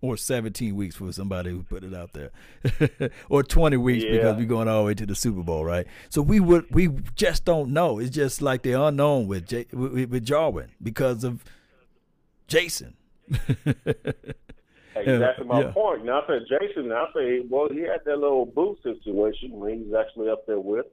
or 0.00 0.16
17 0.16 0.74
weeks 0.74 0.96
for 0.96 1.12
somebody 1.12 1.50
who 1.50 1.62
put 1.62 1.84
it 1.84 1.94
out 1.94 2.12
there, 2.12 2.30
or 3.28 3.42
20 3.42 3.76
weeks 3.76 4.04
yeah. 4.04 4.12
because 4.12 4.36
we're 4.36 4.46
going 4.46 4.68
all 4.68 4.82
the 4.82 4.86
way 4.86 4.94
to 4.94 5.06
the 5.06 5.14
Super 5.14 5.42
Bowl, 5.42 5.64
right? 5.64 5.86
So 6.08 6.22
we 6.22 6.40
would 6.40 6.66
we 6.74 6.88
just 7.14 7.44
don't 7.44 7.72
know. 7.72 7.98
It's 7.98 8.10
just 8.10 8.42
like 8.42 8.62
the 8.62 8.72
unknown 8.72 9.28
with 9.28 9.46
J, 9.46 9.66
with, 9.72 10.10
with 10.10 10.24
Jarwin 10.24 10.70
because 10.82 11.24
of 11.24 11.44
Jason 12.46 12.96
exactly 14.96 15.44
my 15.46 15.60
yeah. 15.62 15.70
point. 15.72 16.04
Now 16.04 16.22
I 16.22 16.26
said 16.26 16.42
Jason. 16.48 16.92
I 16.92 17.06
say, 17.14 17.40
well, 17.48 17.68
he 17.70 17.80
had 17.80 18.00
that 18.04 18.18
little 18.18 18.46
boot 18.46 18.78
situation 18.82 19.52
where 19.52 19.74
he's 19.74 19.92
actually 19.98 20.30
up 20.30 20.46
there 20.46 20.60
with 20.60 20.86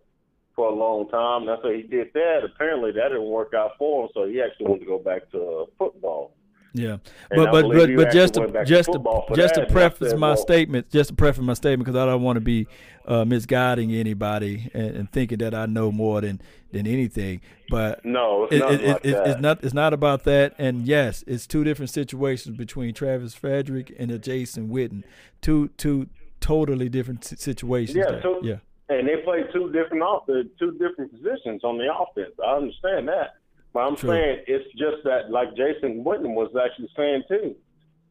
for 0.56 0.68
a 0.68 0.74
long 0.74 1.10
time. 1.10 1.46
That's 1.46 1.62
say 1.64 1.82
he 1.82 1.84
did 1.84 2.14
that. 2.14 2.42
Apparently, 2.46 2.92
that 2.92 3.10
didn't 3.10 3.26
work 3.26 3.54
out 3.54 3.72
for 3.78 4.04
him, 4.04 4.10
so 4.14 4.26
he 4.26 4.42
actually 4.42 4.68
wanted 4.68 4.82
to 4.82 4.86
go 4.86 5.00
back 5.00 5.30
to 5.32 5.42
uh, 5.42 5.66
football. 5.78 6.34
Yeah, 6.74 6.98
but 7.30 7.52
but 7.52 7.72
but, 7.72 7.96
but 7.96 8.12
just 8.12 8.34
to, 8.34 8.66
just 8.66 8.92
to, 8.92 9.24
just 9.34 9.56
to 9.56 9.66
preface 9.66 10.14
my 10.14 10.32
well, 10.32 10.38
statement, 10.38 10.90
just 10.90 11.10
to 11.10 11.16
preface 11.16 11.42
my 11.42 11.54
statement, 11.54 11.86
because 11.86 11.98
I 11.98 12.06
don't 12.06 12.22
want 12.22 12.36
to 12.36 12.42
be 12.42 12.68
uh, 13.06 13.24
misguiding 13.24 13.94
anybody 13.94 14.70
and, 14.74 14.96
and, 14.96 15.12
thinking 15.12 15.38
that 15.38 15.56
I 15.56 15.68
know 15.68 15.90
more 15.90 16.20
than 16.20 16.42
than 16.74 16.86
anything. 16.86 17.40
But 17.70 18.04
no, 18.04 18.50
it's, 18.52 18.56
it, 18.56 18.82
it, 18.82 18.88
like 18.88 19.06
it, 19.06 19.16
it's 19.26 19.40
not. 19.40 19.64
It's 19.64 19.74
not 19.74 19.94
about 19.94 20.26
that. 20.26 20.54
And 20.58 20.86
yes, 20.86 21.24
it's 21.26 21.48
two 21.48 21.64
different 21.64 21.92
situations 21.92 22.58
between 22.58 22.94
Travis 22.94 23.34
Frederick 23.34 23.94
and 23.98 24.22
Jason 24.22 24.68
Witten. 24.68 25.04
Two 25.40 25.70
two 25.78 26.10
totally 26.42 26.90
different 26.90 27.24
situations. 27.24 27.96
Yeah, 27.96 28.20
two, 28.20 28.42
yeah. 28.44 28.58
And 28.88 29.08
they 29.08 29.18
play 29.24 29.44
two 29.52 29.72
different 29.72 30.04
off 30.04 30.26
the 30.28 30.50
two 30.60 30.72
different 30.74 31.12
positions 31.12 31.64
on 31.64 31.78
the 31.78 31.90
offense. 31.92 32.36
I 32.46 32.56
understand 32.56 33.08
that. 33.08 33.36
But 33.74 33.80
I'm 33.82 33.96
True. 33.96 34.10
saying 34.10 34.44
it's 34.48 34.72
just 34.74 35.04
that, 35.04 35.32
like 35.32 35.50
Jason 35.58 36.04
Witten 36.04 36.36
was 36.36 36.52
actually 36.56 36.90
saying 36.96 37.24
too. 37.28 37.56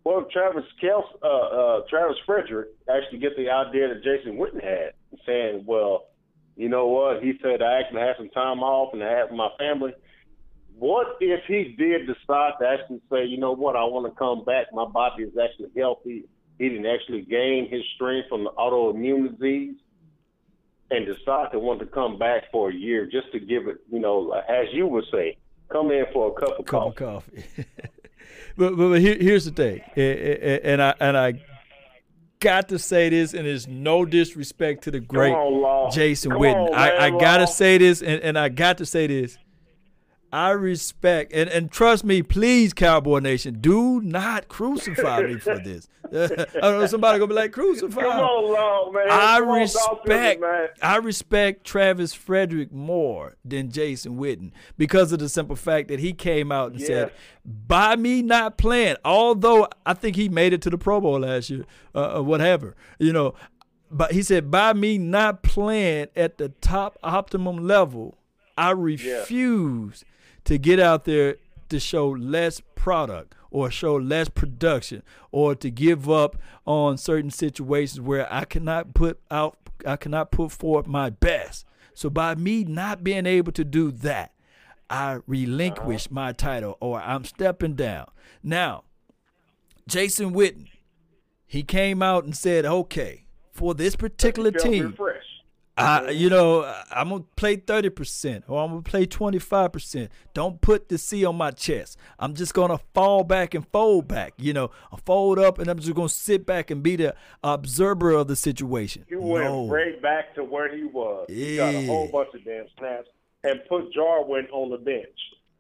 Well, 0.05 0.27
Travis 0.31 0.65
Kels, 0.83 1.05
uh, 1.23 1.27
uh, 1.27 1.81
Travis 1.89 2.19
Frederick 2.27 2.69
actually 2.95 3.21
get 3.21 3.37
the 3.37 3.49
idea 3.49 3.89
that 3.89 4.05
Jason 4.05 4.37
Witten 4.37 4.63
had, 4.63 4.93
saying, 5.25 5.65
"Well, 5.65 6.09
you 6.57 6.69
know 6.69 6.89
what?" 6.89 7.23
He 7.23 7.39
said, 7.41 7.63
"I 7.63 7.81
actually 7.81 8.01
had 8.01 8.17
some 8.19 8.29
time 8.31 8.63
off 8.63 8.93
and 8.93 9.03
I 9.03 9.11
had 9.11 9.33
my 9.33 9.49
family." 9.59 9.95
What 10.77 11.17
if 11.21 11.45
he 11.47 11.75
did 11.79 12.09
decide 12.09 12.55
to 12.61 12.69
actually 12.69 13.01
say, 13.11 13.25
"You 13.25 13.39
know 13.39 13.53
what? 13.53 13.77
I 13.77 13.85
want 13.85 14.13
to 14.13 14.19
come 14.19 14.45
back. 14.45 14.67
My 14.75 14.85
body 14.85 15.23
is 15.23 15.39
actually 15.39 15.71
healthy. 15.75 16.25
He 16.59 16.69
didn't 16.69 16.87
actually 16.87 17.23
gain 17.23 17.71
his 17.71 17.83
strength 17.95 18.29
from 18.29 18.45
the 18.45 18.51
autoimmune 18.51 19.31
disease." 19.31 19.77
And 20.97 21.07
decide 21.07 21.51
to 21.53 21.59
want 21.59 21.81
to 21.81 21.87
come 21.87 22.19
back 22.19 22.45
for 22.53 22.71
a 22.71 22.75
year 22.75 23.07
just 23.07 23.33
to 23.33 23.41
give 23.41 23.67
it, 23.67 23.79
you 23.91 23.99
know, 23.99 24.31
as 24.49 24.67
you 24.73 24.87
would 24.87 25.05
say, 25.11 25.37
come 25.71 25.91
in 25.91 26.05
for 26.13 26.29
a 26.29 26.41
cup 26.41 26.59
of 26.59 26.67
cup 26.67 26.97
coffee. 26.97 27.37
Of 27.39 27.45
coffee. 27.45 27.45
but, 28.57 28.77
but, 28.77 28.89
but 28.91 29.01
here, 29.01 29.17
here's 29.19 29.45
the 29.45 29.51
thing, 29.51 29.81
and 29.97 30.81
I 30.81 30.95
and 31.01 31.17
I 31.17 31.35
got 32.41 32.69
to 32.69 32.79
say 32.79 33.09
this, 33.09 33.35
and 33.35 33.47
it's 33.47 33.67
no 33.67 34.05
disrespect 34.05 34.85
to 34.85 34.91
the 34.91 35.01
great 35.01 35.33
on, 35.33 35.91
Jason 35.91 36.33
come 36.33 36.41
Witten. 36.41 36.69
On, 36.69 36.75
I, 36.75 37.07
I 37.07 37.11
gotta 37.11 37.47
say 37.47 37.79
this, 37.79 38.03
and, 38.03 38.23
and 38.23 38.39
I 38.39 38.51
got 38.51 38.79
to 38.79 38.87
say 38.87 39.07
this. 39.07 39.39
I 40.35 40.51
respect 40.51 41.33
and, 41.33 41.49
and 41.49 41.71
trust 41.71 42.03
me, 42.03 42.21
please, 42.21 42.73
Cowboy 42.75 43.21
Nation, 43.21 43.59
do 43.61 44.01
not 44.01 44.49
crucify 44.49 45.23
me 45.23 45.39
for 45.39 45.61
this. 45.61 45.87
I 46.13 46.17
don't 46.61 46.81
know 46.81 46.87
somebody 46.87 47.21
gonna 47.21 47.29
be 47.29 47.35
like 47.35 47.53
crucify. 47.53 48.01
Come 48.03 48.19
on, 48.19 48.53
Lord, 48.53 48.95
man. 48.95 49.07
I 49.13 49.39
Come 49.39 49.51
respect 49.51 50.41
me, 50.41 50.47
man. 50.49 50.69
I 50.83 50.97
respect 50.97 51.63
Travis 51.63 52.15
Frederick 52.15 52.73
more 52.73 53.37
than 53.45 53.71
Jason 53.71 54.19
Witten 54.19 54.51
because 54.77 55.13
of 55.13 55.21
the 55.21 55.29
simple 55.29 55.55
fact 55.55 55.87
that 55.87 56.01
he 56.01 56.13
came 56.13 56.51
out 56.51 56.73
and 56.73 56.81
said, 56.81 57.13
"By 57.45 57.95
me 57.95 58.21
not 58.21 58.59
playing," 58.59 58.97
although 59.05 59.69
I 59.87 59.95
think 59.95 60.17
he 60.17 60.29
made 60.29 60.53
it 60.53 60.61
to 60.63 60.71
the 60.71 60.79
Pro 60.79 61.01
Bowl 61.01 61.21
last 61.21 61.49
year, 61.49 61.65
uh, 61.95 62.17
or 62.17 62.23
whatever, 62.25 62.75
you 62.99 63.13
know. 63.13 63.35
But 63.89 64.11
he 64.11 64.23
said, 64.25 64.51
"By 64.51 64.73
me 64.73 64.99
not 64.99 65.45
playing 65.45 66.09
at 66.17 66.39
the 66.39 66.49
top 66.49 66.99
optimum 67.05 67.69
level, 67.69 68.19
I 68.59 68.73
refuse." 68.73 70.03
Yeah 70.05 70.11
to 70.45 70.59
get 70.59 70.81
out 70.81 71.05
there 71.05 71.37
to 71.69 71.81
show 71.81 72.09
less 72.09 72.61
product 72.75 73.35
or 73.51 73.71
show 73.71 73.97
less 73.97 74.29
production 74.29 75.03
or 75.31 75.55
to 75.55 75.71
give 75.71 76.11
up 76.11 76.37
on 76.67 76.99
certain 76.99 77.31
situations 77.31 78.01
where 78.01 78.33
I 78.33 78.45
cannot 78.45 78.95
put 78.95 79.21
out 79.31 79.59
I 79.87 79.97
cannot 79.97 80.31
put 80.31 80.51
forth 80.53 80.87
my 80.87 81.11
best. 81.11 81.67
So 81.95 82.09
by 82.09 82.35
me 82.37 82.65
not 82.65 83.05
being 83.05 83.27
able 83.27 83.53
to 83.53 83.65
do 83.65 83.91
that, 83.91 84.33
I 84.89 85.19
relinquish 85.27 86.11
my 86.11 86.33
title 86.33 86.79
or 86.81 87.01
I'm 87.01 87.25
stepping 87.25 87.75
down. 87.75 88.07
Now, 88.43 88.85
Jason 89.87 90.33
Witten, 90.33 90.69
he 91.47 91.63
came 91.63 92.03
out 92.03 92.25
and 92.25 92.37
said, 92.37 92.65
"Okay, 92.65 93.25
for 93.55 93.75
this 93.75 93.95
particular 93.95 94.51
team. 94.51 94.97
I, 95.77 96.11
you 96.11 96.31
know, 96.31 96.63
I'm 96.91 97.09
gonna 97.09 97.25
play 97.35 97.57
30% 97.57 98.45
or 98.47 98.63
I'm 98.63 98.71
gonna 98.71 98.83
play 98.83 99.07
25%. 99.07 100.09
Don't 100.33 100.61
put 100.61 100.89
the 100.89 100.99
C 100.99 101.25
on 101.25 101.37
my 101.37 101.51
chest. 101.51 101.99
I'm 102.19 102.35
just 102.35 102.55
gonna 102.55 102.79
fall 102.95 103.25
back 103.25 103.55
and 103.55 103.67
fold 103.69 104.07
back. 104.07 104.35
You 104.37 104.53
know, 104.53 104.71
I 104.93 104.97
fold 105.05 105.39
up 105.39 105.59
and 105.59 105.69
I'm 105.69 105.81
just 105.81 105.95
gonna 105.95 106.09
sit 106.09 106.47
back 106.47 106.71
and 106.71 106.83
be 106.83 106.95
the 106.97 107.17
observer 107.43 108.13
of 108.13 108.29
the 108.29 108.37
situation. 108.37 109.05
He 109.09 109.17
went 109.17 109.45
no. 109.47 109.69
right 109.69 110.01
back 110.01 110.35
to 110.37 110.45
where 110.45 110.75
he 110.75 110.85
was. 110.85 111.27
Yeah. 111.29 111.37
He 111.37 111.57
got 111.57 111.75
a 111.75 111.87
whole 111.87 112.09
bunch 112.09 112.29
of 112.35 112.45
damn 112.45 112.67
snaps 112.79 113.09
and 113.43 113.61
put 113.69 113.93
Jarwin 113.93 114.47
on 114.53 114.71
the 114.71 114.79
bench. 114.79 115.09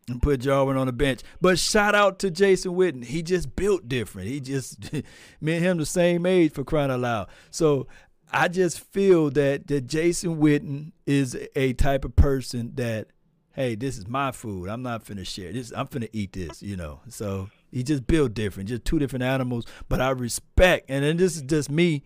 And 0.09 0.20
put 0.20 0.41
Jarwin 0.41 0.77
on 0.77 0.86
the 0.86 0.93
bench. 0.93 1.23
But 1.41 1.59
shout 1.59 1.95
out 1.95 2.19
to 2.19 2.31
Jason 2.31 2.73
Witten. 2.73 3.05
He 3.05 3.23
just 3.23 3.57
built 3.57 3.89
different. 3.89 4.28
He 4.28 4.39
just 4.39 4.93
me 5.41 5.55
and 5.55 5.65
him 5.65 5.78
the 5.78 5.86
same 5.86 6.27
age 6.27 6.53
for 6.53 6.62
crying 6.62 6.91
out 6.91 7.01
loud. 7.01 7.28
So 7.51 7.86
I 8.35 8.48
just 8.48 8.81
feel 8.81 9.31
that 9.31 9.69
that 9.69 9.86
Jason 9.86 10.39
Witten 10.39 10.93
is 11.06 11.39
a 11.55 11.73
type 11.74 12.05
of 12.05 12.16
person 12.16 12.73
that, 12.74 13.09
hey, 13.52 13.77
this 13.77 13.97
is 13.97 14.09
my 14.09 14.32
food. 14.32 14.69
I'm 14.69 14.82
not 14.82 15.05
finna 15.05 15.24
share 15.24 15.52
this. 15.52 15.73
I'm 15.74 15.86
finna 15.86 16.09
eat 16.12 16.32
this, 16.32 16.61
you 16.62 16.77
know. 16.77 17.01
So 17.09 17.51
he 17.70 17.85
just 17.85 18.06
built 18.06 18.35
different, 18.35 18.69
just 18.69 18.85
two 18.85 18.98
different 18.98 19.23
animals. 19.23 19.66
But 19.89 20.01
I 20.01 20.11
respect, 20.11 20.86
and 20.90 21.05
then 21.05 21.16
this 21.16 21.36
is 21.36 21.43
just 21.43 21.70
me 21.70 22.02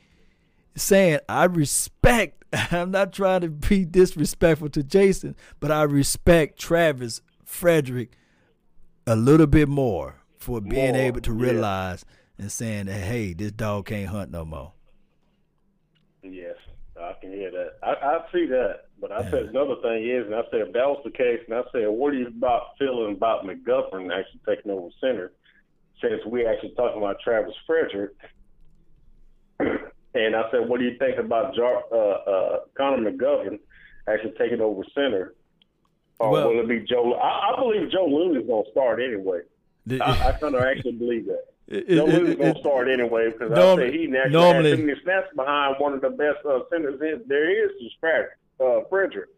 saying 0.76 1.20
I 1.28 1.44
respect. 1.44 2.44
I'm 2.70 2.90
not 2.90 3.12
trying 3.12 3.40
to 3.40 3.48
be 3.48 3.86
disrespectful 3.86 4.68
to 4.70 4.82
Jason, 4.82 5.34
but 5.60 5.70
I 5.70 5.82
respect 5.82 6.58
Travis 6.58 7.22
Frederick 7.44 8.12
a 9.06 9.16
little 9.16 9.46
bit 9.46 9.68
more 9.68 10.16
for 10.38 10.60
being 10.60 10.92
more, 10.92 11.02
able 11.02 11.20
to 11.22 11.32
realize 11.32 12.04
yeah. 12.06 12.42
and 12.42 12.52
saying 12.52 12.86
that, 12.86 13.00
hey, 13.00 13.32
this 13.32 13.52
dog 13.52 13.86
can't 13.86 14.08
hunt 14.08 14.30
no 14.30 14.44
more. 14.44 14.72
Yes, 16.30 16.56
I 17.00 17.14
can 17.20 17.32
hear 17.32 17.50
that. 17.50 17.78
I, 17.82 17.92
I 17.92 18.18
see 18.32 18.46
that. 18.46 18.86
But 19.00 19.12
I 19.12 19.30
said 19.30 19.44
another 19.44 19.76
thing 19.82 20.08
is, 20.08 20.26
and 20.26 20.34
I 20.34 20.42
said 20.50 20.60
if 20.60 20.72
that 20.72 20.86
was 20.86 21.00
the 21.04 21.10
case, 21.10 21.40
and 21.46 21.56
I 21.56 21.62
said, 21.72 21.88
what 21.88 22.12
are 22.12 22.16
you 22.16 22.26
about 22.26 22.76
feeling 22.78 23.12
about 23.12 23.44
McGovern 23.44 24.10
actually 24.12 24.40
taking 24.46 24.70
over 24.70 24.88
center? 25.00 25.32
Since 26.00 26.24
we 26.26 26.46
actually 26.46 26.74
talking 26.76 26.98
about 26.98 27.16
Travis 27.22 27.54
Frederick, 27.66 28.12
and 29.58 30.36
I 30.36 30.50
said, 30.50 30.68
what 30.68 30.80
do 30.80 30.86
you 30.86 30.96
think 30.98 31.18
about 31.18 31.54
Jar, 31.54 31.82
uh, 31.92 31.96
uh, 31.96 32.58
Connor 32.76 33.10
McGovern 33.10 33.58
actually 34.08 34.34
taking 34.38 34.60
over 34.60 34.82
center? 34.94 35.34
Or 36.18 36.30
well, 36.30 36.48
will 36.48 36.60
it 36.60 36.68
be 36.68 36.80
Joe? 36.80 37.14
I, 37.14 37.52
I 37.52 37.56
believe 37.56 37.90
Joe 37.90 38.06
Looney's 38.06 38.46
going 38.46 38.64
to 38.64 38.70
start 38.70 39.00
anyway. 39.00 39.40
The, 39.86 40.00
I, 40.00 40.28
I 40.28 40.32
kind 40.32 40.54
of 40.54 40.62
actually 40.62 40.92
believe 40.92 41.26
that. 41.26 41.44
It, 41.70 41.88
Joe 41.88 42.06
Looney's 42.06 42.36
gonna 42.36 42.58
start 42.60 42.88
anyway 42.88 43.30
because 43.30 43.52
I 43.52 43.76
say 43.76 43.92
he 43.92 44.06
naturally 44.06 44.32
normally, 44.32 44.70
has 44.70 44.78
too 44.78 44.86
many 44.86 45.00
snaps 45.02 45.28
behind 45.36 45.76
one 45.78 45.92
of 45.92 46.00
the 46.00 46.08
best 46.08 46.38
uh, 46.46 46.60
centers 46.70 46.98
there 46.98 47.50
is 47.50 47.72
to 47.78 47.88
Frederick. 48.00 48.38
Uh, 48.58 48.80
Frederick. 48.88 49.28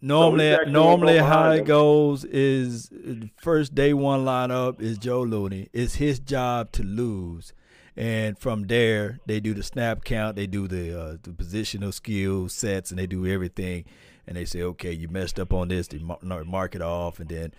Normally, 0.00 0.56
so 0.64 0.70
normally 0.70 1.18
how 1.18 1.50
it 1.50 1.66
goes 1.66 2.24
is 2.24 2.90
first 3.36 3.74
day 3.74 3.92
one 3.92 4.24
lineup 4.24 4.80
is 4.80 4.96
Joe 4.96 5.22
Looney. 5.22 5.68
It's 5.74 5.96
his 5.96 6.18
job 6.18 6.72
to 6.72 6.82
lose, 6.82 7.52
and 7.94 8.38
from 8.38 8.66
there 8.66 9.20
they 9.26 9.40
do 9.40 9.52
the 9.52 9.62
snap 9.62 10.04
count, 10.04 10.36
they 10.36 10.46
do 10.46 10.66
the 10.66 10.98
uh, 10.98 11.16
the 11.22 11.32
positional 11.32 11.92
skill 11.92 12.48
sets, 12.48 12.90
and 12.90 12.98
they 12.98 13.06
do 13.06 13.26
everything. 13.26 13.84
And 14.26 14.38
they 14.38 14.46
say, 14.46 14.62
okay, 14.62 14.90
you 14.90 15.08
messed 15.08 15.38
up 15.38 15.52
on 15.52 15.68
this. 15.68 15.88
They 15.88 15.98
mark 15.98 16.74
it 16.74 16.80
off, 16.80 17.20
and 17.20 17.28
then 17.28 17.52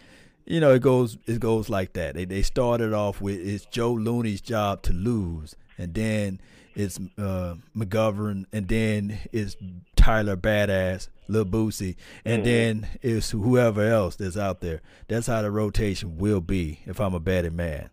you 0.45 0.59
know 0.59 0.73
it 0.73 0.81
goes 0.81 1.17
it 1.26 1.39
goes 1.39 1.69
like 1.69 1.93
that. 1.93 2.15
They 2.15 2.26
they 2.26 2.41
started 2.41 2.93
off 2.93 3.22
with 3.22 3.39
it's 3.39 3.65
Joe 3.65 3.93
Looney's 3.93 4.41
job 4.41 4.81
to 4.84 4.93
lose, 4.93 5.55
and 5.77 5.93
then 5.93 6.39
it's 6.76 6.99
uh, 7.17 7.55
McGovern, 7.76 8.45
and 8.51 8.67
then 8.67 9.19
it's 9.31 9.55
Tyler 9.95 10.35
Biadasz, 10.35 11.09
Lil 11.27 11.45
Boosie, 11.45 11.95
and 12.23 12.43
mm-hmm. 12.43 12.84
then 12.84 12.88
it's 13.01 13.31
whoever 13.31 13.88
else 13.88 14.17
that's 14.17 14.38
out 14.38 14.61
there. 14.61 14.81
That's 15.07 15.27
how 15.27 15.41
the 15.41 15.51
rotation 15.51 16.17
will 16.17 16.41
be 16.41 16.80
if 16.85 16.99
I'm 16.99 17.13
a 17.13 17.19
betting 17.19 17.55
man. 17.55 17.89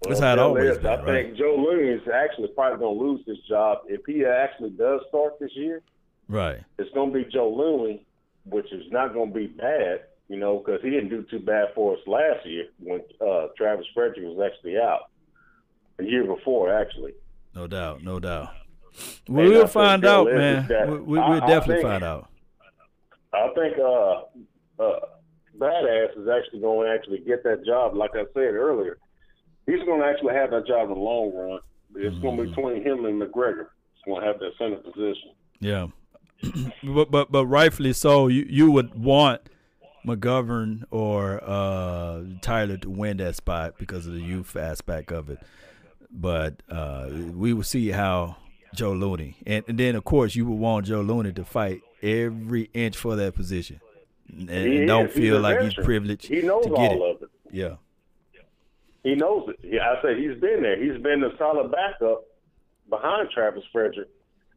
Well, 0.00 0.10
that's 0.10 0.20
how 0.20 0.32
it 0.32 0.38
always 0.38 0.70
is. 0.70 0.78
been, 0.78 0.86
I 0.86 0.94
right? 0.96 1.26
think 1.26 1.36
Joe 1.36 1.56
Looney 1.58 1.88
is 1.88 2.08
actually 2.12 2.48
probably 2.48 2.78
going 2.78 2.98
to 2.98 3.04
lose 3.04 3.20
his 3.26 3.38
job 3.48 3.78
if 3.86 4.00
he 4.06 4.24
actually 4.24 4.70
does 4.70 5.00
start 5.08 5.38
this 5.40 5.50
year. 5.54 5.82
Right. 6.28 6.60
It's 6.78 6.92
going 6.94 7.12
to 7.12 7.18
be 7.18 7.24
Joe 7.24 7.52
Looney, 7.52 8.06
which 8.44 8.72
is 8.72 8.84
not 8.90 9.12
going 9.12 9.32
to 9.32 9.34
be 9.34 9.48
bad, 9.48 10.02
you 10.28 10.38
know, 10.38 10.58
because 10.58 10.80
he 10.82 10.90
didn't 10.90 11.08
do 11.08 11.24
too 11.30 11.40
bad 11.40 11.68
for 11.74 11.94
us 11.94 12.00
last 12.06 12.46
year 12.46 12.66
when 12.78 13.00
uh, 13.20 13.46
Travis 13.56 13.86
Frederick 13.94 14.24
was 14.24 14.50
actually 14.52 14.76
out. 14.76 15.10
A 15.98 16.04
year 16.04 16.24
before, 16.24 16.72
actually. 16.72 17.14
No 17.54 17.66
doubt, 17.66 18.04
no 18.04 18.20
doubt. 18.20 18.50
We 19.28 19.48
will 19.48 19.66
find 19.66 20.04
out, 20.04 20.26
man. 20.26 20.68
We, 20.68 20.96
we, 20.96 21.18
will 21.18 21.40
definitely 21.40 21.76
think, 21.76 21.88
find 21.88 22.04
out. 22.04 22.28
I 23.32 23.48
think 23.54 23.76
uh, 23.78 24.82
uh, 24.82 25.00
Biadasz 25.58 26.20
is 26.20 26.28
actually 26.28 26.60
going 26.60 26.88
to 26.88 26.94
actually 26.94 27.18
get 27.18 27.42
that 27.44 27.64
job. 27.64 27.94
Like 27.94 28.12
I 28.14 28.24
said 28.34 28.54
earlier, 28.54 28.98
he's 29.66 29.82
going 29.84 30.00
to 30.00 30.06
actually 30.06 30.34
have 30.34 30.50
that 30.50 30.66
job 30.66 30.88
in 30.88 30.94
the 30.94 31.00
long 31.00 31.34
run. 31.34 31.60
It's 31.96 32.14
mm-hmm. 32.14 32.22
going 32.22 32.36
to 32.36 32.42
be 32.44 32.48
between 32.50 32.82
him 32.84 33.04
and 33.06 33.20
McGregor. 33.20 33.68
He's 33.94 34.04
going 34.06 34.20
to 34.20 34.26
have 34.26 34.38
that 34.38 34.52
center 34.58 34.76
position. 34.76 35.32
Yeah, 35.58 35.88
but 36.94 37.10
but 37.10 37.32
but 37.32 37.46
rightfully 37.46 37.92
so. 37.92 38.28
You 38.28 38.46
you 38.48 38.70
would 38.70 38.94
want 38.94 39.40
McGovern 40.06 40.84
or 40.90 41.42
uh, 41.44 42.22
Tyler 42.40 42.76
to 42.78 42.90
win 42.90 43.18
that 43.18 43.36
spot 43.36 43.74
because 43.78 44.06
of 44.06 44.14
the 44.14 44.20
youth 44.20 44.56
aspect 44.56 45.12
of 45.12 45.30
it. 45.30 45.40
But 46.10 46.62
uh, 46.70 47.10
we 47.34 47.52
will 47.52 47.62
see 47.62 47.90
how 47.90 48.36
Joe 48.74 48.92
Looney, 48.92 49.36
and, 49.46 49.64
and, 49.68 49.78
then 49.78 49.94
of 49.94 50.04
course 50.04 50.34
you 50.34 50.46
would 50.46 50.58
want 50.58 50.86
Joe 50.86 51.00
Looney 51.00 51.32
to 51.32 51.44
fight 51.44 51.82
every 52.02 52.70
inch 52.74 52.96
for 52.96 53.16
that 53.16 53.34
position, 53.34 53.80
and, 54.28 54.50
and 54.50 54.86
don't 54.86 55.10
feel 55.10 55.40
like 55.40 55.60
he's 55.60 55.74
privileged 55.74 56.26
he 56.26 56.42
knows 56.42 56.64
to 56.64 56.70
get 56.70 56.78
all 56.78 57.10
it. 57.10 57.16
Of 57.16 57.22
it. 57.22 57.28
Yeah, 57.50 57.76
he 59.02 59.14
knows 59.14 59.48
it. 59.48 59.56
Yeah, 59.62 59.90
I 59.90 60.02
say 60.02 60.20
he's 60.20 60.38
been 60.40 60.62
there. 60.62 60.82
He's 60.82 61.02
been 61.02 61.20
the 61.20 61.30
solid 61.38 61.72
backup 61.72 62.24
behind 62.88 63.30
Travis 63.30 63.64
Frederick, 63.72 64.08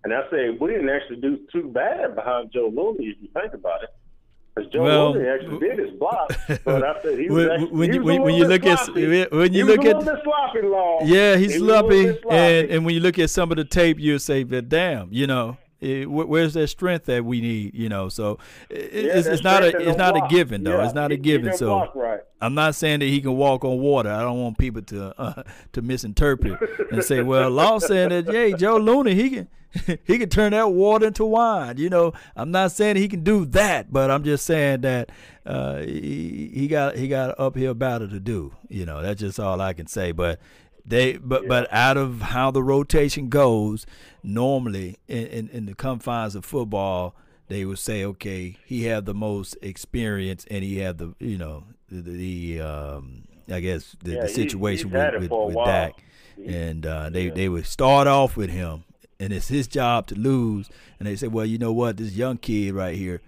and 0.04 0.14
I 0.14 0.22
say 0.30 0.50
we 0.50 0.72
didn't 0.72 0.90
actually 0.90 1.22
do 1.22 1.40
too 1.52 1.70
bad 1.70 2.16
behind 2.16 2.52
Joe 2.54 2.72
Looney 2.74 3.08
if 3.08 3.18
you 3.22 3.30
think 3.34 3.54
about 3.54 3.84
it. 3.84 3.90
Because 4.54 4.72
Joe 4.72 4.84
well, 4.84 5.12
Looney 5.14 5.30
actually 5.30 5.60
did 5.60 5.80
his 5.80 5.92
block, 5.92 6.30
but 6.66 6.84
I 6.84 7.02
said 7.02 7.18
he 7.20 7.30
was 7.30 7.48
when, 7.48 7.52
actually, 7.52 7.78
when, 7.78 7.94
he 7.94 8.00
was 8.00 8.20
when 8.20 8.36
you 8.36 8.46
look 8.46 8.64
sloppy. 8.64 9.22
at 9.22 9.32
when 9.32 9.54
you 9.54 9.66
he 9.66 9.72
look 9.76 9.86
at 9.86 10.02
sloppy, 10.24 10.62
Law. 10.62 11.00
yeah, 11.04 11.38
he's 11.38 11.54
he 11.54 11.60
sloppy, 11.60 12.18
and 12.30 12.70
and 12.70 12.86
when 12.86 12.94
you 12.94 13.00
look 13.00 13.18
at 13.18 13.30
some 13.30 13.52
of 13.52 13.58
the 13.58 13.64
tape, 13.64 13.98
you'll 13.98 14.20
say, 14.20 14.44
"But 14.44 14.68
damn, 14.68 15.08
you 15.12 15.26
know." 15.26 15.58
It, 15.82 16.06
where's 16.10 16.54
that 16.54 16.68
strength 16.68 17.06
that 17.06 17.26
we 17.26 17.42
need? 17.42 17.74
You 17.74 17.90
know, 17.90 18.08
so 18.08 18.38
it, 18.70 18.94
yeah, 18.94 19.18
it's, 19.18 19.28
it's 19.28 19.44
not 19.44 19.64
a 19.64 19.76
it's 19.78 19.98
not 19.98 20.14
block. 20.14 20.32
a 20.32 20.34
given 20.34 20.64
though. 20.64 20.78
Yeah, 20.78 20.86
it's 20.86 20.94
not 20.94 21.12
a 21.12 21.18
given. 21.18 21.58
So 21.58 21.92
right. 21.96 22.20
I'm 22.40 22.54
not 22.54 22.76
saying 22.76 23.00
that 23.00 23.08
he 23.08 23.20
can 23.20 23.36
walk 23.36 23.66
on 23.66 23.80
water. 23.80 24.12
I 24.12 24.22
don't 24.22 24.40
want 24.40 24.60
people 24.60 24.84
to 24.84 25.20
uh, 25.20 25.44
to 25.74 25.82
misinterpret 25.82 26.60
and 26.92 27.04
say, 27.04 27.24
"Well, 27.24 27.50
Law 27.50 27.80
saying 27.80 28.10
that, 28.10 28.28
hey, 28.28 28.54
Joe 28.54 28.78
Looney, 28.78 29.16
he 29.16 29.30
can." 29.30 29.48
he 30.04 30.18
can 30.18 30.28
turn 30.28 30.52
that 30.52 30.74
water 30.74 31.08
into 31.08 31.24
wine. 31.24 31.78
You 31.78 31.90
know, 31.90 32.12
I'm 32.36 32.52
not 32.52 32.74
saying 32.74 32.98
he 32.98 33.08
can 33.08 33.24
do 33.24 33.46
that, 33.46 33.92
but 33.92 34.12
I'm 34.12 34.24
just 34.24 34.46
saying 34.46 34.82
that 34.82 35.14
uh, 35.46 35.78
he, 35.78 36.52
he 36.54 36.68
got 36.68 36.98
he 36.98 37.08
got 37.08 37.30
an 37.30 37.36
uphill 37.38 37.74
battle 37.74 38.10
to 38.10 38.20
do. 38.20 38.54
You 38.68 38.86
know, 38.86 39.02
that's 39.02 39.22
just 39.22 39.40
all 39.40 39.62
I 39.62 39.72
can 39.72 39.88
say. 39.88 40.12
But 40.12 40.42
they 40.86 41.18
but 41.18 41.44
yeah. 41.44 41.48
but 41.48 41.74
out 41.74 41.98
of 41.98 42.22
how 42.22 42.52
the 42.52 42.64
rotation 42.64 43.30
goes, 43.30 43.86
normally 44.24 44.98
in, 45.08 45.28
in, 45.28 45.50
in 45.50 45.66
the 45.66 45.76
confines 45.76 46.36
of 46.36 46.46
football, 46.46 47.16
they 47.48 47.66
would 47.66 47.80
say, 47.80 48.04
okay, 48.04 48.58
he 48.66 48.86
had 48.86 49.06
the 49.06 49.14
most 49.14 49.58
experience 49.62 50.46
and 50.50 50.64
he 50.64 50.80
had 50.80 50.98
the 50.98 51.14
you 51.20 51.38
know 51.38 51.64
the, 51.90 52.02
the 52.02 52.62
um, 52.62 53.24
I 53.52 53.60
guess 53.60 53.96
the, 54.04 54.14
yeah, 54.14 54.22
the 54.22 54.30
situation 54.30 54.90
he, 54.90 54.96
with 54.96 55.30
with, 55.30 55.56
with 55.56 55.66
Dak, 55.66 56.04
and 56.46 56.86
uh, 56.86 57.10
they 57.10 57.26
yeah. 57.26 57.34
they 57.34 57.50
would 57.50 57.66
start 57.66 58.08
off 58.08 58.36
with 58.36 58.50
him 58.50 58.84
and 59.22 59.32
it's 59.32 59.50
his 59.50 59.68
job 59.68 60.08
to 60.08 60.16
lose. 60.16 60.70
And 61.00 61.08
they 61.08 61.16
say, 61.16 61.28
well, 61.28 61.46
you 61.46 61.60
know 61.60 61.72
what? 61.72 61.98
This 61.98 62.14
young 62.14 62.38
kid 62.38 62.74
right 62.74 62.98
here, 62.98 63.22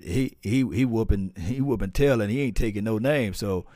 he 0.00 0.36
he 0.40 0.64
he 0.64 0.84
whooping 0.84 1.34
he 1.36 1.60
whooping 1.60 1.90
tail, 1.90 2.20
and 2.20 2.30
he 2.30 2.40
ain't 2.40 2.56
taking 2.56 2.84
no 2.84 2.98
name. 2.98 3.34
So 3.34 3.66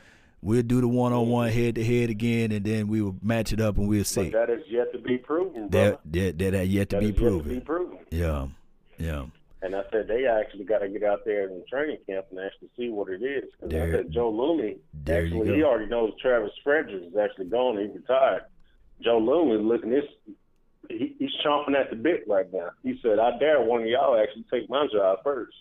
we'll 0.45 0.61
do 0.61 0.79
the 0.79 0.87
one 0.87 1.11
on 1.11 1.27
one 1.27 1.49
mm-hmm. 1.49 1.59
head 1.59 1.75
to 1.75 1.83
head 1.83 2.09
again, 2.09 2.51
and 2.51 2.63
then 2.63 2.87
we 2.87 3.01
will 3.01 3.15
match 3.21 3.51
it 3.51 3.59
up, 3.59 3.77
and 3.77 3.89
we'll 3.89 4.05
see. 4.05 4.29
But 4.29 4.47
that 4.47 4.53
is 4.53 4.63
yet 4.69 4.93
to 4.93 4.99
be 4.99 5.17
proven. 5.17 5.69
That 5.71 5.99
that 6.11 6.37
that, 6.37 6.51
that 6.51 6.67
yet 6.67 6.89
to 6.89 6.97
that 6.97 7.01
be 7.01 7.11
proven. 7.11 7.37
Yet 7.37 7.43
to 7.43 7.59
be 7.59 7.65
proven. 7.65 7.97
Yeah, 8.11 8.47
yeah. 8.97 9.25
And 9.61 9.75
I 9.75 9.81
said 9.91 10.07
they 10.07 10.27
actually 10.27 10.65
got 10.65 10.79
to 10.79 10.89
get 10.89 11.03
out 11.03 11.25
there 11.25 11.49
in 11.49 11.63
training 11.67 11.97
camp 12.07 12.27
and 12.29 12.39
actually 12.39 12.69
see 12.77 12.89
what 12.89 13.09
it 13.09 13.23
is. 13.23 13.45
Because 13.59 13.73
I 13.73 13.91
said 13.91 14.11
Joe 14.11 14.29
Looney, 14.29 14.77
actually, 15.09 15.55
he 15.55 15.63
already 15.63 15.87
knows 15.87 16.13
Travis 16.21 16.51
Frederick 16.63 17.03
is 17.03 17.17
actually 17.17 17.45
gone. 17.47 17.77
He 17.77 17.87
retired. 17.87 18.43
Joe 19.01 19.17
Looney 19.17 19.61
looking 19.61 19.89
this 19.89 20.05
he, 20.89 21.15
he's 21.17 21.31
chomping 21.43 21.75
at 21.75 21.89
the 21.89 21.95
bit 21.95 22.25
right 22.27 22.51
now. 22.53 22.69
He 22.83 22.99
said, 23.01 23.17
"I 23.17 23.37
dare 23.39 23.61
one 23.61 23.81
of 23.81 23.87
y'all 23.87 24.21
actually 24.21 24.45
take 24.51 24.69
my 24.69 24.87
job 24.93 25.19
first. 25.23 25.55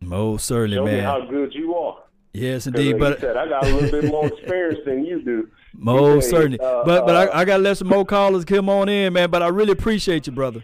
Most 0.00 0.46
certainly, 0.46 0.76
Show 0.76 0.84
man. 0.84 0.96
Me 0.96 1.00
how 1.00 1.24
good 1.24 1.54
you 1.54 1.74
are. 1.76 2.02
Yes, 2.36 2.66
indeed. 2.66 2.98
But 2.98 3.20
said, 3.20 3.36
I 3.36 3.48
got 3.48 3.64
a 3.66 3.74
little 3.74 4.00
bit 4.00 4.10
more 4.10 4.26
experience 4.26 4.80
than 4.84 5.04
you 5.04 5.22
do. 5.22 5.48
Most 5.74 6.30
certainly. 6.30 6.60
Uh, 6.60 6.84
but 6.84 7.06
but 7.06 7.14
uh, 7.14 7.32
I, 7.32 7.40
I 7.40 7.44
got 7.44 7.56
to 7.58 7.62
let 7.62 7.78
some 7.78 7.88
more 7.88 8.04
callers 8.04 8.44
come 8.44 8.68
on 8.68 8.88
in, 8.88 9.12
man. 9.12 9.30
But 9.30 9.42
I 9.42 9.48
really 9.48 9.72
appreciate 9.72 10.26
you, 10.26 10.32
brother. 10.32 10.62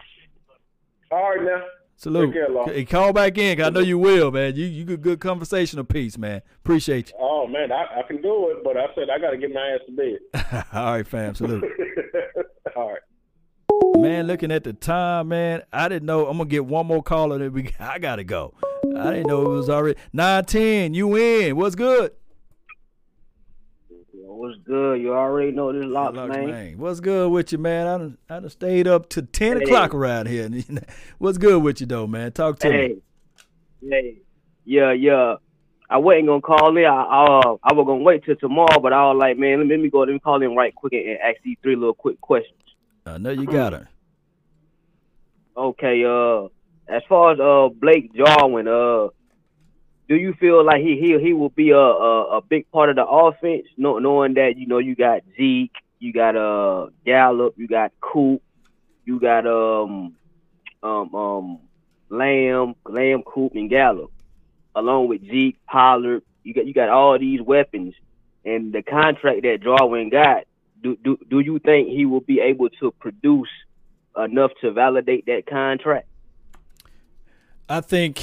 All 1.10 1.30
right, 1.30 1.42
now. 1.42 1.62
Salute. 1.96 2.34
Care, 2.34 2.84
call 2.86 3.12
back 3.12 3.38
in, 3.38 3.56
cause 3.56 3.68
I 3.68 3.70
know 3.70 3.78
you 3.78 3.96
will, 3.96 4.32
man. 4.32 4.56
You 4.56 4.66
you 4.66 4.84
good 4.84 5.02
good 5.02 5.20
conversational 5.20 5.84
piece, 5.84 6.18
man. 6.18 6.42
Appreciate 6.64 7.10
you. 7.10 7.14
Oh 7.20 7.46
man, 7.46 7.70
I, 7.70 8.00
I 8.00 8.02
can 8.02 8.20
do 8.20 8.50
it, 8.50 8.64
but 8.64 8.76
I 8.76 8.86
said 8.96 9.04
I 9.08 9.20
got 9.20 9.30
to 9.30 9.36
get 9.36 9.52
my 9.52 9.60
ass 9.68 9.80
to 9.86 9.92
bed. 9.92 10.64
All 10.72 10.92
right, 10.94 11.06
fam. 11.06 11.36
Salute. 11.36 11.62
All 12.76 12.88
right. 12.90 13.00
Man, 14.02 14.26
looking 14.26 14.50
at 14.50 14.64
the 14.64 14.72
time, 14.72 15.28
man, 15.28 15.62
I 15.72 15.88
didn't 15.88 16.06
know. 16.06 16.26
I'm 16.26 16.36
gonna 16.36 16.50
get 16.50 16.66
one 16.66 16.86
more 16.88 17.04
caller. 17.04 17.38
That 17.38 17.52
we, 17.52 17.72
I 17.80 18.00
gotta 18.00 18.24
go. 18.24 18.52
I 18.96 19.12
didn't 19.12 19.28
know 19.28 19.42
it 19.42 19.54
was 19.54 19.70
already 19.70 19.98
nine 20.12 20.44
ten. 20.44 20.92
You 20.92 21.14
in? 21.16 21.54
What's 21.54 21.76
good? 21.76 22.10
What's 24.24 24.58
good? 24.64 25.00
You 25.00 25.14
already 25.14 25.52
know 25.52 25.72
this 25.72 25.84
lot, 25.84 26.14
man. 26.16 26.28
man. 26.28 26.78
What's 26.78 26.98
good 26.98 27.30
with 27.30 27.52
you, 27.52 27.58
man? 27.58 27.86
I 27.86 27.98
done, 27.98 28.18
I 28.28 28.40
done 28.40 28.50
stayed 28.50 28.88
up 28.88 29.08
to 29.10 29.22
ten 29.22 29.58
hey. 29.58 29.62
o'clock 29.62 29.94
around 29.94 30.26
here. 30.26 30.50
What's 31.18 31.38
good 31.38 31.62
with 31.62 31.80
you, 31.80 31.86
though, 31.86 32.08
man? 32.08 32.32
Talk 32.32 32.58
to 32.60 32.72
hey. 32.72 32.88
me. 33.82 33.88
Hey, 33.88 34.18
yeah, 34.64 34.90
yeah. 34.90 35.36
I 35.88 35.98
wasn't 35.98 36.26
gonna 36.26 36.40
call 36.40 36.76
in. 36.76 36.84
I, 36.84 36.88
I, 36.88 37.24
uh, 37.24 37.56
I 37.62 37.72
was 37.72 37.86
gonna 37.86 38.02
wait 38.02 38.24
till 38.24 38.34
tomorrow, 38.34 38.80
but 38.80 38.92
I 38.92 39.12
was 39.12 39.16
like, 39.20 39.38
man, 39.38 39.68
let 39.68 39.78
me 39.78 39.88
go. 39.90 40.00
Let 40.00 40.08
me 40.08 40.18
call 40.18 40.42
in 40.42 40.56
right 40.56 40.74
quick 40.74 40.92
and 40.92 41.18
ask 41.18 41.40
these 41.44 41.56
three 41.62 41.76
little 41.76 41.94
quick 41.94 42.20
questions. 42.20 42.58
I 43.06 43.18
know 43.18 43.30
you 43.30 43.46
got 43.46 43.72
her. 43.72 43.88
Okay, 45.56 46.04
uh, 46.04 46.48
as 46.88 47.02
far 47.08 47.32
as 47.32 47.40
uh 47.40 47.68
Blake 47.68 48.14
Jarwin, 48.14 48.66
uh, 48.66 49.08
do 50.08 50.16
you 50.16 50.32
feel 50.34 50.64
like 50.64 50.80
he 50.80 50.98
he 50.98 51.18
he 51.18 51.32
will 51.34 51.50
be 51.50 51.70
a 51.70 51.76
a, 51.76 52.38
a 52.38 52.40
big 52.42 52.70
part 52.70 52.88
of 52.88 52.96
the 52.96 53.04
offense, 53.06 53.66
knowing 53.76 54.34
that 54.34 54.56
you 54.56 54.66
know 54.66 54.78
you 54.78 54.94
got 54.94 55.22
Zeke, 55.36 55.74
you 55.98 56.12
got 56.12 56.36
uh 56.36 56.86
Gallup, 57.04 57.54
you 57.58 57.68
got 57.68 57.92
Coop, 58.00 58.42
you 59.04 59.20
got 59.20 59.46
um 59.46 60.14
um 60.82 61.14
um 61.14 61.58
Lamb, 62.08 62.74
Lamb, 62.86 63.22
Coop, 63.22 63.52
and 63.54 63.68
Gallup, 63.68 64.12
along 64.74 65.08
with 65.08 65.20
Zeke, 65.22 65.58
Pollard. 65.66 66.22
You 66.44 66.54
got 66.54 66.66
you 66.66 66.72
got 66.72 66.88
all 66.88 67.18
these 67.18 67.42
weapons, 67.42 67.94
and 68.44 68.72
the 68.72 68.82
contract 68.82 69.42
that 69.42 69.62
Jarwin 69.62 70.08
got 70.08 70.44
do, 70.82 70.96
do 70.96 71.18
do 71.28 71.40
you 71.40 71.58
think 71.58 71.88
he 71.88 72.06
will 72.06 72.20
be 72.20 72.40
able 72.40 72.70
to 72.80 72.90
produce 72.92 73.50
enough 74.16 74.52
to 74.60 74.72
validate 74.72 75.26
that 75.26 75.46
contract? 75.46 76.08
I 77.68 77.80
think 77.80 78.20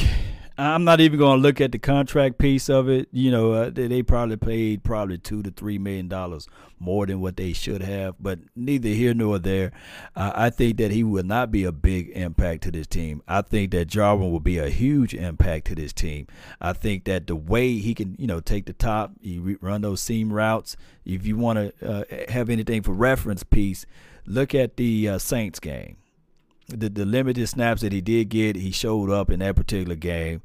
I'm 0.59 0.83
not 0.83 0.99
even 0.99 1.17
going 1.17 1.37
to 1.37 1.41
look 1.41 1.61
at 1.61 1.71
the 1.71 1.79
contract 1.79 2.37
piece 2.37 2.69
of 2.69 2.89
it. 2.89 3.07
You 3.13 3.31
know, 3.31 3.53
uh, 3.53 3.69
they, 3.69 3.87
they, 3.87 4.03
probably 4.03 4.35
paid 4.35 4.83
probably 4.83 5.17
two 5.17 5.41
to 5.43 5.51
three 5.51 5.77
million 5.77 6.09
dollars 6.09 6.49
more 6.79 7.05
than 7.05 7.21
what 7.21 7.37
they 7.37 7.53
should 7.53 7.81
have. 7.81 8.15
But 8.19 8.39
neither 8.57 8.89
here 8.89 9.13
nor 9.13 9.39
there. 9.39 9.71
Uh, 10.17 10.33
I 10.35 10.49
think 10.49 10.77
that 10.77 10.91
he 10.91 11.01
will 11.01 11.23
not 11.23 11.49
be 11.49 11.63
a 11.63 11.71
big 11.71 12.09
impact 12.09 12.63
to 12.63 12.71
this 12.71 12.87
team. 12.87 13.21
I 13.25 13.41
think 13.41 13.71
that 13.71 13.85
Jarwin 13.85 14.31
will 14.31 14.41
be 14.41 14.57
a 14.57 14.69
huge 14.69 15.13
impact 15.13 15.67
to 15.67 15.75
this 15.75 15.93
team. 15.93 16.27
I 16.59 16.73
think 16.73 17.05
that 17.05 17.27
the 17.27 17.37
way 17.37 17.77
he 17.77 17.95
can, 17.95 18.17
you 18.19 18.27
know, 18.27 18.41
take 18.41 18.65
the 18.65 18.73
top, 18.73 19.13
you 19.21 19.57
run 19.61 19.81
those 19.81 20.01
seam 20.01 20.33
routes. 20.33 20.75
If 21.05 21.25
you 21.25 21.37
want 21.37 21.79
to 21.79 21.89
uh, 21.89 22.03
have 22.27 22.49
anything 22.49 22.81
for 22.81 22.91
reference 22.91 23.43
piece, 23.43 23.85
look 24.25 24.53
at 24.53 24.75
the 24.75 25.07
uh, 25.07 25.17
Saints 25.19 25.61
game 25.61 25.95
the, 26.69 26.89
the 26.89 27.05
limited 27.05 27.47
snaps 27.47 27.81
that 27.81 27.91
he 27.91 28.01
did 28.01 28.29
get, 28.29 28.55
he 28.55 28.71
showed 28.71 29.09
up 29.09 29.29
in 29.29 29.39
that 29.39 29.55
particular 29.55 29.95
game. 29.95 30.41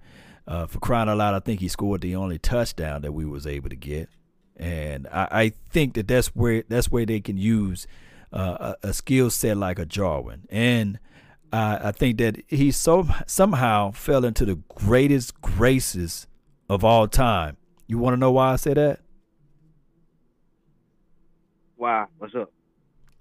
Uh, 0.46 0.66
for 0.66 0.78
crying 0.78 1.08
out 1.08 1.16
loud, 1.16 1.34
I 1.34 1.40
think 1.40 1.60
he 1.60 1.68
scored 1.68 2.02
the 2.02 2.16
only 2.16 2.38
touchdown 2.38 3.02
that 3.02 3.12
we 3.12 3.24
was 3.24 3.46
able 3.46 3.70
to 3.70 3.76
get, 3.76 4.10
and 4.56 5.06
I, 5.08 5.28
I 5.30 5.52
think 5.70 5.94
that 5.94 6.06
that's 6.06 6.28
where 6.28 6.64
that's 6.68 6.90
where 6.90 7.06
they 7.06 7.20
can 7.20 7.38
use 7.38 7.86
uh, 8.30 8.74
a, 8.82 8.88
a 8.88 8.92
skill 8.92 9.30
set 9.30 9.56
like 9.56 9.78
a 9.78 9.86
Jarwin, 9.86 10.46
and 10.50 10.98
uh, 11.50 11.78
I 11.84 11.92
think 11.92 12.18
that 12.18 12.42
he 12.48 12.72
so 12.72 13.08
somehow 13.26 13.92
fell 13.92 14.22
into 14.22 14.44
the 14.44 14.56
greatest 14.74 15.40
graces 15.40 16.26
of 16.68 16.84
all 16.84 17.08
time. 17.08 17.56
You 17.86 17.96
want 17.96 18.12
to 18.12 18.18
know 18.18 18.32
why 18.32 18.52
I 18.52 18.56
say 18.56 18.74
that? 18.74 19.00
Why? 21.76 22.04
What's 22.18 22.34
up? 22.34 22.52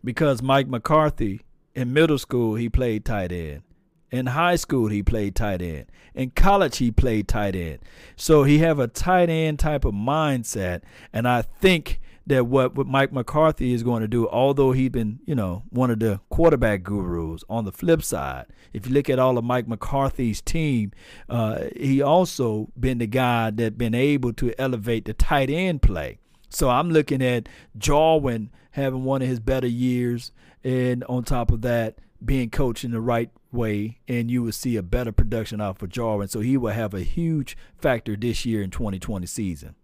Because 0.03 0.41
Mike 0.41 0.67
McCarthy 0.67 1.41
in 1.75 1.93
middle 1.93 2.17
school, 2.17 2.55
he 2.55 2.69
played 2.69 3.05
tight 3.05 3.31
end. 3.31 3.63
In 4.11 4.27
high 4.27 4.57
school, 4.57 4.89
he 4.89 5.01
played 5.01 5.35
tight 5.35 5.61
end. 5.61 5.85
In 6.13 6.29
college, 6.29 6.77
he 6.77 6.91
played 6.91 7.27
tight 7.27 7.55
end. 7.55 7.79
So 8.15 8.43
he 8.43 8.59
have 8.59 8.77
a 8.77 8.87
tight 8.87 9.29
end 9.29 9.57
type 9.57 9.85
of 9.85 9.93
mindset. 9.95 10.81
And 11.11 11.27
I 11.27 11.41
think 11.41 11.99
that 12.27 12.45
what, 12.45 12.75
what 12.75 12.87
Mike 12.87 13.11
McCarthy 13.11 13.73
is 13.73 13.81
going 13.81 14.01
to 14.01 14.07
do, 14.07 14.29
although 14.29 14.71
he's 14.71 14.91
been, 14.91 15.19
you 15.25 15.33
know, 15.33 15.63
one 15.71 15.89
of 15.89 15.99
the 15.99 16.19
quarterback 16.29 16.83
gurus, 16.83 17.43
on 17.49 17.65
the 17.65 17.71
flip 17.71 18.03
side, 18.03 18.45
if 18.71 18.87
you 18.87 18.93
look 18.93 19.09
at 19.09 19.19
all 19.19 19.37
of 19.37 19.43
Mike 19.43 19.67
McCarthy's 19.67 20.41
team, 20.41 20.91
uh, 21.27 21.65
he 21.75 22.01
also 22.01 22.69
been 22.79 22.99
the 22.99 23.07
guy 23.07 23.49
that 23.49 23.77
been 23.77 23.95
able 23.95 24.31
to 24.33 24.53
elevate 24.59 25.05
the 25.05 25.13
tight 25.13 25.49
end 25.49 25.81
play. 25.81 26.19
So 26.49 26.69
I'm 26.69 26.91
looking 26.91 27.23
at 27.23 27.49
Jarwin 27.77 28.51
having 28.71 29.03
one 29.03 29.21
of 29.21 29.27
his 29.27 29.39
better 29.39 29.67
years 29.67 30.31
and 30.63 31.03
on 31.05 31.23
top 31.23 31.51
of 31.51 31.61
that, 31.61 31.97
being 32.23 32.49
coached 32.49 32.83
in 32.83 32.91
the 32.91 33.01
right 33.01 33.29
way, 33.51 33.99
and 34.07 34.31
you 34.31 34.43
will 34.43 34.51
see 34.51 34.75
a 34.75 34.83
better 34.83 35.11
production 35.11 35.59
out 35.61 35.77
for 35.77 35.87
Jarwin. 35.87 36.27
So 36.27 36.39
he 36.39 36.57
will 36.57 36.71
have 36.73 36.93
a 36.93 37.01
huge 37.01 37.57
factor 37.77 38.15
this 38.15 38.45
year 38.45 38.61
in 38.61 38.69
2020 38.69 39.25
season. 39.27 39.75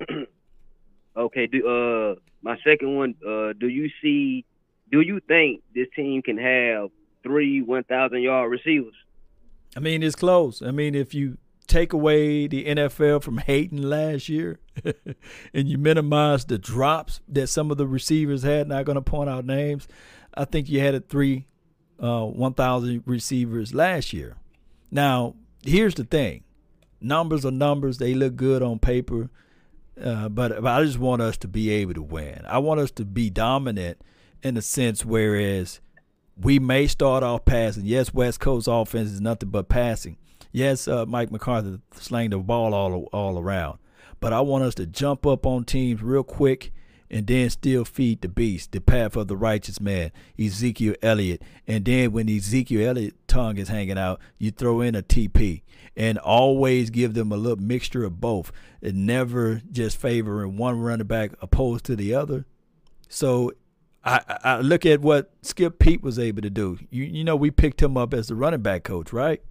Okay. 1.16 1.48
Do 1.48 1.66
uh 1.66 2.14
my 2.42 2.56
second 2.64 2.96
one. 2.96 3.14
Uh, 3.26 3.52
do 3.58 3.68
you 3.68 3.90
see? 4.00 4.44
Do 4.90 5.00
you 5.00 5.20
think 5.26 5.62
this 5.74 5.88
team 5.94 6.22
can 6.22 6.38
have 6.38 6.90
three 7.22 7.60
1,000 7.60 8.22
yard 8.22 8.50
receivers? 8.50 8.94
I 9.76 9.80
mean, 9.80 10.02
it's 10.02 10.14
close. 10.14 10.62
I 10.62 10.70
mean, 10.70 10.94
if 10.94 11.12
you 11.12 11.36
take 11.68 11.92
away 11.92 12.46
the 12.46 12.64
NFL 12.64 13.22
from 13.22 13.38
hating 13.38 13.82
last 13.82 14.28
year 14.28 14.58
and 15.54 15.68
you 15.68 15.78
minimize 15.78 16.46
the 16.46 16.58
drops 16.58 17.20
that 17.28 17.48
some 17.48 17.70
of 17.70 17.76
the 17.76 17.86
receivers 17.86 18.42
had, 18.42 18.68
not 18.68 18.86
going 18.86 18.96
to 18.96 19.02
point 19.02 19.28
out 19.28 19.44
names, 19.44 19.86
I 20.34 20.46
think 20.46 20.68
you 20.68 20.80
had 20.80 20.94
a 20.94 21.00
three, 21.00 21.46
uh, 22.00 22.24
1,000 22.24 23.02
receivers 23.06 23.74
last 23.74 24.12
year. 24.12 24.36
Now, 24.90 25.34
here's 25.62 25.94
the 25.94 26.04
thing 26.04 26.42
numbers 27.00 27.46
are 27.46 27.52
numbers, 27.52 27.98
they 27.98 28.14
look 28.14 28.34
good 28.34 28.62
on 28.62 28.78
paper. 28.78 29.30
Uh, 30.02 30.28
but, 30.28 30.62
but 30.62 30.80
I 30.80 30.84
just 30.84 30.98
want 30.98 31.22
us 31.22 31.36
to 31.38 31.48
be 31.48 31.70
able 31.70 31.94
to 31.94 32.02
win. 32.02 32.42
I 32.46 32.58
want 32.58 32.78
us 32.78 32.92
to 32.92 33.04
be 33.04 33.30
dominant 33.30 34.00
in 34.44 34.56
a 34.56 34.62
sense, 34.62 35.04
whereas 35.04 35.80
we 36.40 36.60
may 36.60 36.86
start 36.86 37.24
off 37.24 37.44
passing. 37.44 37.84
Yes, 37.84 38.14
West 38.14 38.38
Coast 38.38 38.68
offense 38.70 39.10
is 39.10 39.20
nothing 39.20 39.48
but 39.48 39.68
passing 39.68 40.16
Yes, 40.52 40.88
uh, 40.88 41.06
Mike 41.06 41.30
McCarthy 41.30 41.80
slang 41.92 42.30
the 42.30 42.38
ball 42.38 42.74
all 42.74 43.08
all 43.12 43.38
around, 43.38 43.78
but 44.20 44.32
I 44.32 44.40
want 44.40 44.64
us 44.64 44.74
to 44.76 44.86
jump 44.86 45.26
up 45.26 45.46
on 45.46 45.64
teams 45.64 46.02
real 46.02 46.24
quick 46.24 46.72
and 47.10 47.26
then 47.26 47.50
still 47.50 47.84
feed 47.84 48.20
the 48.20 48.28
beast, 48.28 48.72
the 48.72 48.80
path 48.80 49.16
of 49.16 49.28
the 49.28 49.36
righteous 49.36 49.80
man, 49.80 50.10
Ezekiel 50.38 50.94
Elliott. 51.02 51.42
And 51.66 51.84
then 51.84 52.12
when 52.12 52.28
Ezekiel 52.28 52.88
Elliott 52.88 53.14
tongue 53.26 53.56
is 53.56 53.68
hanging 53.68 53.98
out, 53.98 54.20
you 54.38 54.50
throw 54.50 54.80
in 54.80 54.94
a 54.94 55.02
TP 55.02 55.62
and 55.96 56.18
always 56.18 56.90
give 56.90 57.14
them 57.14 57.32
a 57.32 57.36
little 57.36 57.62
mixture 57.62 58.04
of 58.04 58.20
both 58.20 58.52
and 58.82 59.06
never 59.06 59.62
just 59.72 59.96
favoring 59.96 60.56
one 60.56 60.78
running 60.78 61.06
back 61.06 61.32
opposed 61.40 61.84
to 61.86 61.96
the 61.96 62.14
other. 62.14 62.46
So 63.08 63.52
I, 64.04 64.20
I 64.44 64.60
look 64.60 64.84
at 64.84 65.00
what 65.00 65.32
Skip 65.42 65.78
Peete 65.78 66.02
was 66.02 66.18
able 66.18 66.42
to 66.42 66.50
do. 66.50 66.78
You, 66.90 67.04
you 67.04 67.24
know, 67.24 67.36
we 67.36 67.50
picked 67.50 67.82
him 67.82 67.96
up 67.96 68.12
as 68.12 68.28
the 68.28 68.34
running 68.34 68.60
back 68.60 68.84
coach, 68.84 69.12
right? 69.12 69.42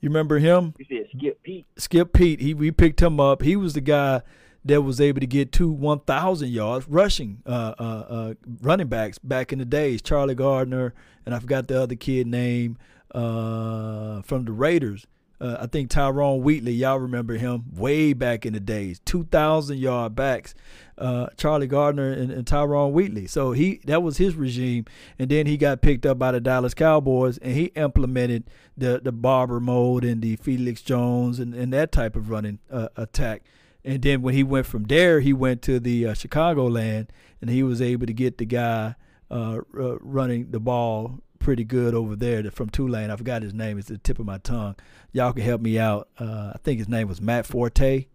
You 0.00 0.08
remember 0.08 0.38
him? 0.38 0.74
You 0.78 0.84
said 0.88 1.06
Skip 1.16 1.42
Peete. 1.42 1.66
Skip 1.76 2.12
Peete. 2.12 2.40
He 2.40 2.54
we 2.54 2.70
picked 2.70 3.00
him 3.00 3.18
up. 3.18 3.42
He 3.42 3.56
was 3.56 3.74
the 3.74 3.80
guy 3.80 4.22
that 4.64 4.82
was 4.82 5.00
able 5.00 5.20
to 5.20 5.26
get 5.26 5.52
two 5.52 5.70
1,000 5.70 6.48
yards 6.48 6.88
rushing 6.88 7.40
uh, 7.46 7.74
uh, 7.78 7.82
uh, 8.08 8.34
running 8.60 8.88
backs 8.88 9.18
back 9.18 9.52
in 9.52 9.60
the 9.60 9.64
days. 9.64 10.02
Charlie 10.02 10.34
Garner 10.34 10.92
and 11.24 11.34
I 11.34 11.38
forgot 11.38 11.68
the 11.68 11.80
other 11.80 11.94
kid 11.94 12.26
name 12.26 12.76
uh, 13.14 14.22
from 14.22 14.44
the 14.44 14.52
Raiders. 14.52 15.06
Uh, 15.38 15.58
I 15.60 15.66
think 15.66 15.90
Tyrone 15.90 16.42
Wheatley, 16.42 16.72
y'all 16.72 16.98
remember 16.98 17.34
him 17.34 17.64
way 17.74 18.14
back 18.14 18.46
in 18.46 18.54
the 18.54 18.60
days. 18.60 19.00
2,000 19.04 19.76
yard 19.76 20.14
backs, 20.14 20.54
uh, 20.96 21.26
Charlie 21.36 21.66
Garner 21.66 22.10
and, 22.10 22.30
and, 22.30 22.46
Tyrone 22.46 22.92
Wheatley. 22.92 23.26
So 23.26 23.52
he 23.52 23.80
that 23.84 24.02
was 24.02 24.16
his 24.16 24.34
regime, 24.34 24.86
and 25.18 25.28
then 25.28 25.46
he 25.46 25.58
got 25.58 25.82
picked 25.82 26.06
up 26.06 26.18
by 26.18 26.32
the 26.32 26.40
Dallas 26.40 26.72
Cowboys, 26.72 27.36
and 27.38 27.52
he 27.52 27.66
implemented 27.76 28.44
the 28.78 29.00
the 29.02 29.12
Barber 29.12 29.60
mode 29.60 30.04
and 30.04 30.22
the 30.22 30.36
Felix 30.36 30.80
Jones 30.80 31.38
and, 31.38 31.54
and 31.54 31.72
that 31.74 31.92
type 31.92 32.16
of 32.16 32.30
running 32.30 32.58
uh, 32.70 32.88
attack. 32.96 33.42
And 33.84 34.02
then 34.02 34.22
when 34.22 34.34
he 34.34 34.42
went 34.42 34.66
from 34.66 34.84
there, 34.84 35.20
he 35.20 35.32
went 35.32 35.62
to 35.62 35.78
the 35.78 36.06
uh, 36.06 36.12
Chicagoland, 36.14 37.08
and 37.40 37.50
he 37.50 37.62
was 37.62 37.82
able 37.82 38.06
to 38.06 38.14
get 38.14 38.38
the 38.38 38.46
guy 38.46 38.94
uh, 39.30 39.60
running 39.70 40.50
the 40.50 40.60
ball 40.60 41.20
pretty 41.38 41.64
good 41.64 41.94
over 41.94 42.16
there 42.16 42.50
from 42.50 42.68
Tulane. 42.68 43.10
I 43.10 43.16
forgot 43.16 43.42
his 43.42 43.54
name. 43.54 43.78
It's 43.78 43.88
the 43.88 43.98
tip 43.98 44.18
of 44.18 44.26
my 44.26 44.38
tongue. 44.38 44.76
Y'all 45.12 45.32
can 45.32 45.42
help 45.42 45.60
me 45.60 45.78
out. 45.78 46.08
Uh, 46.18 46.52
I 46.54 46.58
think 46.62 46.78
his 46.78 46.88
name 46.88 47.08
was 47.08 47.20
Matt 47.20 47.46
Forte. 47.46 48.06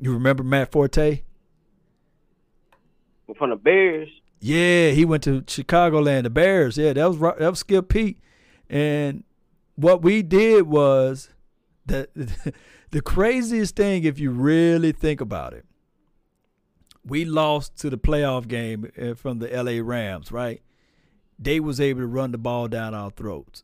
You 0.00 0.12
remember 0.12 0.42
Matt 0.42 0.70
Forte? 0.70 1.22
From 3.36 3.50
the 3.50 3.56
Bears. 3.56 4.08
Yeah, 4.40 4.90
he 4.90 5.04
went 5.04 5.22
to 5.24 5.42
Chicagoland, 5.42 6.22
the 6.22 6.30
Bears. 6.30 6.78
Yeah, 6.78 6.92
that 6.92 7.06
was 7.06 7.18
that 7.18 7.50
was 7.50 7.58
Skip 7.58 7.88
Peete. 7.88 8.18
And 8.70 9.24
what 9.74 10.02
we 10.02 10.22
did 10.22 10.66
was 10.66 11.30
that 11.86 12.10
the 12.90 13.02
craziest 13.02 13.76
thing, 13.76 14.04
if 14.04 14.18
you 14.18 14.30
really 14.30 14.92
think 14.92 15.20
about 15.20 15.52
it, 15.52 15.64
we 17.04 17.24
lost 17.24 17.76
to 17.78 17.90
the 17.90 17.98
playoff 17.98 18.46
game 18.46 18.90
uh, 19.00 19.14
from 19.14 19.38
the 19.38 19.48
LA 19.48 19.82
Rams, 19.82 20.30
right? 20.30 20.62
They 21.38 21.60
was 21.60 21.80
able 21.80 22.00
to 22.00 22.06
run 22.06 22.32
the 22.32 22.38
ball 22.38 22.68
down 22.68 22.94
our 22.94 23.10
throats. 23.10 23.62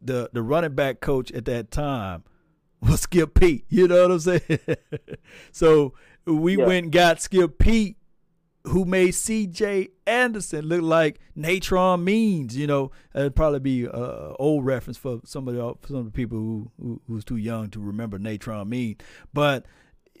The 0.00 0.30
the 0.32 0.42
running 0.42 0.74
back 0.74 1.00
coach 1.00 1.30
at 1.32 1.44
that 1.44 1.70
time 1.70 2.24
was 2.80 3.02
Skip 3.02 3.34
Peete. 3.34 3.64
You 3.68 3.88
know 3.88 4.02
what 4.02 4.10
I'm 4.12 4.20
saying? 4.20 4.60
so 5.52 5.94
we 6.26 6.58
yeah. 6.58 6.66
went 6.66 6.84
and 6.84 6.92
got 6.92 7.20
Skip 7.20 7.58
Peete, 7.58 7.96
who 8.64 8.84
made 8.84 9.12
C.J. 9.12 9.88
Anderson 10.06 10.66
look 10.66 10.82
like 10.82 11.20
Natron 11.34 12.04
Means. 12.04 12.56
You 12.56 12.66
know, 12.66 12.90
that'd 13.12 13.36
probably 13.36 13.60
be 13.60 13.84
an 13.84 14.34
old 14.38 14.64
reference 14.64 14.98
for 14.98 15.20
some 15.24 15.48
of 15.48 15.54
the 15.54 15.74
some 15.86 15.98
of 15.98 16.04
the 16.06 16.10
people 16.10 16.38
who, 16.38 16.70
who 16.80 17.00
who's 17.06 17.24
too 17.24 17.36
young 17.36 17.70
to 17.70 17.80
remember 17.80 18.18
Natron 18.18 18.68
Mean. 18.68 18.96
But 19.32 19.66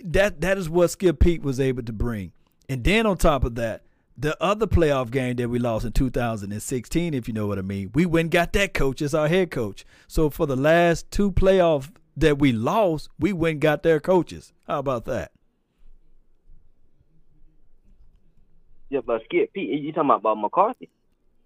that 0.04 0.40
that 0.40 0.58
is 0.58 0.68
what 0.68 0.90
Skip 0.90 1.18
Peete 1.18 1.42
was 1.42 1.60
able 1.60 1.82
to 1.82 1.92
bring. 1.92 2.32
And 2.68 2.84
then 2.84 3.06
on 3.06 3.16
top 3.16 3.44
of 3.44 3.54
that, 3.56 3.82
the 4.16 4.40
other 4.42 4.66
playoff 4.66 5.10
game 5.10 5.36
that 5.36 5.48
we 5.48 5.58
lost 5.58 5.84
in 5.84 5.92
2016, 5.92 7.14
if 7.14 7.28
you 7.28 7.34
know 7.34 7.46
what 7.46 7.58
I 7.58 7.62
mean, 7.62 7.90
we 7.94 8.06
went 8.06 8.30
got 8.30 8.52
that 8.52 8.74
coach 8.74 9.02
as 9.02 9.14
our 9.14 9.28
head 9.28 9.50
coach. 9.50 9.84
So 10.06 10.30
for 10.30 10.46
the 10.46 10.56
last 10.56 11.10
two 11.10 11.32
playoff 11.32 11.90
that 12.16 12.38
we 12.38 12.52
lost, 12.52 13.08
we 13.18 13.32
went 13.32 13.60
got 13.60 13.82
their 13.82 14.00
coaches. 14.00 14.52
How 14.66 14.78
about 14.78 15.06
that? 15.06 15.32
Yeah, 18.90 19.00
but 19.06 19.22
Skip 19.24 19.54
Peete, 19.54 19.80
you 19.80 19.92
talking 19.92 20.10
about, 20.10 20.20
about 20.20 20.34
McCarthy? 20.34 20.90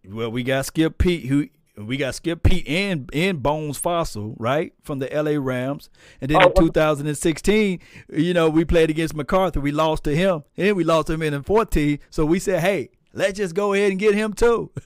Well, 0.05 0.33
we 0.33 0.43
got 0.43 0.67
Skip 0.67 0.99
Peete, 0.99 1.27
who 1.27 1.49
we 1.77 1.97
got 1.97 2.15
Skip 2.15 2.43
Peete 2.43 2.67
and 2.69 3.11
and 3.13 3.43
Bones 3.43 3.81
Fassel 3.81 4.35
right, 4.39 4.73
from 4.83 4.99
the 4.99 5.13
L.A. 5.13 5.39
Rams, 5.39 5.91
and 6.21 6.31
then 6.31 6.43
oh, 6.43 6.49
in 6.49 6.55
2016, 6.55 7.81
you 8.13 8.35
know, 8.35 8.49
we 8.49 8.65
played 8.65 8.91
against 8.91 9.15
McCarthy. 9.15 9.61
We 9.61 9.73
lost 9.73 10.05
to 10.05 10.15
him, 10.15 10.45
and 10.57 10.77
we 10.77 10.85
lost 10.85 11.09
to 11.09 11.15
him 11.15 11.23
in 11.23 11.43
14. 11.43 11.99
So 12.11 12.25
we 12.25 12.39
said, 12.39 12.61
hey, 12.61 12.91
let's 13.13 13.39
just 13.39 13.55
go 13.55 13.73
ahead 13.73 13.91
and 13.91 14.01
get 14.01 14.15
him 14.15 14.33
too. 14.33 14.71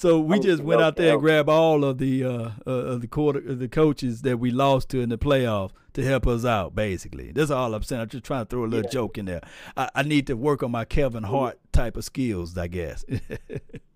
So 0.00 0.18
we 0.18 0.38
oh, 0.38 0.40
just 0.40 0.62
went 0.62 0.80
out 0.80 0.96
there 0.96 1.12
and 1.12 1.20
grabbed 1.20 1.50
all 1.50 1.84
of 1.84 1.98
the 1.98 2.24
uh, 2.24 2.50
uh, 2.66 2.70
of 2.70 3.02
the 3.02 3.06
quarter 3.06 3.40
the 3.40 3.68
coaches 3.68 4.22
that 4.22 4.38
we 4.38 4.50
lost 4.50 4.88
to 4.90 5.00
in 5.00 5.10
the 5.10 5.18
playoffs 5.18 5.72
to 5.92 6.02
help 6.02 6.26
us 6.26 6.46
out. 6.46 6.74
Basically, 6.74 7.32
that's 7.32 7.50
all 7.50 7.74
I'm 7.74 7.82
saying. 7.82 8.00
I'm 8.00 8.08
just 8.08 8.24
trying 8.24 8.46
to 8.46 8.48
throw 8.48 8.64
a 8.64 8.66
little 8.66 8.86
yeah. 8.86 8.90
joke 8.90 9.18
in 9.18 9.26
there. 9.26 9.42
I, 9.76 9.90
I, 9.94 10.02
need 10.02 10.26
to 10.28 10.38
work 10.38 10.62
on 10.62 10.70
my 10.70 10.86
Kevin 10.86 11.24
Hart 11.24 11.58
type 11.72 11.98
of 11.98 12.04
skills, 12.04 12.56
I 12.56 12.68
guess. 12.68 13.04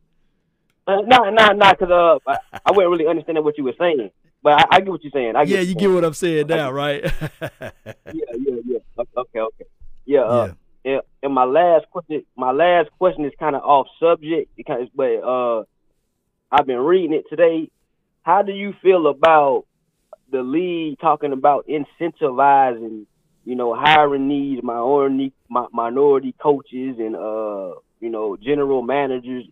uh, 0.87 1.01
no, 1.07 1.31
no, 1.31 1.53
no, 1.53 1.71
because 1.71 1.91
uh, 1.91 2.31
I, 2.31 2.61
I 2.67 2.73
wasn't 2.73 2.91
really 2.91 3.07
understanding 3.07 3.45
what 3.45 3.57
you 3.57 3.65
were 3.65 3.75
saying. 3.79 4.11
But 4.43 4.61
I, 4.61 4.77
I 4.77 4.81
get 4.81 4.91
what 4.91 5.03
you're 5.03 5.11
saying. 5.11 5.35
yeah, 5.47 5.61
you 5.61 5.75
get 5.75 5.91
what 5.91 6.05
I'm 6.05 6.13
saying 6.13 6.47
now, 6.47 6.71
right? 6.71 7.03
yeah, 7.41 7.81
yeah, 8.07 8.57
yeah. 8.67 8.79
Okay, 9.17 9.41
okay. 9.41 9.65
Yeah, 10.05 10.21
uh, 10.21 10.47
yeah. 10.47 10.93
And, 10.93 11.03
and 11.23 11.35
my 11.35 11.45
last 11.45 11.87
question, 11.91 12.25
my 12.37 12.51
last 12.51 12.91
question 12.99 13.25
is 13.25 13.33
kind 13.39 13.57
of 13.57 13.63
off 13.63 13.87
subject, 13.99 14.55
because 14.55 14.89
but 14.95 15.15
uh, 15.25 15.65
I've 16.53 16.67
been 16.67 16.81
reading 16.81 17.15
it 17.15 17.25
today. 17.31 17.71
How 18.23 18.43
do 18.43 18.53
you 18.53 18.75
feel 18.83 19.07
about 19.07 19.65
the 20.31 20.43
league 20.43 20.99
talking 20.99 21.33
about 21.33 21.67
incentivizing, 21.67 23.07
you 23.47 23.55
know, 23.55 23.75
hiring 23.75 24.29
these 24.29 24.63
minority 24.63 25.33
minority 25.49 26.35
coaches 26.39 26.97
and 26.99 27.17
uh, 27.17 27.75
you 28.01 28.11
know, 28.11 28.37
general 28.37 28.83
managers? 28.83 29.45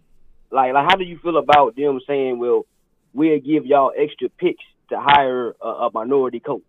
Like, 0.53 0.75
like, 0.75 0.87
how 0.89 0.97
do 0.97 1.05
you 1.05 1.19
feel 1.19 1.39
about 1.39 1.75
them 1.77 1.99
saying, 2.07 2.39
"Well, 2.39 2.67
we'll 3.13 3.41
give 3.41 3.67
y'all 3.67 3.93
extra 3.97 4.29
picks 4.29 4.63
to 4.93 5.01
hire 5.01 5.55
a, 5.61 5.67
a 5.67 5.91
minority 5.93 6.41
coach. 6.41 6.63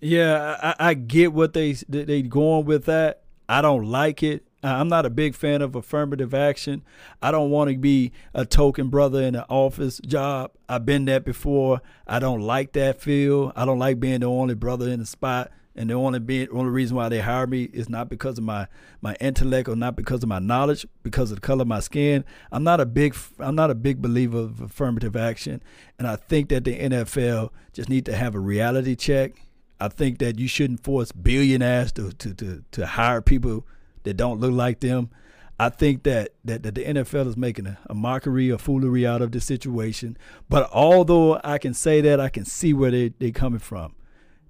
Yeah, 0.00 0.56
I, 0.62 0.90
I, 0.90 0.94
get 0.94 1.32
what 1.32 1.52
they 1.54 1.72
they 1.88 2.22
going 2.22 2.66
with 2.66 2.84
that. 2.84 3.22
I 3.48 3.62
don't 3.62 3.86
like 3.86 4.22
it. 4.22 4.44
I'm 4.62 4.88
not 4.88 5.06
a 5.06 5.10
big 5.10 5.34
fan 5.34 5.62
of 5.62 5.74
affirmative 5.74 6.34
action. 6.34 6.82
I 7.22 7.30
don't 7.30 7.50
want 7.50 7.70
to 7.70 7.76
be 7.76 8.12
a 8.34 8.44
token 8.44 8.88
brother 8.88 9.22
in 9.22 9.34
an 9.34 9.44
office 9.48 10.00
job. 10.04 10.52
I've 10.68 10.84
been 10.84 11.04
that 11.06 11.24
before. 11.24 11.80
I 12.06 12.18
don't 12.18 12.40
like 12.40 12.72
that 12.72 13.00
feel. 13.00 13.52
I 13.56 13.64
don't 13.64 13.78
like 13.78 14.00
being 14.00 14.20
the 14.20 14.26
only 14.26 14.54
brother 14.54 14.88
in 14.88 15.00
the 15.00 15.06
spot 15.06 15.50
and 15.78 15.88
the 15.88 15.94
only 15.94 16.48
only 16.48 16.70
reason 16.70 16.96
why 16.96 17.08
they 17.08 17.20
hire 17.20 17.46
me 17.46 17.62
is 17.72 17.88
not 17.88 18.08
because 18.08 18.36
of 18.36 18.42
my 18.42 18.66
my 19.00 19.14
intellect 19.20 19.68
or 19.68 19.76
not 19.76 19.94
because 19.94 20.24
of 20.24 20.28
my 20.28 20.40
knowledge, 20.40 20.84
because 21.04 21.30
of 21.30 21.36
the 21.36 21.40
color 21.40 21.62
of 21.62 21.68
my 21.68 21.78
skin. 21.78 22.24
I'm 22.50 22.64
not 22.64 22.80
a 22.80 22.86
big 22.86 23.14
I'm 23.38 23.54
not 23.54 23.70
a 23.70 23.76
big 23.76 24.02
believer 24.02 24.38
of 24.38 24.60
affirmative 24.60 25.14
action, 25.14 25.62
and 25.96 26.08
I 26.08 26.16
think 26.16 26.48
that 26.48 26.64
the 26.64 26.76
NFL 26.76 27.50
just 27.72 27.88
need 27.88 28.04
to 28.06 28.16
have 28.16 28.34
a 28.34 28.40
reality 28.40 28.96
check. 28.96 29.46
I 29.80 29.86
think 29.86 30.18
that 30.18 30.40
you 30.40 30.48
shouldn't 30.48 30.82
force 30.82 31.12
billionaires 31.12 31.92
to 31.92 32.10
to 32.10 32.34
to, 32.34 32.64
to 32.72 32.86
hire 32.86 33.22
people 33.22 33.64
that 34.02 34.14
don't 34.14 34.40
look 34.40 34.52
like 34.52 34.80
them. 34.80 35.10
I 35.60 35.70
think 35.70 36.04
that, 36.04 36.34
that, 36.44 36.62
that 36.62 36.76
the 36.76 36.84
NFL 36.84 37.26
is 37.26 37.36
making 37.36 37.66
a, 37.66 37.78
a, 37.86 37.94
mockery, 37.94 38.48
a 38.48 38.58
foolery 38.58 39.04
out 39.04 39.22
of 39.22 39.32
the 39.32 39.40
situation. 39.40 40.16
But 40.48 40.70
although 40.72 41.40
I 41.42 41.58
can 41.58 41.74
say 41.74 42.00
that, 42.00 42.20
I 42.20 42.28
can 42.28 42.44
see 42.44 42.72
where 42.72 42.92
they, 42.92 43.08
they're 43.08 43.32
coming 43.32 43.58
from. 43.58 43.92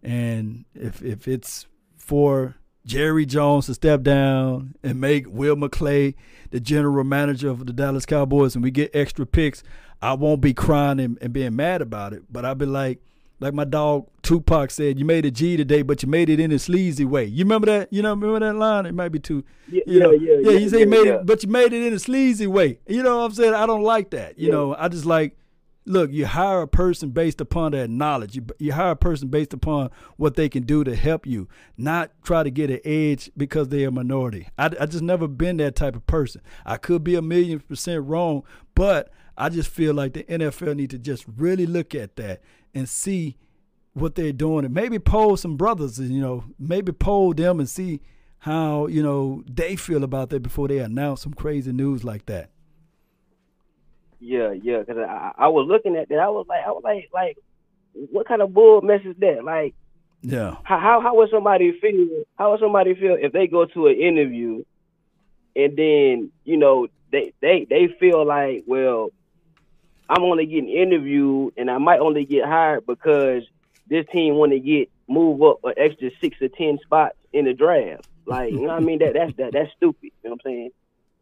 And 0.08 0.64
if 0.74 1.02
if 1.02 1.28
it's 1.28 1.66
for 1.98 2.56
Jerry 2.86 3.26
Jones 3.26 3.66
to 3.66 3.74
step 3.74 4.00
down 4.00 4.74
and 4.82 4.98
make 4.98 5.26
Will 5.28 5.54
McClay 5.54 6.14
the 6.50 6.60
general 6.60 7.04
manager 7.04 7.50
of 7.50 7.66
the 7.66 7.74
Dallas 7.74 8.06
Cowboys 8.06 8.54
and 8.54 8.64
we 8.64 8.70
get 8.70 8.90
extra 8.96 9.26
picks, 9.26 9.62
I 10.00 10.14
won't 10.14 10.40
be 10.40 10.54
crying 10.54 10.98
and, 10.98 11.18
and 11.20 11.34
being 11.34 11.54
mad 11.54 11.82
about 11.82 12.14
it. 12.14 12.22
But 12.32 12.46
I'll 12.46 12.54
be 12.54 12.64
like, 12.64 13.02
like 13.38 13.52
my 13.52 13.64
dog 13.64 14.08
Tupac 14.22 14.70
said, 14.70 14.98
you 14.98 15.04
made 15.04 15.26
a 15.26 15.30
G 15.30 15.58
today, 15.58 15.82
but 15.82 16.02
you 16.02 16.08
made 16.08 16.30
it 16.30 16.40
in 16.40 16.52
a 16.52 16.58
sleazy 16.58 17.04
way. 17.04 17.26
You 17.26 17.44
remember 17.44 17.66
that? 17.66 17.92
You 17.92 18.00
know, 18.00 18.14
remember 18.14 18.40
that 18.40 18.54
line? 18.54 18.86
It 18.86 18.94
might 18.94 19.10
be 19.10 19.18
too, 19.18 19.44
yeah, 19.70 19.82
you 19.86 20.00
know, 20.00 20.12
yeah, 20.12 20.36
yeah. 20.40 20.52
yeah 20.52 20.58
you 20.58 20.68
say 20.70 20.78
yeah, 20.78 20.84
you 20.84 20.90
made 20.90 21.06
yeah. 21.06 21.14
it, 21.16 21.26
but 21.26 21.42
you 21.42 21.50
made 21.50 21.74
it 21.74 21.86
in 21.86 21.92
a 21.92 21.98
sleazy 21.98 22.46
way. 22.46 22.78
You 22.86 23.02
know 23.02 23.18
what 23.18 23.24
I'm 23.24 23.32
saying? 23.32 23.52
I 23.52 23.66
don't 23.66 23.82
like 23.82 24.08
that. 24.12 24.38
You 24.38 24.50
know, 24.50 24.74
I 24.74 24.88
just 24.88 25.04
like 25.04 25.36
look, 25.88 26.12
you 26.12 26.26
hire 26.26 26.62
a 26.62 26.68
person 26.68 27.10
based 27.10 27.40
upon 27.40 27.72
their 27.72 27.88
knowledge. 27.88 28.36
You, 28.36 28.46
you 28.58 28.72
hire 28.72 28.92
a 28.92 28.96
person 28.96 29.28
based 29.28 29.52
upon 29.52 29.90
what 30.16 30.34
they 30.36 30.48
can 30.48 30.62
do 30.62 30.84
to 30.84 30.94
help 30.94 31.26
you, 31.26 31.48
not 31.76 32.10
try 32.22 32.42
to 32.42 32.50
get 32.50 32.70
an 32.70 32.80
edge 32.84 33.30
because 33.36 33.68
they're 33.68 33.88
a 33.88 33.92
minority. 33.92 34.48
I, 34.58 34.70
I 34.80 34.86
just 34.86 35.02
never 35.02 35.26
been 35.26 35.56
that 35.58 35.76
type 35.76 35.96
of 35.96 36.06
person. 36.06 36.42
I 36.64 36.76
could 36.76 37.02
be 37.02 37.14
a 37.14 37.22
million 37.22 37.60
percent 37.60 38.04
wrong, 38.04 38.44
but 38.74 39.10
I 39.36 39.48
just 39.48 39.70
feel 39.70 39.94
like 39.94 40.12
the 40.12 40.24
NFL 40.24 40.76
need 40.76 40.90
to 40.90 40.98
just 40.98 41.24
really 41.36 41.66
look 41.66 41.94
at 41.94 42.16
that 42.16 42.42
and 42.74 42.88
see 42.88 43.36
what 43.94 44.14
they're 44.14 44.32
doing 44.32 44.64
and 44.64 44.74
maybe 44.74 44.98
poll 44.98 45.36
some 45.36 45.56
brothers 45.56 45.98
and 45.98 46.10
you 46.10 46.20
know 46.20 46.44
maybe 46.56 46.92
poll 46.92 47.34
them 47.34 47.58
and 47.58 47.68
see 47.68 48.00
how 48.40 48.86
you 48.86 49.02
know 49.02 49.42
they 49.50 49.74
feel 49.74 50.04
about 50.04 50.30
that 50.30 50.40
before 50.40 50.68
they 50.68 50.78
announce 50.78 51.22
some 51.22 51.34
crazy 51.34 51.72
news 51.72 52.04
like 52.04 52.26
that. 52.26 52.50
Yeah, 54.20 54.52
yeah. 54.52 54.80
Because 54.80 54.98
I, 54.98 55.32
I 55.36 55.48
was 55.48 55.66
looking 55.68 55.96
at 55.96 56.08
that. 56.08 56.18
I 56.18 56.28
was 56.28 56.46
like, 56.48 56.64
I 56.66 56.70
was 56.70 56.82
like, 56.84 57.08
like, 57.12 57.38
what 57.92 58.26
kind 58.26 58.42
of 58.42 58.52
bull 58.52 58.80
mess 58.82 59.00
is 59.04 59.16
that? 59.18 59.44
Like, 59.44 59.74
yeah. 60.22 60.56
How 60.64 60.78
how, 60.78 61.00
how 61.00 61.16
would 61.16 61.30
somebody 61.30 61.78
feel? 61.80 62.24
How 62.36 62.50
would 62.50 62.60
somebody 62.60 62.94
feel 62.94 63.16
if 63.20 63.32
they 63.32 63.46
go 63.46 63.66
to 63.66 63.86
an 63.86 63.96
interview, 63.96 64.64
and 65.54 65.76
then 65.76 66.32
you 66.44 66.56
know 66.56 66.88
they 67.12 67.32
they 67.40 67.66
they 67.68 67.88
feel 68.00 68.26
like, 68.26 68.64
well, 68.66 69.10
I'm 70.08 70.22
only 70.22 70.46
getting 70.46 70.68
interviewed, 70.68 71.54
and 71.56 71.70
I 71.70 71.78
might 71.78 72.00
only 72.00 72.24
get 72.24 72.44
hired 72.46 72.86
because 72.86 73.44
this 73.86 74.06
team 74.12 74.34
want 74.34 74.52
to 74.52 74.60
get 74.60 74.90
move 75.08 75.42
up 75.42 75.60
an 75.64 75.74
extra 75.76 76.10
six 76.20 76.40
or 76.42 76.48
ten 76.48 76.78
spots 76.84 77.16
in 77.32 77.44
the 77.44 77.54
draft. 77.54 78.06
Like, 78.26 78.52
you 78.52 78.60
know 78.60 78.68
what 78.68 78.76
I 78.76 78.80
mean? 78.80 78.98
That 78.98 79.14
that's 79.14 79.34
that 79.36 79.52
that's 79.52 79.72
stupid. 79.76 80.10
You 80.22 80.30
know 80.30 80.30
what 80.30 80.40
I'm 80.44 80.50
saying? 80.50 80.70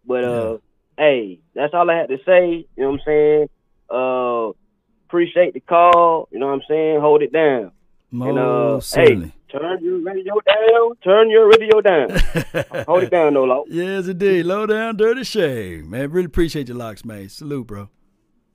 But 0.07 0.25
uh, 0.25 0.59
hey, 0.99 1.41
that's 1.55 1.75
all 1.75 1.91
I 1.91 1.97
had 1.97 2.09
to 2.09 2.19
say. 2.25 2.67
You 2.77 2.83
know 2.83 2.91
what 2.91 3.01
I'm 3.01 3.05
saying? 3.07 3.49
Uh, 3.91 4.53
appreciate 5.07 5.55
the 5.55 5.61
call. 5.61 6.29
You 6.33 6.39
know 6.39 6.47
what 6.47 6.55
I'm 6.55 6.63
saying? 6.69 7.01
Hold 7.01 7.23
it 7.23 7.33
down. 7.33 7.73
Most 8.11 8.29
and 8.29 8.39
uh, 8.39 8.81
certainly. 8.81 9.27
hey, 9.27 9.59
turn 9.59 9.85
your 9.85 9.99
radio 9.99 10.35
down. 10.47 10.97
Turn 11.03 11.31
your 11.31 11.49
radio 11.49 11.81
down. 11.81 12.09
Hold 12.87 13.03
it 13.03 13.11
down, 13.11 13.35
no 13.35 13.45
law. 13.45 13.65
Yes, 13.69 14.07
indeed. 14.07 14.47
Low 14.47 14.67
down, 14.67 14.97
dirty 14.97 15.25
shame, 15.25 15.91
man. 15.91 16.11
Really 16.11 16.27
appreciate 16.27 16.69
your 16.69 16.77
locks, 16.77 17.05
man. 17.05 17.29
Salute, 17.29 17.67
bro. 17.67 17.89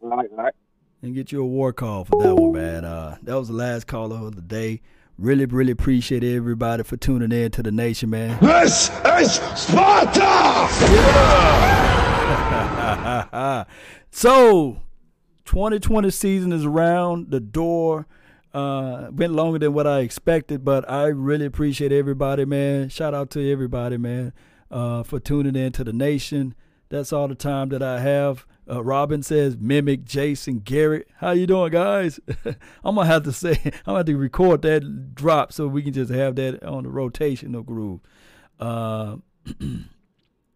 All 0.01 0.09
right, 0.09 0.30
all 0.31 0.38
right. 0.38 0.53
And 1.01 1.13
get 1.13 1.31
you 1.31 1.41
a 1.41 1.45
war 1.45 1.73
call 1.73 2.05
for 2.05 2.22
that 2.22 2.35
one, 2.35 2.53
man. 2.53 2.85
Uh, 2.85 3.18
that 3.23 3.35
was 3.35 3.49
the 3.49 3.55
last 3.55 3.88
caller 3.88 4.18
of 4.18 4.35
the 4.35 4.41
day. 4.41 4.81
Really, 5.18 5.45
really 5.45 5.72
appreciate 5.72 6.23
everybody 6.23 6.84
for 6.84 6.97
tuning 6.97 7.31
in 7.31 7.51
to 7.51 7.63
the 7.63 7.72
nation, 7.72 8.09
man. 8.09 8.39
This 8.39 8.89
is 9.05 9.34
Sparta! 9.55 10.19
Yeah! 10.19 12.01
so, 14.11 14.81
2020 15.45 16.09
season 16.11 16.53
is 16.53 16.65
around 16.65 17.31
the 17.31 17.39
door. 17.39 18.07
Uh, 18.53 19.09
went 19.11 19.33
longer 19.33 19.59
than 19.59 19.73
what 19.73 19.87
I 19.87 19.99
expected, 19.99 20.65
but 20.65 20.89
I 20.89 21.05
really 21.05 21.45
appreciate 21.45 21.91
everybody, 21.91 22.45
man. 22.45 22.89
Shout 22.89 23.13
out 23.13 23.29
to 23.31 23.51
everybody, 23.51 23.97
man, 23.97 24.33
uh, 24.69 25.03
for 25.03 25.19
tuning 25.19 25.55
in 25.55 25.71
to 25.73 25.83
the 25.83 25.93
nation. 25.93 26.55
That's 26.89 27.13
all 27.13 27.29
the 27.29 27.35
time 27.35 27.69
that 27.69 27.81
I 27.81 28.01
have. 28.01 28.45
Uh, 28.69 28.83
Robin 28.83 29.23
says, 29.23 29.57
mimic 29.57 30.03
Jason 30.03 30.59
Garrett. 30.59 31.07
How 31.17 31.31
you 31.31 31.47
doing, 31.47 31.71
guys? 31.71 32.19
I'm 32.83 32.95
gonna 32.95 33.05
have 33.05 33.23
to 33.23 33.31
say, 33.31 33.59
I'm 33.65 33.71
gonna 33.85 33.99
have 33.99 34.05
to 34.07 34.17
record 34.17 34.61
that 34.63 35.15
drop 35.15 35.53
so 35.53 35.67
we 35.67 35.81
can 35.81 35.93
just 35.93 36.11
have 36.11 36.35
that 36.35 36.61
on 36.63 36.83
the 36.83 36.89
rotational 36.89 37.65
groove. 37.65 38.01
Uh, 38.59 39.17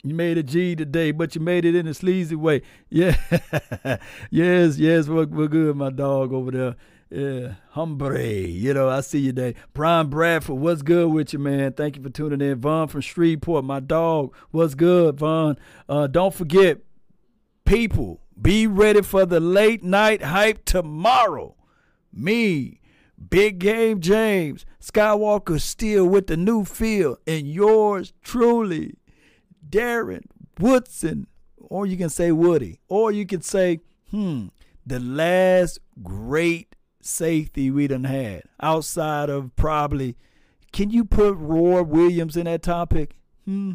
you 0.05 0.13
made 0.13 0.37
a 0.37 0.43
G 0.43 0.75
today, 0.75 1.11
but 1.11 1.33
you 1.33 1.41
made 1.41 1.65
it 1.65 1.75
in 1.75 1.87
a 1.87 1.93
sleazy 1.93 2.35
way. 2.35 2.61
Yeah, 2.89 3.17
yes, 4.29 4.77
yes, 4.77 5.07
we're, 5.07 5.25
we're 5.25 5.47
good, 5.47 5.75
my 5.75 5.89
dog 5.89 6.31
over 6.31 6.51
there. 6.51 6.75
Yeah, 7.09 7.53
hombre. 7.69 8.23
You 8.23 8.73
know, 8.73 8.89
I 8.89 9.01
see 9.01 9.19
you 9.19 9.31
there. 9.31 9.53
Brian 9.73 10.09
Bradford, 10.09 10.57
what's 10.57 10.81
good 10.83 11.11
with 11.11 11.33
you, 11.33 11.39
man? 11.39 11.73
Thank 11.73 11.97
you 11.97 12.03
for 12.03 12.09
tuning 12.09 12.41
in. 12.41 12.59
Vaughn 12.59 12.87
from 12.87 13.01
Shreveport, 13.01 13.65
my 13.65 13.79
dog. 13.79 14.35
What's 14.51 14.75
good, 14.75 15.17
Vaughn? 15.17 15.57
Uh, 15.89 16.07
don't 16.07 16.33
forget, 16.33 16.79
people, 17.63 18.21
be 18.39 18.67
ready 18.67 19.01
for 19.01 19.25
the 19.25 19.39
late 19.39 19.83
night 19.83 20.21
hype 20.21 20.65
tomorrow. 20.65 21.55
Me, 22.13 22.79
Big 23.29 23.59
Game 23.59 24.01
James, 24.01 24.65
Skywalker 24.81 25.59
still 25.59 26.05
with 26.05 26.27
the 26.27 26.37
new 26.37 26.63
feel, 26.63 27.17
and 27.25 27.47
yours 27.47 28.13
truly, 28.21 28.95
Darren 29.69 30.25
Woodson, 30.59 31.27
or 31.57 31.85
you 31.85 31.97
can 31.97 32.09
say 32.09 32.31
Woody, 32.31 32.79
or 32.87 33.11
you 33.11 33.25
can 33.25 33.41
say, 33.41 33.81
hmm, 34.11 34.47
the 34.85 34.99
last 34.99 35.79
great 36.03 36.75
safety 37.01 37.69
we 37.71 37.87
done 37.87 38.03
had 38.03 38.43
outside 38.61 39.29
of 39.29 39.55
probably. 39.55 40.15
Can 40.71 40.89
you 40.89 41.05
put 41.05 41.35
Roy 41.37 41.83
Williams 41.83 42.35
in 42.35 42.45
that 42.45 42.61
topic? 42.61 43.17
Hmm. 43.45 43.73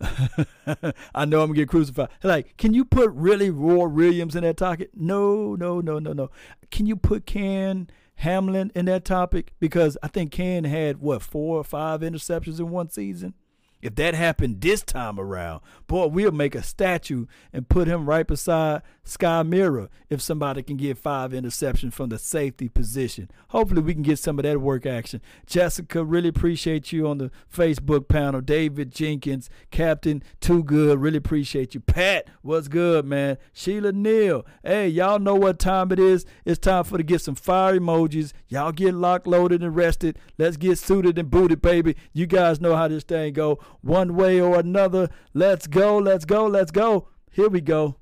I 0.00 1.24
know 1.26 1.42
I'm 1.42 1.48
gonna 1.48 1.54
get 1.54 1.68
crucified. 1.68 2.08
Like, 2.22 2.56
can 2.56 2.72
you 2.74 2.84
put 2.84 3.10
really 3.12 3.50
Roy 3.50 3.86
Williams 3.86 4.34
in 4.34 4.42
that 4.42 4.56
topic? 4.56 4.90
No, 4.94 5.54
no, 5.54 5.80
no, 5.80 5.98
no, 5.98 6.12
no. 6.12 6.30
Can 6.70 6.86
you 6.86 6.96
put 6.96 7.26
Ken 7.26 7.88
Hamlin 8.16 8.72
in 8.74 8.86
that 8.86 9.04
topic? 9.04 9.52
Because 9.60 9.98
I 10.02 10.08
think 10.08 10.32
Ken 10.32 10.64
had 10.64 10.98
what 10.98 11.22
four 11.22 11.58
or 11.58 11.64
five 11.64 12.00
interceptions 12.00 12.58
in 12.58 12.70
one 12.70 12.88
season. 12.88 13.34
If 13.82 13.94
that 13.96 14.14
happened 14.14 14.60
this 14.60 14.82
time 14.82 15.18
around, 15.18 15.60
boy, 15.86 16.06
we'll 16.06 16.32
make 16.32 16.54
a 16.54 16.62
statue 16.62 17.26
and 17.52 17.68
put 17.68 17.88
him 17.88 18.06
right 18.06 18.26
beside 18.26 18.82
Sky 19.04 19.42
Mirror 19.42 19.88
if 20.08 20.20
somebody 20.20 20.62
can 20.62 20.76
get 20.76 20.98
five 20.98 21.32
interceptions 21.32 21.92
from 21.92 22.10
the 22.10 22.18
safety 22.18 22.68
position. 22.68 23.30
Hopefully, 23.48 23.82
we 23.82 23.94
can 23.94 24.02
get 24.02 24.18
some 24.18 24.38
of 24.38 24.44
that 24.44 24.60
work 24.60 24.86
action. 24.86 25.20
Jessica, 25.46 26.04
really 26.04 26.28
appreciate 26.28 26.92
you 26.92 27.08
on 27.08 27.18
the 27.18 27.30
Facebook 27.52 28.08
panel. 28.08 28.40
David 28.40 28.92
Jenkins, 28.92 29.48
Captain 29.70 30.22
Too 30.40 30.62
Good, 30.62 31.00
really 31.00 31.18
appreciate 31.18 31.74
you. 31.74 31.80
Pat, 31.80 32.28
what's 32.42 32.68
good, 32.68 33.04
man? 33.04 33.38
Sheila 33.52 33.92
Neal, 33.92 34.44
hey, 34.62 34.88
y'all 34.88 35.18
know 35.18 35.34
what 35.34 35.58
time 35.58 35.90
it 35.92 35.98
is. 35.98 36.26
It's 36.44 36.58
time 36.58 36.84
for 36.84 36.98
to 36.98 37.04
get 37.04 37.20
some 37.20 37.34
fire 37.34 37.78
emojis. 37.78 38.32
Y'all 38.48 38.72
get 38.72 38.94
locked, 38.94 39.26
loaded, 39.26 39.62
and 39.62 39.74
rested. 39.74 40.18
Let's 40.38 40.56
get 40.56 40.78
suited 40.78 41.18
and 41.18 41.30
booted, 41.30 41.62
baby. 41.62 41.96
You 42.12 42.26
guys 42.26 42.60
know 42.60 42.76
how 42.76 42.88
this 42.88 43.04
thing 43.04 43.32
go 43.32 43.58
one 43.80 44.16
way 44.16 44.40
or 44.40 44.58
another. 44.58 45.08
Let's 45.34 45.66
go, 45.66 45.98
let's 45.98 46.24
go, 46.24 46.46
let's 46.46 46.70
go. 46.70 47.08
Here 47.30 47.48
we 47.48 47.60
go. 47.60 47.99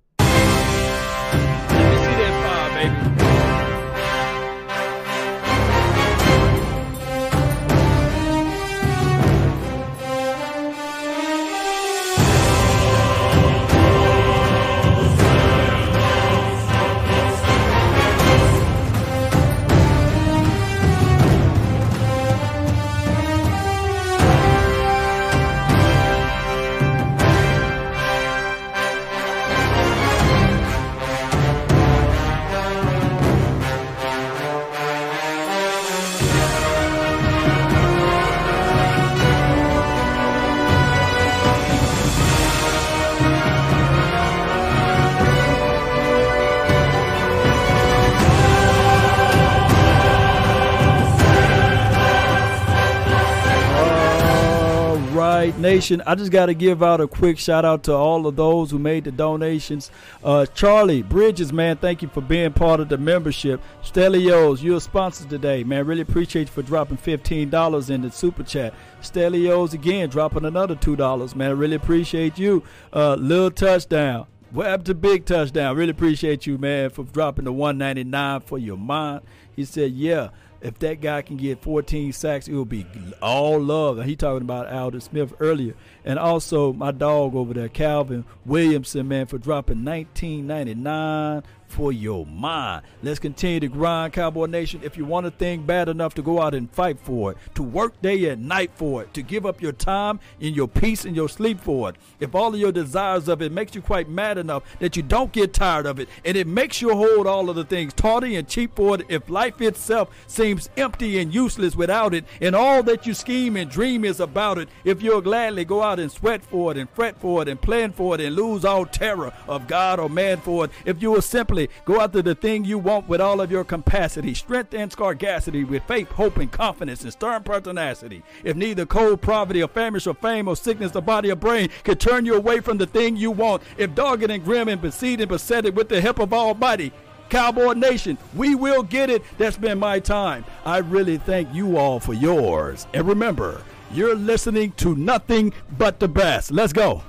Nation. 55.59 56.03
I 56.07 56.15
just 56.15 56.31
got 56.31 56.47
to 56.47 56.55
give 56.55 56.83
out 56.83 57.01
a 57.01 57.09
quick 57.09 57.39
shout 57.39 57.65
out 57.65 57.83
to 57.85 57.93
all 57.93 58.27
of 58.27 58.37
those 58.37 58.71
who 58.71 58.79
made 58.79 59.05
the 59.05 59.13
donations. 59.13 59.91
Uh, 60.23 60.47
Charlie 60.47 61.03
Bridges, 61.03 61.53
man, 61.53 61.77
thank 61.77 62.03
you 62.03 62.09
for 62.09 62.21
being 62.21 62.53
part 62.53 62.81
of 62.81 62.89
the 62.89 62.99
membership. 62.99 63.61
Stelios, 63.83 64.63
you're 64.63 64.77
a 64.77 64.81
sponsor 64.81 65.29
today, 65.29 65.65
man. 65.65 65.87
Really 65.87 66.03
appreciate 66.03 66.49
you 66.49 66.53
for 66.53 66.63
dropping 66.63 66.97
$15 66.97 67.91
in 67.91 68.03
the 68.03 68.11
super 68.11 68.43
chat. 68.43 68.73
Stelios, 69.03 69.73
again, 69.75 70.09
dropping 70.09 70.45
another 70.45 70.77
$2, 70.77 71.35
man. 71.35 71.59
Really 71.59 71.77
appreciate 71.77 72.39
you. 72.39 72.63
Uh, 72.93 73.15
little 73.15 73.51
touchdown. 73.51 74.27
Web 74.53 74.85
to 74.85 74.95
big 74.95 75.27
touchdown. 75.27 75.77
Really 75.77 75.91
appreciate 75.91 76.47
you, 76.47 76.57
man, 76.57 76.91
for 76.91 77.05
dropping 77.05 77.45
the 77.45 77.53
199 77.53 78.41
for 78.41 78.59
your 78.59 78.79
mind. 78.79 79.21
He 79.55 79.65
said, 79.65 79.93
yeah 79.93 80.31
if 80.61 80.79
that 80.81 81.01
guy 81.01 81.23
can 81.23 81.37
get 81.37 81.63
14 81.63 82.13
sacks, 82.13 82.49
it 82.49 82.55
will 82.55 82.65
be 82.65 82.85
all 83.23 83.61
love. 83.61 84.05
He 84.05 84.17
talking 84.17 84.43
about 84.43 84.73
Aldon 84.73 85.01
Smith 85.01 85.33
earlier, 85.41 85.75
and 86.05 86.19
also 86.19 86.73
my 86.73 86.91
dog 86.91 87.35
over 87.35 87.55
there, 87.55 87.69
Calvin 87.69 88.25
Williamson, 88.45 89.09
man, 89.09 89.27
for 89.27 89.39
dropping 89.39 89.79
19.99 89.79 91.45
for 91.69 91.93
your 91.93 92.27
mind. 92.27 92.83
Let's 93.03 93.19
continue 93.19 93.61
to 93.61 93.69
grind, 93.69 94.15
Cowboy 94.15 94.47
Nation. 94.47 94.81
If 94.83 94.97
you 94.97 95.05
want 95.05 95.27
a 95.27 95.31
thing 95.31 95.63
bad 95.63 95.89
enough 95.89 96.15
to 96.15 96.23
go 96.23 96.41
out 96.41 96.55
and 96.55 96.71
fight 96.71 96.99
for 96.99 97.31
it, 97.31 97.39
to 97.55 97.63
work 97.63 98.01
day 98.03 98.29
and 98.31 98.49
night 98.49 98.73
for 98.75 99.03
it, 99.03 99.15
to 99.15 99.23
give 99.23 99.47
up 99.47 99.61
your 99.61 99.73
time 99.73 100.19
and 100.41 100.57
your 100.57 100.67
peace 100.67 101.05
and 101.05 101.15
your 101.15 101.29
sleep 101.29 101.61
for 101.61 101.91
it, 101.91 101.97
if 102.19 102.35
all 102.35 102.53
of 102.55 102.61
your 102.61 102.73
desires 102.73 103.29
of 103.29 103.43
it 103.43 103.53
makes 103.53 103.75
you 103.75 103.83
quite 103.83 104.09
mad 104.09 104.39
enough 104.39 104.63
that 104.81 104.97
you 104.97 105.03
don't 105.03 105.33
get 105.33 105.53
tired 105.53 105.87
of 105.87 106.01
it, 106.01 106.09
and 106.25 106.37
it 106.37 106.47
makes 106.47 106.81
you 106.81 106.95
hold 106.95 107.27
all 107.27 107.51
of 107.51 107.57
the 107.57 107.65
things 107.65 107.93
tawdy 107.93 108.37
and 108.37 108.49
cheap 108.49 108.75
for 108.75 108.97
it, 108.97 109.07
if 109.09 109.29
life 109.29 109.61
itself 109.61 110.09
seems 110.27 110.71
empty 110.77 111.19
and 111.19 111.35
useless 111.35 111.77
without 111.77 112.15
it, 112.15 112.25
and 112.41 112.57
all 112.57 112.83
that 112.83 113.07
you 113.07 113.15
scheme 113.15 113.57
and 113.57 113.71
dream 113.71 114.05
is 114.05 114.21
about 114.21 114.59
it, 114.59 114.69
if 114.85 115.03
you'll 115.03 115.21
gladly 115.21 115.65
go 115.65 115.83
out 115.83 116.01
and 116.01 116.11
sweat 116.11 116.43
for 116.43 116.73
it 116.73 116.79
and 116.79 116.89
fret 116.91 117.21
for 117.21 117.43
it 117.43 117.49
and 117.49 117.61
plan 117.61 117.93
for 117.93 118.15
it 118.15 118.21
and 118.21 118.35
lose 118.35 118.65
all 118.65 118.87
terror 118.87 119.33
of 119.47 119.67
God 119.67 120.01
or 120.01 120.09
man 120.09 120.39
for 120.39 120.65
it, 120.65 120.71
if 120.85 121.03
you 121.03 121.11
will 121.11 121.23
simply 121.23 121.58
go 121.85 122.01
after 122.01 122.23
the 122.23 122.35
thing 122.35 122.65
you 122.65 122.79
want 122.79 123.09
with 123.09 123.21
all 123.21 123.41
of 123.41 123.51
your 123.51 123.65
capacity, 123.65 124.35
strength 124.35 124.73
and 124.75 124.93
scarcity, 124.93 125.65
with 125.65 125.83
faith, 125.85 126.09
hope, 126.11 126.37
and 126.37 126.53
confidence, 126.53 127.03
and 127.03 127.13
stern 127.13 127.43
pertinacity. 127.43 128.23
If 128.45 128.57
neither 128.57 128.87
cold 128.87 129.21
poverty 129.21 129.63
or 129.63 129.69
famish 129.69 130.07
or 130.07 130.15
fame 130.15 130.47
or 130.47 130.57
sickness 130.57 130.95
or 130.95 131.03
body 131.03 131.31
or 131.31 131.37
brain 131.37 131.71
can 131.83 131.97
turn 131.97 132.25
you 132.25 132.35
away 132.35 132.61
from 132.61 132.79
the 132.79 132.87
thing 132.87 133.17
you 133.17 133.31
want, 133.31 133.63
if 133.77 133.95
dogged 133.95 134.31
and 134.31 134.45
grim 134.45 134.69
and 134.69 134.81
besieged 134.81 135.21
and 135.21 135.31
besetted 135.31 135.75
with 135.75 135.89
the 135.89 136.01
help 136.01 136.21
of 136.21 136.33
Almighty, 136.33 136.93
Cowboy 137.29 137.75
Nation, 137.75 138.17
we 138.35 138.55
will 138.55 138.83
get 138.83 139.11
it. 139.11 139.23
That's 139.37 139.57
been 139.57 139.79
my 139.79 140.01
time. 140.01 140.45
I 140.65 140.79
really 140.79 141.19
thank 141.19 141.53
you 141.55 141.77
all 141.77 142.01
for 142.01 142.15
yours. 142.15 142.87
And 142.95 143.07
remember, 143.07 143.63
you're 143.93 144.15
listening 144.15 144.73
to 144.73 144.95
nothing 144.97 145.53
but 145.77 146.01
the 146.01 146.09
best. 146.09 146.51
Let's 146.51 146.73
go. 146.73 147.03